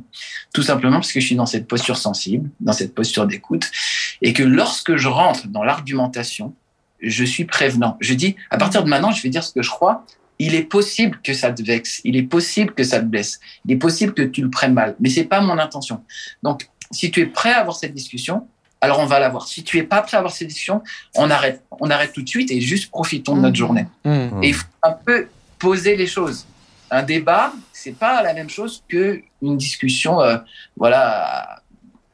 tout 0.53 0.63
simplement 0.63 0.97
parce 0.97 1.11
que 1.11 1.19
je 1.19 1.25
suis 1.25 1.35
dans 1.35 1.45
cette 1.45 1.67
posture 1.67 1.97
sensible 1.97 2.49
dans 2.59 2.73
cette 2.73 2.93
posture 2.93 3.25
d'écoute 3.27 3.71
et 4.21 4.33
que 4.33 4.43
lorsque 4.43 4.95
je 4.95 5.07
rentre 5.07 5.47
dans 5.47 5.63
l'argumentation, 5.63 6.53
je 7.01 7.23
suis 7.23 7.45
prévenant. 7.45 7.97
Je 7.99 8.13
dis, 8.13 8.35
à 8.49 8.57
partir 8.57 8.83
de 8.83 8.89
maintenant, 8.89 9.11
je 9.11 9.21
vais 9.21 9.29
dire 9.29 9.43
ce 9.43 9.53
que 9.53 9.61
je 9.61 9.69
crois. 9.69 10.05
Il 10.41 10.55
est 10.55 10.63
possible 10.63 11.19
que 11.21 11.33
ça 11.33 11.51
te 11.51 11.61
vexe, 11.61 11.99
il 12.05 12.15
est 12.15 12.23
possible 12.23 12.73
que 12.73 12.83
ça 12.83 13.01
te 13.01 13.05
blesse, 13.05 13.41
il 13.65 13.73
est 13.73 13.77
possible 13.77 14.13
que 14.13 14.21
tu 14.21 14.41
le 14.41 14.49
prennes 14.49 14.73
mal, 14.73 14.95
mais 15.01 15.09
c'est 15.09 15.25
pas 15.25 15.41
mon 15.41 15.57
intention. 15.57 16.01
Donc, 16.43 16.69
si 16.91 17.11
tu 17.11 17.19
es 17.19 17.25
prêt 17.25 17.51
à 17.51 17.59
avoir 17.59 17.75
cette 17.75 17.93
discussion, 17.93 18.47
alors 18.81 18.99
on 18.99 19.05
va 19.05 19.19
l'avoir. 19.19 19.47
Si 19.47 19.63
tu 19.63 19.77
es 19.77 19.83
pas 19.83 20.01
prêt 20.01 20.15
à 20.15 20.19
avoir 20.19 20.33
cette 20.33 20.47
discussion, 20.47 20.81
on 21.15 21.29
arrête, 21.29 21.63
on 21.79 21.89
arrête 21.89 22.13
tout 22.13 22.21
de 22.21 22.29
suite 22.29 22.51
et 22.51 22.61
juste 22.61 22.89
profitons 22.89 23.35
de 23.35 23.41
notre 23.41 23.53
Mhm. 23.53 23.55
journée. 23.55 23.85
Mhm. 24.05 24.43
Et 24.43 24.49
il 24.49 24.53
faut 24.53 24.65
un 24.83 24.91
peu 24.93 25.27
poser 25.57 25.95
les 25.95 26.07
choses. 26.07 26.45
Un 26.91 27.03
débat, 27.03 27.51
c'est 27.73 27.91
pas 27.95 28.23
la 28.23 28.33
même 28.33 28.49
chose 28.49 28.83
que 28.87 29.21
une 29.41 29.57
discussion, 29.57 30.21
euh, 30.21 30.37
voilà, 30.77 31.61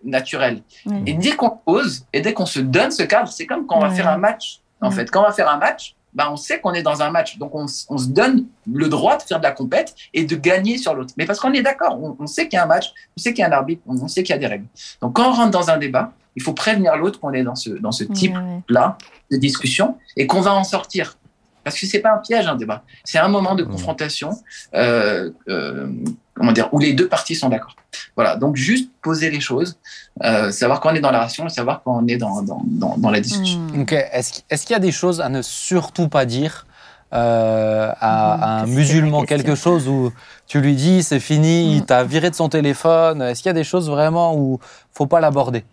naturelle. 0.03 0.61
Et 1.05 1.13
dès 1.13 1.31
qu'on 1.31 1.49
pose 1.49 2.05
et 2.13 2.21
dès 2.21 2.33
qu'on 2.33 2.45
se 2.45 2.59
donne 2.59 2.91
ce 2.91 3.03
cadre, 3.03 3.29
c'est 3.31 3.45
comme 3.45 3.65
quand 3.65 3.77
on 3.77 3.81
va 3.81 3.91
faire 3.91 4.07
un 4.09 4.17
match. 4.17 4.59
En 4.81 4.91
fait, 4.91 5.09
quand 5.09 5.21
on 5.21 5.25
va 5.25 5.31
faire 5.31 5.49
un 5.49 5.57
match, 5.57 5.95
bah, 6.13 6.29
on 6.31 6.35
sait 6.37 6.59
qu'on 6.59 6.73
est 6.73 6.83
dans 6.83 7.01
un 7.01 7.09
match. 7.09 7.37
Donc, 7.37 7.55
on, 7.55 7.67
se 7.67 8.07
donne 8.07 8.45
le 8.71 8.87
droit 8.87 9.17
de 9.17 9.23
faire 9.23 9.39
de 9.39 9.43
la 9.43 9.51
compète 9.51 9.95
et 10.13 10.23
de 10.25 10.35
gagner 10.35 10.77
sur 10.77 10.93
l'autre. 10.93 11.13
Mais 11.17 11.25
parce 11.25 11.39
qu'on 11.39 11.51
est 11.53 11.61
d'accord, 11.61 11.97
on, 12.01 12.15
on 12.19 12.27
sait 12.27 12.47
qu'il 12.47 12.57
y 12.57 12.59
a 12.59 12.63
un 12.63 12.67
match, 12.67 12.93
on 13.17 13.21
sait 13.21 13.33
qu'il 13.33 13.41
y 13.41 13.45
a 13.45 13.49
un 13.49 13.51
arbitre, 13.51 13.81
on, 13.87 13.97
on 14.01 14.07
sait 14.07 14.23
qu'il 14.23 14.33
y 14.33 14.37
a 14.37 14.39
des 14.39 14.47
règles. 14.47 14.65
Donc, 15.01 15.15
quand 15.15 15.29
on 15.29 15.33
rentre 15.33 15.51
dans 15.51 15.69
un 15.69 15.77
débat, 15.77 16.13
il 16.35 16.41
faut 16.43 16.53
prévenir 16.53 16.95
l'autre 16.97 17.19
qu'on 17.19 17.33
est 17.33 17.43
dans 17.43 17.55
ce, 17.55 17.69
dans 17.69 17.91
ce 17.91 18.03
Ouais, 18.03 18.13
type 18.13 18.33
ouais. 18.35 18.61
là 18.69 18.97
de 19.31 19.37
discussion 19.37 19.97
et 20.17 20.27
qu'on 20.27 20.41
va 20.41 20.53
en 20.53 20.63
sortir. 20.63 21.17
Parce 21.63 21.79
que 21.79 21.87
c'est 21.87 21.99
pas 21.99 22.13
un 22.13 22.17
piège, 22.19 22.45
un 22.45 22.55
débat. 22.55 22.83
C'est 23.03 23.17
un 23.17 23.27
moment 23.27 23.55
de 23.55 23.63
Mmh. 23.63 23.69
confrontation, 23.71 24.29
euh, 24.75 25.31
euh, 25.47 25.87
comment 26.35 26.51
dire, 26.51 26.69
où 26.73 26.77
les 26.79 26.93
deux 26.93 27.07
parties 27.07 27.33
sont 27.33 27.49
d'accord. 27.49 27.75
Voilà. 28.15 28.35
Donc, 28.35 28.55
juste 28.55 28.91
poser 29.01 29.31
les 29.31 29.39
choses, 29.39 29.75
euh, 30.23 30.51
savoir 30.51 30.79
quand 30.79 30.91
on 30.91 30.95
est 30.95 30.99
dans 30.99 31.09
la 31.09 31.19
ration 31.21 31.47
et 31.47 31.49
savoir 31.49 31.81
quand 31.83 31.97
on 32.03 32.07
est 32.07 32.17
dans, 32.17 32.43
dans, 32.43 32.61
dans, 32.65 32.97
dans 32.97 33.09
la 33.09 33.19
discussion. 33.19 33.59
Ok. 33.79 33.93
Est-ce 33.93 34.41
est-ce 34.49 34.65
qu'il 34.67 34.73
y 34.73 34.77
a 34.77 34.79
des 34.79 34.91
choses 34.91 35.21
à 35.21 35.29
ne 35.29 35.41
surtout 35.41 36.07
pas 36.07 36.25
dire 36.25 36.67
euh, 37.13 37.91
à, 37.99 38.33
à 38.33 38.61
un 38.61 38.65
musulman. 38.67 39.23
Quelque 39.23 39.55
chose 39.55 39.87
où 39.87 40.11
tu 40.47 40.59
lui 40.59 40.75
dis 40.75 41.01
c'est 41.01 41.19
fini, 41.19 41.71
il 41.73 41.79
Mhm. 41.79 41.85
t'a 41.85 42.03
viré 42.03 42.29
de 42.29 42.35
son 42.35 42.49
téléphone. 42.49 43.21
Est-ce 43.21 43.41
qu'il 43.41 43.49
y 43.49 43.51
a 43.51 43.53
des 43.53 43.63
choses 43.63 43.89
vraiment 43.89 44.35
où 44.35 44.59
faut 44.91 45.05
pas 45.07 45.19
l'aborder? 45.19 45.63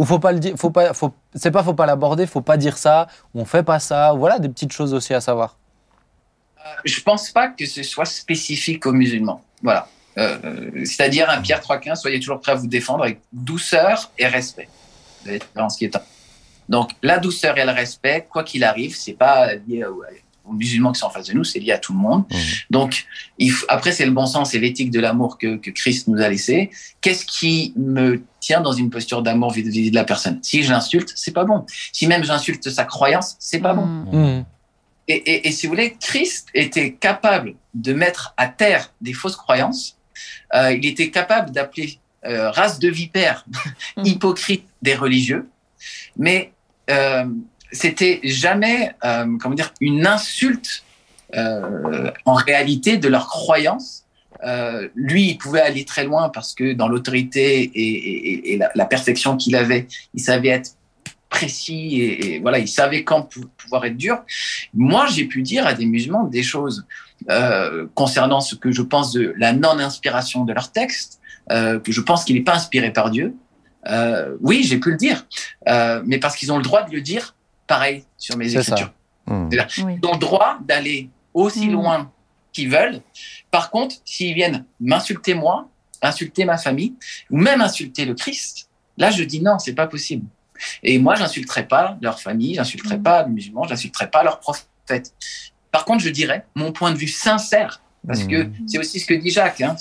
Ou 0.00 0.04
faut 0.06 0.18
pas 0.18 0.32
le 0.32 0.38
dire 0.38 0.54
Faut 0.56 0.70
pas. 0.70 0.94
Faut, 0.94 1.12
c'est 1.34 1.50
pas 1.50 1.62
faut 1.62 1.74
pas 1.74 1.84
l'aborder. 1.84 2.26
Faut 2.26 2.40
pas 2.40 2.56
dire 2.56 2.78
ça. 2.78 3.06
On 3.34 3.44
fait 3.44 3.62
pas 3.62 3.78
ça. 3.78 4.14
Voilà 4.14 4.38
des 4.38 4.48
petites 4.48 4.72
choses 4.72 4.94
aussi 4.94 5.12
à 5.12 5.20
savoir. 5.20 5.58
Je 6.86 7.00
pense 7.02 7.30
pas 7.30 7.48
que 7.48 7.66
ce 7.66 7.82
soit 7.82 8.06
spécifique 8.06 8.86
aux 8.86 8.92
musulmans. 8.92 9.44
Voilà. 9.62 9.88
Euh, 10.16 10.70
C'est-à-dire 10.84 11.28
un 11.28 11.42
Pierre 11.42 11.60
3.15, 11.60 11.96
soyez 11.96 12.18
toujours 12.18 12.40
prêts 12.40 12.52
à 12.52 12.54
vous 12.54 12.66
défendre 12.66 13.04
avec 13.04 13.20
douceur 13.32 14.10
et 14.18 14.26
respect. 14.26 14.68
Dans 15.54 15.68
ce 15.68 15.76
qui 15.76 15.84
est 15.84 15.94
un- 15.94 16.02
Donc 16.70 16.92
la 17.02 17.18
douceur 17.18 17.58
et 17.58 17.64
le 17.66 17.72
respect, 17.72 18.26
quoi 18.30 18.42
qu'il 18.42 18.64
arrive, 18.64 18.96
c'est 18.96 19.12
pas 19.12 19.54
lié 19.54 19.84
aux 19.84 20.02
musulmans 20.50 20.92
qui 20.92 21.00
sont 21.00 21.06
en 21.06 21.10
face 21.10 21.26
de 21.26 21.32
nous, 21.34 21.44
c'est 21.44 21.58
lié 21.60 21.72
à 21.72 21.78
tout 21.78 21.92
le 21.92 21.98
monde. 21.98 22.24
Mhm. 22.30 22.38
Donc 22.70 23.06
il 23.38 23.50
faut- 23.50 23.66
après 23.68 23.92
c'est 23.92 24.04
le 24.06 24.10
bon 24.12 24.26
sens 24.26 24.54
et 24.54 24.58
l'éthique 24.58 24.90
de 24.90 25.00
l'amour 25.00 25.38
que, 25.38 25.56
que 25.56 25.70
Christ 25.70 26.08
nous 26.08 26.20
a 26.20 26.28
laissé. 26.28 26.70
Qu'est-ce 27.00 27.24
qui 27.24 27.72
me 27.76 28.22
tient 28.40 28.60
dans 28.60 28.72
une 28.72 28.90
posture 28.90 29.22
d'amour 29.22 29.52
vis-à-vis 29.52 29.90
de 29.90 29.94
la 29.94 30.04
personne? 30.04 30.38
Si 30.42 30.62
je 30.62 30.70
l'insulte, 30.70 31.12
c'est 31.14 31.32
pas 31.32 31.44
bon. 31.44 31.64
Si 31.92 32.06
même 32.06 32.24
j'insulte 32.24 32.68
sa 32.70 32.84
croyance, 32.84 33.36
c'est 33.38 33.60
pas 33.60 33.74
bon. 33.74 33.86
Mhm. 33.86 34.08
Mhm. 34.12 34.44
Et, 35.08 35.14
et, 35.14 35.48
et 35.48 35.52
si 35.52 35.66
vous 35.66 35.72
voulez, 35.72 35.96
Christ 36.00 36.48
était 36.54 36.92
capable 36.92 37.54
de 37.74 37.92
mettre 37.92 38.32
à 38.36 38.46
terre 38.46 38.92
des 39.00 39.12
fausses 39.12 39.36
croyances. 39.36 39.96
Euh, 40.54 40.72
il 40.72 40.84
était 40.86 41.10
capable 41.10 41.50
d'appeler 41.52 41.98
euh, 42.26 42.50
race 42.50 42.78
de 42.78 42.88
vipères 42.88 43.44
hypocrites 44.04 44.66
des 44.82 44.94
religieux, 44.94 45.48
mais 46.16 46.52
euh, 46.90 47.24
c'était 47.72 48.20
jamais, 48.24 48.92
euh, 49.04 49.26
comment 49.40 49.54
dire, 49.54 49.72
une 49.80 50.06
insulte 50.06 50.84
euh, 51.34 52.10
en 52.24 52.34
réalité 52.34 52.96
de 52.96 53.08
leur 53.08 53.26
croyance. 53.28 54.04
Euh, 54.44 54.88
lui, 54.94 55.28
il 55.30 55.38
pouvait 55.38 55.60
aller 55.60 55.84
très 55.84 56.04
loin 56.04 56.30
parce 56.30 56.54
que 56.54 56.72
dans 56.72 56.88
l'autorité 56.88 57.70
et, 57.74 58.56
la, 58.56 58.70
la 58.74 58.86
perfection 58.86 59.36
qu'il 59.36 59.54
avait, 59.54 59.86
il 60.14 60.20
savait 60.20 60.48
être 60.48 60.70
précis 61.28 62.00
et, 62.00 62.40
voilà, 62.40 62.58
il 62.58 62.66
savait 62.68 63.04
quand 63.04 63.22
pou- 63.22 63.48
pouvoir 63.56 63.84
être 63.84 63.96
dur. 63.96 64.22
Moi, 64.74 65.06
j'ai 65.12 65.26
pu 65.26 65.42
dire 65.42 65.66
à 65.66 65.74
des 65.74 65.86
musulmans 65.86 66.24
des 66.24 66.42
choses 66.42 66.86
euh, 67.28 67.86
concernant 67.94 68.40
ce 68.40 68.54
que 68.54 68.72
je 68.72 68.82
pense 68.82 69.12
de 69.12 69.34
la 69.36 69.52
non-inspiration 69.52 70.44
de 70.44 70.52
leur 70.52 70.72
texte, 70.72 71.20
euh, 71.52 71.78
que 71.78 71.92
je 71.92 72.00
pense 72.00 72.24
qu'il 72.24 72.34
n'est 72.36 72.42
pas 72.42 72.56
inspiré 72.56 72.92
par 72.92 73.10
Dieu. 73.10 73.34
Euh, 73.88 74.36
oui, 74.40 74.62
j'ai 74.64 74.78
pu 74.78 74.90
le 74.90 74.96
dire, 74.96 75.26
euh, 75.68 76.02
mais 76.04 76.18
parce 76.18 76.34
qu'ils 76.36 76.50
ont 76.52 76.56
le 76.56 76.62
droit 76.62 76.82
de 76.82 76.92
le 76.92 77.00
dire, 77.00 77.34
pareil 77.74 78.04
sur 78.18 78.36
mes 78.36 78.48
écritures. 78.54 78.92
Oui. 79.28 79.36
Ils 79.52 80.06
ont 80.10 80.12
le 80.12 80.18
droit 80.18 80.58
d'aller 80.68 81.08
aussi 81.32 81.68
Mm. 81.68 81.72
loin 81.72 82.12
qu'ils 82.52 82.68
veulent. 82.76 83.00
Par 83.56 83.70
contre, 83.70 83.94
s'ils 84.04 84.34
viennent 84.34 84.64
m'insulter 84.80 85.34
moi, 85.34 85.68
insulter 86.02 86.44
ma 86.44 86.58
famille, 86.58 86.94
ou 87.30 87.36
même 87.38 87.60
insulter 87.60 88.04
le 88.10 88.14
Christ, 88.14 88.68
là, 88.98 89.10
je 89.12 89.22
dis 89.22 89.40
non, 89.40 89.56
c'est 89.60 89.74
pas 89.82 89.86
possible. 89.86 90.26
Et 90.82 90.98
moi, 90.98 91.14
j'insulterai 91.14 91.64
pas 91.68 91.96
leur 92.02 92.20
famille, 92.20 92.54
j'insulterai 92.56 92.98
Mm. 92.98 93.02
pas 93.02 93.22
les 93.24 93.30
musulmans, 93.36 93.64
j'insulterai 93.70 94.10
pas 94.10 94.22
leur 94.24 94.40
prophète. 94.40 95.14
Par 95.70 95.84
contre, 95.84 96.02
je 96.02 96.10
dirais 96.10 96.44
mon 96.56 96.72
point 96.72 96.90
de 96.90 96.98
vue 96.98 97.06
sincère, 97.26 97.80
parce 98.06 98.24
que 98.24 98.38
Mhm. 98.44 98.52
c'est 98.66 98.78
aussi 98.78 98.98
ce 98.98 99.06
que 99.06 99.14
dit 99.14 99.30
Jacques. 99.30 99.60
Hein, 99.60 99.76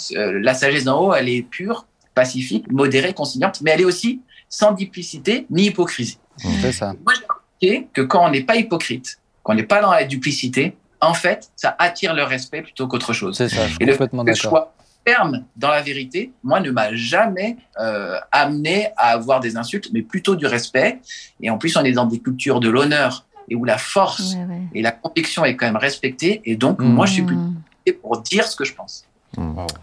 la 0.50 0.54
sagesse 0.54 0.84
d'en 0.84 0.98
haut, 1.02 1.14
elle 1.16 1.30
est 1.30 1.42
pure, 1.42 1.88
pacifique, 2.14 2.66
modérée, 2.72 3.14
conciliante, 3.14 3.62
mais 3.62 3.72
elle 3.72 3.82
est 3.82 3.86
aussi 3.94 4.22
sans 4.48 4.72
duplicité 4.74 5.34
ni 5.50 5.64
hypocrisie. 5.70 6.20
C'est 6.62 6.72
ça. 6.82 6.94
Moi, 7.06 7.14
j'ai 7.18 7.26
remarqué 7.62 7.88
que 7.94 8.02
quand 8.02 8.26
on 8.26 8.32
n'est 8.32 8.44
pas 8.44 8.56
hypocrite, 8.56 9.20
qu'on 9.44 9.54
n'est 9.54 9.64
pas 9.64 9.82
dans 9.82 9.92
la 9.92 10.04
duplicité, 10.04 10.76
en 11.02 11.14
fait, 11.14 11.50
ça 11.56 11.76
attire 11.80 12.14
le 12.14 12.24
respect 12.24 12.62
plutôt 12.62 12.88
qu'autre 12.88 13.14
chose. 13.14 13.38
C'est 13.38 13.50
ça. 13.50 13.66
Je 13.68 13.74
suis 13.74 13.78
Et 13.80 13.86
le 13.86 13.92
fait 13.94 13.98
complètement 14.00 14.26
que 14.26 14.34
je 14.34 14.42
sois 14.42 14.74
ferme 15.08 15.46
dans 15.56 15.70
la 15.70 15.82
vérité, 15.82 16.34
moi, 16.44 16.60
ne 16.60 16.72
m'a 16.72 16.94
jamais 16.94 17.56
euh, 17.80 18.18
amené 18.32 18.90
à 18.98 19.12
avoir 19.12 19.40
des 19.40 19.56
insultes, 19.56 19.90
mais 19.94 20.02
plutôt 20.02 20.36
du 20.36 20.46
respect. 20.46 21.00
Et 21.42 21.50
en 21.50 21.58
plus, 21.58 21.78
on 21.78 21.84
est 21.84 21.94
dans 21.94 22.06
des 22.06 22.20
cultures 22.20 22.60
de 22.60 22.70
l'honneur 22.70 23.26
et 23.48 23.56
où 23.56 23.64
la 23.64 23.78
force 23.78 24.34
Ouais, 24.36 24.44
ouais. 24.44 24.62
et 24.76 24.82
la 24.82 24.92
conviction 24.92 25.46
est 25.46 25.56
quand 25.56 25.66
même 25.66 25.78
respectée. 25.78 26.42
Et 26.46 26.56
donc, 26.58 26.80
moi, 26.80 27.06
je 27.06 27.14
suis 27.14 27.24
plus 27.24 27.38
Mhm. 27.38 27.56
pour 28.04 28.22
dire 28.22 28.46
ce 28.46 28.56
que 28.56 28.66
je 28.66 28.74
pense. 28.76 29.06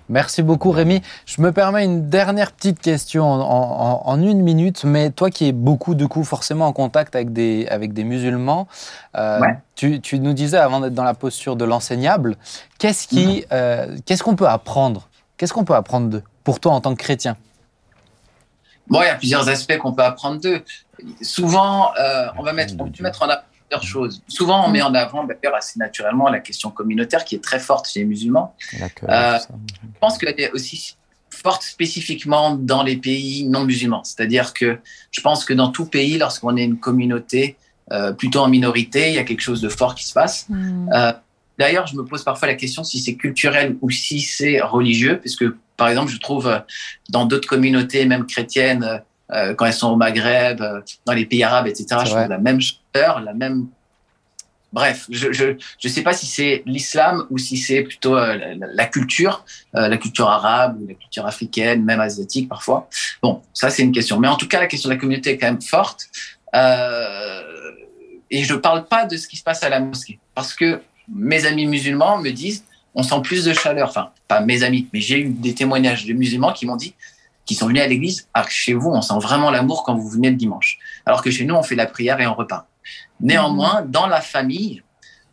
Merci 0.08 0.42
beaucoup 0.42 0.70
Rémi. 0.70 1.02
Je 1.24 1.40
me 1.40 1.52
permets 1.52 1.84
une 1.84 2.08
dernière 2.10 2.52
petite 2.52 2.80
question 2.80 3.24
en, 3.30 3.40
en- 3.40 4.02
en 4.04 4.22
une 4.22 4.42
minute, 4.42 4.84
mais 4.84 5.10
toi 5.10 5.30
qui 5.30 5.46
es 5.48 5.52
beaucoup 5.52 5.94
du 5.94 6.08
coup 6.08 6.24
forcément 6.24 6.66
en 6.66 6.72
contact 6.72 7.14
avec 7.14 7.32
des, 7.32 7.66
avec 7.70 7.92
des 7.92 8.04
musulmans, 8.04 8.66
euh, 9.16 9.40
Ouais. 9.40 9.58
tu, 9.76 10.00
tu 10.00 10.18
nous 10.18 10.32
disais 10.32 10.58
avant 10.58 10.80
d'être 10.80 10.94
dans 10.94 11.04
la 11.04 11.14
posture 11.14 11.56
de 11.56 11.64
l'enseignable, 11.64 12.36
qu'est-ce 12.78 13.06
qui, 13.06 13.44
euh, 13.52 13.96
qu'est-ce 14.04 14.22
qu'on 14.22 14.36
peut 14.36 14.48
apprendre? 14.48 15.08
Qu'est-ce 15.36 15.52
qu'on 15.52 15.64
peut 15.64 15.74
apprendre 15.74 16.08
d'eux 16.08 16.22
pour 16.44 16.60
toi 16.60 16.72
en 16.72 16.80
tant 16.80 16.94
que 16.94 17.02
chrétien? 17.02 17.36
Bon, 18.88 19.00
il 19.02 19.06
y 19.06 19.08
a 19.08 19.14
plusieurs 19.16 19.48
aspects 19.48 19.78
qu'on 19.78 19.92
peut 19.92 20.04
apprendre 20.04 20.40
d'eux. 20.40 20.62
Souvent, 21.22 21.90
euh, 22.00 22.26
on 22.38 22.42
va 22.42 22.52
mettre, 22.52 22.74
on 22.78 22.90
peut 22.90 23.02
mettre 23.02 23.22
en 23.22 23.28
avant 23.28 23.42
plusieurs 23.68 23.82
choses. 23.82 24.22
Souvent, 24.28 24.66
on 24.66 24.70
met 24.70 24.82
en 24.82 24.94
avant, 24.94 25.24
d'ailleurs, 25.24 25.56
assez 25.56 25.78
naturellement, 25.78 26.28
la 26.28 26.40
question 26.40 26.70
communautaire 26.70 27.24
qui 27.24 27.34
est 27.34 27.42
très 27.42 27.58
forte 27.58 27.88
chez 27.88 28.00
les 28.00 28.06
musulmans. 28.06 28.54
Euh. 29.08 29.38
Je 29.38 29.98
pense 30.00 30.18
qu'elle 30.18 30.38
est 30.38 30.50
aussi 30.52 30.96
forte 31.30 31.62
spécifiquement 31.62 32.56
dans 32.56 32.82
les 32.82 32.96
pays 32.96 33.44
non 33.44 33.64
musulmans. 33.64 34.04
C'est-à-dire 34.04 34.54
que 34.54 34.78
je 35.10 35.20
pense 35.20 35.44
que 35.44 35.52
dans 35.52 35.68
tout 35.68 35.86
pays, 35.86 36.18
lorsqu'on 36.18 36.56
est 36.56 36.64
une 36.64 36.78
communauté 36.78 37.56
euh, 37.92 38.12
plutôt 38.12 38.40
en 38.40 38.48
minorité, 38.48 39.10
il 39.10 39.14
y 39.14 39.18
a 39.18 39.24
quelque 39.24 39.42
chose 39.42 39.60
de 39.60 39.68
fort 39.68 39.94
qui 39.94 40.06
se 40.06 40.12
passe. 40.12 40.48
Mhm. 40.48 40.90
Euh, 40.94 41.12
D'ailleurs, 41.58 41.86
je 41.86 41.96
me 41.96 42.04
pose 42.04 42.22
parfois 42.22 42.48
la 42.48 42.54
question 42.54 42.84
si 42.84 43.00
c'est 43.00 43.14
culturel 43.14 43.76
ou 43.80 43.90
si 43.90 44.20
c'est 44.20 44.60
religieux, 44.60 45.18
puisque 45.20 45.44
par 45.76 45.88
exemple, 45.88 46.10
je 46.10 46.18
trouve 46.18 46.48
euh, 46.48 46.58
dans 47.10 47.26
d'autres 47.26 47.48
communautés, 47.48 48.06
même 48.06 48.26
chrétiennes, 48.26 49.02
euh, 49.32 49.54
quand 49.54 49.66
elles 49.66 49.72
sont 49.72 49.90
au 49.90 49.96
Maghreb, 49.96 50.60
euh, 50.60 50.80
dans 51.04 51.12
les 51.12 51.26
pays 51.26 51.42
arabes, 51.42 51.66
etc., 51.66 51.86
je 52.04 52.10
trouve 52.10 52.28
la 52.28 52.38
même 52.38 52.60
chaleur, 52.60 52.80
la 53.24 53.34
même 53.34 53.68
Bref, 54.72 55.06
je 55.08 55.28
je 55.32 55.88
sais 55.88 56.02
pas 56.02 56.12
si 56.12 56.26
c'est 56.26 56.62
l'islam 56.66 57.24
ou 57.30 57.38
si 57.38 57.56
c'est 57.56 57.82
plutôt 57.82 58.14
la, 58.16 58.54
la, 58.56 58.86
culture, 58.86 59.44
la 59.72 59.96
culture 59.96 60.28
arabe 60.28 60.76
la 60.86 60.94
culture 60.94 61.24
africaine, 61.24 61.82
même 61.84 62.00
asiatique 62.00 62.48
parfois. 62.48 62.88
Bon, 63.22 63.40
ça 63.54 63.70
c'est 63.70 63.82
une 63.84 63.92
question. 63.92 64.18
Mais 64.18 64.28
en 64.28 64.36
tout 64.36 64.48
cas, 64.48 64.60
la 64.60 64.66
question 64.66 64.90
de 64.90 64.94
la 64.94 65.00
communauté 65.00 65.30
est 65.30 65.38
quand 65.38 65.46
même 65.46 65.62
forte. 65.62 66.08
Euh, 66.54 67.42
et 68.30 68.42
je 68.42 68.54
parle 68.54 68.86
pas 68.86 69.04
de 69.06 69.16
ce 69.16 69.28
qui 69.28 69.36
se 69.36 69.42
passe 69.42 69.62
à 69.62 69.68
la 69.68 69.80
mosquée 69.80 70.18
parce 70.34 70.52
que 70.52 70.80
mes 71.08 71.46
amis 71.46 71.66
musulmans 71.66 72.18
me 72.18 72.30
disent 72.30 72.64
on 72.94 73.02
sent 73.02 73.20
plus 73.22 73.44
de 73.44 73.52
chaleur. 73.52 73.88
Enfin, 73.88 74.10
pas 74.26 74.40
mes 74.40 74.62
amis, 74.62 74.88
mais 74.92 75.00
j'ai 75.00 75.20
eu 75.20 75.28
des 75.28 75.54
témoignages 75.54 76.06
de 76.06 76.12
musulmans 76.12 76.52
qui 76.52 76.66
m'ont 76.66 76.76
dit, 76.76 76.94
qui 77.44 77.54
sont 77.54 77.68
venus 77.68 77.82
à 77.82 77.86
l'église, 77.86 78.26
ah, 78.34 78.44
chez 78.48 78.74
vous, 78.74 78.90
on 78.90 79.02
sent 79.02 79.18
vraiment 79.20 79.50
l'amour 79.50 79.84
quand 79.84 79.94
vous 79.94 80.08
venez 80.08 80.30
le 80.30 80.36
dimanche. 80.36 80.78
Alors 81.04 81.22
que 81.22 81.30
chez 81.30 81.44
nous, 81.44 81.54
on 81.54 81.62
fait 81.62 81.76
la 81.76 81.86
prière 81.86 82.20
et 82.20 82.26
on 82.26 82.34
repart. 82.34 82.66
Néanmoins, 83.20 83.82
mmh. 83.82 83.90
dans 83.90 84.06
la 84.06 84.20
famille, 84.20 84.82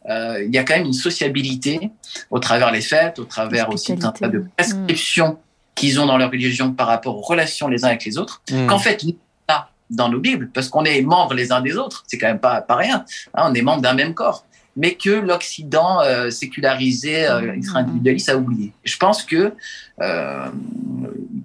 euh, 0.09 0.43
il 0.43 0.53
y 0.53 0.57
a 0.57 0.63
quand 0.63 0.75
même 0.75 0.86
une 0.86 0.93
sociabilité 0.93 1.91
au 2.29 2.39
travers 2.39 2.71
les 2.71 2.81
fêtes, 2.81 3.19
au 3.19 3.25
travers 3.25 3.69
aussi 3.69 3.93
un 3.93 4.11
tas 4.11 4.27
de 4.27 4.39
mmh. 4.39 4.49
prescriptions 4.57 5.38
qu'ils 5.75 5.99
ont 5.99 6.05
dans 6.05 6.17
leur 6.17 6.29
religion 6.29 6.71
par 6.71 6.88
rapport 6.88 7.17
aux 7.17 7.21
relations 7.21 7.67
les 7.67 7.84
uns 7.86 7.89
avec 7.89 8.05
les 8.05 8.17
autres, 8.17 8.41
mmh. 8.51 8.67
qu'en 8.67 8.79
fait, 8.79 9.03
là, 9.49 9.69
dans 9.89 10.09
nos 10.09 10.19
Bibles, 10.19 10.49
parce 10.53 10.69
qu'on 10.69 10.86
est 10.86 11.01
membres 11.01 11.34
les 11.34 11.51
uns 11.51 11.61
des 11.61 11.77
autres, 11.77 12.03
c'est 12.07 12.17
quand 12.17 12.27
même 12.27 12.39
pas, 12.39 12.61
pas 12.61 12.75
rien, 12.75 13.05
hein, 13.34 13.47
on 13.49 13.53
est 13.53 13.61
membres 13.61 13.81
d'un 13.81 13.93
même 13.93 14.13
corps 14.13 14.45
mais 14.76 14.95
que 14.95 15.09
l'Occident 15.09 16.01
euh, 16.01 16.30
sécularisé, 16.30 17.28
euh, 17.28 17.55
mmh. 17.55 17.76
individualiste 17.76 18.30
a 18.30 18.38
oublié. 18.38 18.74
Je 18.84 18.97
pense 18.97 19.24
que 19.24 19.53
euh, 20.01 20.49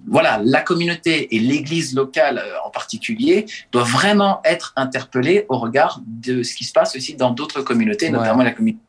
voilà, 0.07 0.41
la 0.43 0.61
communauté 0.61 1.35
et 1.35 1.39
l'Église 1.39 1.93
locale 1.93 2.39
euh, 2.39 2.55
en 2.65 2.71
particulier 2.71 3.45
doivent 3.71 3.89
vraiment 3.89 4.41
être 4.43 4.73
interpellées 4.75 5.45
au 5.49 5.59
regard 5.59 6.01
de 6.05 6.41
ce 6.41 6.55
qui 6.55 6.63
se 6.63 6.73
passe 6.73 6.95
aussi 6.95 7.15
dans 7.15 7.31
d'autres 7.31 7.61
communautés, 7.61 8.09
notamment 8.09 8.43
la 8.43 8.51
communauté. 8.51 8.83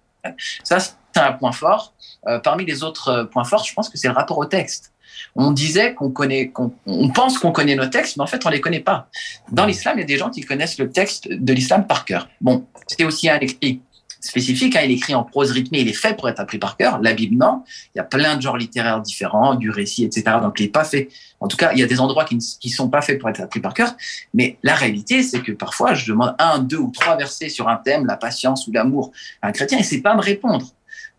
Ça, 0.65 0.81
c'est 0.81 0.95
un 1.17 1.33
point 1.33 1.53
fort. 1.53 1.95
Euh, 2.27 2.39
parmi 2.39 2.65
les 2.65 2.83
autres 2.83 3.25
points 3.25 3.45
forts, 3.45 3.65
je 3.65 3.75
pense 3.75 3.89
que 3.89 3.99
c'est 3.99 4.09
le 4.09 4.15
rapport 4.15 4.39
au 4.39 4.47
texte. 4.47 4.93
On 5.37 5.51
disait 5.51 5.95
qu'on 5.95 6.11
connaît, 6.11 6.49
qu'on 6.49 6.73
on 6.87 7.11
pense 7.11 7.39
qu'on 7.39 7.53
connaît 7.53 7.77
nos 7.77 7.87
textes, 7.87 8.17
mais 8.17 8.23
en 8.23 8.27
fait, 8.27 8.45
on 8.47 8.49
les 8.49 8.61
connaît 8.61 8.81
pas. 8.81 9.09
Dans 9.53 9.67
l'islam, 9.67 9.99
il 9.99 10.01
y 10.01 10.05
a 10.05 10.07
des 10.07 10.17
gens 10.17 10.31
qui 10.31 10.41
connaissent 10.41 10.79
le 10.79 10.91
texte 10.91 11.29
de 11.31 11.53
l'islam 11.53 11.87
par 11.87 12.05
cœur. 12.05 12.29
Bon, 12.41 12.67
c'est 12.87 13.05
aussi 13.05 13.29
un 13.29 13.39
écrit 13.39 13.83
spécifique. 14.21 14.77
Hein, 14.77 14.83
il 14.85 14.93
écrit 14.93 15.15
en 15.15 15.25
prose 15.25 15.51
rythmée, 15.51 15.81
il 15.81 15.89
est 15.89 15.93
fait 15.93 16.17
pour 16.17 16.29
être 16.29 16.41
appris 16.41 16.59
par 16.59 16.77
cœur. 16.77 17.01
La 17.01 17.13
Bible, 17.13 17.37
non. 17.37 17.65
Il 17.95 17.99
y 17.99 18.01
a 18.01 18.05
plein 18.05 18.37
de 18.37 18.43
genres 18.43 18.57
littéraires 18.57 19.01
différents, 19.01 19.55
du 19.55 19.71
récit, 19.71 20.05
etc. 20.05 20.37
Donc, 20.43 20.61
il 20.61 20.65
n'est 20.65 20.69
pas 20.69 20.85
fait. 20.85 21.09
En 21.41 21.49
tout 21.49 21.57
cas, 21.57 21.73
il 21.73 21.79
y 21.79 21.83
a 21.83 21.87
des 21.87 22.01
endroits 22.01 22.25
qui 22.25 22.37
ne 22.37 22.71
sont 22.71 22.89
pas 22.89 23.03
faits 23.03 23.19
pour 23.19 23.29
être 23.29 23.41
appris 23.41 23.61
par 23.61 23.75
cœur. 23.75 23.95
Mais 24.35 24.59
la 24.63 24.75
réalité, 24.75 25.23
c'est 25.23 25.41
que 25.41 25.53
parfois, 25.53 25.95
je 25.95 26.07
demande 26.07 26.35
un, 26.39 26.59
deux 26.59 26.79
ou 26.79 26.91
trois 26.91 27.17
versets 27.17 27.49
sur 27.49 27.69
un 27.69 27.77
thème, 27.77 28.07
la 28.07 28.17
patience 28.17 28.67
ou 28.67 28.73
l'amour, 28.73 29.13
à 29.43 29.49
un 29.49 29.53
chrétien, 29.53 29.79
et 29.79 29.83
c'est 29.83 30.03
pas 30.03 30.15
me 30.15 30.21
répondre. 30.21 30.67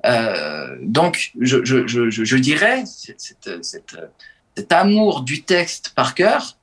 Euh, 0.06 0.78
donc, 0.82 1.32
je, 1.40 2.36
dirais, 2.38 2.84
cet 2.86 4.72
amour 4.72 5.22
du 5.22 5.44
texte 5.44 5.94
par 5.96 6.16
cœur, 6.16 6.58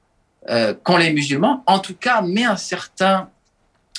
euh, 0.48 0.72
qu'ont 0.82 0.96
les 0.96 1.12
musulmans, 1.12 1.62
en 1.66 1.78
tout 1.78 1.94
cas, 1.94 2.22
met 2.22 2.44
un 2.44 2.56
certain, 2.56 3.28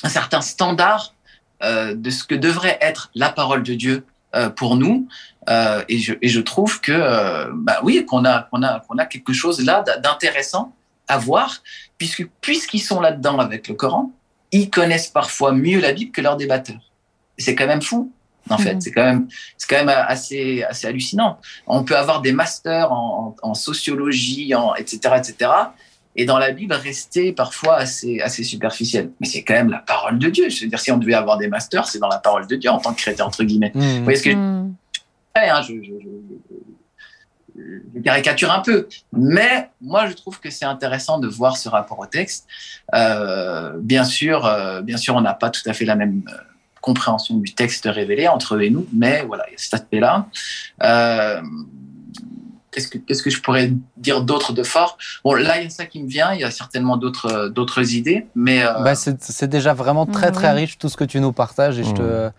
un 0.04 0.10
certain 0.10 0.42
standard 0.42 1.14
de 1.62 2.10
ce 2.10 2.24
que 2.24 2.36
devrait 2.36 2.78
être 2.82 3.12
la 3.16 3.30
parole 3.30 3.64
de 3.64 3.74
Dieu 3.74 4.06
euh, 4.36 4.50
pour 4.50 4.76
nous. 4.76 5.08
Euh, 5.50 5.84
et, 5.90 5.98
je, 5.98 6.14
et 6.22 6.30
je 6.30 6.40
trouve 6.40 6.80
que, 6.82 7.52
bah 7.54 7.80
oui, 7.84 8.06
qu'on 8.06 8.26
a, 8.26 8.44
qu'on 8.44 8.62
a, 8.64 8.80
qu'on 8.82 8.98
a 8.98 9.06
quelque 9.06 9.34
chose 9.34 9.66
là 9.66 9.84
d'intéressant 10.04 10.74
à 11.08 11.18
voir, 11.18 11.64
puisque 11.98 12.28
puisqu'ils 12.40 12.80
sont 12.80 13.02
là-dedans 13.02 13.40
avec 13.40 13.68
le 13.68 13.74
Coran, 13.74 14.12
ils 14.52 14.70
connaissent 14.70 15.08
parfois 15.08 15.52
mieux 15.52 15.80
la 15.80 15.92
Bible 15.92 16.12
que 16.12 16.22
leurs 16.22 16.38
débatteurs. 16.38 16.92
C'est 17.38 17.56
quand 17.56 17.68
même 17.68 17.82
fou 17.82 18.12
en 18.50 18.58
fait. 18.58 18.76
Mmh. 18.76 18.82
C'est 18.82 18.92
quand 18.92 19.04
même, 19.04 19.28
c'est 19.58 19.70
quand 19.70 19.84
même 19.84 19.90
assez, 20.08 20.64
assez 20.64 20.88
hallucinant. 20.88 21.40
On 21.68 21.84
peut 21.84 21.98
avoir 21.98 22.22
des 22.22 22.32
masters 22.32 22.92
en, 22.92 23.36
en, 23.42 23.50
en 23.50 23.54
sociologie, 23.54 24.54
en, 24.56 24.76
etc., 24.76 25.16
etc 25.18 25.50
et 26.16 26.26
dans 26.26 26.38
la 26.38 26.52
Bible 26.52 26.74
rester 26.74 27.32
parfois 27.32 27.78
assez, 27.78 28.20
assez 28.20 28.44
superficiel. 28.44 29.12
Mais 29.20 29.28
c'est 29.28 29.44
quand 29.44 29.54
même 29.54 29.70
la 29.70 29.80
parole 29.80 30.20
de 30.20 30.30
Dieu. 30.30 30.50
Je 30.50 30.64
veux 30.64 30.68
dire, 30.68 30.80
si 30.80 30.92
on 30.92 30.98
devait 30.98 31.14
avoir 31.14 31.38
des 31.38 31.48
masters, 31.48 31.88
c'est 31.88 32.00
dans 32.00 32.08
la 32.08 32.18
parole 32.18 32.48
de 32.48 32.56
Dieu 32.56 32.70
en 32.70 32.80
tant 32.80 32.94
que 32.94 33.00
chrétien, 33.00 33.26
entre 33.26 33.44
guillemets. 33.44 33.72
Mmh. 33.74 33.80
Vous 33.80 34.04
voyez 34.04 34.18
ce 34.18 34.24
que 34.24 34.36
mmh. 34.36 34.76
hein, 35.36 35.62
je, 35.62 35.76
je, 35.76 35.80
je, 35.82 37.62
je, 37.96 38.02
caricature 38.02 38.52
un 38.52 38.62
peu. 38.62 38.88
Mais 39.14 39.70
moi, 39.82 40.08
je 40.08 40.14
trouve 40.14 40.40
que 40.40 40.50
c'est 40.50 40.66
intéressant 40.66 41.20
de 41.20 41.28
voir 41.28 41.58
ce 41.58 41.70
rapport 41.70 42.00
au 42.00 42.06
texte. 42.06 42.48
Euh, 42.96 43.74
bien 43.78 44.04
sûr, 44.04 44.46
euh, 44.46 44.82
bien 44.82 44.98
sûr, 44.98 45.16
on 45.16 45.22
n'a 45.22 45.34
pas 45.34 45.50
tout 45.50 45.62
à 45.68 45.74
fait 45.74 45.86
la 45.86 45.96
même 45.96 46.24
euh, 46.28 46.38
compréhension 46.82 47.38
du 47.38 47.54
texte 47.54 47.86
révélé 47.86 48.28
entre 48.28 48.56
eux 48.56 48.64
et 48.64 48.70
nous, 48.70 48.88
mais 48.94 49.24
voilà, 49.24 49.46
il 49.50 49.52
y 49.52 49.56
a 49.56 49.58
cet 49.58 49.74
aspect-là. 49.76 50.28
Euh, 52.70 52.76
qu'est-ce 52.76 52.88
que 52.88 52.98
qu'est-ce 52.98 53.24
que 53.24 53.30
je 53.30 53.42
pourrais 53.42 53.72
dire 53.98 54.22
d'autre 54.22 54.54
de 54.54 54.64
fort? 54.64 54.98
Bon, 55.24 55.34
là, 55.34 55.60
il 55.60 55.64
y 55.64 55.68
a 55.68 55.70
ça 55.70 55.86
qui 55.86 56.02
me 56.02 56.08
vient. 56.08 56.34
Il 56.34 56.40
y 56.40 56.44
a 56.44 56.52
certainement 56.52 56.98
d'autres 56.98 57.50
d'autres 57.50 57.94
idées, 57.94 58.28
mais 58.36 58.64
euh... 58.64 58.80
bah, 58.84 58.96
c'est 58.96 59.48
déjà 59.48 59.74
vraiment 59.74 60.06
très 60.06 60.32
très 60.32 60.52
riche 60.52 60.78
tout 60.78 60.90
ce 60.90 60.98
que 60.98 61.04
tu 61.04 61.20
nous 61.20 61.32
partages 61.32 61.80
et 61.80 61.84
je, 61.84 61.94
te, 61.94 62.30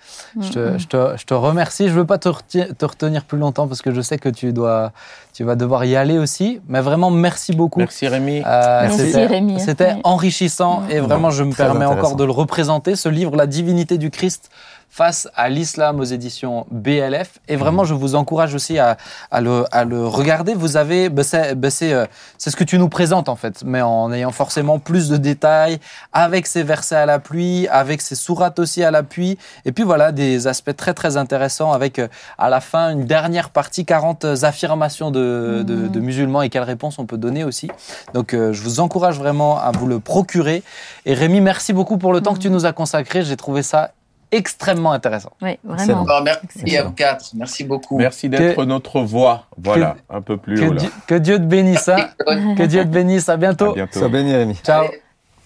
je, 0.41 0.51
te, 0.51 0.78
je, 0.78 0.87
te, 0.87 1.16
je 1.16 1.24
te 1.24 1.35
remercie. 1.35 1.89
Je 1.89 1.95
veux 1.95 2.07
pas 2.07 2.18
te, 2.18 2.28
te, 2.28 2.85
retenir 2.85 3.24
plus 3.24 3.39
longtemps 3.39 3.66
parce 3.68 3.83
que 3.83 3.93
je 3.93 4.01
sais 4.01 4.18
que 4.18 4.28
tu 4.28 4.53
dois 4.53 4.93
tu 5.33 5.45
vas 5.45 5.57
devoir 5.57 5.85
y 5.85 5.97
aller 5.97 6.18
aussi. 6.18 6.61
Mais 6.68 6.81
vraiment, 6.81 7.11
merci 7.11 7.53
beaucoup. 7.53 7.78
Merci 7.78 8.09
Rémi. 8.09 8.43
Euh, 8.47 8.83
merci 8.83 9.24
Rémi. 9.24 9.61
C'était 9.61 9.95
enrichissant 10.05 10.83
et 10.91 11.01
vraiment, 11.01 11.31
je 11.31 11.45
me 11.45 11.55
permets 11.55 11.85
encore 11.85 12.16
de 12.16 12.24
le 12.24 12.33
représenter. 12.33 12.97
Ce 12.97 13.09
livre, 13.09 13.37
La 13.37 13.47
divinité 13.47 13.99
du 13.99 14.11
Christ 14.11 14.51
face 14.91 15.28
à 15.36 15.49
l'islam 15.49 16.01
aux 16.01 16.05
éditions 16.05 16.66
BLF. 16.72 17.38
Et 17.47 17.55
vraiment, 17.55 17.84
je 17.84 17.95
vous 17.95 18.16
encourage 18.16 18.55
aussi 18.55 18.78
à, 18.78 18.97
à, 19.30 19.41
le, 19.41 19.64
à 19.70 19.84
le, 19.84 20.05
regarder. 20.05 20.55
Vous 20.55 20.76
avez, 20.76 21.09
ben 21.09 21.22
c'est 21.22 21.55
ben 21.55 21.70
euh, 21.82 22.07
ce 22.38 22.57
que 22.57 22.64
tu 22.64 22.76
nous 22.76 22.88
présentes 22.88 23.28
en 23.28 23.36
fait, 23.36 23.62
mais 23.64 23.80
en 23.80 24.12
ayant 24.12 24.32
forcément 24.32 24.80
plus 24.80 25.09
de 25.09 25.16
détails, 25.16 25.78
avec 26.12 26.49
ces 26.49 26.64
versets 26.64 26.97
à 26.97 27.07
l'appui, 27.07 27.68
avec 27.68 28.01
ces 28.01 28.16
sourates 28.16 28.59
aussi 28.59 28.82
à 28.82 28.91
l'appui. 28.91 29.38
Et 29.64 29.70
puis 29.70 29.84
voilà, 29.84 30.11
des 30.11 30.49
aspects 30.49 30.74
très 30.76 30.93
très 30.93 31.16
intéressants 31.16 31.72
avec 31.72 32.01
euh, 32.01 32.09
à 32.36 32.51
la 32.51 32.61
fin 32.61 32.91
une 32.91 33.05
dernière 33.05 33.51
partie, 33.51 33.84
40 33.84 34.24
affirmations 34.43 35.12
de, 35.12 35.62
de, 35.64 35.86
de 35.86 36.01
musulmans 36.01 36.43
et 36.43 36.49
quelles 36.49 36.64
réponses 36.64 36.99
on 36.99 37.07
peut 37.07 37.18
donner 37.18 37.45
aussi. 37.45 37.70
Donc 38.12 38.34
euh, 38.34 38.53
je 38.53 38.62
vous 38.62 38.80
encourage 38.80 39.18
vraiment 39.18 39.59
à 39.59 39.70
vous 39.70 39.86
le 39.86 40.01
procurer. 40.01 40.64
Et 41.07 41.14
Rémi, 41.14 41.41
merci 41.41 41.72
beaucoup 41.72 41.97
pour 41.97 42.12
le 42.12 42.20
temps 42.20 42.34
que 42.34 42.41
tu 42.41 42.51
nous 42.51 42.66
as 42.66 42.72
consacré. 42.72 43.22
J'ai 43.22 43.36
trouvé 43.36 43.62
ça 43.62 43.93
extrêmement 44.33 44.93
intéressant. 44.93 45.33
Oui, 45.43 45.59
vraiment. 45.64 46.05
merci 46.22 46.76
à 46.76 46.85
vous 46.85 46.93
quatre. 46.93 47.31
Merci 47.35 47.64
beaucoup. 47.64 47.99
Merci 47.99 48.28
d'être 48.28 48.64
notre 48.64 49.01
voix. 49.01 49.47
Voilà, 49.57 49.97
un 50.09 50.20
peu 50.22 50.37
plus 50.37 50.61
que 50.61 50.64
haut. 50.66 50.74
Dieu, 50.74 50.91
que 51.07 51.14
Dieu 51.14 51.39
te 51.39 51.45
bénisse. 51.45 51.89
Hein. 51.89 52.11
que 52.57 52.64
Dieu 52.64 52.83
te 52.83 52.89
bénisse. 52.89 53.28
À 53.28 53.37
bientôt. 53.37 53.72
À 53.72 53.74
bientôt. 53.74 54.01
Ça 54.01 54.09
bénit, 54.09 54.35
Rémi. 54.35 54.55
Ciao. 54.64 54.87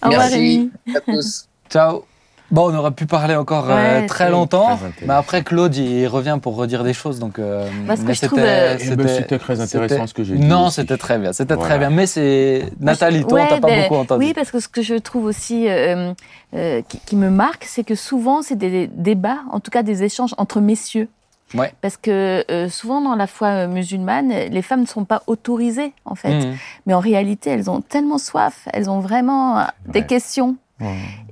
Au 0.01 0.09
revoir, 0.09 0.29
Merci 0.29 0.71
à 0.95 1.01
tous. 1.01 1.47
Ciao. 1.69 2.05
Bon, 2.51 2.71
on 2.71 2.75
aurait 2.75 2.91
pu 2.91 3.05
parler 3.07 3.35
encore 3.35 3.65
euh, 3.69 4.05
très 4.07 4.29
longtemps, 4.29 4.77
Très 4.77 5.05
mais 5.07 5.13
après 5.15 5.43
Claude, 5.43 5.75
il 5.75 6.05
revient 6.07 6.37
pour 6.41 6.55
redire 6.55 6.83
des 6.83 6.93
choses, 6.93 7.17
donc. 7.19 7.39
euh, 7.39 7.67
Parce 7.87 8.01
que 8.01 8.05
mais 8.05 8.13
je 8.13 8.25
trouve, 8.27 8.39
euh, 8.39 8.77
Eh 8.79 8.95
ben, 8.95 9.07
c'était 9.07 9.39
très 9.39 9.59
intéressant 9.59 9.95
c'était- 9.95 10.07
ce 10.07 10.13
que 10.13 10.23
j'ai 10.23 10.35
dit. 10.35 10.45
Non, 10.45 10.69
c'était 10.69 10.97
très 10.97 11.17
bien, 11.17 11.33
c'était 11.33 11.55
Voilà. 11.55 11.69
très 11.69 11.79
bien. 11.79 11.89
Mais 11.89 12.05
c'est 12.05 12.65
Nathalie, 12.79 13.25
toi, 13.25 13.39
on 13.39 13.43
Ouais, 13.43 13.49
t'a 13.49 13.59
pas 13.59 13.75
de- 13.75 13.81
beaucoup 13.81 13.95
entendu. 13.95 14.25
Oui, 14.25 14.33
parce 14.33 14.51
que 14.51 14.59
ce 14.59 14.67
que 14.67 14.81
je 14.83 14.93
trouve 14.95 15.25
aussi 15.25 15.67
euh, 15.67 16.13
euh, 16.55 16.81
qui, 16.87 16.99
qui 16.99 17.15
me 17.15 17.29
marque, 17.31 17.63
c'est 17.65 17.83
que 17.83 17.95
souvent, 17.95 18.41
c'est 18.43 18.55
des 18.57 18.87
débats, 18.87 19.39
en 19.51 19.59
tout 19.59 19.71
cas 19.71 19.81
des 19.83 20.03
échanges 20.03 20.35
entre 20.37 20.61
messieurs. 20.61 21.09
Ouais. 21.53 21.73
Parce 21.81 21.95
que 21.97 22.43
euh, 22.51 22.69
souvent, 22.69 23.01
dans 23.01 23.15
la 23.15 23.27
foi 23.27 23.47
euh, 23.49 23.67
musulmane, 23.67 24.29
les 24.29 24.61
femmes 24.61 24.81
ne 24.81 24.87
sont 24.87 25.05
pas 25.05 25.21
autorisées, 25.27 25.93
en 26.03 26.15
fait. 26.15 26.33
Mhm. 26.45 26.55
Mais 26.85 26.93
en 26.93 26.99
réalité, 26.99 27.49
elles 27.51 27.69
ont 27.69 27.81
tellement 27.81 28.17
soif, 28.17 28.67
elles 28.73 28.89
ont 28.89 28.99
vraiment 28.99 29.59
euh, 29.59 29.63
des 29.87 30.03
questions. 30.05 30.55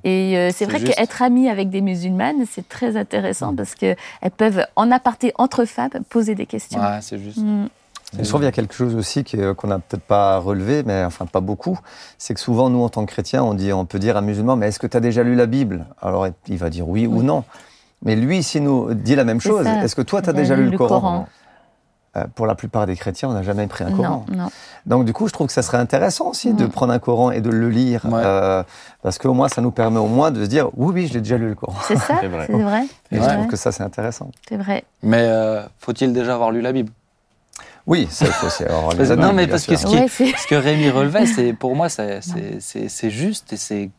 Et 0.04 0.38
euh, 0.38 0.52
c'est 0.54 0.66
vrai 0.66 0.80
juste. 0.80 0.94
qu'être 0.96 1.22
amie 1.22 1.50
avec 1.50 1.70
des 1.70 1.82
musulmanes, 1.82 2.46
c'est 2.50 2.68
très 2.68 2.96
intéressant 2.98 3.54
parce 3.56 3.76
que 3.76 3.96
elles 4.22 4.32
peuvent, 4.32 4.66
en 4.76 4.90
aparté 4.92 5.34
entre 5.38 5.66
femmes, 5.66 5.90
poser 6.10 6.36
des 6.36 6.46
questions. 6.46 6.80
Ouais, 6.80 7.00
c'est 7.02 7.18
juste. 7.20 7.40
Mm. 7.40 7.68
Je 8.20 8.28
trouve 8.30 8.42
qu'il 8.42 8.46
y 8.46 8.48
a 8.48 8.52
quelque 8.52 8.76
chose 8.76 8.96
aussi 8.96 9.20
est- 9.20 9.56
qu'on 9.56 9.68
n'a 9.68 9.80
peut-être 9.80 10.04
pas 10.04 10.38
relevé, 10.38 10.84
mais 10.86 11.04
enfin 11.04 11.26
pas 11.26 11.42
beaucoup. 11.42 11.80
C'est 12.20 12.36
que 12.36 12.40
souvent, 12.40 12.70
nous, 12.70 12.84
en 12.84 12.90
tant 12.90 13.06
que 13.06 13.12
chrétiens, 13.12 13.44
on, 13.44 13.56
dit, 13.56 13.74
on 13.74 13.86
peut 13.86 13.98
dire 13.98 14.16
à 14.16 14.20
un 14.20 14.22
musulman, 14.22 14.56
mais 14.56 14.68
est-ce 14.68 14.78
que 14.80 14.86
tu 14.88 14.96
as 14.96 15.00
déjà 15.00 15.24
lu 15.24 15.36
la 15.36 15.48
Bible? 15.48 15.88
Alors 16.02 16.28
il 16.48 16.58
va 16.58 16.70
dire 16.70 16.88
oui, 16.88 17.08
ou 17.08 17.24
non. 17.24 17.44
Mais 18.06 18.16
lui, 18.16 18.44
s'il 18.44 18.64
nous 18.64 18.94
dit 18.94 19.16
la 19.16 19.24
même 19.24 19.42
chose, 19.42 19.66
est-ce 19.66 19.96
que 19.96 20.02
toi, 20.02 20.22
tu 20.22 20.30
as 20.30 20.34
déjà 20.34 20.56
lu 20.56 20.62
lu 20.64 20.66
le 20.68 20.72
le 20.74 20.78
Coran, 20.78 21.00
Coran. 21.00 21.28
Euh, 22.16 22.26
pour 22.36 22.46
la 22.46 22.56
plupart 22.56 22.86
des 22.86 22.96
chrétiens, 22.96 23.30
on 23.30 23.34
n'a 23.34 23.44
jamais 23.44 23.66
pris 23.68 23.84
un 23.84 23.92
Coran. 23.92 24.26
Non, 24.30 24.38
non. 24.38 24.50
Donc 24.86 25.06
du 25.06 25.14
coup, 25.14 25.28
je 25.28 25.34
trouve 25.34 25.48
que 25.48 25.54
ça 25.54 25.62
serait 25.64 25.78
intéressant 25.80 26.30
aussi 26.30 26.54
de 26.54 26.66
Mm. 26.66 26.70
prendre 26.70 26.94
un 26.94 27.00
Coran 27.00 27.32
et 27.32 27.42
de 27.42 27.50
le 27.50 27.70
lire, 27.70 28.06
Ouais. 28.06 28.22
euh, 28.24 28.64
parce 29.02 29.18
qu'au 29.18 29.34
moins, 29.34 29.48
ça 29.50 29.62
nous 29.62 29.72
permet 29.72 30.00
au 30.00 30.08
moins 30.08 30.30
de 30.32 30.44
se 30.44 30.50
dire, 30.50 30.70
oui, 30.78 30.92
oui, 30.94 31.08
je 31.08 31.14
l'ai 31.16 31.22
déjà 31.22 31.38
lu 31.38 31.50
le 31.50 31.56
Coran. 31.56 31.76
C'est 31.88 31.96
ça, 31.98 32.18
C'est 32.22 32.28
vrai. 32.28 32.46
c'est 32.48 32.62
vrai, 32.62 32.84
Et 33.12 33.18
je 33.22 33.28
trouve 33.28 33.48
que 33.48 33.56
ça, 33.56 33.72
c'est 33.72 33.84
intéressant. 33.84 34.30
c'est 34.48 34.58
vrai. 34.58 34.84
Mais 35.02 35.24
euh, 35.24 35.64
faut-il 35.80 36.14
déjà 36.14 36.36
avoir 36.36 36.52
lu 36.52 36.62
la 36.62 36.72
Bible? 36.72 36.92
Oui, 37.86 38.08
ça, 38.10 38.26
il 38.26 38.32
faut 38.32 38.48
aussi 38.48 38.64
avoir 38.64 38.96
non, 39.18 39.34
mais 39.34 39.46
parce 39.48 39.66
que 39.66 39.76
ce 39.76 39.86
qui- 39.86 39.96
Ouais, 39.98 40.08
Ce 40.08 40.48
que 40.48 40.56
Rémi 40.56 40.90
relevait, 40.90 41.26
c'est 41.26 41.52
pour 41.54 41.76
moi, 41.76 41.90
c'est- 41.90 42.22
c'est 42.22 42.62
c'est- 42.62 42.88
c'est 42.90 43.10
juste 43.10 43.52
et 43.54 43.58
c'est 43.58 43.90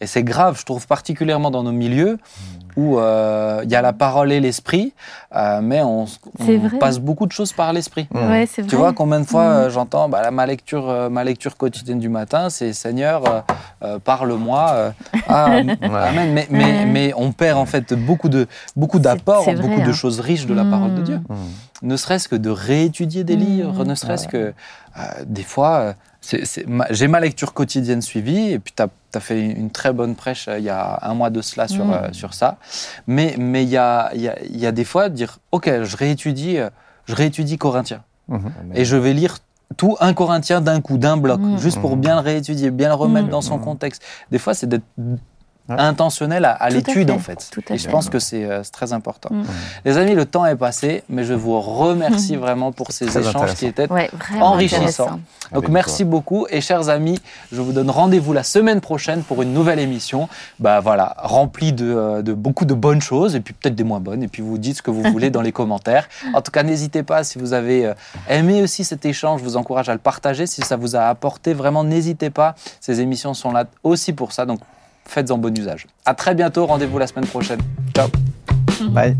et 0.00 0.06
c'est 0.06 0.22
grave. 0.24 0.56
Je 0.58 0.64
trouve 0.64 0.86
particulièrement 0.86 1.50
dans 1.50 1.62
nos 1.62 1.72
milieux 1.72 2.18
où 2.76 2.98
euh, 2.98 3.60
il 3.64 3.70
y 3.70 3.76
a 3.76 3.82
la 3.82 3.92
parole 3.92 4.32
et 4.32 4.40
l'esprit, 4.40 4.92
euh, 5.36 5.60
mais 5.62 5.80
on, 5.82 6.06
passe 6.80 6.98
beaucoup 6.98 7.26
de 7.26 7.32
choses 7.32 7.52
par 7.52 7.72
l'esprit. 7.72 8.08
Mm. 8.12 8.30
ouais, 8.30 8.46
c'est 8.50 8.62
vrai. 8.62 8.68
Tu 8.70 8.74
vois 8.76 8.92
combien 8.92 9.20
de 9.20 9.24
fois 9.26 9.44
Mm. 9.44 9.52
euh, 9.52 9.70
j'entends 9.70 10.08
bah, 10.08 10.22
la- 10.22 10.30
ma 10.32 10.46
lecture, 10.46 10.88
euh, 10.90 11.08
ma 11.08 11.22
lecture 11.22 11.56
quotidienne 11.56 12.00
du 12.00 12.08
matin, 12.08 12.50
c'est 12.50 12.72
Seigneur, 12.72 13.22
euh, 13.28 13.40
euh, 13.84 13.98
parle-moi. 13.98 14.70
euh, 14.72 14.90
ah, 15.28 15.44
amen. 15.60 16.32
Mais, 16.34 16.46
mais, 16.50 16.64
Ouais. 16.64 16.86
mais 16.86 17.12
on 17.16 17.30
perd 17.32 17.58
en 17.58 17.66
fait 17.66 17.94
beaucoup 17.94 18.28
de 18.28 18.46
beaucoup 18.74 18.98
d'apports, 18.98 19.44
c'est 19.44 19.54
vrai, 19.54 19.68
beaucoup 19.68 19.82
de 19.82 19.90
hein. 19.90 19.92
choses 19.92 20.18
riches 20.20 20.46
de 20.46 20.54
la 20.54 20.64
parole 20.64 20.94
de 20.94 21.00
Mm. 21.00 21.04
Dieu 21.04 21.20
Mm. 21.28 21.34
Ne 21.84 21.96
serait-ce 21.96 22.28
que 22.28 22.36
de 22.36 22.50
réétudier 22.50 23.22
des 23.24 23.36
Mhm. 23.36 23.42
livres, 23.42 23.84
ne 23.84 23.94
serait-ce 23.94 24.26
que 24.26 24.52
euh, 24.98 25.02
des 25.26 25.42
fois, 25.42 25.94
euh, 26.32 26.38
j'ai 26.90 27.06
ma 27.08 27.20
lecture 27.20 27.52
quotidienne 27.52 28.00
suivie, 28.02 28.52
et 28.52 28.58
puis 28.58 28.72
tu 28.76 28.82
as, 28.82 29.20
fait 29.20 29.40
une 29.40 29.70
très 29.70 29.92
bonne 29.92 30.14
prêche 30.16 30.48
euh, 30.48 30.58
il 30.58 30.64
y 30.64 30.70
a 30.70 30.98
un 31.02 31.14
mois 31.14 31.30
de 31.30 31.40
cela 31.42 31.68
sur, 31.68 31.84
euh, 31.92 32.08
sur 32.12 32.34
ça. 32.34 32.56
Mais 33.06 33.36
mais 33.38 33.62
il 33.62 33.68
y 33.68 33.76
a, 33.76 34.10
il 34.14 34.22
y, 34.22 34.28
a, 34.28 34.36
il 34.42 34.58
y 34.58 34.66
a 34.66 34.72
des 34.72 34.84
fois 34.84 35.08
de 35.08 35.14
dire, 35.14 35.38
ok, 35.52 35.70
je 35.84 35.96
réétudie, 35.96 36.58
euh, 36.58 36.70
je 37.06 37.14
réétudie 37.14 37.58
Corinthiens, 37.58 38.02
Mhm. 38.28 38.50
et 38.74 38.84
je 38.84 38.96
vais 38.96 39.12
lire 39.12 39.36
tout 39.76 39.96
un 40.00 40.14
Corinthien 40.14 40.60
d'un 40.60 40.80
coup, 40.80 40.98
d'un 40.98 41.16
bloc, 41.16 41.40
juste 41.58 41.80
pour 41.80 41.96
bien 41.96 42.14
le 42.16 42.20
réétudier, 42.20 42.70
bien 42.70 42.88
le 42.88 42.94
remettre 42.94 43.28
dans 43.28 43.40
son 43.42 43.58
contexte. 43.58 44.02
Des 44.30 44.38
fois, 44.38 44.54
c'est 44.54 44.66
d'être 44.68 44.84
Ouais. 45.66 45.76
intentionnel 45.78 46.44
à, 46.44 46.68
l'étude, 46.68 47.10
en 47.10 47.18
fait. 47.18 47.48
tout 47.50 47.62
à 47.70 47.74
et 47.74 47.78
je 47.78 47.88
pense 47.88 48.10
que 48.10 48.18
c'est 48.18 48.44
euh, 48.44 48.62
très 48.70 48.92
important. 48.92 49.30
Mhm. 49.32 49.46
Les 49.86 49.96
amis, 49.96 50.14
le 50.14 50.26
temps 50.26 50.44
est 50.44 50.56
passé, 50.56 51.04
mais 51.08 51.24
je 51.24 51.32
vous 51.32 51.58
remercie 51.58 52.36
vraiment 52.44 52.70
pour 52.70 52.92
ces 52.92 53.06
Très 53.06 53.26
échanges 53.26 53.54
qui 53.54 53.64
étaient 53.64 53.90
Ouais, 53.90 54.10
vraiment 54.12 54.48
Enrichissant. 54.48 54.76
intéressant. 54.76 55.20
Donc 55.52 55.64
Avec 55.64 55.68
merci 55.70 56.04
beaucoup 56.04 56.46
et 56.50 56.60
chers 56.60 56.90
amis, 56.90 57.18
je 57.50 57.62
vous 57.62 57.72
donne 57.72 57.88
rendez-vous 57.88 58.34
la 58.34 58.42
semaine 58.42 58.82
prochaine 58.82 59.22
pour 59.22 59.40
une 59.40 59.54
nouvelle 59.54 59.78
émission. 59.78 60.28
Bah 60.58 60.80
voilà, 60.80 61.16
remplie 61.18 61.72
de, 61.72 61.94
euh, 61.94 62.22
de 62.22 62.34
beaucoup 62.34 62.66
de 62.66 62.74
bonnes 62.74 63.00
choses 63.00 63.34
et 63.34 63.40
puis 63.40 63.54
peut-être 63.54 63.74
des 63.74 63.84
moins 63.84 64.00
bonnes 64.00 64.22
et 64.22 64.28
puis 64.28 64.42
vous 64.42 64.58
dites 64.58 64.76
ce 64.76 64.82
que 64.82 64.90
vous 64.90 65.02
voulez 65.02 65.30
dans 65.36 65.42
les 65.42 65.52
commentaires. 65.52 66.08
En 66.34 66.42
tout 66.42 66.50
cas, 66.50 66.62
n'hésitez 66.62 67.02
pas 67.02 67.24
si 67.24 67.38
vous 67.38 67.54
avez 67.54 67.86
euh, 67.86 67.94
aimé 68.28 68.62
aussi 68.62 68.84
cet 68.84 69.06
échange, 69.06 69.40
je 69.40 69.44
vous 69.44 69.56
encourage 69.56 69.88
à 69.88 69.92
le 69.94 69.98
partager 69.98 70.46
si 70.46 70.60
ça 70.60 70.76
vous 70.76 70.94
a 70.94 71.04
apporté 71.04 71.54
vraiment 71.54 71.84
n'hésitez 71.84 72.28
pas. 72.28 72.54
Ces 72.80 73.00
émissions 73.00 73.32
sont 73.32 73.50
là 73.52 73.64
aussi 73.82 74.12
pour 74.12 74.32
ça 74.32 74.44
donc 74.44 74.60
faites-en 75.06 75.38
bon 75.38 75.56
usage. 75.56 75.86
À 76.04 76.14
très 76.14 76.34
bientôt, 76.34 76.66
rendez-vous 76.66 76.98
la 76.98 77.06
semaine 77.06 77.26
prochaine. 77.26 77.60
Ciao. 77.94 78.08
Bye. 78.90 79.16